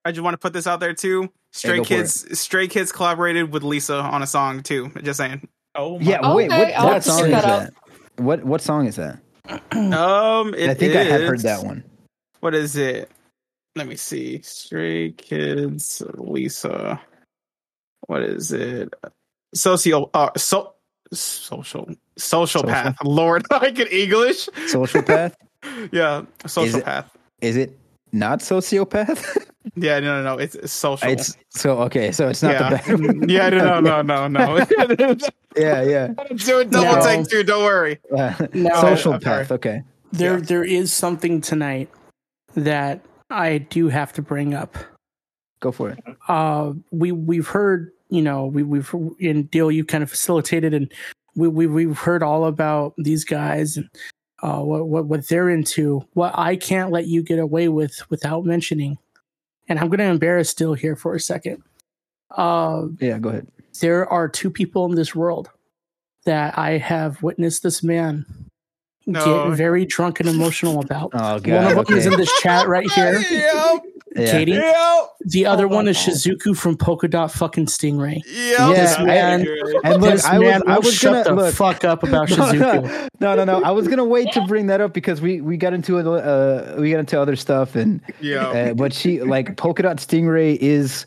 I 0.04 0.10
just 0.12 0.22
want 0.22 0.34
to 0.34 0.38
put 0.38 0.52
this 0.52 0.66
out 0.66 0.80
there 0.80 0.94
too. 0.94 1.30
Stray 1.52 1.76
go 1.78 1.84
Kids, 1.84 2.38
Stray 2.40 2.66
Kids 2.66 2.90
collaborated 2.92 3.52
with 3.52 3.62
Lisa 3.62 3.96
on 3.96 4.22
a 4.22 4.26
song 4.26 4.62
too. 4.62 4.90
Just 5.02 5.18
saying. 5.18 5.46
Oh, 5.74 5.98
my 5.98 6.04
Yeah. 6.04 6.18
Okay, 6.20 6.34
wait. 6.34 6.50
What, 6.50 6.72
I'll 6.74 6.84
what 6.86 6.92
have 6.94 7.04
song 7.04 7.24
is 7.26 7.30
that? 7.30 7.72
What 8.24 8.44
what 8.44 8.60
song 8.60 8.86
is 8.86 8.96
that? 8.96 9.18
Um, 9.72 10.54
it 10.54 10.70
I 10.70 10.74
think 10.74 10.94
I 10.94 11.02
have 11.04 11.22
heard 11.22 11.40
that 11.40 11.64
one. 11.64 11.82
What 12.40 12.54
is 12.54 12.76
it? 12.76 13.10
Let 13.76 13.86
me 13.88 13.96
see. 13.96 14.40
Stray 14.42 15.12
Kids, 15.12 16.02
Lisa. 16.14 17.00
What 18.06 18.22
is 18.22 18.52
it? 18.52 18.92
Socio, 19.54 20.10
uh, 20.14 20.30
so, 20.36 20.74
social, 21.12 21.88
social 22.16 22.62
path. 22.62 22.96
Lord, 23.04 23.44
I 23.50 23.70
can 23.70 23.86
English. 23.88 24.48
Social 24.66 25.02
Path. 25.02 25.36
Yeah, 25.92 26.22
social 26.46 26.80
it- 26.80 26.84
path. 26.84 27.16
is 27.40 27.56
it 27.56 27.78
not 28.12 28.40
sociopath? 28.40 29.46
Yeah, 29.76 30.00
no, 30.00 30.22
no, 30.22 30.34
no. 30.34 30.38
It's, 30.38 30.54
it's 30.54 30.72
social. 30.72 31.08
it's 31.10 31.36
so 31.50 31.78
okay. 31.82 32.12
So 32.12 32.28
it's 32.28 32.42
not 32.42 32.52
yeah, 32.52 32.70
the 32.82 32.96
bad 33.20 33.30
yeah, 33.30 33.48
no, 33.50 33.80
no, 33.80 34.02
no, 34.02 34.26
no, 34.28 34.56
no. 34.56 34.56
yeah, 35.56 35.82
yeah. 35.82 36.08
Do 36.36 36.60
a 36.60 36.64
double 36.64 36.96
No. 36.96 37.04
take 37.04 37.28
too. 37.28 37.42
Don't 37.42 37.64
worry. 37.64 37.98
Uh, 38.16 38.34
No. 38.54 38.80
social 38.80 39.14
I'm. 39.14 39.20
Path. 39.20 39.52
Okay. 39.52 39.82
There, 40.12 40.38
Yeah. 40.38 40.44
there 40.44 40.64
is 40.64 40.92
something 40.92 41.40
tonight 41.40 41.88
that 42.54 43.00
I 43.30 43.58
do 43.58 43.88
have 43.88 44.12
to 44.14 44.22
bring 44.22 44.54
up. 44.54 44.76
Go 45.60 45.72
for 45.72 45.90
it. 45.90 45.98
Uh, 46.28 46.72
we 46.90 47.12
we've 47.12 47.46
heard, 47.46 47.92
you 48.10 48.20
know, 48.20 48.46
we 48.46 48.62
we've 48.62 48.92
in 49.20 49.44
deal 49.44 49.70
you 49.70 49.84
kind 49.84 50.02
of 50.02 50.10
facilitated, 50.10 50.74
and 50.74 50.92
we 51.36 51.46
we 51.48 51.66
we've 51.66 51.96
heard 51.98 52.22
all 52.22 52.44
about 52.46 52.94
these 52.98 53.24
guys 53.24 53.76
and 53.76 53.88
uh, 54.42 54.58
what 54.60 54.88
what 54.88 55.06
what 55.06 55.28
they're 55.28 55.48
into. 55.48 56.04
What 56.14 56.36
I 56.36 56.56
can't 56.56 56.90
let 56.90 57.06
you 57.06 57.22
get 57.22 57.38
away 57.38 57.68
with 57.68 58.02
without 58.10 58.44
mentioning, 58.44 58.98
and 59.68 59.78
I'm 59.78 59.88
going 59.88 59.98
to 59.98 60.04
embarrass 60.04 60.48
Still 60.50 60.74
here 60.74 60.96
for 60.96 61.14
a 61.14 61.20
second. 61.20 61.62
Uh, 62.30 62.86
Yeah. 63.00 63.18
Go 63.18 63.28
ahead. 63.30 63.46
there 63.80 64.06
are 64.08 64.28
two 64.28 64.50
people 64.50 64.86
in 64.86 64.94
this 64.94 65.14
world 65.14 65.50
that 66.24 66.56
I 66.58 66.78
have 66.78 67.22
witnessed 67.22 67.62
this 67.62 67.82
man 67.82 68.24
No. 69.06 69.48
get 69.48 69.56
very 69.56 69.84
drunk 69.84 70.20
and 70.20 70.28
emotional 70.28 70.80
about. 70.80 71.10
Oh 71.14 71.32
One 71.34 71.42
god. 71.42 71.76
of 71.78 71.86
them 71.86 71.98
is 71.98 72.06
in 72.06 72.16
this 72.16 72.32
chat 72.40 72.68
right 72.68 72.90
here. 72.94 73.20
Yeah. 74.14 74.22
Yeah. 74.22 74.30
Katie, 74.32 74.52
Yo, 74.52 75.06
the 75.26 75.46
other 75.46 75.66
one 75.68 75.88
is 75.88 75.96
Oh. 76.06 76.10
Shizuku 76.10 76.56
from 76.56 76.76
Polka 76.76 77.08
Dot 77.08 77.30
fucking 77.32 77.66
Stingray. 77.66 78.22
yo. 78.26 78.70
Yeah, 78.70 78.72
This 78.82 78.98
I- 78.98 79.04
man, 79.04 79.46
And 79.84 80.02
look, 80.02 80.12
this 80.12 80.24
I 80.26 80.38
man 80.38 80.60
was, 80.60 80.62
I 80.66 80.74
will 80.76 80.82
was 80.82 80.94
shut 80.94 81.24
gonna 81.24 81.36
the 81.36 81.42
look. 81.46 81.54
fuck 81.54 81.84
up 81.84 82.02
about 82.02 82.28
No, 82.30 82.36
Shizuku. 82.36 83.08
no, 83.20 83.34
no, 83.36 83.44
no. 83.44 83.62
I 83.62 83.70
was 83.70 83.88
gonna 83.88 84.04
wait 84.04 84.30
to 84.32 84.42
bring 84.46 84.66
that 84.66 84.80
up 84.80 84.92
because 84.92 85.20
we 85.20 85.40
we 85.40 85.56
got 85.56 85.72
into 85.72 85.98
it. 85.98 86.06
Uh, 86.06 86.74
we 86.78 86.90
got 86.90 86.98
into 87.00 87.20
other 87.20 87.36
stuff, 87.36 87.74
and 87.74 88.00
Yo. 88.20 88.40
uh, 88.40 88.74
but 88.74 88.92
she 88.92 89.20
like 89.22 89.56
Polka 89.56 89.82
Dot 89.82 89.96
Stingray 89.96 90.56
is 90.60 91.06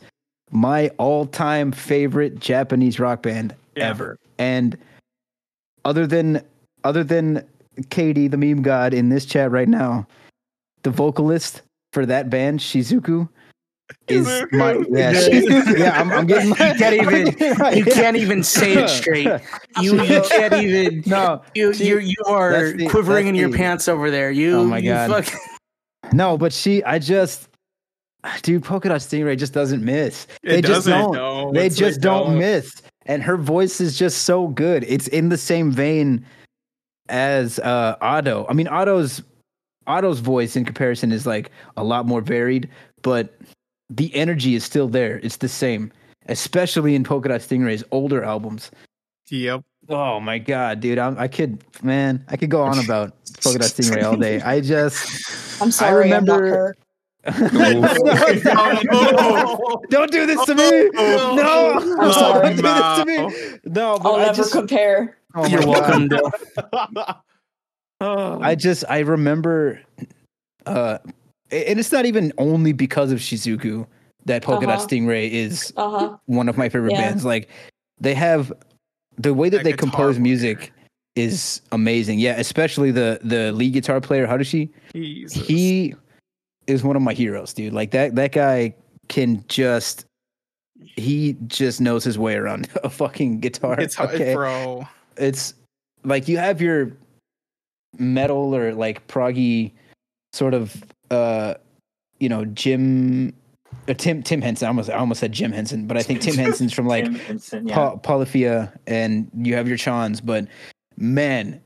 my 0.52 0.90
all-time 0.98 1.72
favorite 1.72 2.40
Japanese 2.40 3.00
rock 3.00 3.22
band 3.24 3.54
Yeah. 3.76 3.90
ever. 3.90 4.18
And 4.40 4.78
other 5.84 6.08
than 6.08 6.42
other 6.84 7.04
than 7.04 7.44
Katie, 7.90 8.28
the 8.28 8.38
meme 8.38 8.62
god 8.62 8.94
in 8.94 9.10
this 9.10 9.26
chat 9.26 9.52
right 9.52 9.68
now, 9.68 10.08
the 10.84 10.90
vocalist 10.92 11.62
for 11.96 12.06
that 12.06 12.30
band, 12.30 12.60
Shizuku, 12.60 13.28
is 14.10 14.28
my 14.52 14.74
yeah, 14.90 15.14
Shizuku, 15.14 15.78
yeah. 15.80 15.98
I'm, 16.00 16.12
I'm 16.12 16.28
getting 16.28 16.50
my, 16.50 16.58
You 16.58 16.76
can't 16.76 16.94
even- 17.02 17.28
I'm 17.28 17.32
getting 17.32 17.78
You 17.78 17.86
can't 17.86 18.18
even 18.18 18.44
say 18.44 18.74
it 18.74 18.90
straight. 18.90 19.28
You 19.82 20.02
you 20.04 20.22
can't 20.30 20.54
even. 20.56 21.04
no, 21.08 21.42
You 21.56 21.72
you 21.72 22.00
you 22.00 22.16
are 22.28 22.74
the- 22.74 22.88
quivering 22.90 23.28
in 23.28 23.36
your 23.36 23.50
the- 23.50 23.58
pants 23.58 23.88
over 23.88 24.12
there. 24.12 24.30
You. 24.30 24.58
Oh 24.58 24.64
my 24.66 24.82
God. 24.82 25.26
fuck- 25.26 25.40
No, 26.14 26.38
but 26.38 26.52
she, 26.52 26.84
I 26.84 27.00
just, 27.00 27.48
dude, 28.44 28.64
Polka 28.66 28.90
Dot 28.90 29.00
Stingray 29.00 29.38
just 29.38 29.54
doesn't 29.54 29.84
miss. 29.84 30.28
It 30.44 30.50
they 30.50 30.62
just 30.62 30.86
don't. 30.88 31.14
no, 31.14 31.52
they 31.54 31.70
just 31.70 31.98
like, 31.98 32.02
don't 32.02 32.34
no. 32.34 32.40
miss. 32.40 32.82
And 33.06 33.24
her 33.24 33.38
voice 33.38 33.80
is 33.80 33.98
just 33.98 34.24
so 34.24 34.48
good. 34.50 34.84
It's 34.86 35.08
in 35.08 35.30
the 35.30 35.38
same 35.38 35.72
vein 35.72 36.26
as 37.08 37.60
uh 37.60 37.96
Ado. 38.02 38.46
I 38.50 38.54
mean, 38.54 38.68
Ado's 38.68 39.22
Ado's 39.88 40.20
voice 40.20 40.56
in 40.56 40.66
comparison 40.66 41.12
is 41.12 41.26
like 41.26 41.52
a 41.78 41.84
lot 41.84 42.06
more 42.06 42.22
varied, 42.22 42.70
but 43.02 43.38
the 43.90 44.14
energy 44.16 44.56
is 44.56 44.64
still 44.64 44.88
there. 44.88 45.20
It's 45.24 45.38
the 45.38 45.50
same, 45.50 45.92
especially 46.28 46.96
in 46.96 47.04
Polka 47.04 47.30
Dot 47.30 47.42
Stingray's 47.42 47.84
older 47.92 48.24
albums. 48.24 48.72
Yep. 49.30 49.64
Oh 49.90 50.20
my 50.20 50.40
god, 50.40 50.80
dude! 50.80 50.98
I'm, 50.98 51.18
I 51.20 51.28
could, 51.28 51.64
man, 51.84 52.24
I 52.30 52.38
could 52.38 52.50
go 52.50 52.64
on 52.64 52.84
about 52.84 53.14
Polka 53.44 53.60
Dot 53.60 53.70
Stingray 53.70 54.04
all 54.04 54.18
day. 54.18 54.42
I 54.42 54.60
just, 54.62 55.62
I'm 55.62 55.72
sorry, 55.72 56.12
I'm 56.14 56.26
not 56.26 56.40
remember- 56.40 56.58
her. 56.58 56.76
Don't 59.90 60.12
do 60.12 60.28
this 60.28 60.46
to 60.46 60.54
me. 60.54 60.90
No, 60.94 61.74
I'm 62.00 62.14
sorry. 62.14 62.44
don't 62.44 62.56
do 62.56 62.62
this 62.62 62.98
to 63.00 63.06
me. 63.06 63.18
No, 63.66 63.98
but 63.98 64.08
I'll 64.10 64.16
I 64.18 64.26
never 64.26 64.34
just, 64.36 64.52
compare. 64.52 65.18
oh 65.34 65.48
You're 65.48 65.62
God. 65.62 66.12
welcome. 66.12 67.16
Dill. 68.02 68.40
I 68.44 68.56
just, 68.56 68.84
I 68.90 69.00
remember, 69.00 69.82
uh, 70.66 70.98
and 71.52 71.80
it's 71.80 71.92
not 71.92 72.06
even 72.06 72.34
only 72.38 72.74
because 72.74 73.12
of 73.12 73.20
Shizuku 73.20 73.86
that 74.26 74.42
Polka 74.44 74.66
Dot 74.66 74.78
Uh-huh. 74.80 74.88
Stingray 74.88 75.30
is 75.30 75.72
Uh 75.78 75.90
huh. 75.90 76.18
one 76.26 76.50
of 76.50 76.58
my 76.58 76.70
favorite 76.70 76.92
Yeah. 76.94 77.10
bands. 77.10 77.24
Like, 77.26 77.50
they 78.00 78.14
have 78.14 78.52
the 79.18 79.34
way 79.34 79.50
that 79.50 79.58
That 79.60 79.64
they 79.64 79.72
guitar 79.72 79.90
compose 79.90 80.16
player. 80.16 80.24
music 80.24 80.74
is 81.16 81.62
amazing. 81.72 82.20
Yeah, 82.20 82.36
especially 82.38 82.92
the 82.92 83.20
the 83.24 83.54
lead 83.54 83.72
guitar 83.74 84.02
player. 84.02 84.28
How 84.28 84.36
does 84.36 84.48
she? 84.48 84.70
Jesus. 84.94 85.48
he 85.48 85.96
is 86.68 86.84
one 86.84 86.96
of 86.98 87.02
my 87.02 87.14
heroes, 87.14 87.54
dude. 87.54 87.72
Like 87.74 87.92
that 87.92 88.16
that 88.16 88.34
guy 88.34 88.76
can 89.08 89.46
just 89.48 90.06
he 90.98 91.38
just 91.48 91.80
knows 91.80 92.04
his 92.04 92.18
way 92.20 92.36
around 92.36 92.68
a 92.84 92.90
fucking 92.90 93.40
guitar. 93.40 93.80
it's 93.80 93.96
hard, 93.96 94.16
okay? 94.16 94.34
bro. 94.34 94.86
It's 95.16 95.54
like 96.04 96.28
you 96.28 96.38
have 96.38 96.60
your 96.60 96.92
metal 98.00 98.56
or 98.56 98.74
like 98.74 99.08
proggy 99.08 99.72
sort 100.34 100.54
of 100.54 100.84
uh 101.12 101.54
you 102.20 102.30
know 102.30 102.46
Jim 102.46 103.34
uh, 103.88 103.94
Tim 103.94 104.24
Tim 104.24 104.42
Henson. 104.42 104.66
I 104.66 104.70
almost 104.70 104.90
I 104.90 104.94
almost 104.96 105.20
said 105.20 105.32
Jim 105.32 105.52
Henson, 105.52 105.88
but 105.88 105.98
I 105.98 106.04
think 106.04 106.22
Tim 106.22 106.36
Henson's 106.46 106.74
from 106.74 106.88
like 106.88 107.04
Tim 107.06 107.16
Henson, 107.16 107.68
yeah. 107.68 107.76
Pa- 107.76 107.96
Polyphia 107.98 108.74
and 108.88 109.30
you 109.36 109.56
have 109.56 109.68
your 109.68 109.78
Chons, 109.78 110.22
but 110.22 110.48
man, 110.98 111.62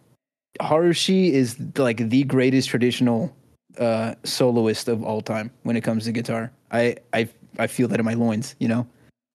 Harushi 0.60 1.32
is 1.32 1.58
like 1.78 2.10
the 2.10 2.24
greatest 2.24 2.70
traditional 2.70 3.36
uh 3.78 4.16
soloist 4.24 4.88
of 4.88 5.04
all 5.04 5.22
time 5.22 5.52
when 5.64 5.76
it 5.78 5.82
comes 5.82 6.06
to 6.06 6.12
guitar. 6.12 6.52
I 6.72 6.98
I 7.14 7.30
I 7.58 7.68
feel 7.68 7.88
that 7.90 8.00
in 8.00 8.06
my 8.06 8.14
loins, 8.16 8.56
you 8.60 8.68
know. 8.68 8.88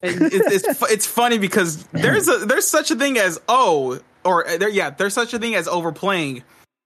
It- 0.03 0.21
it's, 0.33 0.67
it's 0.67 0.83
it's 0.93 1.07
funny 1.07 1.39
because 1.39 1.85
there's 1.93 2.29
a 2.29 2.45
there's 2.45 2.67
such 2.67 2.91
a 2.91 2.97
thing 2.97 3.17
as 3.19 3.41
oh 3.49 4.01
or 4.25 4.47
uh, 4.47 4.57
there 4.59 4.69
yeah 4.69 4.91
there's 4.91 5.15
such 5.15 5.33
a 5.33 5.39
thing 5.39 5.55
as 5.55 5.67
overplaying. 5.69 6.43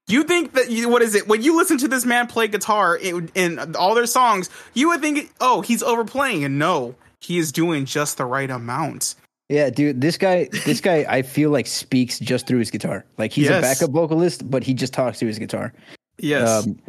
You 0.09 0.23
think 0.23 0.53
that 0.53 0.71
you 0.71 0.89
what 0.89 1.01
is 1.01 1.15
it 1.15 1.27
when 1.27 1.41
you 1.41 1.55
listen 1.55 1.77
to 1.79 1.87
this 1.87 2.05
man 2.05 2.27
play 2.27 2.47
guitar 2.47 2.95
in, 2.95 3.31
in 3.35 3.75
all 3.75 3.93
their 3.93 4.07
songs, 4.07 4.49
you 4.73 4.89
would 4.89 5.01
think 5.01 5.31
oh 5.39 5.61
he's 5.61 5.83
overplaying 5.83 6.43
and 6.43 6.57
no 6.57 6.95
he 7.21 7.37
is 7.37 7.51
doing 7.51 7.85
just 7.85 8.17
the 8.17 8.25
right 8.25 8.49
amount. 8.49 9.15
Yeah, 9.49 9.69
dude, 9.69 10.01
this 10.01 10.17
guy 10.17 10.49
this 10.65 10.81
guy 10.81 11.05
I 11.07 11.21
feel 11.21 11.51
like 11.51 11.67
speaks 11.67 12.19
just 12.19 12.47
through 12.47 12.59
his 12.59 12.71
guitar. 12.71 13.05
Like 13.17 13.31
he's 13.31 13.49
a 13.49 13.61
backup 13.61 13.91
vocalist, 13.91 14.49
but 14.49 14.63
he 14.63 14.73
just 14.73 14.93
talks 14.93 15.19
through 15.19 15.29
his 15.29 15.39
guitar. 15.39 15.73
Yes, 16.17 16.65
Um, 16.65 16.79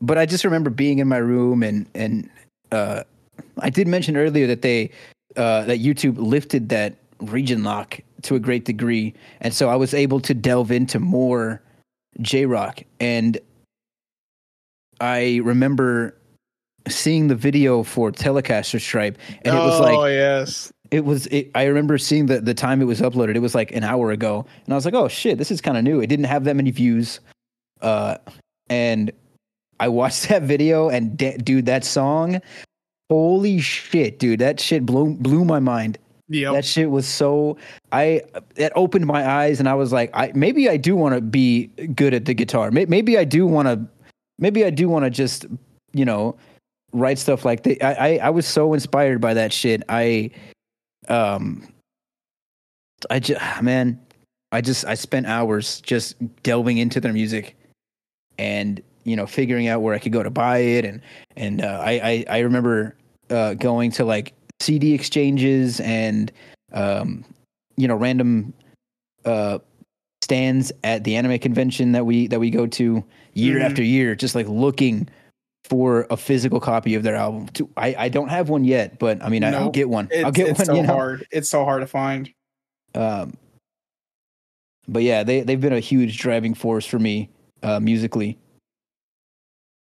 but 0.00 0.18
I 0.18 0.26
just 0.26 0.44
remember 0.44 0.70
being 0.70 0.98
in 0.98 1.08
my 1.08 1.18
room 1.18 1.62
and 1.62 1.86
and 1.94 2.30
uh, 2.70 3.02
I 3.58 3.70
did 3.70 3.86
mention 3.88 4.16
earlier 4.16 4.46
that 4.46 4.62
they 4.62 4.90
uh, 5.36 5.64
that 5.64 5.80
YouTube 5.80 6.16
lifted 6.18 6.68
that 6.70 6.94
region 7.20 7.64
lock 7.64 8.00
to 8.22 8.34
a 8.34 8.40
great 8.40 8.64
degree, 8.64 9.14
and 9.40 9.52
so 9.52 9.68
I 9.68 9.76
was 9.76 9.94
able 9.94 10.20
to 10.20 10.34
delve 10.34 10.70
into 10.70 10.98
more 10.98 11.60
J 12.20 12.46
rock. 12.46 12.82
And 13.00 13.38
I 15.00 15.40
remember 15.42 16.16
seeing 16.88 17.28
the 17.28 17.34
video 17.34 17.82
for 17.82 18.10
Telecaster 18.12 18.80
Stripe, 18.80 19.18
and 19.44 19.56
it 19.56 19.58
was 19.58 19.80
like 19.80 19.96
Oh, 19.96 20.06
yes, 20.06 20.72
it 20.90 21.04
was 21.04 21.26
it, 21.28 21.50
i 21.54 21.64
remember 21.64 21.96
seeing 21.98 22.26
the 22.26 22.40
the 22.40 22.54
time 22.54 22.82
it 22.82 22.84
was 22.84 23.00
uploaded. 23.00 23.34
It 23.34 23.40
was 23.40 23.54
like 23.54 23.72
an 23.72 23.82
hour 23.82 24.10
ago 24.10 24.46
and 24.64 24.74
i 24.74 24.76
was 24.76 24.84
like 24.84 24.94
oh 24.94 25.08
shit 25.08 25.38
this 25.38 25.50
is 25.50 25.60
kind 25.60 25.76
of 25.76 25.84
new. 25.84 26.00
It 26.00 26.06
didn't 26.06 26.26
have 26.26 26.44
that 26.44 26.54
many 26.54 26.70
views. 26.70 27.20
Uh 27.80 28.18
and 28.68 29.10
i 29.80 29.88
watched 29.88 30.28
that 30.28 30.42
video 30.42 30.88
and 30.88 31.16
da- 31.16 31.38
dude 31.38 31.66
that 31.66 31.84
song 31.84 32.40
holy 33.10 33.60
shit 33.60 34.18
dude 34.18 34.40
that 34.40 34.60
shit 34.60 34.86
blew 34.86 35.14
blew 35.14 35.44
my 35.44 35.58
mind. 35.58 35.98
Yeah, 36.28 36.52
that 36.52 36.64
shit 36.64 36.90
was 36.90 37.06
so 37.06 37.56
i 37.92 38.22
it 38.56 38.72
opened 38.74 39.06
my 39.06 39.28
eyes 39.28 39.60
and 39.60 39.68
i 39.68 39.74
was 39.74 39.92
like 39.92 40.10
i 40.14 40.32
maybe 40.34 40.68
i 40.68 40.76
do 40.76 40.96
want 40.96 41.14
to 41.14 41.20
be 41.20 41.66
good 41.94 42.14
at 42.14 42.24
the 42.24 42.34
guitar. 42.34 42.70
Maybe 42.70 43.18
i 43.18 43.24
do 43.24 43.46
want 43.46 43.68
to 43.68 43.86
maybe 44.38 44.64
i 44.64 44.70
do 44.70 44.88
want 44.88 45.04
to 45.04 45.10
just 45.10 45.46
you 45.92 46.04
know 46.04 46.36
write 46.92 47.18
stuff 47.18 47.44
like 47.44 47.62
that 47.62 47.82
I, 47.84 47.92
I 47.92 48.26
i 48.26 48.30
was 48.30 48.46
so 48.46 48.74
inspired 48.74 49.20
by 49.20 49.34
that 49.34 49.52
shit. 49.52 49.82
I 49.88 50.30
um 51.08 51.68
i 53.10 53.18
just 53.18 53.40
man 53.62 54.00
i 54.52 54.60
just 54.60 54.84
i 54.86 54.94
spent 54.94 55.26
hours 55.26 55.80
just 55.82 56.16
delving 56.42 56.78
into 56.78 57.00
their 57.00 57.12
music 57.12 57.56
and 58.38 58.82
you 59.04 59.16
know 59.16 59.26
figuring 59.26 59.68
out 59.68 59.82
where 59.82 59.94
i 59.94 59.98
could 59.98 60.12
go 60.12 60.22
to 60.22 60.30
buy 60.30 60.58
it. 60.58 60.84
And 60.84 61.02
and 61.36 61.62
uh, 61.62 61.80
I, 61.84 61.92
I 61.92 62.24
i 62.36 62.38
remember 62.38 62.96
uh 63.30 63.54
going 63.54 63.90
to 63.92 64.04
like 64.04 64.32
cd 64.60 64.94
exchanges 64.94 65.80
and 65.80 66.32
um 66.72 67.24
you 67.82 67.88
know 67.88 67.96
random 67.96 68.54
uh 69.24 69.58
stands 70.22 70.70
at 70.84 71.02
the 71.02 71.16
anime 71.16 71.38
convention 71.40 71.90
that 71.92 72.06
we 72.06 72.28
that 72.28 72.38
we 72.38 72.48
go 72.48 72.64
to 72.66 73.02
year 73.34 73.58
Mhm. 73.58 73.64
after 73.64 73.82
year 73.82 74.14
just 74.14 74.34
like 74.36 74.46
looking 74.48 75.08
for 75.64 76.06
a 76.10 76.16
physical 76.16 76.60
copy 76.60 76.94
of 76.94 77.02
their 77.02 77.16
album 77.16 77.48
to, 77.48 77.68
I, 77.76 77.94
I 77.98 78.08
don't 78.08 78.28
have 78.28 78.48
one 78.48 78.64
yet 78.64 78.98
but 79.00 79.22
i 79.22 79.28
mean 79.28 79.42
I, 79.42 79.52
i'll 79.54 79.70
get 79.70 79.88
one 79.88 80.08
i'll 80.24 80.30
get 80.30 80.48
it's 80.48 80.58
one 80.60 80.66
so 80.66 80.74
you 80.76 80.82
know 80.82 80.92
hard. 80.92 81.26
It's 81.32 81.48
so 81.48 81.64
hard 81.64 81.80
to 81.82 81.86
find. 81.88 82.30
um, 82.94 83.34
but 84.88 85.02
yeah, 85.02 85.22
they 85.22 85.40
they've 85.42 85.60
been 85.60 85.72
a 85.72 85.80
huge 85.80 86.18
driving 86.18 86.54
force 86.54 86.84
for 86.84 86.98
me 86.98 87.30
uh, 87.62 87.78
musically. 87.80 88.36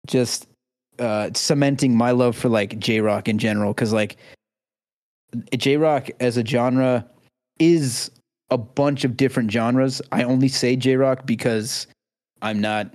Just 0.06 0.46
uh, 1.00 1.30
cementing 1.34 1.96
my 1.96 2.12
love 2.12 2.36
for 2.36 2.48
like 2.48 2.78
J 2.78 3.00
rock 3.00 3.28
in 3.28 3.36
general, 3.38 3.72
because 3.74 3.92
like 3.92 4.16
J 5.56 5.76
rock 5.76 6.10
as 6.20 6.36
a 6.36 6.44
genre 6.46 7.04
is 7.58 8.10
a 8.50 8.58
bunch 8.58 9.04
of 9.04 9.16
different 9.16 9.50
genres. 9.50 10.00
I 10.12 10.22
only 10.24 10.48
say 10.48 10.76
J 10.76 10.96
rock 10.96 11.26
because 11.26 11.86
I'm 12.42 12.60
not, 12.60 12.92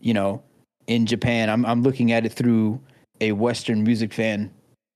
you 0.00 0.14
know, 0.14 0.42
in 0.86 1.06
Japan. 1.06 1.50
I'm 1.50 1.64
I'm 1.66 1.82
looking 1.82 2.12
at 2.12 2.24
it 2.26 2.32
through 2.32 2.80
a 3.20 3.32
Western 3.32 3.82
music 3.82 4.12
fan 4.12 4.50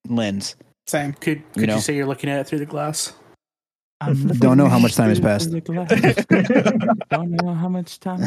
lens. 0.09 0.57
Same. 0.87 1.12
Could 1.15 1.43
could 1.53 1.61
you, 1.62 1.66
know. 1.66 1.79
say 1.79 1.95
you're 1.95 2.07
looking 2.07 2.31
at 2.31 2.41
it 2.41 2.47
through 2.47 2.61
the 2.61 2.66
glass? 2.66 3.12
I 4.01 4.12
Don't 4.12 4.57
know 4.57 4.69
how 4.69 4.79
much 4.79 4.95
time 4.95 5.09
has 5.09 5.19
passed. 5.19 5.51
Don't 7.11 7.31
know 7.31 7.53
how 7.53 7.69
much 7.69 7.99
time. 7.99 8.20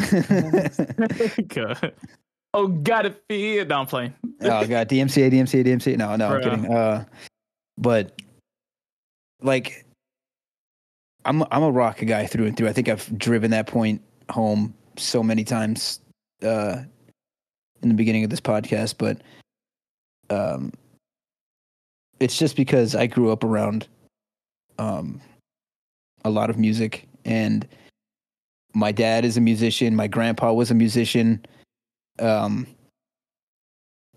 Good. 1.47 1.93
Oh, 2.53 2.67
gotta 2.67 3.15
feel. 3.29 3.65
No, 3.65 3.79
I'm 3.79 3.85
playing. 3.85 4.13
oh 4.41 4.67
god, 4.67 4.89
DMCA, 4.89 5.31
DMCA, 5.31 5.65
DMCA. 5.65 5.97
No, 5.97 6.15
no, 6.17 6.27
I'm 6.27 6.41
Bruh. 6.41 6.43
kidding. 6.43 6.73
Uh, 6.73 7.05
but 7.77 8.21
like, 9.41 9.85
I'm 11.25 11.43
I'm 11.51 11.63
a 11.63 11.71
rock 11.71 11.99
guy 12.05 12.25
through 12.25 12.47
and 12.47 12.57
through. 12.57 12.67
I 12.67 12.73
think 12.73 12.89
I've 12.89 13.17
driven 13.17 13.51
that 13.51 13.67
point 13.67 14.01
home 14.29 14.73
so 14.97 15.21
many 15.21 15.43
times 15.43 15.99
uh, 16.43 16.77
in 17.81 17.89
the 17.89 17.95
beginning 17.95 18.23
of 18.23 18.29
this 18.29 18.41
podcast. 18.41 18.95
But 18.97 19.21
um, 20.29 20.71
it's 22.19 22.37
just 22.37 22.55
because 22.55 22.95
I 22.95 23.07
grew 23.07 23.31
up 23.31 23.43
around 23.43 23.87
um 24.77 25.19
a 26.23 26.29
lot 26.29 26.49
of 26.49 26.57
music 26.57 27.07
and 27.25 27.67
my 28.73 28.91
dad 28.91 29.25
is 29.25 29.35
a 29.37 29.41
musician, 29.41 29.95
my 29.95 30.07
grandpa 30.07 30.53
was 30.53 30.71
a 30.71 30.75
musician. 30.75 31.43
Um 32.19 32.67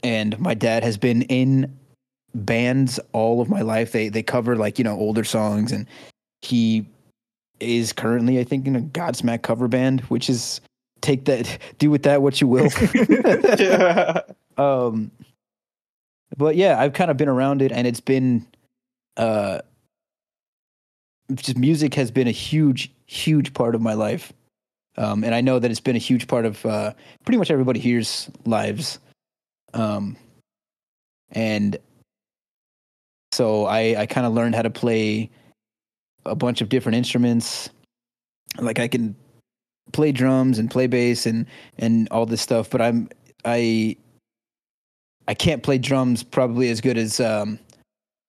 and 0.03 0.39
my 0.39 0.53
dad 0.55 0.85
has 0.85 0.99
been 0.99 1.23
in 1.23 1.75
bands 2.35 3.01
all 3.13 3.41
of 3.41 3.49
my 3.49 3.63
life. 3.63 3.93
They 3.93 4.11
they 4.11 4.23
cover 4.23 4.55
like, 4.55 4.79
you 4.79 4.85
know, 4.85 4.97
older 4.97 5.25
songs 5.25 5.73
and 5.73 5.87
he 6.43 6.87
is 7.61 7.93
currently 7.93 8.39
I 8.39 8.45
think 8.45 8.67
in 8.67 8.77
a 8.77 8.81
Godsmack 8.81 9.43
cover 9.43 9.69
band, 9.69 10.01
which 10.03 10.29
is 10.29 10.61
take 11.01 11.25
that 11.27 11.59
do 11.79 11.91
with 11.91 12.03
that 12.05 12.23
what 12.23 12.41
you 12.41 12.49
will. 12.49 12.69
yeah. 13.59 14.21
um 14.59 15.11
but 16.37 16.57
yeah 16.57 16.81
i've 16.81 16.93
kind 16.93 17.11
of 17.11 17.17
been 17.17 17.29
around 17.29 17.63
it 17.63 17.73
and 17.73 17.87
it's 17.87 18.01
been 18.01 18.47
uh 19.17 19.61
just 21.35 21.57
music 21.57 21.95
has 21.95 22.11
been 22.11 22.29
a 22.29 22.33
huge 22.33 22.93
huge 23.07 23.53
part 23.55 23.75
of 23.75 23.81
my 23.81 23.95
life 23.95 24.33
um 24.97 25.25
and 25.25 25.35
i 25.35 25.41
know 25.41 25.59
that 25.59 25.71
it's 25.71 25.81
been 25.81 25.97
a 25.97 26.01
huge 26.01 26.27
part 26.27 26.45
of 26.45 26.65
uh 26.67 26.93
pretty 27.25 27.39
much 27.39 27.51
everybody 27.51 27.81
here's 27.81 28.31
lives 28.45 28.99
um 29.75 30.17
and 31.33 31.77
so 33.33 33.65
i 33.67 33.97
i 33.99 34.07
kind 34.07 34.27
of 34.27 34.33
learned 34.33 34.55
how 34.55 34.63
to 34.63 34.71
play 34.71 35.31
a 36.27 36.35
bunch 36.35 36.61
of 36.61 36.69
different 36.69 36.97
instruments 36.97 37.69
like 38.59 38.79
i 38.79 38.89
can 38.89 39.15
play 39.93 40.13
drums 40.13 40.59
and 40.59 40.71
play 40.71 40.87
bass 40.87 41.27
and 41.27 41.47
and 41.79 42.09
all 42.11 42.27
this 42.27 42.41
stuff 42.41 42.71
but 42.71 42.81
i'm 42.81 43.09
i 43.45 43.97
I 45.27 45.35
can't 45.35 45.63
play 45.63 45.79
drums 45.79 46.23
probably 46.23 46.71
as 46.71 46.81
good 46.81 46.99
as 46.99 47.21
um, 47.21 47.59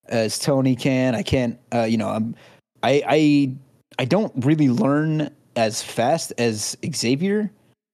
as 0.07 0.39
Tony 0.39 0.75
can. 0.75 1.15
I 1.15 1.23
can't, 1.23 1.59
uh, 1.73 1.83
you 1.83 1.97
know, 1.97 2.09
I'm, 2.09 2.35
I 2.83 3.03
I 3.07 3.51
I 3.99 4.05
don't 4.05 4.33
really 4.45 4.69
learn 4.69 5.29
as 5.55 5.81
fast 5.81 6.33
as 6.37 6.77
Xavier 6.93 7.51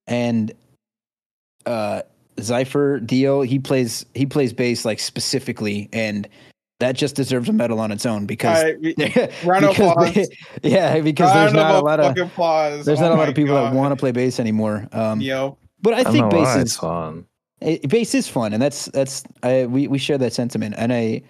and 0.07 0.52
uh, 1.65 2.02
Zypher 2.38 3.06
Dio. 3.06 3.41
He 3.41 3.60
plays 3.60 4.06
he 4.14 4.26
plays 4.26 4.53
bass 4.53 4.86
like 4.86 4.99
specifically, 4.99 5.90
and 5.94 6.28
that 6.82 6.95
just 6.95 7.16
deserves 7.16 7.48
a 7.49 7.53
medal 7.53 7.80
on 7.80 7.91
its 7.91 8.06
own 8.06 8.26
because 8.26 8.58
All 8.58 8.64
right, 8.66 8.76
round 9.45 9.66
because 9.68 9.91
applause. 9.91 10.14
they- 10.14 10.28
yeah, 10.70 10.99
because 10.99 11.34
there's 11.34 11.53
Round 11.53 11.56
not 11.56 11.76
a 11.76 11.80
lot 11.86 11.99
of 11.99 12.18
applause. 12.18 12.86
there's 12.86 12.99
Oh 12.99 13.03
not 13.03 13.12
a 13.14 13.16
lot 13.16 13.30
of 13.30 13.36
people 13.36 13.56
that 13.56 13.74
want 13.74 13.91
to 13.94 13.95
play 13.95 14.12
bass 14.12 14.40
anymore. 14.40 14.88
Um, 14.91 15.22
Yo, 15.22 15.58
but 15.82 15.94
I 15.94 15.99
I 15.99 16.03
think 16.03 16.26
know 16.26 16.30
bass 16.30 16.56
is 16.58 16.76
fun. 16.76 17.26
it, 17.62 17.88
bass 17.90 18.14
is 18.14 18.28
fun, 18.28 18.53
and 18.53 18.62
that's 18.62 18.86
that's 18.88 19.24
I 19.44 19.66
we 19.66 19.88
we 19.88 19.98
share 19.98 20.18
that 20.18 20.34
sentiment. 20.34 20.76
And 20.78 20.91
I 20.94 21.22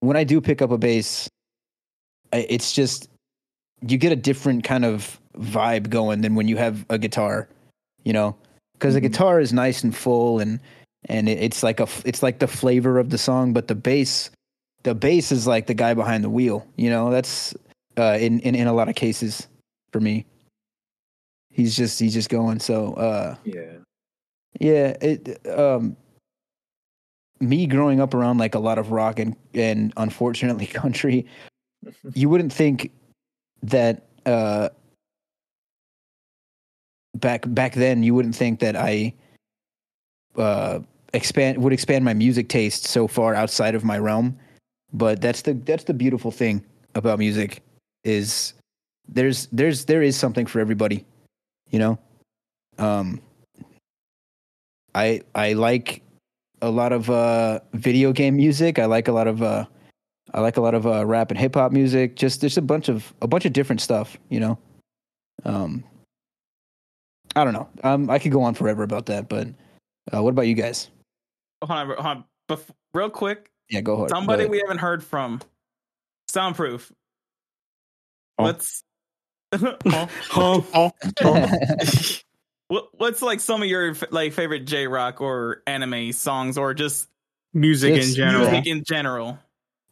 when 0.00 0.16
I 0.16 0.24
do 0.24 0.40
pick 0.40 0.62
up 0.62 0.70
a 0.70 0.78
bass, 0.78 1.28
I, 2.32 2.46
it's 2.48 2.72
just 2.72 3.08
you 3.86 3.98
get 3.98 4.12
a 4.12 4.16
different 4.16 4.64
kind 4.64 4.84
of 4.84 5.20
vibe 5.38 5.90
going 5.90 6.20
than 6.22 6.34
when 6.34 6.48
you 6.48 6.56
have 6.56 6.84
a 6.90 6.98
guitar, 6.98 7.48
you 8.04 8.12
know, 8.12 8.36
because 8.74 8.94
the 8.94 9.00
Mhm. 9.00 9.10
guitar 9.12 9.40
is 9.40 9.52
nice 9.52 9.82
and 9.84 9.94
full 9.94 10.38
and 10.40 10.60
and 11.06 11.28
it, 11.28 11.38
it's 11.42 11.62
like 11.62 11.80
a 11.80 11.84
f- 11.84 12.02
it's 12.04 12.22
like 12.22 12.38
the 12.40 12.46
flavor 12.46 12.98
of 12.98 13.10
the 13.10 13.18
song, 13.18 13.52
but 13.52 13.68
the 13.68 13.74
bass 13.74 14.30
the 14.82 14.94
bass 14.94 15.32
is 15.32 15.46
like 15.46 15.66
the 15.66 15.74
guy 15.74 15.94
behind 15.94 16.24
the 16.24 16.30
wheel, 16.30 16.66
you 16.76 16.90
know. 16.90 17.10
That's 17.10 17.54
uh, 17.96 18.16
in 18.20 18.40
in 18.40 18.54
in 18.54 18.66
a 18.66 18.72
lot 18.72 18.88
of 18.88 18.94
cases 18.94 19.48
for 19.92 20.00
me. 20.00 20.26
He's 21.50 21.76
just 21.76 21.98
he's 21.98 22.14
just 22.14 22.28
going 22.28 22.60
so. 22.60 22.94
uh 22.94 23.36
Yeah. 23.44 23.78
yeah, 24.58 24.96
it 25.00 25.46
um 25.46 25.96
me 27.40 27.66
growing 27.66 28.00
up 28.00 28.14
around 28.14 28.38
like 28.38 28.54
a 28.54 28.58
lot 28.58 28.78
of 28.78 28.92
rock 28.92 29.18
and 29.18 29.36
and 29.54 29.92
unfortunately 29.96 30.66
country, 30.82 31.26
you 32.14 32.28
wouldn't 32.28 32.52
think 32.52 32.90
that 33.62 34.06
uh 34.26 34.68
back 37.16 37.44
back 37.48 37.74
then 37.74 38.02
you 38.02 38.14
wouldn't 38.14 38.36
think 38.36 38.60
that 38.60 38.76
I 38.76 39.12
uh 40.36 40.80
expand 41.12 41.58
would 41.58 41.72
expand 41.72 42.04
my 42.04 42.14
music 42.14 42.48
taste 42.48 42.86
so 42.86 43.08
far 43.08 43.34
outside 43.34 43.74
of 43.74 43.84
my 43.84 43.98
realm. 43.98 44.38
But 44.92 45.20
that's 45.20 45.42
the 45.42 45.54
that's 45.54 45.84
the 45.84 45.94
beautiful 45.94 46.30
thing 46.30 46.64
about 46.94 47.18
music 47.18 47.62
is 48.04 48.54
there's 49.08 49.46
there's 49.52 49.84
there 49.84 50.02
is 50.02 50.16
something 50.16 50.46
for 50.46 50.60
everybody, 50.60 51.04
you 51.70 51.78
know? 51.78 51.98
Um 52.78 53.20
I 54.94 55.22
I 55.34 55.52
like 55.52 56.02
a 56.62 56.70
lot 56.70 56.92
of 56.92 57.10
uh, 57.10 57.60
video 57.74 58.12
game 58.12 58.36
music. 58.36 58.78
I 58.78 58.86
like 58.86 59.08
a 59.08 59.12
lot 59.12 59.26
of 59.26 59.42
uh, 59.42 59.64
I 60.34 60.40
like 60.40 60.56
a 60.56 60.60
lot 60.60 60.74
of 60.74 60.86
uh, 60.86 61.04
rap 61.06 61.30
and 61.30 61.38
hip 61.38 61.54
hop 61.54 61.72
music. 61.72 62.16
Just 62.16 62.40
there's 62.40 62.58
a 62.58 62.62
bunch 62.62 62.88
of 62.88 63.12
a 63.22 63.26
bunch 63.26 63.44
of 63.44 63.52
different 63.52 63.80
stuff, 63.80 64.18
you 64.28 64.40
know. 64.40 64.58
Um, 65.44 65.84
I 67.36 67.44
don't 67.44 67.54
know. 67.54 67.68
Um, 67.82 68.10
I 68.10 68.18
could 68.18 68.32
go 68.32 68.42
on 68.42 68.54
forever 68.54 68.82
about 68.82 69.06
that, 69.06 69.28
but 69.28 69.48
uh, 70.12 70.22
what 70.22 70.30
about 70.30 70.46
you 70.46 70.54
guys? 70.54 70.90
Hold 71.62 71.78
on, 71.78 71.86
hold 71.86 71.98
on. 71.98 72.24
Bef- 72.48 72.74
real 72.94 73.10
quick, 73.10 73.49
Yeah, 73.70 73.80
go 73.80 73.94
ahead. 73.94 74.10
somebody 74.10 74.44
Go 74.44 74.50
we 74.50 74.58
haven't 74.58 74.78
heard 74.78 75.02
from. 75.02 75.40
Soundproof. 76.28 76.92
Oh. 78.38 78.44
What's 78.44 78.82
Huh? 79.52 80.06
oh, 80.36 80.92
ahead. 81.24 81.88
what, 82.68 82.88
what's 82.92 83.20
like 83.22 83.40
some 83.40 83.62
of 83.62 83.68
your 83.68 83.96
like 84.10 84.32
favorite 84.32 84.64
J 84.64 84.86
rock 84.86 85.20
or 85.20 85.62
anime 85.66 86.12
songs 86.12 86.56
or 86.56 86.72
just 86.74 87.08
music 87.52 87.94
It's 87.94 88.10
in 88.10 88.14
general. 88.14 88.50
music 88.50 88.66
in 88.66 88.84
general? 88.84 89.38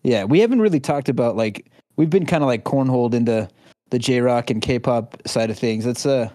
yeah, 0.05 0.25
we 0.25 0.41
haven't 0.41 0.61
really 0.61 0.79
talked 0.81 1.09
about 1.09 1.37
like 1.37 1.67
we've 1.97 2.11
been 2.11 2.27
kind 2.27 2.45
of 2.45 2.47
like 2.47 2.65
cornholed 2.65 3.15
into 3.15 3.49
the 3.91 3.99
J 3.99 4.21
rock 4.21 4.51
and 4.51 4.63
K 4.63 4.79
pop 4.79 5.17
side 5.27 5.51
of 5.51 5.59
things. 5.59 5.85
Let's 5.87 6.07
uh, 6.07 6.31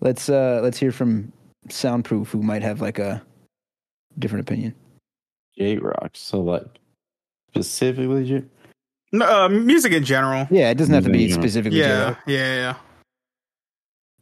let's 0.00 0.28
uh, 0.28 0.60
let's 0.62 0.78
hear 0.78 0.92
from 0.92 1.32
Soundproof, 1.68 2.28
who 2.30 2.40
might 2.42 2.62
have 2.62 2.80
like 2.80 2.98
a 3.00 3.20
different 4.18 4.48
opinion. 4.48 4.74
J 5.58 5.78
rock. 5.78 6.10
So 6.14 6.40
like 6.40 6.64
specifically 7.50 8.24
J 8.26 8.44
No, 9.12 9.44
uh, 9.44 9.48
music 9.48 9.92
in 9.92 10.04
general. 10.04 10.46
Yeah, 10.50 10.70
it 10.70 10.74
doesn't 10.76 10.94
have 10.94 11.04
to 11.04 11.10
be 11.10 11.24
Yeah. 11.24 11.34
specifically 11.34 11.78
J 11.80 11.88
Yeah, 11.88 12.04
rock. 12.04 12.18
yeah, 12.26 12.54
yeah. 12.54 12.74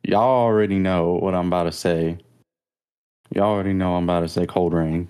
Y'all 0.05 0.23
already 0.23 0.79
know 0.79 1.15
what 1.15 1.35
I'm 1.35 1.49
about 1.49 1.65
to 1.65 1.73
say. 1.73 2.19
Y'all 3.35 3.45
already 3.45 3.73
know 3.73 3.97
I'm 3.97 4.05
about 4.05 4.21
to 4.21 4.29
say 4.29 4.47
cold 4.47 4.73
rain. 4.73 5.09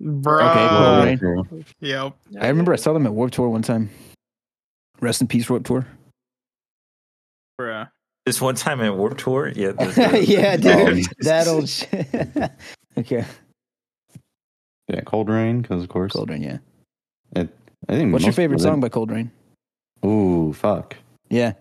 Bro. 0.00 0.46
Okay, 0.50 0.68
Cold 0.68 1.04
Rain. 1.04 1.16
girl. 1.18 1.46
Yep. 1.80 2.16
I 2.40 2.48
remember 2.48 2.72
I 2.74 2.76
saw 2.76 2.92
them 2.92 3.06
at 3.06 3.14
Warp 3.14 3.30
Tour 3.30 3.48
one 3.48 3.62
time. 3.62 3.88
Rest 5.00 5.22
in 5.22 5.28
peace, 5.28 5.48
Warp 5.48 5.64
Tour. 5.64 5.86
Bruh. 7.58 7.88
This 8.26 8.40
one 8.40 8.54
time 8.56 8.80
at 8.82 8.94
Warp 8.96 9.16
Tour, 9.16 9.48
yeah. 9.54 9.72
this- 9.72 9.96
yeah, 10.28 10.56
dude, 10.56 11.06
that 11.20 11.46
old 11.46 11.68
shit. 11.68 12.06
okay, 12.98 13.24
Yeah, 14.88 15.00
cold 15.02 15.28
rain 15.28 15.62
because 15.62 15.82
of 15.82 15.88
course. 15.88 16.12
Cold 16.12 16.30
Rain. 16.30 16.42
Yeah. 16.42 16.58
It, 17.36 17.48
I 17.88 17.94
think 17.94 18.12
What's 18.12 18.24
your 18.24 18.32
favorite 18.34 18.60
song 18.60 18.80
by 18.80 18.88
Cold 18.88 19.10
Rain? 19.10 19.30
Ooh, 20.04 20.52
fuck. 20.52 20.96
Yeah, 21.30 21.52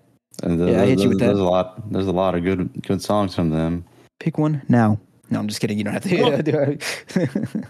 uh, 0.44 0.48
And 0.48 0.70
Yeah, 0.70 0.82
I 0.82 0.86
hit 0.86 1.00
you 1.00 1.10
with 1.10 1.20
that. 1.20 1.28
there's 1.28 1.40
a 1.40 1.44
lot. 1.44 1.92
There's 1.92 2.08
a 2.08 2.12
lot 2.12 2.36
of 2.36 2.44
good 2.44 2.84
good 2.84 3.02
songs 3.02 3.34
from 3.34 3.50
them. 3.50 3.86
pick 4.20 4.38
one 4.38 4.62
now. 4.68 5.00
No, 5.30 5.40
I'm 5.40 5.48
just 5.48 5.62
kidding. 5.62 5.78
You 5.78 5.86
don't 5.86 5.94
have 5.94 6.04
to. 6.04 6.22
Oh. 6.22 6.42
do 6.42 6.60
it. 6.60 7.66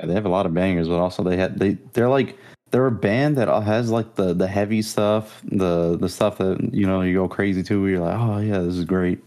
Yeah, 0.00 0.06
they 0.06 0.12
have 0.12 0.26
a 0.26 0.30
lot 0.30 0.46
of 0.46 0.52
bangers, 0.52 0.88
but 0.88 0.98
also 0.98 1.22
they 1.22 1.36
had 1.36 1.58
they 1.58 1.78
they're 1.92 2.08
like 2.08 2.36
they're 2.70 2.86
a 2.86 2.92
band 2.92 3.36
that 3.36 3.48
has 3.62 3.90
like 3.90 4.16
the 4.16 4.34
the 4.34 4.46
heavy 4.48 4.82
stuff, 4.82 5.40
the 5.44 5.96
the 5.96 6.08
stuff 6.08 6.38
that 6.38 6.74
you 6.74 6.86
know 6.86 7.00
you 7.00 7.14
go 7.14 7.28
crazy 7.28 7.62
to. 7.62 7.80
Where 7.80 7.90
you're 7.90 8.00
like, 8.00 8.18
oh 8.18 8.38
yeah, 8.38 8.58
this 8.58 8.74
is 8.74 8.84
great. 8.84 9.20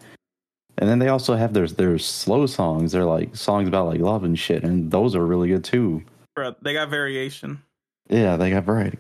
And 0.80 0.88
then 0.90 1.00
they 1.00 1.10
also 1.10 1.36
have 1.36 1.54
their 1.54 1.68
their 1.68 1.98
slow 2.00 2.46
songs. 2.46 2.94
They're 2.94 3.04
like 3.06 3.36
songs 3.36 3.68
about 3.68 3.88
like 3.88 4.00
love 4.00 4.24
and 4.24 4.40
shit, 4.40 4.64
and 4.64 4.90
those 4.90 5.14
are 5.14 5.26
really 5.26 5.50
good 5.50 5.64
too. 5.64 6.02
Bruh, 6.38 6.56
they 6.62 6.72
got 6.74 6.90
variation. 6.90 7.62
Yeah, 8.10 8.38
they 8.38 8.50
got 8.50 8.64
variety. 8.64 8.98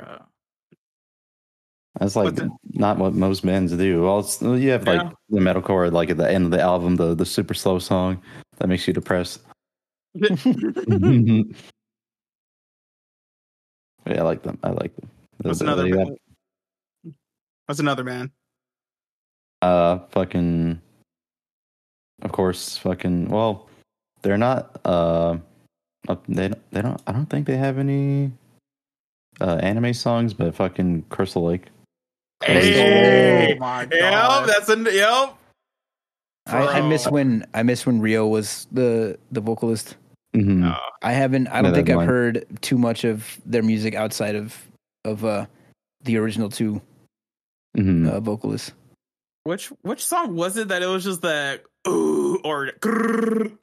Bruh. 0.00 0.22
That's 1.98 2.14
like 2.16 2.34
the- 2.34 2.50
not 2.74 2.98
what 2.98 3.14
most 3.14 3.44
bands 3.44 3.72
do. 3.74 4.02
Well, 4.02 4.18
it's, 4.20 4.40
you 4.42 4.68
have 4.70 4.86
like 4.86 5.00
Yeah. 5.02 5.10
the 5.30 5.40
metalcore, 5.40 5.90
like 5.90 6.10
at 6.10 6.18
the 6.18 6.30
end 6.30 6.44
of 6.44 6.50
the 6.50 6.60
album, 6.60 6.96
the 6.96 7.14
the 7.14 7.26
super 7.26 7.54
slow 7.54 7.78
song 7.78 8.22
that 8.58 8.68
makes 8.68 8.86
you 8.86 8.92
depressed. 8.92 9.40
yeah, 10.14 11.42
I 14.06 14.20
like 14.22 14.42
them. 14.42 14.58
I 14.62 14.70
like 14.70 14.94
them. 14.96 15.10
They- 15.42 15.50
another 15.64 15.84
they 15.84 15.92
band? 15.92 16.18
Another 17.68 18.04
band? 18.04 18.30
Uh, 19.62 19.98
fucking. 20.10 20.80
Of 22.22 22.32
course, 22.32 22.76
fucking. 22.78 23.28
Well, 23.28 23.68
they're 24.22 24.38
not. 24.38 24.80
Uh, 24.84 25.38
they 26.28 26.48
don't- 26.48 26.70
they 26.72 26.82
don't. 26.82 27.00
I 27.06 27.12
don't 27.12 27.26
think 27.26 27.46
they 27.46 27.56
have 27.56 27.78
any. 27.78 28.32
Uh, 29.40 29.58
anime 29.62 29.94
songs, 29.94 30.34
but 30.34 30.52
fucking 30.54 31.04
Crystal 31.10 31.44
Lake. 31.44 31.66
Hey! 32.44 33.54
Oh 33.54 33.58
my 33.60 33.84
god! 33.84 33.92
Yep, 33.92 34.12
god. 34.12 34.48
that's 34.48 34.68
a 34.68 34.76
yep. 34.94 35.34
I, 36.46 36.78
I 36.78 36.80
miss 36.80 37.06
when 37.08 37.46
I 37.54 37.62
miss 37.62 37.86
when 37.86 38.00
Ryo 38.00 38.26
was 38.26 38.66
the 38.72 39.16
the 39.30 39.40
vocalist. 39.40 39.96
Mhm. 40.34 40.56
No. 40.58 40.76
I 41.02 41.12
haven't. 41.12 41.46
I 41.48 41.62
don't 41.62 41.72
think 41.74 41.88
I've 41.88 41.96
mine. 41.96 42.08
heard 42.08 42.46
too 42.62 42.78
much 42.78 43.04
of 43.04 43.38
their 43.46 43.62
music 43.62 43.94
outside 43.94 44.34
of 44.34 44.56
of 45.04 45.24
uh 45.24 45.46
the 46.02 46.16
original 46.16 46.48
two 46.48 46.80
Mhm. 47.76 48.08
uh, 48.08 48.18
vocalists. 48.20 48.72
Which 49.44 49.66
which 49.82 50.04
song 50.04 50.34
was 50.36 50.56
it 50.56 50.68
that 50.68 50.82
it 50.82 50.86
was 50.86 51.04
just 51.04 51.22
that 51.22 51.62
ooh 51.86 52.38
or 52.44 52.70
grrr, 52.80 53.56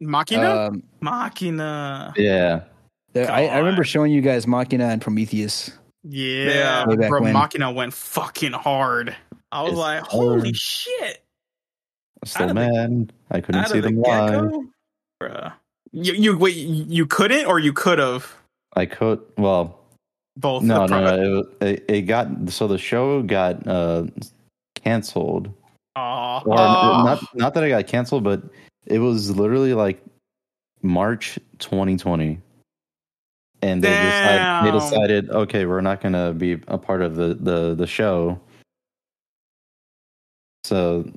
Machina. 0.00 0.50
Um, 0.68 0.82
machina? 1.00 2.12
Yeah. 2.16 2.64
the- 3.12 3.30
I, 3.32 3.46
I 3.46 3.58
remember 3.58 3.84
showing 3.84 4.12
you 4.12 4.20
guys 4.20 4.46
Machina 4.46 4.86
and 4.86 5.00
Prometheus. 5.00 5.70
yeah, 6.04 6.84
Way 6.86 7.08
bro. 7.08 7.22
when. 7.22 7.32
Machina 7.32 7.72
went 7.72 7.94
fucking 7.94 8.52
hard. 8.52 9.16
I 9.50 9.62
was 9.62 9.72
It's 9.72 9.78
like, 9.78 10.02
holy 10.04 10.40
hard. 10.40 10.56
shit! 10.56 11.24
Still 12.24 12.44
Out 12.44 12.50
of 12.50 12.56
the- 12.56 13.08
I 13.30 13.40
couldn't 13.40 13.66
see 13.68 13.80
the 13.80 13.88
them 13.88 14.02
get 14.02 14.10
live. 14.10 14.52
bruh. 15.22 15.52
You, 15.92 16.12
you 16.14 16.38
wait. 16.38 16.56
You 16.56 17.06
couldn't, 17.06 17.46
or 17.46 17.58
you 17.58 17.72
could 17.72 17.98
have 17.98 18.34
I 18.74 18.86
could. 18.86 19.20
Well, 19.36 19.78
both. 20.36 20.62
no, 20.62 20.86
no, 20.86 21.00
no. 21.04 21.38
It, 21.60 21.66
it, 21.66 21.84
it 21.88 22.02
got 22.02 22.48
so 22.48 22.66
the 22.66 22.78
show 22.78 23.22
got 23.22 23.66
uh 23.66 24.04
canceled. 24.82 25.52
Aw. 25.96 26.42
Or 26.46 26.58
Oh. 26.58 27.02
not 27.04 27.22
not 27.34 27.54
that 27.54 27.64
I 27.64 27.68
got 27.68 27.86
canceled, 27.86 28.24
but 28.24 28.42
it 28.86 28.98
was 28.98 29.36
literally 29.36 29.74
like 29.74 30.02
March 30.82 31.38
2020. 31.58 32.40
And 33.64 33.80
they 33.82 33.88
decided, 33.90 34.66
they 34.66 34.76
decided, 34.76 35.30
okay, 35.30 35.66
we're 35.66 35.80
not 35.82 36.00
going 36.00 36.14
to 36.14 36.32
be 36.32 36.54
a 36.66 36.76
part 36.78 37.00
of 37.00 37.14
the, 37.14 37.34
the, 37.34 37.76
the 37.76 37.86
show. 37.86 38.40
So 40.64 41.08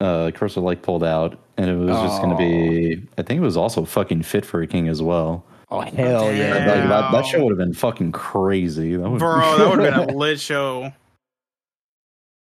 uh 0.00 0.30
Crystal 0.34 0.62
Lake 0.62 0.82
pulled 0.82 1.04
out, 1.04 1.38
and 1.56 1.70
it 1.70 1.76
was 1.76 1.96
just 1.96 2.20
going 2.22 2.30
to 2.30 2.36
be. 2.36 3.02
I 3.16 3.22
think 3.22 3.38
it 3.38 3.44
was 3.44 3.56
also 3.56 3.84
fucking 3.86 4.22
Fit 4.22 4.44
for 4.44 4.60
a 4.60 4.66
King 4.66 4.88
as 4.88 5.00
well. 5.02 5.44
Oh 5.70 5.80
hell 5.80 6.26
Like, 6.26 6.36
yeah! 6.36 6.64
Damn. 6.64 6.88
that, 6.90 7.12
that 7.12 7.26
show 7.26 7.42
would 7.44 7.50
have 7.50 7.58
been 7.58 7.72
fucking 7.74 8.12
crazy. 8.12 8.96
That 8.96 9.08
would, 9.08 9.18
bro, 9.18 9.38
that 9.58 9.70
would 9.70 9.84
have 9.84 10.06
been 10.06 10.14
a 10.14 10.18
lit 10.18 10.38
show. 10.38 10.92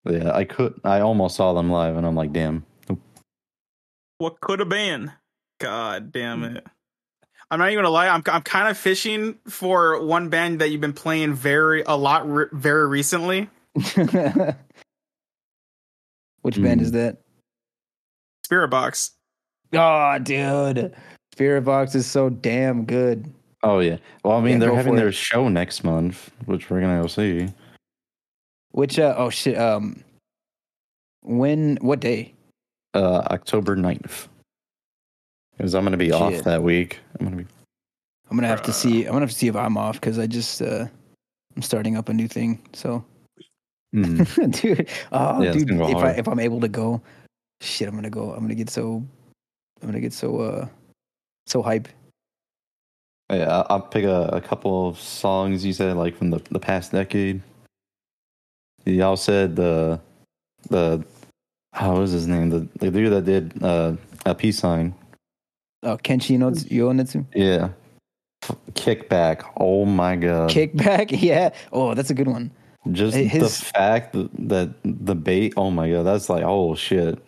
Yeah, 0.09 0.33
I 0.35 0.45
could. 0.45 0.81
I 0.85 1.01
almost 1.01 1.37
saw 1.37 1.53
them 1.53 1.71
live, 1.71 1.97
and 1.97 2.07
I'm 2.07 2.15
like, 2.15 2.33
damn. 2.33 2.65
What 4.19 4.41
could 4.41 4.59
have 4.61 4.69
been? 4.69 5.13
God 5.61 6.11
damn 6.13 6.43
it! 6.45 6.67
I'm 7.51 7.59
not 7.61 7.71
even 7.71 7.85
gonna 7.85 7.93
lie. 7.93 8.09
I'm 8.09 8.23
I'm 8.27 8.43
kind 8.43 8.69
of 8.69 8.77
fishing 8.77 9.39
for 9.49 10.05
one 10.05 10.29
band 10.29 10.61
that 10.61 10.69
you've 10.71 10.81
been 10.81 10.93
playing 10.93 11.35
very 11.35 11.83
a 11.87 11.95
lot 11.97 12.29
re- 12.29 12.47
very 12.53 12.87
recently. 12.89 13.49
Which 16.43 16.61
band 16.61 16.81
Hmm. 16.81 16.85
is 16.85 16.93
that? 16.93 17.19
Spiritbox. 18.51 19.11
Oh, 19.75 20.19
dude, 20.21 20.95
Spiritbox 21.37 21.95
is 21.95 22.07
so 22.07 22.31
damn 22.31 22.85
good. 22.87 23.33
Oh 23.63 23.81
yeah. 23.81 23.99
Well, 24.25 24.37
I 24.39 24.41
mean, 24.41 24.55
Yeah, 24.55 24.59
they're 24.69 24.75
having 24.77 24.95
their 24.97 25.09
it. 25.09 25.15
show 25.15 25.49
next 25.49 25.85
month, 25.85 26.31
which 26.47 26.71
we're 26.71 26.81
gonna 26.81 27.03
go 27.03 27.09
see. 27.09 27.49
Which 28.73 28.99
uh 28.99 29.15
oh 29.17 29.31
shit 29.31 29.59
um 29.59 30.03
when 31.23 31.77
what 31.81 32.01
day? 32.01 32.35
Uh, 32.95 33.23
October 33.31 33.77
9th. 33.77 34.29
Because 35.57 35.75
I'm 35.75 35.85
gonna 35.85 35.97
be 35.97 36.13
off 36.13 36.43
that 36.45 36.63
week. 36.63 37.01
I'm 37.19 37.27
gonna 37.27 37.37
be. 37.37 37.47
I'm 38.31 38.37
gonna 38.37 38.49
have 38.49 38.63
to 38.63 38.73
see. 38.73 39.05
I'm 39.05 39.13
gonna 39.13 39.21
have 39.21 39.31
to 39.31 39.37
see 39.37 39.49
if 39.49 39.57
I'm 39.57 39.77
off 39.77 39.95
because 40.01 40.19
I 40.19 40.27
just 40.27 40.63
uh 40.63 40.87
I'm 41.57 41.63
starting 41.63 41.97
up 41.97 42.09
a 42.09 42.13
new 42.13 42.29
thing. 42.29 42.61
So, 42.73 43.05
Mm. 43.95 44.61
dude, 44.61 44.87
oh 45.13 45.43
Yeah, 45.43 45.53
dude, 45.53 45.69
gonna 45.69 45.81
go 45.81 45.89
if 45.91 46.05
I 46.05 46.11
if 46.13 46.29
I'm 46.29 46.39
able 46.41 46.61
to 46.61 46.69
go, 46.69 47.01
shit, 47.61 47.89
I'm 47.89 47.95
gonna 47.95 48.11
go. 48.11 48.33
I'm 48.33 48.41
gonna 48.41 48.55
get 48.55 48.69
so, 48.71 49.03
I'm 49.83 49.89
gonna 49.89 50.01
get 50.01 50.13
so 50.13 50.41
uh 50.41 50.69
so 51.47 51.63
hype. 51.63 51.89
Yeah, 53.31 53.49
I'll- 53.51 53.67
I'll 53.71 53.81
pick 53.81 54.05
a, 54.05 54.29
a 54.33 54.41
couple 54.41 54.89
of 54.89 54.99
songs 55.01 55.65
you 55.65 55.73
said 55.73 55.97
like 55.97 56.17
from 56.17 56.31
the, 56.31 56.41
the 56.51 56.59
past 56.61 56.93
decade. 56.93 57.43
Y'all 58.85 59.17
said 59.17 59.57
the 59.57 60.01
the 60.71 61.05
how 61.73 61.99
was 61.99 62.11
his 62.11 62.27
name? 62.27 62.51
The 62.51 62.69
the 62.79 62.91
dude 62.91 63.13
that 63.13 63.25
did 63.25 63.63
uh, 63.63 63.97
a 64.27 64.35
peace 64.35 64.59
sign. 64.59 64.95
Oh, 65.83 65.97
Kenshi 65.97 66.39
no 66.39 66.51
Yonezu. 66.51 67.25
Yeah. 67.35 67.71
F- 68.43 68.57
Kickback. 68.73 69.49
Oh 69.57 69.85
my 69.85 70.17
god. 70.17 70.51
Kickback, 70.51 71.09
yeah. 71.23 71.51
Oh, 71.73 71.95
that's 71.95 72.11
a 72.11 72.15
good 72.15 72.29
one. 72.29 72.51
Just 72.93 73.17
Hey, 73.17 73.39
the 73.39 73.49
fact 73.49 74.13
that, 74.15 74.31
that 74.49 74.71
the 74.85 75.15
bait. 75.15 75.55
Oh 75.57 75.71
my 75.71 75.91
god, 75.91 76.05
that's 76.05 76.29
like 76.29 76.45
oh 76.45 76.75
shit. 76.75 77.19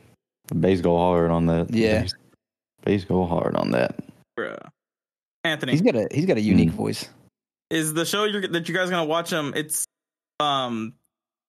The 0.48 0.54
bass 0.54 0.80
go 0.80 0.96
hard 0.96 1.30
on 1.30 1.46
that. 1.46 1.72
Yeah. 1.72 2.02
Bass, 2.02 2.14
bass 2.84 3.04
go 3.04 3.24
hard 3.26 3.54
on 3.56 3.70
that. 3.72 3.98
Bruh. 4.38 4.58
Anthony, 5.44 5.72
He's 5.72 5.82
got 5.82 5.94
a 5.96 6.08
he's 6.10 6.26
got 6.26 6.36
a 6.38 6.40
unique 6.40 6.70
Mm. 6.70 6.74
voice. 6.74 7.08
is 7.70 7.92
the 7.94 8.04
show 8.04 8.24
you're, 8.24 8.46
that 8.48 8.68
you 8.68 8.74
guys 8.74 8.90
gonna 8.90 9.04
watch? 9.04 9.32
Um, 9.32 9.52
it's 9.54 9.84
um, 10.40 10.94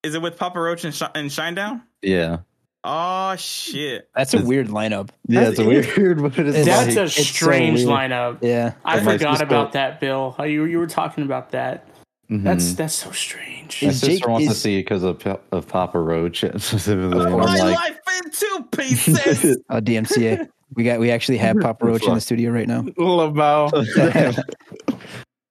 is 0.03 0.15
it 0.15 0.21
with 0.21 0.37
Papa 0.37 0.59
Roach 0.59 0.83
and, 0.83 0.93
Sh- 0.93 1.03
and 1.15 1.29
Shinedown? 1.29 1.81
Yeah. 2.01 2.37
Oh 2.83 3.35
shit! 3.35 4.09
That's 4.15 4.33
a 4.33 4.37
It's- 4.37 4.47
weird 4.49 4.67
lineup. 4.69 5.09
Yeah, 5.27 5.49
it's 5.49 5.59
a 5.59 5.65
weird, 5.65 5.85
but 6.21 6.37
it's 6.39 6.57
It's- 6.57 6.65
That's 6.65 6.87
like, 6.87 6.97
a 6.97 7.03
it's 7.03 7.15
so 7.15 7.21
strange 7.21 7.85
weird. 7.85 7.89
lineup. 7.89 8.37
Yeah. 8.41 8.73
I 8.83 8.95
But 8.97 9.03
my 9.05 9.11
forgot 9.17 9.31
sister- 9.33 9.45
about 9.45 9.73
that, 9.73 9.99
Bill. 9.99 10.33
How 10.35 10.45
you 10.45 10.65
you 10.65 10.79
were 10.79 10.87
talking 10.87 11.23
about 11.23 11.51
that. 11.51 11.85
mhm. 12.31 12.43
That's 12.43 12.73
that's 12.73 12.95
so 12.95 13.11
strange. 13.11 13.83
My 13.83 13.89
Is 13.89 13.99
sister 13.99 14.15
Jake- 14.15 14.27
wants 14.27 14.47
to 14.47 14.51
is- 14.53 14.61
see 14.61 14.75
it 14.79 14.83
because 14.83 15.03
of, 15.03 15.19
Pa- 15.19 15.37
of 15.51 15.67
Papa 15.67 15.99
Roach 15.99 16.39
specifically. 16.57 17.19
Of 17.19 17.25
and 17.27 17.33
course. 17.35 17.51
I'm 17.51 17.57
My 17.59 17.63
like, 17.71 17.75
life 17.75 17.99
in 18.25 18.31
two 18.31 18.67
pieces. 18.75 19.57
Oh, 19.69 19.79
DMCA. 19.79 20.47
We 20.73 20.83
got 20.83 20.99
we 20.99 21.11
actually 21.11 21.37
have 21.37 21.57
Papa 21.61 21.85
Roach 21.85 22.07
in 22.07 22.13
the 22.15 22.21
studio 22.21 22.49
right 22.49 22.67
now. 22.67 22.81
Labo. 22.81 23.69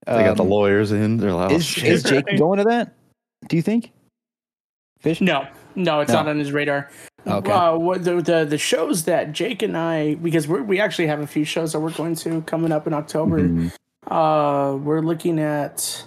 they 0.07 0.25
got 0.25 0.37
the 0.37 0.43
Um, 0.43 0.49
lawyers 0.49 0.93
in. 0.93 1.19
They're 1.19 1.33
like, 1.33 1.53
oh, 1.53 1.55
Is 1.57 1.65
shit. 1.65 1.93
is 1.93 2.03
Jake 2.03 2.25
going 2.39 2.59
to 2.59 2.65
that? 2.65 2.95
Do 3.49 3.57
you 3.57 3.63
think? 3.63 3.93
Fish? 5.01 5.21
No, 5.21 5.47
no, 5.75 6.01
it's 6.01 6.11
No. 6.13 6.19
not 6.19 6.29
on 6.29 6.39
his 6.39 6.53
radar. 6.53 6.91
Okay. 7.27 7.51
Uh, 7.51 7.77
the, 7.99 8.23
the 8.23 8.47
the 8.49 8.59
shows 8.59 9.05
that 9.05 9.33
Jake 9.33 9.63
and 9.63 9.77
I, 9.77 10.15
because 10.15 10.49
we 10.49 10.61
we 10.63 10.81
actually 10.81 11.07
have 11.09 11.21
a 11.21 11.27
few 11.27 11.45
shows 11.45 11.73
that 11.73 11.81
we're 11.81 11.91
going 11.93 12.15
to 12.17 12.41
coming 12.43 12.73
up 12.73 12.87
in 12.87 12.95
October. 12.95 13.41
Mhm. 13.41 13.73
Uh, 14.07 14.77
we're 14.79 15.03
looking 15.03 15.39
at 15.39 16.05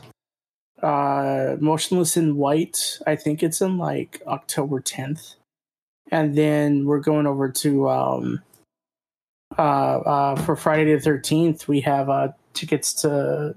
uh, 0.81 1.55
Motionless 1.59 2.17
in 2.17 2.35
White. 2.35 2.99
I 3.05 3.15
think 3.15 3.43
it's 3.43 3.61
in 3.61 3.77
like 3.77 4.21
October 4.27 4.79
10th, 4.81 5.35
and 6.11 6.35
then 6.35 6.85
we're 6.85 6.99
going 6.99 7.27
over 7.27 7.47
to 7.49 7.89
um, 7.89 8.41
uh, 9.57 9.61
uh, 9.61 10.35
for 10.37 10.55
Friday 10.55 10.95
the 10.95 10.99
13th. 11.09 11.67
We 11.67 11.81
have 11.81 12.09
uh, 12.09 12.29
tickets 12.53 12.91
to 13.03 13.55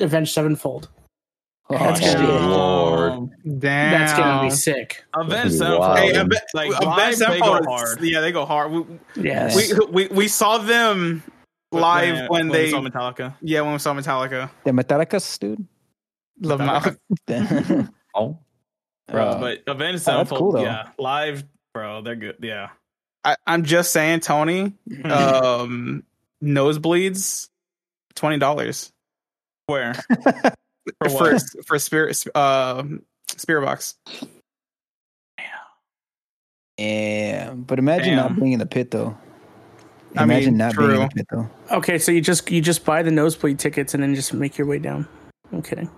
Avenged 0.00 0.32
Sevenfold. 0.32 0.88
Oh, 1.68 1.76
That's 1.78 2.00
gonna 2.00 2.18
be- 2.26 2.32
Lord. 2.46 3.30
Damn. 3.58 3.90
That's 3.90 4.12
gonna 4.14 4.42
be 4.42 4.50
sick. 4.50 5.04
Avenged 5.14 5.60
Wow. 5.60 5.94
Sevenfold. 5.96 5.98
Hey, 5.98 6.12
Hey, 6.12 6.22
like 6.54 6.68
Avenged 6.68 6.84
live, 6.86 7.18
they 7.18 7.40
go 7.40 7.44
Sevenfold, 7.56 7.66
hard. 7.66 8.00
Yeah, 8.02 8.20
they 8.20 8.32
go 8.32 8.44
hard. 8.46 8.70
We, 8.72 8.84
Yes. 9.16 9.56
we, 9.56 9.86
we 9.86 10.08
we 10.08 10.28
saw 10.28 10.58
them 10.58 11.22
live 11.72 12.28
when, 12.30 12.48
we 12.48 12.52
they 12.56 12.70
saw 12.70 12.80
Metallica. 12.80 13.34
yeah 13.40 13.62
when 13.62 13.72
we 13.72 13.78
saw 13.80 13.94
Metallica. 13.94 14.48
The 14.64 14.70
Metallicas, 14.70 15.38
dude. 15.40 15.66
Love 16.40 16.60
Metallica. 16.60 16.98
oh, 18.14 18.38
Oh, 19.08 19.12
Bro, 19.12 19.38
but 19.40 19.58
Avenged 19.66 19.68
oh, 19.68 19.82
that's 19.82 20.04
Sevenfold, 20.04 20.54
cool, 20.54 20.62
yeah, 20.62 20.88
live, 20.98 21.44
bro, 21.74 22.02
they're 22.02 22.16
good. 22.16 22.36
Yeah, 22.42 22.70
I, 23.24 23.36
I'm 23.46 23.64
just 23.64 23.92
saying, 23.92 24.20
Tony. 24.20 24.72
Um, 25.04 26.02
nosebleeds, 26.42 27.48
twenty 28.14 28.38
dollars 28.38 28.92
where 29.66 29.94
for 31.00 31.08
for 31.08 31.32
what? 31.32 31.42
for 31.66 31.78
spirit 31.78 32.24
uh 32.34 32.82
spiritbox. 33.28 33.94
yeah, 36.78 37.52
but 37.54 37.78
imagine 37.78 38.16
not 38.16 38.36
being 38.36 38.52
in 38.52 38.58
the 38.58 38.66
pit 38.66 38.90
though. 38.90 39.16
I 40.16 40.22
Imagine 40.22 40.52
mean, 40.52 40.58
not 40.58 40.76
being 40.76 40.90
in 40.90 40.96
true. 40.96 41.04
the 41.04 41.14
pit 41.14 41.26
though. 41.30 41.50
Okay, 41.76 41.98
so 41.98 42.10
you 42.12 42.20
just 42.20 42.50
you 42.50 42.60
just 42.60 42.84
buy 42.84 43.02
the 43.02 43.10
nosebleed 43.10 43.58
tickets 43.58 43.92
and 43.94 44.02
then 44.02 44.14
just 44.14 44.32
make 44.32 44.56
your 44.56 44.66
way 44.66 44.78
down. 44.78 45.06
I'm 45.52 45.62
kidding. 45.62 45.90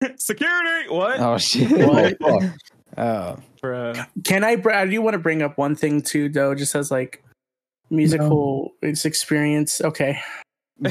security. 0.16 0.88
What, 0.88 1.20
Oh 1.20 1.36
shit! 1.38 1.70
What? 1.86 2.16
Oh, 2.98 3.36
bro? 3.60 3.94
Can 4.24 4.44
I? 4.44 4.56
br- 4.56 4.72
I 4.72 4.86
do 4.86 5.00
want 5.00 5.14
to 5.14 5.18
bring 5.18 5.42
up 5.42 5.56
one 5.58 5.76
thing 5.76 6.02
too, 6.02 6.28
though, 6.28 6.54
just 6.54 6.74
as 6.74 6.90
like 6.90 7.22
musical 7.90 8.72
it's 8.82 9.04
experience. 9.04 9.80
Okay, 9.80 10.20
go 10.82 10.90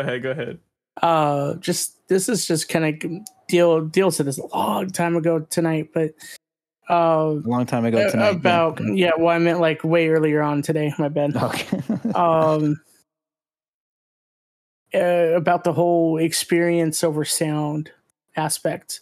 ahead, 0.00 0.22
go 0.22 0.30
ahead. 0.30 0.58
Uh, 1.02 1.54
just 1.54 2.06
this 2.08 2.28
is 2.28 2.46
just 2.46 2.68
kind 2.68 2.84
of 3.02 3.10
deal 3.48 3.84
deal 3.84 4.10
to 4.12 4.22
this 4.22 4.38
a 4.38 4.46
long 4.46 4.90
time 4.90 5.16
ago 5.16 5.40
tonight, 5.50 5.90
but 5.92 6.10
uh, 6.90 6.94
a 6.94 7.42
long 7.44 7.66
time 7.66 7.84
ago 7.84 8.10
tonight. 8.10 8.28
about 8.30 8.80
yeah, 8.94 9.12
well, 9.18 9.28
I 9.28 9.38
meant 9.38 9.60
like 9.60 9.84
way 9.84 10.08
earlier 10.08 10.42
on 10.42 10.62
today. 10.62 10.92
My 10.98 11.08
bad. 11.08 11.36
Okay. 11.36 11.80
um 12.14 12.80
uh, 14.94 15.34
about 15.36 15.64
the 15.64 15.72
whole 15.72 16.16
experience 16.16 17.04
over 17.04 17.24
sound 17.24 17.90
aspect 18.36 19.00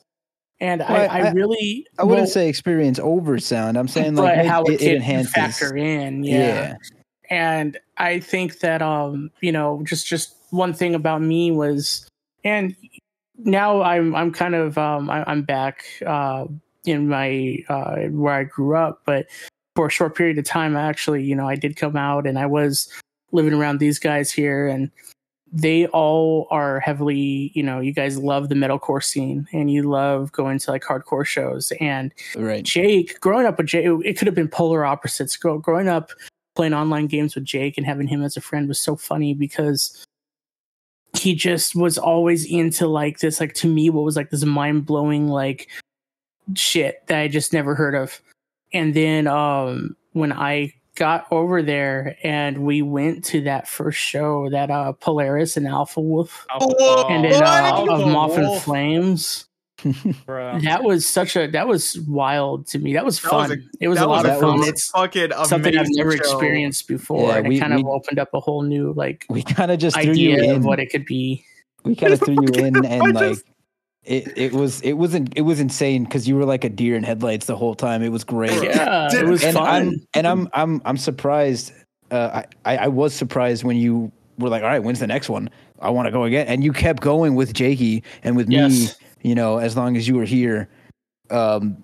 and 0.58 0.80
Well, 0.80 1.10
I, 1.10 1.20
I- 1.20 1.26
I 1.28 1.30
really 1.32 1.86
I 1.98 2.04
wouldn't 2.04 2.22
well, 2.24 2.26
say 2.26 2.48
experience 2.48 2.98
over 2.98 3.38
sound. 3.38 3.76
I'm 3.76 3.88
saying 3.88 4.16
like 4.16 4.46
how 4.46 4.64
it, 4.64 4.80
it, 4.80 4.96
enhances. 4.96 5.32
factor 5.32 5.76
in 5.76 6.24
yeah. 6.24 6.76
and 7.30 7.78
I 7.98 8.20
think 8.20 8.60
that 8.60 8.82
um, 8.82 9.30
you 9.40 9.52
know, 9.52 9.82
just 9.84 10.06
just 10.06 10.35
one 10.50 10.72
thing 10.72 10.94
about 10.94 11.22
me 11.22 11.50
was, 11.50 12.08
and 12.44 12.74
now 13.38 13.82
I'm 13.82 14.14
I'm 14.14 14.32
kind 14.32 14.54
of 14.54 14.78
um 14.78 15.10
I, 15.10 15.24
I'm 15.26 15.42
back 15.42 15.84
uh 16.06 16.46
in 16.84 17.08
my 17.08 17.58
uh 17.68 17.96
where 18.10 18.34
I 18.34 18.44
grew 18.44 18.76
up, 18.76 19.02
but 19.04 19.26
for 19.74 19.86
a 19.86 19.90
short 19.90 20.16
period 20.16 20.38
of 20.38 20.44
time, 20.44 20.76
actually, 20.76 21.22
you 21.22 21.36
know, 21.36 21.46
I 21.48 21.54
did 21.54 21.76
come 21.76 21.96
out 21.96 22.26
and 22.26 22.38
I 22.38 22.46
was 22.46 22.88
living 23.32 23.52
around 23.52 23.78
these 23.78 23.98
guys 23.98 24.32
here 24.32 24.66
and 24.66 24.90
they 25.52 25.86
all 25.88 26.48
are 26.50 26.80
heavily, 26.80 27.52
you 27.54 27.62
know, 27.62 27.80
you 27.80 27.92
guys 27.92 28.18
love 28.18 28.48
the 28.48 28.54
metalcore 28.54 29.04
scene 29.04 29.46
and 29.52 29.70
you 29.70 29.82
love 29.82 30.32
going 30.32 30.58
to 30.58 30.70
like 30.70 30.82
hardcore 30.82 31.26
shows. 31.26 31.72
And 31.80 32.12
Right. 32.36 32.64
Jake, 32.64 33.20
growing 33.20 33.46
up 33.46 33.58
with 33.58 33.66
Jake, 33.66 33.86
it 34.04 34.14
could 34.14 34.26
have 34.26 34.34
been 34.34 34.48
polar 34.48 34.84
opposites. 34.84 35.36
Growing 35.36 35.88
up 35.88 36.10
playing 36.56 36.74
online 36.74 37.06
games 37.06 37.34
with 37.34 37.44
Jake 37.44 37.76
and 37.76 37.86
having 37.86 38.08
him 38.08 38.22
as 38.22 38.36
a 38.36 38.40
friend 38.40 38.66
was 38.66 38.78
so 38.78 38.96
funny 38.96 39.34
because 39.34 40.04
he 41.16 41.34
just 41.34 41.74
was 41.74 41.98
always 41.98 42.44
into 42.44 42.86
like 42.86 43.20
this, 43.20 43.40
like 43.40 43.54
to 43.54 43.68
me, 43.68 43.90
what 43.90 44.04
was 44.04 44.16
like 44.16 44.30
this 44.30 44.44
mind 44.44 44.86
blowing 44.86 45.28
like 45.28 45.68
shit 46.54 47.06
that 47.06 47.18
I 47.18 47.28
just 47.28 47.52
never 47.52 47.74
heard 47.74 47.94
of. 47.94 48.20
And 48.72 48.94
then 48.94 49.26
um 49.26 49.96
when 50.12 50.32
I 50.32 50.74
got 50.94 51.26
over 51.30 51.62
there 51.62 52.16
and 52.22 52.64
we 52.64 52.80
went 52.80 53.24
to 53.26 53.42
that 53.42 53.68
first 53.68 53.98
show 53.98 54.48
that 54.50 54.70
uh 54.70 54.92
Polaris 54.92 55.56
and 55.56 55.66
Alpha 55.66 56.00
Wolf 56.00 56.46
Whoa, 56.58 57.06
and 57.08 57.24
then 57.24 57.42
uh, 57.42 57.86
of 57.88 58.06
Moth 58.06 58.38
and 58.38 58.60
Flames. 58.62 59.46
Bruh. 59.78 60.62
That 60.62 60.82
was 60.84 61.06
such 61.06 61.36
a 61.36 61.46
that 61.48 61.68
was 61.68 61.98
wild 62.08 62.66
to 62.68 62.78
me. 62.78 62.92
That 62.94 63.04
was 63.04 63.20
That 63.20 63.32
was 63.32 63.48
fun. 63.48 63.58
a- 63.58 63.84
it 63.84 63.88
was 63.88 63.98
a 64.00 64.06
lot 64.06 64.24
was 64.24 64.34
of 64.34 64.40
fun. 64.40 64.64
It's 64.68 64.88
fucking 64.90 65.30
something 65.44 65.76
I've 65.76 65.86
never 65.90 66.12
show. 66.12 66.16
experienced 66.18 66.88
before, 66.88 67.28
Yeah, 67.30 67.36
and 67.38 67.48
we- 67.48 67.56
it 67.56 67.60
kind 67.60 67.74
of 67.74 67.84
opened 67.86 68.18
up 68.18 68.30
a 68.34 68.40
whole 68.40 68.62
new 68.62 68.92
like 68.94 69.26
We 69.28 69.42
kind 69.42 69.70
of 69.70 69.78
just 69.78 69.96
threw 70.00 70.12
you 70.12 70.34
idea 70.36 70.50
of 70.50 70.56
in. 70.58 70.62
what 70.62 70.80
it 70.80 70.86
could 70.90 71.04
be. 71.04 71.44
we 71.84 71.94
kind 71.94 72.12
of 72.12 72.20
threw 72.20 72.34
you 72.40 72.64
in, 72.64 72.76
I 72.86 72.88
and 72.88 73.14
like 73.14 73.38
it, 74.04 74.32
it 74.38 74.52
was 74.52 74.80
it 74.82 74.92
wasn't 74.94 75.32
it 75.36 75.42
was 75.42 75.60
insane 75.60 76.04
because 76.04 76.28
you 76.28 76.36
were 76.36 76.44
like 76.44 76.64
a 76.64 76.68
deer 76.68 76.94
in 76.96 77.02
headlights 77.02 77.46
the 77.46 77.56
whole 77.56 77.74
time. 77.74 78.02
It 78.02 78.10
was 78.10 78.24
great. 78.24 78.62
Yeah, 78.62 79.08
it 79.12 79.26
was 79.26 79.42
and 79.42 79.56
fun. 79.56 79.66
I'm 79.68 80.06
and 80.14 80.26
I'm 80.26 80.48
I'm 80.54 80.82
I'm 80.84 80.96
surprised. 80.96 81.72
Uh, 82.10 82.42
I 82.64 82.74
I 82.74 82.84
I 82.84 82.88
was 82.88 83.12
surprised 83.14 83.64
when 83.64 83.76
you 83.76 84.12
were 84.38 84.48
like, 84.48 84.62
all 84.62 84.68
right, 84.68 84.82
when's 84.82 85.00
the 85.00 85.06
next 85.08 85.28
one? 85.28 85.50
I 85.80 85.90
want 85.90 86.06
to 86.06 86.12
go 86.12 86.22
again, 86.24 86.46
and 86.46 86.62
you 86.62 86.72
kept 86.72 87.02
going 87.02 87.34
with 87.34 87.52
Jakey 87.52 88.02
and 88.22 88.36
with 88.36 88.46
me. 88.48 88.88
Yes. 89.26 89.28
You 89.28 89.34
know, 89.34 89.58
as 89.58 89.76
long 89.76 89.96
as 89.96 90.06
you 90.06 90.14
were 90.16 90.24
here. 90.24 90.68
Um, 91.30 91.82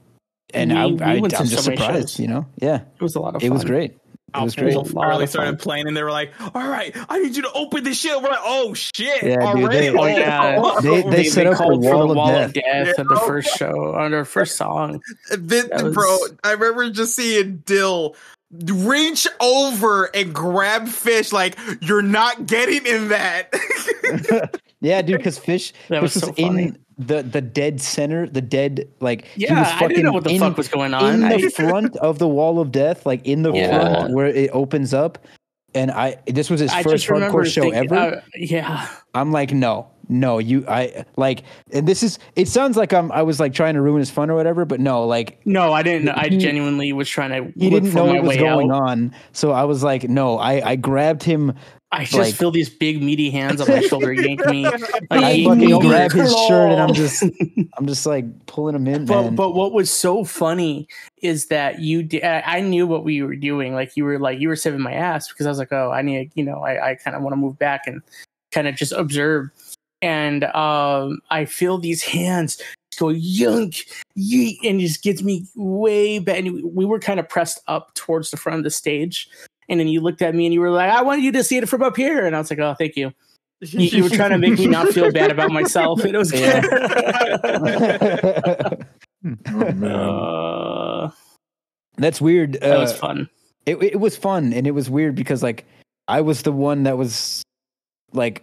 and 0.55 0.71
We- 0.71 0.77
I, 0.79 0.87
we 0.87 1.01
I, 1.01 1.13
I'm 1.17 1.29
just 1.31 1.65
surprised. 1.65 2.11
shows. 2.11 2.21
You 2.21 2.29
know, 2.29 2.47
yeah, 2.57 2.83
it 2.97 3.03
was 3.03 3.15
a 3.17 3.21
lot 3.21 3.35
of 3.35 3.43
it 3.43 3.51
was 3.51 3.65
great. 3.65 3.97
It 4.35 4.41
was 4.43 4.55
great. 4.57 4.75
Wolf 4.75 4.93
A 4.93 4.97
lot 4.97 5.09
early 5.11 5.25
of 5.25 5.31
started 5.31 5.59
playing, 5.59 5.87
and 5.89 5.95
they 5.97 6.03
were 6.03 6.11
like, 6.11 6.33
"All 6.55 6.67
right, 6.69 6.97
I 7.11 7.19
need 7.19 7.37
you 7.37 7.43
to 7.43 7.53
open 7.53 7.85
this 7.85 7.99
shit." 8.01 8.17
We're 8.17 8.29
like, 8.31 8.39
"Oh 8.43 8.73
shit!" 8.73 9.23
Yeah, 9.23 9.53
dude, 9.53 9.65
already? 9.65 9.89
they- 9.89 9.97
Oh, 9.99 10.07
yeah. 10.07 10.81
They- 10.83 11.03
they 11.03 11.25
set 11.25 11.47
up 11.47 11.53
the 11.53 11.59
called 11.59 11.83
for 11.85 11.91
wall 11.97 12.07
the 12.07 12.11
of 12.13 12.17
wall 12.17 12.27
death. 12.29 12.47
of 12.49 12.55
death 12.55 12.65
Yeah. 12.65 12.95
at 12.99 13.09
the 13.09 13.23
first 13.27 13.57
show 13.59 13.95
on 13.95 14.11
their 14.13 14.25
first 14.25 14.57
song. 14.57 15.01
Then, 15.31 15.69
That 15.69 15.83
was- 15.85 15.95
bro, 15.95 16.17
I 16.45 16.53
remember 16.53 16.89
just 16.91 17.15
seeing 17.17 17.59
Dill 17.67 18.15
reach 18.67 19.27
over 19.41 20.05
and 20.15 20.35
grab 20.35 20.87
fish 20.89 21.33
like 21.33 21.59
you're 21.81 22.03
not 22.03 22.47
getting 22.47 22.85
in 22.87 23.09
that. 23.09 23.53
yeah, 24.81 25.03
dude, 25.03 25.17
because 25.19 25.39
fish, 25.39 25.73
That 25.89 26.03
fish 26.03 26.15
was 26.15 26.15
was, 26.15 26.25
so 26.25 26.33
funny. 26.33 26.63
in 26.65 26.79
the 27.07 27.23
the 27.23 27.41
dead 27.41 27.81
center, 27.81 28.27
the 28.27 28.41
dead 28.43 28.89
like 29.01 29.25
he 29.27 29.43
was 29.45 29.51
Yeah, 29.51 29.79
I 29.81 29.89
didn't 29.89 30.05
know 30.05 30.13
what 30.13 30.25
the 30.25 30.31
in- 30.31 30.41
fuck 30.41 30.57
was 30.57 30.69
going 30.69 30.95
on. 30.95 31.23
in 31.23 31.41
the 31.41 31.51
front 31.57 31.97
of 31.99 32.19
the 32.19 32.29
wall 32.29 32.61
of 32.61 32.73
death, 32.73 33.05
like 33.07 33.27
in 33.27 33.43
the 33.43 33.53
Yeah. 33.53 33.95
front 33.95 34.15
where 34.15 34.27
it 34.27 34.51
opens 34.53 34.95
up. 34.95 35.19
And 35.75 35.91
I 35.91 36.17
this 36.27 36.51
was 36.51 36.61
his 36.61 36.71
I 36.71 36.83
first 36.83 37.07
just 37.07 37.09
hardcore 37.09 37.47
show 37.51 37.63
thinking, 37.63 37.91
ever. 37.93 38.17
uh, 38.17 38.21
yeah, 38.37 38.89
I'm 39.15 39.33
like, 39.33 39.53
no, 39.55 39.87
no, 40.11 40.37
you 40.39 40.67
I 40.69 41.07
like 41.17 41.45
and 41.73 41.89
this 41.89 42.03
is 42.03 42.19
it 42.37 42.47
sounds 42.49 42.77
like 42.77 42.93
I'm 42.93 43.11
I 43.11 43.23
was 43.23 43.41
like 43.41 43.55
trying 43.55 43.73
to 43.75 43.81
ruin 43.81 43.99
his 44.01 44.11
fun 44.11 44.29
or 44.29 44.35
whatever, 44.35 44.67
but 44.67 44.81
no, 44.81 45.07
like 45.07 45.41
no, 45.47 45.73
I 45.73 45.83
didn't. 45.83 46.05
know. 46.05 46.13
I 46.15 46.29
genuinely 46.29 46.93
was 46.93 47.09
trying 47.09 47.31
to. 47.31 47.51
he 47.59 47.71
look 47.71 47.85
didn't 47.85 47.93
for 47.93 47.97
know 47.97 48.07
my 48.09 48.13
what 48.21 48.25
was 48.25 48.37
going 48.37 48.71
out. 48.71 48.83
on. 48.83 49.15
So 49.33 49.53
I 49.53 49.65
was 49.65 49.83
like, 49.83 50.05
no, 50.11 50.37
I 50.39 50.73
I 50.73 50.77
grabbed 50.77 51.23
him 51.23 51.55
I 51.95 52.05
just 52.05 52.15
like- 52.15 52.35
feel 52.35 52.51
these 52.51 52.71
big 52.71 53.03
meaty 53.03 53.31
hands 53.31 53.61
on 53.61 53.69
my 53.69 53.81
shoulder 53.89 54.13
yank 54.15 54.45
me. 54.47 54.65
Like, 54.65 54.83
I 55.11 55.45
fucking 55.45 55.79
grab 55.81 56.11
his 56.13 56.31
shirt 56.49 56.73
and 56.73 56.81
I'm 56.81 56.95
just 56.95 57.23
I'm 57.79 57.87
just 57.87 58.07
like 58.07 58.25
pulling 58.47 58.75
him 58.75 58.87
in, 58.89 59.05
But 59.05 59.23
man. 59.23 59.35
but 59.35 59.55
what 59.55 59.73
was 59.73 59.93
so 59.93 60.25
funny 60.25 60.89
is 61.21 61.47
that 61.47 61.81
you 61.81 62.03
did. 62.03 62.25
I 62.25 62.43
I 62.47 62.61
knew 62.61 62.87
what 62.87 63.05
we 63.05 63.23
were 63.23 63.37
doing. 63.37 63.75
Like 63.75 63.97
you 63.97 64.05
were 64.05 64.19
like 64.19 64.41
you 64.41 64.49
were 64.49 64.57
saving 64.57 64.81
my 64.81 64.93
ass 64.95 65.29
because 65.29 65.45
I 65.47 65.51
was 65.51 65.59
like, 65.59 65.73
oh, 65.73 65.91
I 65.91 66.01
need 66.03 66.31
you 66.35 66.45
know 66.45 66.61
I 66.61 66.91
I 66.91 66.95
kind 66.95 67.15
of 67.15 67.23
want 67.23 67.33
to 67.35 67.37
move 67.37 67.59
back 67.59 67.87
and 67.87 68.01
kind 68.53 68.67
of 68.67 68.75
just 68.75 68.93
observe. 68.93 69.51
And 70.01 70.45
um, 70.45 71.21
I 71.31 71.45
feel 71.45 71.79
these 71.79 72.03
hands 72.03 72.61
go 72.99 73.11
yunk, 73.11 73.85
yeet, 74.19 74.57
and 74.65 74.81
it 74.81 74.87
just 74.87 75.03
gets 75.03 75.23
me 75.23 75.47
way 75.55 76.19
back. 76.19 76.39
And 76.39 76.75
we 76.75 76.85
were 76.85 76.99
kind 76.99 77.21
of 77.21 77.29
pressed 77.29 77.61
up 77.69 77.95
towards 77.95 78.31
the 78.31 78.37
front 78.37 78.59
of 78.59 78.65
the 78.65 78.71
stage. 78.71 79.29
And 79.73 79.81
then 79.81 79.89
you 79.89 80.01
looked 80.01 80.23
at 80.23 80.35
me 80.35 80.45
and 80.47 80.55
you 80.55 80.61
were 80.61 80.71
like, 80.71 80.91
I 80.93 81.03
want 81.03 81.23
you 81.23 81.33
to 81.33 81.43
see 81.43 81.57
it 81.57 81.69
from 81.69 81.83
up 81.83 81.97
here. 81.97 82.25
And 82.27 82.37
I 82.37 82.39
was 82.39 82.51
like, 82.51 82.61
oh, 82.61 82.75
thank 82.79 82.95
you. 82.95 83.11
You, 83.61 83.81
you 83.81 84.03
were 84.05 84.11
trying 84.11 84.31
to 84.31 84.39
make 84.39 84.59
me 84.59 84.67
not 84.67 84.89
feel 84.89 85.11
bad 85.11 85.31
about 85.31 85.51
myself. 85.51 86.05
And 86.05 86.15
it 86.15 86.19
was 86.19 86.33
Yeah. 86.33 86.61
Oh, 89.25 89.73
man. 89.73 89.85
uh, 89.85 91.11
That's 91.97 92.21
weird. 92.21 92.55
that 92.61 92.79
was 92.79 92.93
Uh, 92.93 92.97
fun. 92.97 93.31
it 93.67 93.81
it 93.83 94.01
was 94.01 94.17
fun 94.17 94.53
and 94.53 94.67
it 94.67 94.73
was 94.73 94.91
weird 94.91 95.15
because 95.15 95.43
like 95.45 95.65
I 96.09 96.21
was 96.21 96.43
the 96.43 96.51
one 96.53 96.83
that 96.83 96.99
was 96.99 97.43
like 98.13 98.43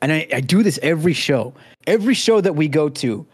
and 0.00 0.12
I, 0.12 0.28
I 0.32 0.40
do 0.40 0.62
this 0.62 0.78
every 0.82 1.12
show. 1.12 1.52
Every 1.88 2.14
show 2.14 2.40
that 2.40 2.54
we 2.54 2.68
go 2.68 2.88
to, 2.88 3.26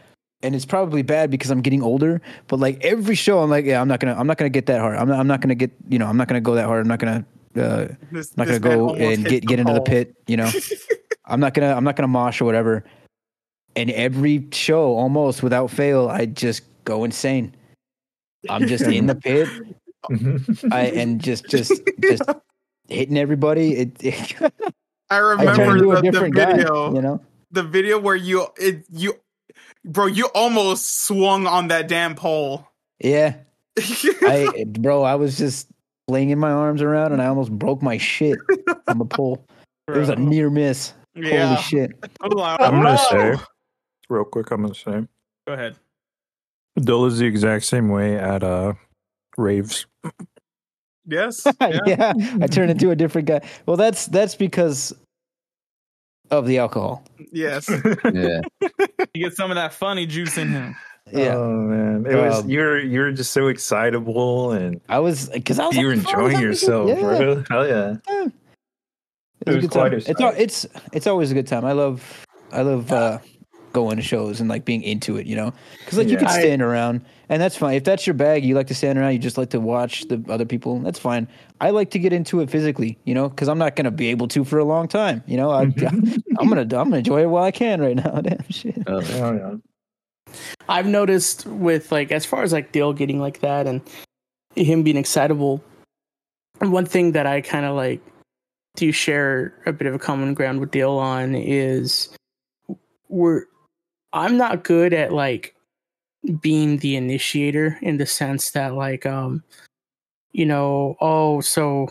and 0.43 0.55
it's 0.55 0.65
probably 0.65 1.03
bad 1.03 1.31
because 1.31 1.51
I'm 1.51 1.61
getting 1.61 1.83
older, 1.83 2.21
but 2.49 2.59
like 2.59 2.85
every 2.85 3.15
show 3.15 3.41
I'm 3.41 3.51
like, 3.51 3.65
yeah, 3.65 3.81
I'm 3.81 3.89
not 3.89 4.01
gonna 4.01 4.15
I'm 4.15 4.27
not 4.27 4.39
gonna 4.39 4.51
get 4.51 4.67
that 4.67 4.81
hard. 4.81 4.97
I'm 4.97 5.09
not 5.09 5.19
I'm 5.19 5.27
not 5.27 5.41
gonna 5.41 5.55
get 5.55 5.71
you 5.89 5.99
know, 5.99 6.07
I'm 6.07 6.17
not 6.17 6.29
gonna 6.29 6.41
go 6.41 6.55
that 6.55 6.67
hard. 6.67 6.81
I'm 6.81 6.89
not 6.89 6.99
gonna 6.99 7.25
uh 7.57 7.89
This- 8.11 8.37
not 8.37 8.47
gonna 8.47 8.59
go 8.59 8.95
and 8.95 9.25
get 9.25 9.47
get 9.47 9.59
into 9.61 9.73
the 9.73 9.81
pit, 9.81 10.15
you 10.27 10.37
know. 10.37 10.51
I'm 11.27 11.41
not 11.41 11.55
gonna 11.55 11.73
I'm 11.75 11.85
not 11.85 11.97
gonna 11.97 12.09
mosh 12.09 12.41
or 12.41 12.45
whatever. 12.45 12.85
And 13.75 13.91
every 13.91 14.47
show, 14.53 14.97
almost 14.97 15.43
without 15.43 15.71
fail, 15.71 16.09
I 16.09 16.27
just 16.27 16.63
go 16.85 17.05
insane. 17.05 17.55
I'm 18.51 18.67
just 18.67 18.85
in 18.85 19.07
the 19.07 19.15
pit, 19.15 19.49
I 20.73 20.87
and 20.89 21.21
just 21.21 21.47
just 21.47 21.81
just 22.01 22.23
hitting 22.89 23.17
everybody. 23.17 23.77
It, 23.77 23.97
it 24.05 24.35
I 24.43 24.51
I 25.11 25.19
remember 25.19 25.57
turn 25.57 25.79
into 25.79 25.93
a 25.93 25.95
the, 25.97 26.03
the 26.03 26.11
different 26.11 26.35
guy, 26.35 26.57
video. 26.57 26.95
you 26.95 27.01
know. 27.01 27.21
The 27.51 27.63
video 27.63 27.99
where 27.99 28.17
you 28.17 28.47
it 28.59 28.85
you 28.91 29.15
bro, 29.85 30.07
you 30.07 30.27
almost 30.35 31.01
swung 31.05 31.47
on 31.47 31.69
that 31.69 31.89
damn 31.89 32.15
pole. 32.15 32.67
Yeah, 32.99 33.37
I 33.79 34.65
bro, 34.79 35.03
I 35.03 35.15
was 35.17 35.39
just 35.39 35.69
flinging 36.09 36.39
my 36.39 36.51
arms 36.51 36.83
around 36.83 37.13
and 37.13 37.23
I 37.23 37.27
almost 37.27 37.51
broke 37.51 37.83
my 37.83 37.99
shit 37.99 38.39
on 38.89 38.99
the 38.99 39.05
pole. 39.05 39.45
It 39.89 39.97
was 39.97 40.09
a 40.09 40.17
near 40.17 40.51
miss. 40.51 40.95
yeah. 41.15 41.55
Holy 41.55 41.63
shit! 41.63 41.91
I'm 42.21 42.39
I'm 42.39 42.83
gonna 42.83 42.99
say, 42.99 43.35
real 44.09 44.25
quick, 44.25 44.51
I'm 44.51 44.63
gonna 44.63 44.75
say, 44.75 45.07
Go 45.47 45.55
ahead. 45.55 45.77
Dill 46.81 47.05
is 47.07 47.19
the 47.19 47.27
exact 47.27 47.65
same 47.65 47.89
way 47.89 48.17
at 48.17 48.43
uh 48.43 48.75
raves. 49.37 49.87
Yes. 51.07 51.47
yeah. 51.87 52.13
I 52.41 52.47
turned 52.47 52.71
into 52.71 52.91
a 52.91 52.97
different 52.97 53.29
guy. 53.29 53.41
Well, 53.67 53.77
that's 53.77 54.07
that's 54.07 54.35
because 54.35 54.95
of 56.33 56.47
the 56.47 56.59
alcohol. 56.59 57.05
Yes. 57.31 57.69
Yeah. 58.13 58.41
You 59.15 59.25
get 59.25 59.35
some 59.35 59.51
of 59.51 59.55
that 59.57 59.73
funny 59.75 60.07
juice 60.07 60.37
in 60.39 60.49
him. 60.49 60.75
Yeah, 61.13 61.35
Oh 61.35 61.51
man, 61.51 62.07
it 62.07 62.15
was 62.17 62.41
Um, 62.41 62.49
you're 62.51 62.79
you're 62.79 63.11
just 63.13 63.33
so 63.33 63.49
excitable 63.49 64.53
and 64.53 64.81
I 64.89 65.01
was 65.01 65.29
because 65.29 65.59
I 65.59 65.67
was 65.67 65.77
you're 65.77 65.95
like, 65.97 66.05
"Fuck, 66.07 66.17
was 66.17 66.25
enjoying 66.33 66.43
yourself, 66.43 66.87
good-" 66.87 66.99
Yeah. 66.99 67.19
bro. 67.19 67.45
Hell 67.51 67.69
yeah. 67.69 67.97
It 68.25 68.33
It 69.47 69.47
was 69.47 69.55
a 69.57 69.59
was 69.59 69.67
quite 69.69 69.93
It's 69.93 70.09
it's 70.39 70.67
it's 70.93 71.07
always 71.07 71.31
a 71.31 71.35
good 71.35 71.47
time. 71.47 71.65
I 71.65 71.73
love 71.73 72.27
I 72.53 72.63
love 72.63 72.91
uh, 72.93 73.19
going 73.73 73.97
to 73.97 74.03
shows 74.03 74.41
and 74.41 74.49
like 74.49 74.65
being 74.65 74.83
into 74.83 75.17
it. 75.17 75.27
You 75.27 75.37
know, 75.37 75.53
because 75.81 75.99
like 75.99 76.07
you 76.07 76.13
Yeah. 76.15 76.19
can 76.21 76.29
I- 76.29 76.41
stand 76.41 76.63
around 76.63 77.05
and 77.33 77.41
that's 77.41 77.57
fine. 77.57 77.77
If 77.77 77.85
that's 77.85 78.07
your 78.07 78.13
bag, 78.13 78.45
you 78.45 78.55
like 78.55 78.67
to 78.67 78.75
stand 78.75 78.99
around. 78.99 79.15
You 79.15 79.19
just 79.19 79.39
like 79.39 79.49
to 79.51 79.61
watch 79.61 80.03
the 80.09 80.23
other 80.29 80.45
people. 80.45 80.79
That's 80.81 80.99
fine. 80.99 81.27
I 81.63 81.71
like 81.71 81.91
to 81.93 81.99
get 81.99 82.13
into 82.13 82.41
it 82.41 82.51
physically. 82.51 82.99
You 83.05 83.15
know, 83.15 83.31
because 83.31 83.49
I'm 83.49 83.57
not 83.57 83.75
gonna 83.75 83.91
be 83.91 84.09
able 84.09 84.29
to 84.29 84.45
for 84.45 84.59
a 84.59 84.65
long 84.65 84.87
time. 84.87 85.25
You 85.27 85.39
know, 85.39 85.51
I, 85.51 85.65
mm-hmm. 85.65 86.19
I'm 86.39 86.51
gonna 86.51 86.61
I'm 86.61 86.69
gonna 86.69 86.99
enjoy 86.99 87.23
it 87.23 87.31
while 87.31 87.45
I 87.45 87.51
can 87.51 87.81
right 87.81 87.97
now. 88.05 88.21
Damn 88.21 88.45
shit. 88.51 88.83
Oh, 88.87 89.01
Oh 89.01 89.33
yeah. 89.33 90.35
I've 90.69 90.87
noticed 90.87 91.47
with 91.47 91.91
like 91.91 92.13
as 92.13 92.27
far 92.27 92.43
as 92.43 92.53
like 92.53 92.71
Dale 92.71 92.93
getting 92.93 93.19
like 93.19 93.41
that 93.41 93.67
and 93.67 93.81
him 94.55 94.83
being 94.83 94.99
excitable. 94.99 95.65
One 96.59 96.85
thing 96.85 97.13
that 97.13 97.27
I 97.27 97.41
kind 97.41 97.65
of 97.65 97.75
like 97.75 98.03
do 98.77 98.93
share 98.93 99.55
a 99.65 99.73
bit 99.73 99.87
of 99.87 99.95
a 99.95 99.99
common 99.99 100.35
ground 100.35 100.61
with 100.61 100.71
Dale 100.71 100.99
on 100.99 101.35
is 101.35 102.15
we're 103.09 103.45
I'm 104.13 104.37
not 104.37 104.65
good 104.65 104.93
at 104.93 105.15
like 105.15 105.55
being 106.41 106.79
the 106.79 106.97
initiator 106.97 107.79
in 107.83 107.97
the 107.97 108.07
sense 108.07 108.53
that 108.53 108.75
like 108.75 109.05
um 109.07 109.43
you 110.33 110.47
know 110.47 110.97
oh 111.01 111.41
so 111.41 111.89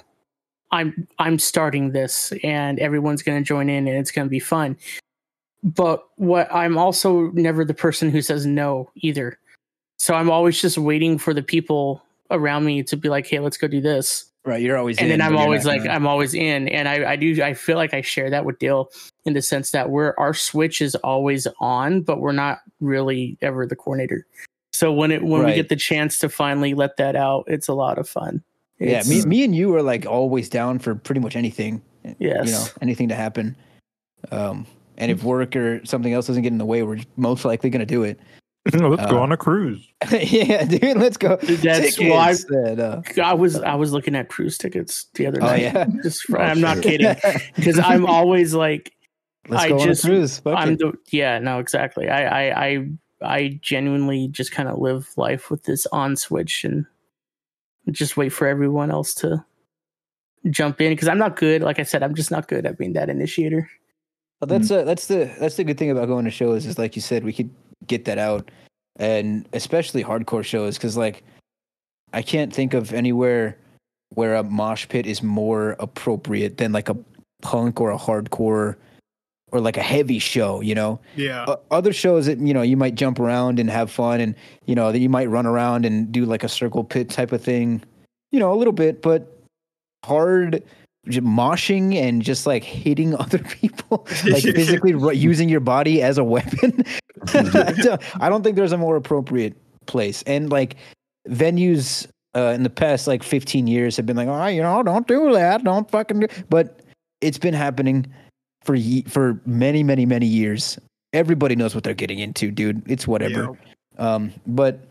I'm 0.72 1.08
I'm 1.20 1.38
starting 1.38 1.92
this 1.92 2.34
and 2.44 2.80
everyone's 2.80 3.24
going 3.24 3.42
to 3.42 3.48
join 3.48 3.70
in 3.70 3.88
and 3.88 3.98
it's 3.98 4.12
going 4.12 4.26
to 4.26 4.30
be 4.30 4.40
fun. 4.40 4.78
But 5.64 6.08
what 6.16 6.54
I'm 6.54 6.78
also 6.78 7.30
never 7.32 7.66
the 7.66 7.74
person 7.74 8.10
who 8.10 8.22
says 8.22 8.46
no 8.46 8.90
either. 8.96 9.38
So 10.00 10.16
I'm 10.16 10.32
always 10.32 10.60
just 10.60 10.78
waiting 10.78 11.18
for 11.18 11.34
the 11.34 11.44
people 11.44 12.02
around 12.32 12.66
me 12.66 12.82
to 12.84 12.98
be 12.98 13.10
like, 13.10 13.28
"Hey, 13.28 13.40
let's 13.40 13.58
go 13.58 13.68
do 13.68 13.82
this." 13.82 14.31
Right, 14.44 14.62
you're 14.62 14.78
always 14.78 14.98
in. 14.98 15.04
and 15.04 15.14
in, 15.14 15.20
then 15.20 15.28
I'm 15.28 15.38
always 15.38 15.66
like, 15.66 15.84
gonna- 15.84 15.94
I'm 15.94 16.08
always 16.08 16.34
in, 16.34 16.68
and 16.70 16.88
I, 16.90 17.12
I 17.12 17.16
do, 17.16 17.44
I 17.44 17.54
feel 17.54 17.78
like 17.78 17.94
I 17.94 18.02
share 18.02 18.30
that 18.32 18.44
with 18.44 18.58
Dale 18.58 18.90
in 19.26 19.34
the 19.34 19.42
sense 19.42 19.70
that 19.72 19.92
we're 19.92 20.16
our 20.18 20.34
switch 20.34 20.82
is 20.82 20.96
always 20.96 21.48
on, 21.60 22.02
but 22.02 22.20
we're 22.20 22.32
not 22.32 22.60
really 22.80 23.38
ever 23.42 23.68
the 23.68 23.76
coordinator. 23.76 24.26
So 24.74 24.92
when 24.92 25.12
it 25.12 25.22
when 25.24 25.46
we 25.46 25.54
get 25.54 25.70
the 25.70 25.76
chance 25.76 26.18
to 26.20 26.30
finally 26.30 26.74
let 26.74 26.98
that 26.98 27.16
out, 27.16 27.44
it's 27.48 27.68
a 27.68 27.74
lot 27.74 28.00
of 28.00 28.10
fun. 28.10 28.42
yeah, 28.80 29.04
me, 29.08 29.24
me 29.26 29.44
and 29.44 29.56
you 29.56 29.76
are 29.76 29.84
like 29.84 30.08
always 30.08 30.50
down 30.50 30.80
for 30.80 30.96
pretty 30.96 31.22
much 31.22 31.36
anything. 31.36 31.82
yes, 32.18 32.48
you 32.48 32.52
know 32.52 32.66
anything 32.82 33.08
to 33.10 33.16
happen 33.16 33.56
um 34.32 34.66
and 34.98 35.12
if 35.12 35.24
work 35.24 35.56
or 35.56 35.84
something 35.86 36.14
else 36.14 36.28
doesn't 36.28 36.42
get 36.44 36.52
in 36.52 36.58
the 36.58 36.66
way 36.66 36.82
we're 36.84 37.00
most 37.18 37.44
likely 37.46 37.70
going 37.70 37.80
to 37.80 37.86
do 37.86 38.04
it 38.04 38.20
Let's 38.74 39.10
go 39.12 39.18
Uh, 39.18 39.22
on 39.22 39.32
a 39.32 39.38
cruise. 39.38 39.88
yeah 40.12 40.66
dude 40.66 40.98
let's 40.98 41.18
go 41.18 41.36
That's 41.38 41.96
Tickets 41.96 42.00
why- 42.00 42.34
that, 42.34 42.80
uh, 43.18 43.22
I 43.24 43.34
was 43.34 43.60
I 43.62 43.74
was 43.76 43.92
looking 43.92 44.16
at 44.16 44.30
cruise 44.30 44.58
tickets 44.58 45.08
the 45.16 45.26
other 45.28 45.40
night. 45.40 45.48
oh 45.76 45.80
night. 45.80 45.90
yeah 45.90 46.02
Just 46.04 46.22
for, 46.24 46.40
Oh, 46.40 46.44
I'm 46.44 46.62
not 46.62 46.82
kidding 46.82 47.16
because 47.56 47.80
I'm 47.80 48.06
always 48.06 48.54
like 48.54 48.94
let's 49.50 49.64
I 49.64 49.70
go 49.70 49.84
just- 49.86 50.06
on 50.06 50.12
a 50.12 50.14
cruise 50.16 50.40
Fuck 50.40 50.56
I'm 50.58 50.74
it. 50.74 50.80
the 50.80 50.94
yeah 51.12 51.40
no 51.40 51.58
exactly 51.60 52.08
I 52.10 52.50
I 52.52 52.66
I, 52.68 52.88
I 53.24 53.60
genuinely 53.64 54.28
just 54.28 54.52
kind 54.52 54.70
of 54.70 54.78
live 54.80 55.10
life 55.18 55.50
with 55.50 55.64
this 55.64 55.88
on 55.88 56.16
switch 56.16 56.64
and 56.64 56.86
just 57.90 58.16
wait 58.18 58.30
for 58.30 58.48
everyone 58.48 58.92
else 58.92 59.14
to 59.16 59.44
jump 60.50 60.82
in 60.82 60.92
because 60.92 61.08
I'm 61.08 61.18
not 61.20 61.36
good 61.36 61.62
like 61.64 61.80
I 61.80 61.84
said 61.84 62.04
I'm 62.04 62.14
just 62.16 62.30
not 62.32 62.48
good 62.48 62.66
at 62.68 62.78
being 62.78 62.94
that 62.94 63.10
initiator. 63.10 63.70
But 64.40 64.50
that's 64.50 64.70
uh, 64.72 64.84
that's 64.84 65.08
the 65.08 65.32
that's 65.40 65.56
the 65.56 65.64
good 65.64 65.78
thing 65.78 65.92
about 65.92 66.08
going 66.08 66.26
to 66.26 66.32
shows 66.32 66.66
is 66.66 66.78
like 66.80 66.96
you 66.96 67.02
said 67.02 67.24
we 67.24 67.34
could 67.34 67.50
get 67.88 68.06
that 68.06 68.18
out 68.18 68.50
and 68.98 69.48
especially 69.54 70.04
hardcore 70.04 70.44
shows 70.44 70.78
because 70.78 70.98
like 70.98 71.24
I 72.14 72.22
can't 72.22 72.54
think 72.54 72.74
of 72.74 72.94
anywhere 72.94 73.58
where 74.10 74.36
a 74.36 74.44
mosh 74.44 74.88
pit 74.88 75.06
is 75.06 75.24
more 75.24 75.76
appropriate 75.80 76.58
than 76.58 76.72
like 76.74 76.90
a 76.90 76.98
punk 77.42 77.80
or 77.80 77.92
a 77.92 77.98
hardcore 77.98 78.76
or 79.52 79.60
like 79.60 79.78
a 79.78 79.82
heavy 79.82 80.20
show 80.20 80.62
you 80.62 80.76
know 80.76 81.00
Yeah. 81.16 81.44
uh, 81.46 81.56
other 81.72 81.94
shows 81.94 82.26
that 82.28 82.40
you 82.40 82.54
know 82.54 82.62
you 82.62 82.78
might 82.78 82.96
jump 82.96 83.20
around 83.20 83.60
and 83.60 83.70
have 83.70 83.90
fun 83.92 84.20
and 84.20 84.36
you 84.66 84.76
know 84.76 84.92
that 84.92 85.00
you 85.00 85.10
might 85.10 85.30
run 85.30 85.46
around 85.46 85.86
and 85.86 86.12
do 86.12 86.26
like 86.26 86.44
a 86.44 86.50
circle 86.50 86.84
pit 86.84 87.10
type 87.10 87.32
of 87.32 87.42
thing 87.42 87.82
you 88.32 88.40
know 88.40 88.54
a 88.54 88.56
little 88.56 88.74
bit 88.74 89.02
but 89.02 89.38
hard 90.06 90.64
moshing 91.08 91.96
and 91.96 92.22
just 92.22 92.46
like 92.46 92.64
hitting 92.64 93.16
other 93.20 93.40
people 93.40 94.08
like 94.26 94.44
physically 94.56 94.94
using 95.16 95.50
your 95.50 95.60
body 95.60 96.02
as 96.02 96.18
a 96.18 96.24
weapon. 96.24 96.84
I, 97.34 97.74
don't, 97.74 98.22
I 98.22 98.30
don't 98.30 98.44
think 98.44 98.56
there's 98.56 98.72
a 98.72 98.78
more 98.78 98.96
appropriate 98.96 99.56
place. 99.86 100.24
And 100.24 100.50
like 100.50 100.76
venues 101.28 102.08
uh, 102.36 102.54
in 102.56 102.64
the 102.64 102.70
past 102.70 103.08
like 103.08 103.24
15 103.24 103.68
years 103.68 103.98
have 103.98 104.06
been 104.06 104.16
like 104.16 104.28
oh 104.28 104.48
you 104.48 104.62
know 104.62 104.84
don't 104.84 105.08
do 105.08 105.34
that. 105.34 105.64
Don't 105.64 105.90
fucking 105.90 106.22
do 106.22 106.28
but 106.50 106.82
it's 107.20 107.38
been 107.38 107.54
happening 107.54 108.06
for 108.64 108.76
ye- 108.76 109.04
for 109.04 109.42
many 109.46 109.84
many 109.84 110.06
many 110.06 110.26
years. 110.26 110.80
Everybody 111.14 111.56
knows 111.56 111.76
what 111.76 111.84
they're 111.84 111.94
getting 111.94 112.20
into 112.20 112.52
dude. 112.52 112.84
It's 112.90 113.08
whatever. 113.08 113.58
Um 113.98 114.32
but 114.48 114.86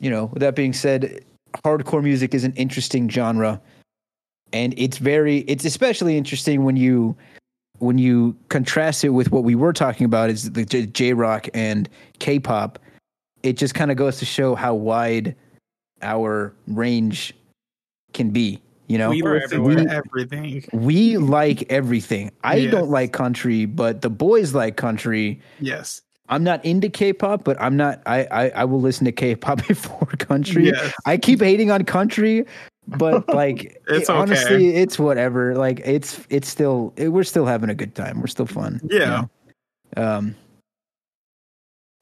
you 0.00 0.10
know 0.10 0.26
with 0.26 0.40
that 0.40 0.54
being 0.54 0.72
said 0.72 1.24
hardcore 1.64 2.02
music 2.02 2.34
is 2.34 2.44
an 2.44 2.52
interesting 2.54 3.08
genre 3.08 3.60
and 4.52 4.74
it's 4.76 4.98
very 4.98 5.38
it's 5.40 5.64
especially 5.64 6.16
interesting 6.16 6.64
when 6.64 6.76
you 6.76 7.16
when 7.78 7.98
you 7.98 8.36
contrast 8.48 9.04
it 9.04 9.10
with 9.10 9.30
what 9.30 9.44
we 9.44 9.54
were 9.54 9.72
talking 9.72 10.04
about 10.04 10.30
is 10.30 10.50
the 10.52 10.64
J 10.64 11.12
rock 11.12 11.48
and 11.54 11.88
K-pop 12.18 12.78
it 13.42 13.56
just 13.56 13.74
kind 13.74 13.90
of 13.90 13.96
goes 13.96 14.18
to 14.18 14.24
show 14.24 14.54
how 14.54 14.74
wide 14.74 15.36
our 16.02 16.52
range 16.66 17.34
can 18.12 18.30
be 18.30 18.60
you 18.88 18.96
know 18.98 19.10
we 19.10 19.22
We're 19.22 19.40
listen 19.40 19.60
everywhere. 19.60 19.84
to 19.84 19.90
everything. 19.92 20.64
we 20.72 21.18
like 21.18 21.70
everything. 21.70 22.30
I 22.42 22.56
Yes. 22.56 22.70
don't 22.72 22.88
like 22.90 23.12
country, 23.12 23.66
but 23.66 24.00
the 24.00 24.08
boys 24.10 24.54
like 24.54 24.76
country. 24.76 25.40
Yes. 25.60 26.00
I'm 26.30 26.42
not 26.42 26.64
into 26.64 26.88
K-pop, 26.88 27.44
but 27.44 27.60
I'm 27.60 27.76
not. 27.76 28.00
I 28.06 28.24
I, 28.30 28.48
I 28.50 28.64
will 28.64 28.80
listen 28.80 29.04
to 29.04 29.12
K-pop 29.12 29.66
before 29.68 30.06
country. 30.18 30.66
Yes. 30.68 30.92
I 31.04 31.18
keep 31.18 31.40
hating 31.42 31.70
on 31.70 31.84
country, 31.84 32.46
but 32.96 33.28
like 33.34 33.80
It's 33.88 34.08
it- 34.08 34.14
honestly, 34.14 34.74
it's 34.74 34.98
whatever. 34.98 35.54
Like 35.54 35.80
it's 35.84 36.20
it's 36.30 36.48
still 36.48 36.92
it, 36.96 37.08
we're 37.10 37.24
still 37.24 37.46
having 37.46 37.70
a 37.70 37.74
good 37.74 37.94
time. 37.94 38.20
We're 38.20 38.26
still 38.26 38.46
fun. 38.46 38.80
you 38.90 38.98
Yeah. 38.98 39.26
know? 39.96 40.02
Um. 40.02 40.34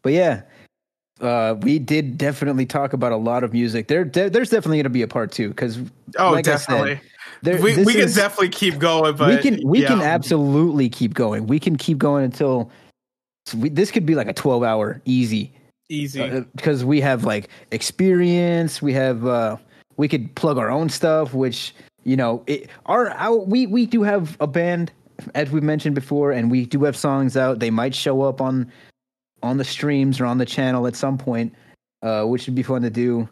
But 0.03 0.13
yeah, 0.13 0.43
uh, 1.21 1.57
we 1.63 1.79
did 1.81 2.17
definitely 2.17 2.67
talk 2.67 2.93
about 2.93 3.11
a 3.13 3.17
lot 3.17 3.43
of 3.43 3.53
music. 3.53 3.89
There, 3.89 4.05
there 4.05 4.31
there's 4.31 4.51
definitely 4.51 4.77
going 4.79 4.85
to 4.85 4.91
be 4.91 5.03
a 5.03 5.09
part 5.09 5.33
two 5.33 5.49
because 5.49 5.79
Oh, 6.19 6.31
Like 6.33 6.47
I 6.47 6.57
said, 6.57 6.69
definitely. 6.69 7.01
there 7.43 7.61
we 7.61 7.85
we 7.85 7.93
can 7.93 8.03
is- 8.03 8.15
definitely 8.15 8.51
keep 8.51 8.79
going, 8.79 9.17
but 9.17 9.29
we 9.29 9.39
can 9.39 9.67
we 9.69 9.83
can 9.83 10.01
absolutely 10.01 10.89
keep 10.89 11.15
going. 11.15 11.47
We 11.49 11.59
can 11.59 11.77
keep 11.77 11.99
going 11.99 12.25
until 12.25 12.71
we, 13.57 13.69
this 13.69 13.91
could 13.91 14.07
be 14.07 14.15
like 14.15 14.29
a 14.29 14.33
12 14.33 14.63
hour 14.63 15.01
easy 15.05 15.53
easy. 15.89 16.45
because 16.55 16.85
we 16.85 17.01
have 17.01 17.25
like 17.25 17.49
experience. 17.73 18.81
We 18.81 18.93
have 18.93 19.27
uh 19.27 19.57
we 19.97 20.09
could 20.09 20.35
plug 20.35 20.59
our 20.59 20.71
own 20.71 20.89
stuff, 20.89 21.35
which 21.35 21.75
you 22.05 22.17
know 22.17 22.43
it, 22.47 22.69
our, 22.87 23.11
our 23.11 23.37
we 23.37 23.67
we 23.67 23.87
do 23.87 24.03
have 24.03 24.37
a 24.41 24.47
band 24.47 24.93
as 25.35 25.51
we 25.51 25.61
mentioned 25.61 25.95
before, 25.95 26.33
and 26.33 26.51
we 26.51 26.67
do 26.67 26.85
have 26.85 26.97
songs 26.97 27.37
out. 27.37 27.59
They 27.59 27.71
might 27.71 27.95
show 27.95 28.23
up 28.23 28.41
on 28.41 28.71
on 29.43 29.57
the 29.57 29.65
streams 29.65 30.21
or 30.21 30.27
on 30.27 30.39
the 30.39 30.47
channel 30.47 30.87
at 30.87 30.97
some 30.97 31.19
point, 31.19 31.55
uh, 32.03 32.25
which 32.25 32.47
would 32.47 32.55
be 32.55 32.63
fun 32.63 32.83
to 32.83 32.91
do. 32.91 33.29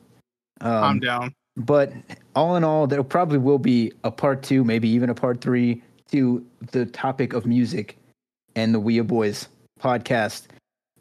Um, 0.60 0.84
I'm 0.84 1.00
down. 1.00 1.34
but 1.56 1.92
all 2.34 2.56
in 2.56 2.64
all, 2.64 2.86
there 2.86 3.02
probably 3.02 3.38
will 3.38 3.58
be 3.58 3.92
a 4.04 4.10
part 4.10 4.42
two, 4.42 4.64
maybe 4.64 4.88
even 4.88 5.10
a 5.10 5.14
part 5.14 5.40
three 5.40 5.82
to 6.12 6.44
the 6.72 6.86
topic 6.86 7.32
of 7.32 7.46
music 7.46 7.96
and 8.54 8.74
the 8.74 8.80
Wea 8.80 9.00
Boys 9.00 9.48
podcast. 9.80 10.46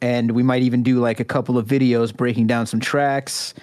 And 0.02 0.31
we 0.31 0.44
might 0.44 0.64
even 0.64 0.84
do 0.84 0.99
like 0.99 1.19
a 1.19 1.26
couple 1.26 1.57
of 1.57 1.68
videos 1.68 2.15
breaking 2.15 2.48
down 2.48 2.65
some 2.65 2.80
tracks. 2.80 3.53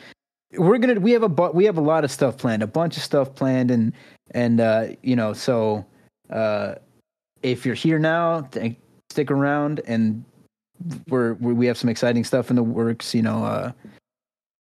We're 0.57 0.79
gonna 0.79 0.99
we 0.99 1.13
have 1.13 1.23
a 1.23 1.29
bu- 1.29 1.53
we 1.53 1.65
have 1.65 1.79
a 1.79 1.83
lot 1.83 2.05
of 2.05 2.11
stuff 2.11 2.37
planned, 2.37 2.63
a 2.63 2.67
bunch 2.67 2.97
of 2.97 3.03
stuff 3.03 3.35
planned, 3.35 3.71
and 3.71 3.93
and 4.33 4.61
uh, 4.61 4.89
you 5.03 5.17
know 5.17 5.33
so 5.33 5.85
uh, 6.31 6.75
if 7.43 7.65
you're 7.65 7.75
here 7.75 7.99
now, 7.99 8.43
th- 8.43 8.77
stick 9.11 9.31
around, 9.31 9.81
and 9.87 10.25
we're, 11.09 11.35
we 11.35 11.53
we 11.53 11.67
have 11.67 11.79
some 11.79 11.91
exciting 11.91 12.25
stuff 12.25 12.51
in 12.51 12.57
the 12.57 12.63
works. 12.63 13.15
You 13.15 13.23
know, 13.23 13.45
uh, 13.45 13.73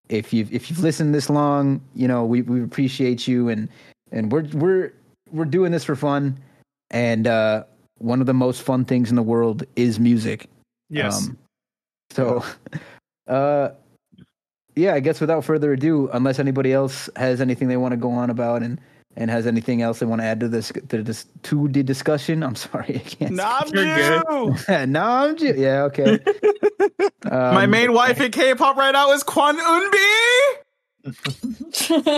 if 0.08 0.32
you've 0.32 0.52
if 0.52 0.70
you've 0.70 0.80
listened 0.80 1.14
this 1.14 1.30
long, 1.30 1.80
you 1.94 2.08
know 2.08 2.24
we, 2.24 2.42
we 2.42 2.62
appreciate 2.62 3.26
you 3.26 3.48
and 3.48 3.68
and 4.12 4.32
we're 4.32 4.46
we're 4.52 4.92
we're 5.30 5.44
doing 5.44 5.72
this 5.72 5.84
for 5.84 5.96
fun, 5.96 6.38
and 6.90 7.26
uh, 7.26 7.64
one 7.98 8.20
of 8.20 8.26
the 8.26 8.34
most 8.34 8.62
fun 8.62 8.84
things 8.84 9.10
in 9.10 9.16
the 9.16 9.22
world 9.22 9.64
is 9.76 9.98
music. 9.98 10.48
Yes. 10.90 11.28
Um, 11.28 11.38
so, 12.10 12.44
uh, 13.26 13.70
yeah, 14.78 14.94
I 14.94 15.00
guess 15.00 15.20
without 15.20 15.44
further 15.44 15.72
ado, 15.72 16.08
unless 16.12 16.38
anybody 16.38 16.72
else 16.72 17.10
has 17.16 17.40
anything 17.40 17.68
they 17.68 17.76
want 17.76 17.92
to 17.92 17.96
go 17.96 18.10
on 18.10 18.30
about 18.30 18.62
and 18.62 18.80
and 19.16 19.30
has 19.30 19.46
anything 19.48 19.82
else 19.82 19.98
they 19.98 20.06
want 20.06 20.20
to 20.20 20.24
add 20.24 20.38
to 20.40 20.48
this 20.48 20.70
to 20.88 21.02
this 21.02 21.26
to 21.42 21.68
the 21.68 21.82
discussion, 21.82 22.42
I'm 22.42 22.54
sorry, 22.66 22.96
I 22.96 22.98
can't. 22.98 23.32
You're 23.74 24.22
good. 24.66 24.88
no, 24.90 25.02
I'm 25.02 25.36
just 25.36 25.58
yeah 25.58 25.82
okay. 25.84 26.18
My 27.24 27.64
Um, 27.64 27.70
main 27.70 27.92
wife 27.92 28.20
in 28.20 28.30
K-pop 28.30 28.76
right 28.76 28.92
now 28.92 29.12
is 29.12 29.22
Kwon 29.24 29.58
Eunbi. 29.58 30.54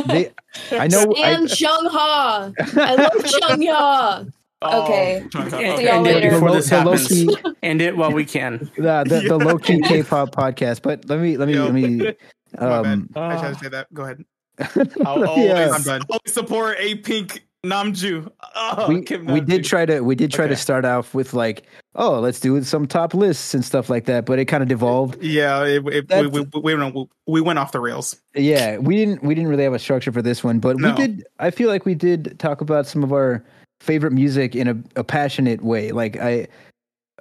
They, 0.08 0.30
I 0.72 0.88
know. 0.88 1.14
I, 1.16 1.30
and 1.30 1.60
Jung 1.60 1.86
Ha. 1.90 2.50
I 2.76 2.94
love 2.96 3.12
Jung 3.40 3.62
Ha. 3.68 4.24
Okay. 4.62 5.24
And, 5.34 5.50
See 5.78 5.84
y'all 5.86 6.04
it 6.06 6.14
later. 6.14 6.30
before 6.32 6.52
this 6.52 6.70
low- 6.70 6.78
the 6.84 6.90
happens. 6.90 7.24
low-key- 7.26 7.54
End 7.62 7.80
it 7.80 7.96
while 7.96 8.12
we 8.12 8.24
can. 8.24 8.70
the 8.76 9.04
the, 9.06 9.20
the 9.26 9.38
low 9.38 9.56
key 9.58 9.80
K-pop 9.80 10.34
podcast. 10.34 10.82
But 10.82 11.08
let 11.08 11.20
me 11.20 11.36
let 11.36 11.48
me 11.48 11.54
Yo. 11.54 11.64
let 11.64 11.74
me. 11.74 12.14
My 12.58 12.82
bad. 12.82 12.84
Um, 12.86 13.10
I 13.16 13.36
tried 13.38 13.54
to 13.54 13.58
say 13.58 13.68
that. 13.68 13.92
Go 13.94 14.02
ahead. 14.04 14.24
I'll 15.06 15.26
always, 15.26 15.46
Yeah. 15.46 15.70
I'm 15.72 16.02
always 16.10 16.32
support 16.34 16.76
a 16.78 16.94
pink 16.96 17.44
Namjoo. 17.64 18.30
Oh, 18.56 18.86
we, 18.88 19.02
Kim 19.02 19.26
we 19.26 19.40
did 19.40 19.64
try 19.64 19.84
to 19.84 20.00
we 20.00 20.14
did 20.14 20.30
try 20.32 20.46
to 20.46 20.56
start 20.56 20.84
off 20.86 21.14
with 21.14 21.34
like 21.34 21.64
oh 21.94 22.18
let's 22.18 22.40
do 22.40 22.62
some 22.62 22.86
top 22.86 23.12
lists 23.12 23.52
and 23.52 23.62
stuff 23.62 23.90
like 23.90 24.06
that 24.06 24.24
but 24.24 24.38
it 24.38 24.46
kind 24.46 24.62
of 24.62 24.68
devolved 24.70 25.22
Yeah, 25.22 25.64
it, 25.64 25.86
it, 25.86 26.08
we, 26.10 26.40
we, 26.40 26.60
we, 26.62 26.74
went, 26.74 27.10
we 27.26 27.40
went 27.42 27.58
off 27.58 27.72
the 27.72 27.80
rails. 27.80 28.16
yeah 28.34 28.78
we 28.78 28.96
didn't 28.96 29.22
we 29.22 29.34
didn't 29.34 29.50
really 29.50 29.64
have 29.64 29.74
a 29.74 29.78
structure 29.78 30.10
for 30.10 30.22
this 30.22 30.42
one 30.42 30.58
but 30.58 30.78
No. 30.78 30.90
we 30.90 30.96
did 30.96 31.26
i 31.38 31.50
feel 31.50 31.68
like 31.68 31.84
we 31.84 31.94
did 31.94 32.38
talk 32.38 32.62
about 32.62 32.86
some 32.86 33.02
of 33.04 33.12
our 33.12 33.44
favorite 33.80 34.12
music 34.12 34.56
in 34.56 34.66
a, 34.68 34.76
a 34.96 35.04
passionate 35.04 35.62
way 35.62 35.92
like 35.92 36.16
i 36.18 36.46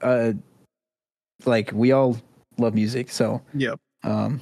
uh 0.04 0.32
like 1.46 1.70
we 1.74 1.92
all 1.92 2.18
love 2.58 2.74
music 2.76 3.10
so 3.12 3.42
Yep. 3.56 3.78
um 4.04 4.40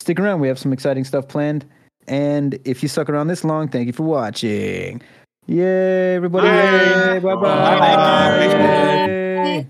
stick 0.00 0.18
around 0.18 0.40
we 0.40 0.48
have 0.48 0.58
some 0.58 0.72
exciting 0.72 1.04
stuff 1.04 1.28
planned 1.28 1.64
and 2.08 2.58
if 2.64 2.82
you 2.82 2.88
stuck 2.88 3.08
around 3.08 3.28
this 3.28 3.44
long 3.44 3.68
thank 3.68 3.86
you 3.86 3.92
for 3.92 4.02
watching 4.04 5.00
Yay, 5.50 6.14
everybody. 6.14 6.46
Bye. 6.46 7.18
Bye 7.18 7.34
Bye. 7.34 7.74
bye. 7.80 8.46
Bye. 8.56 9.66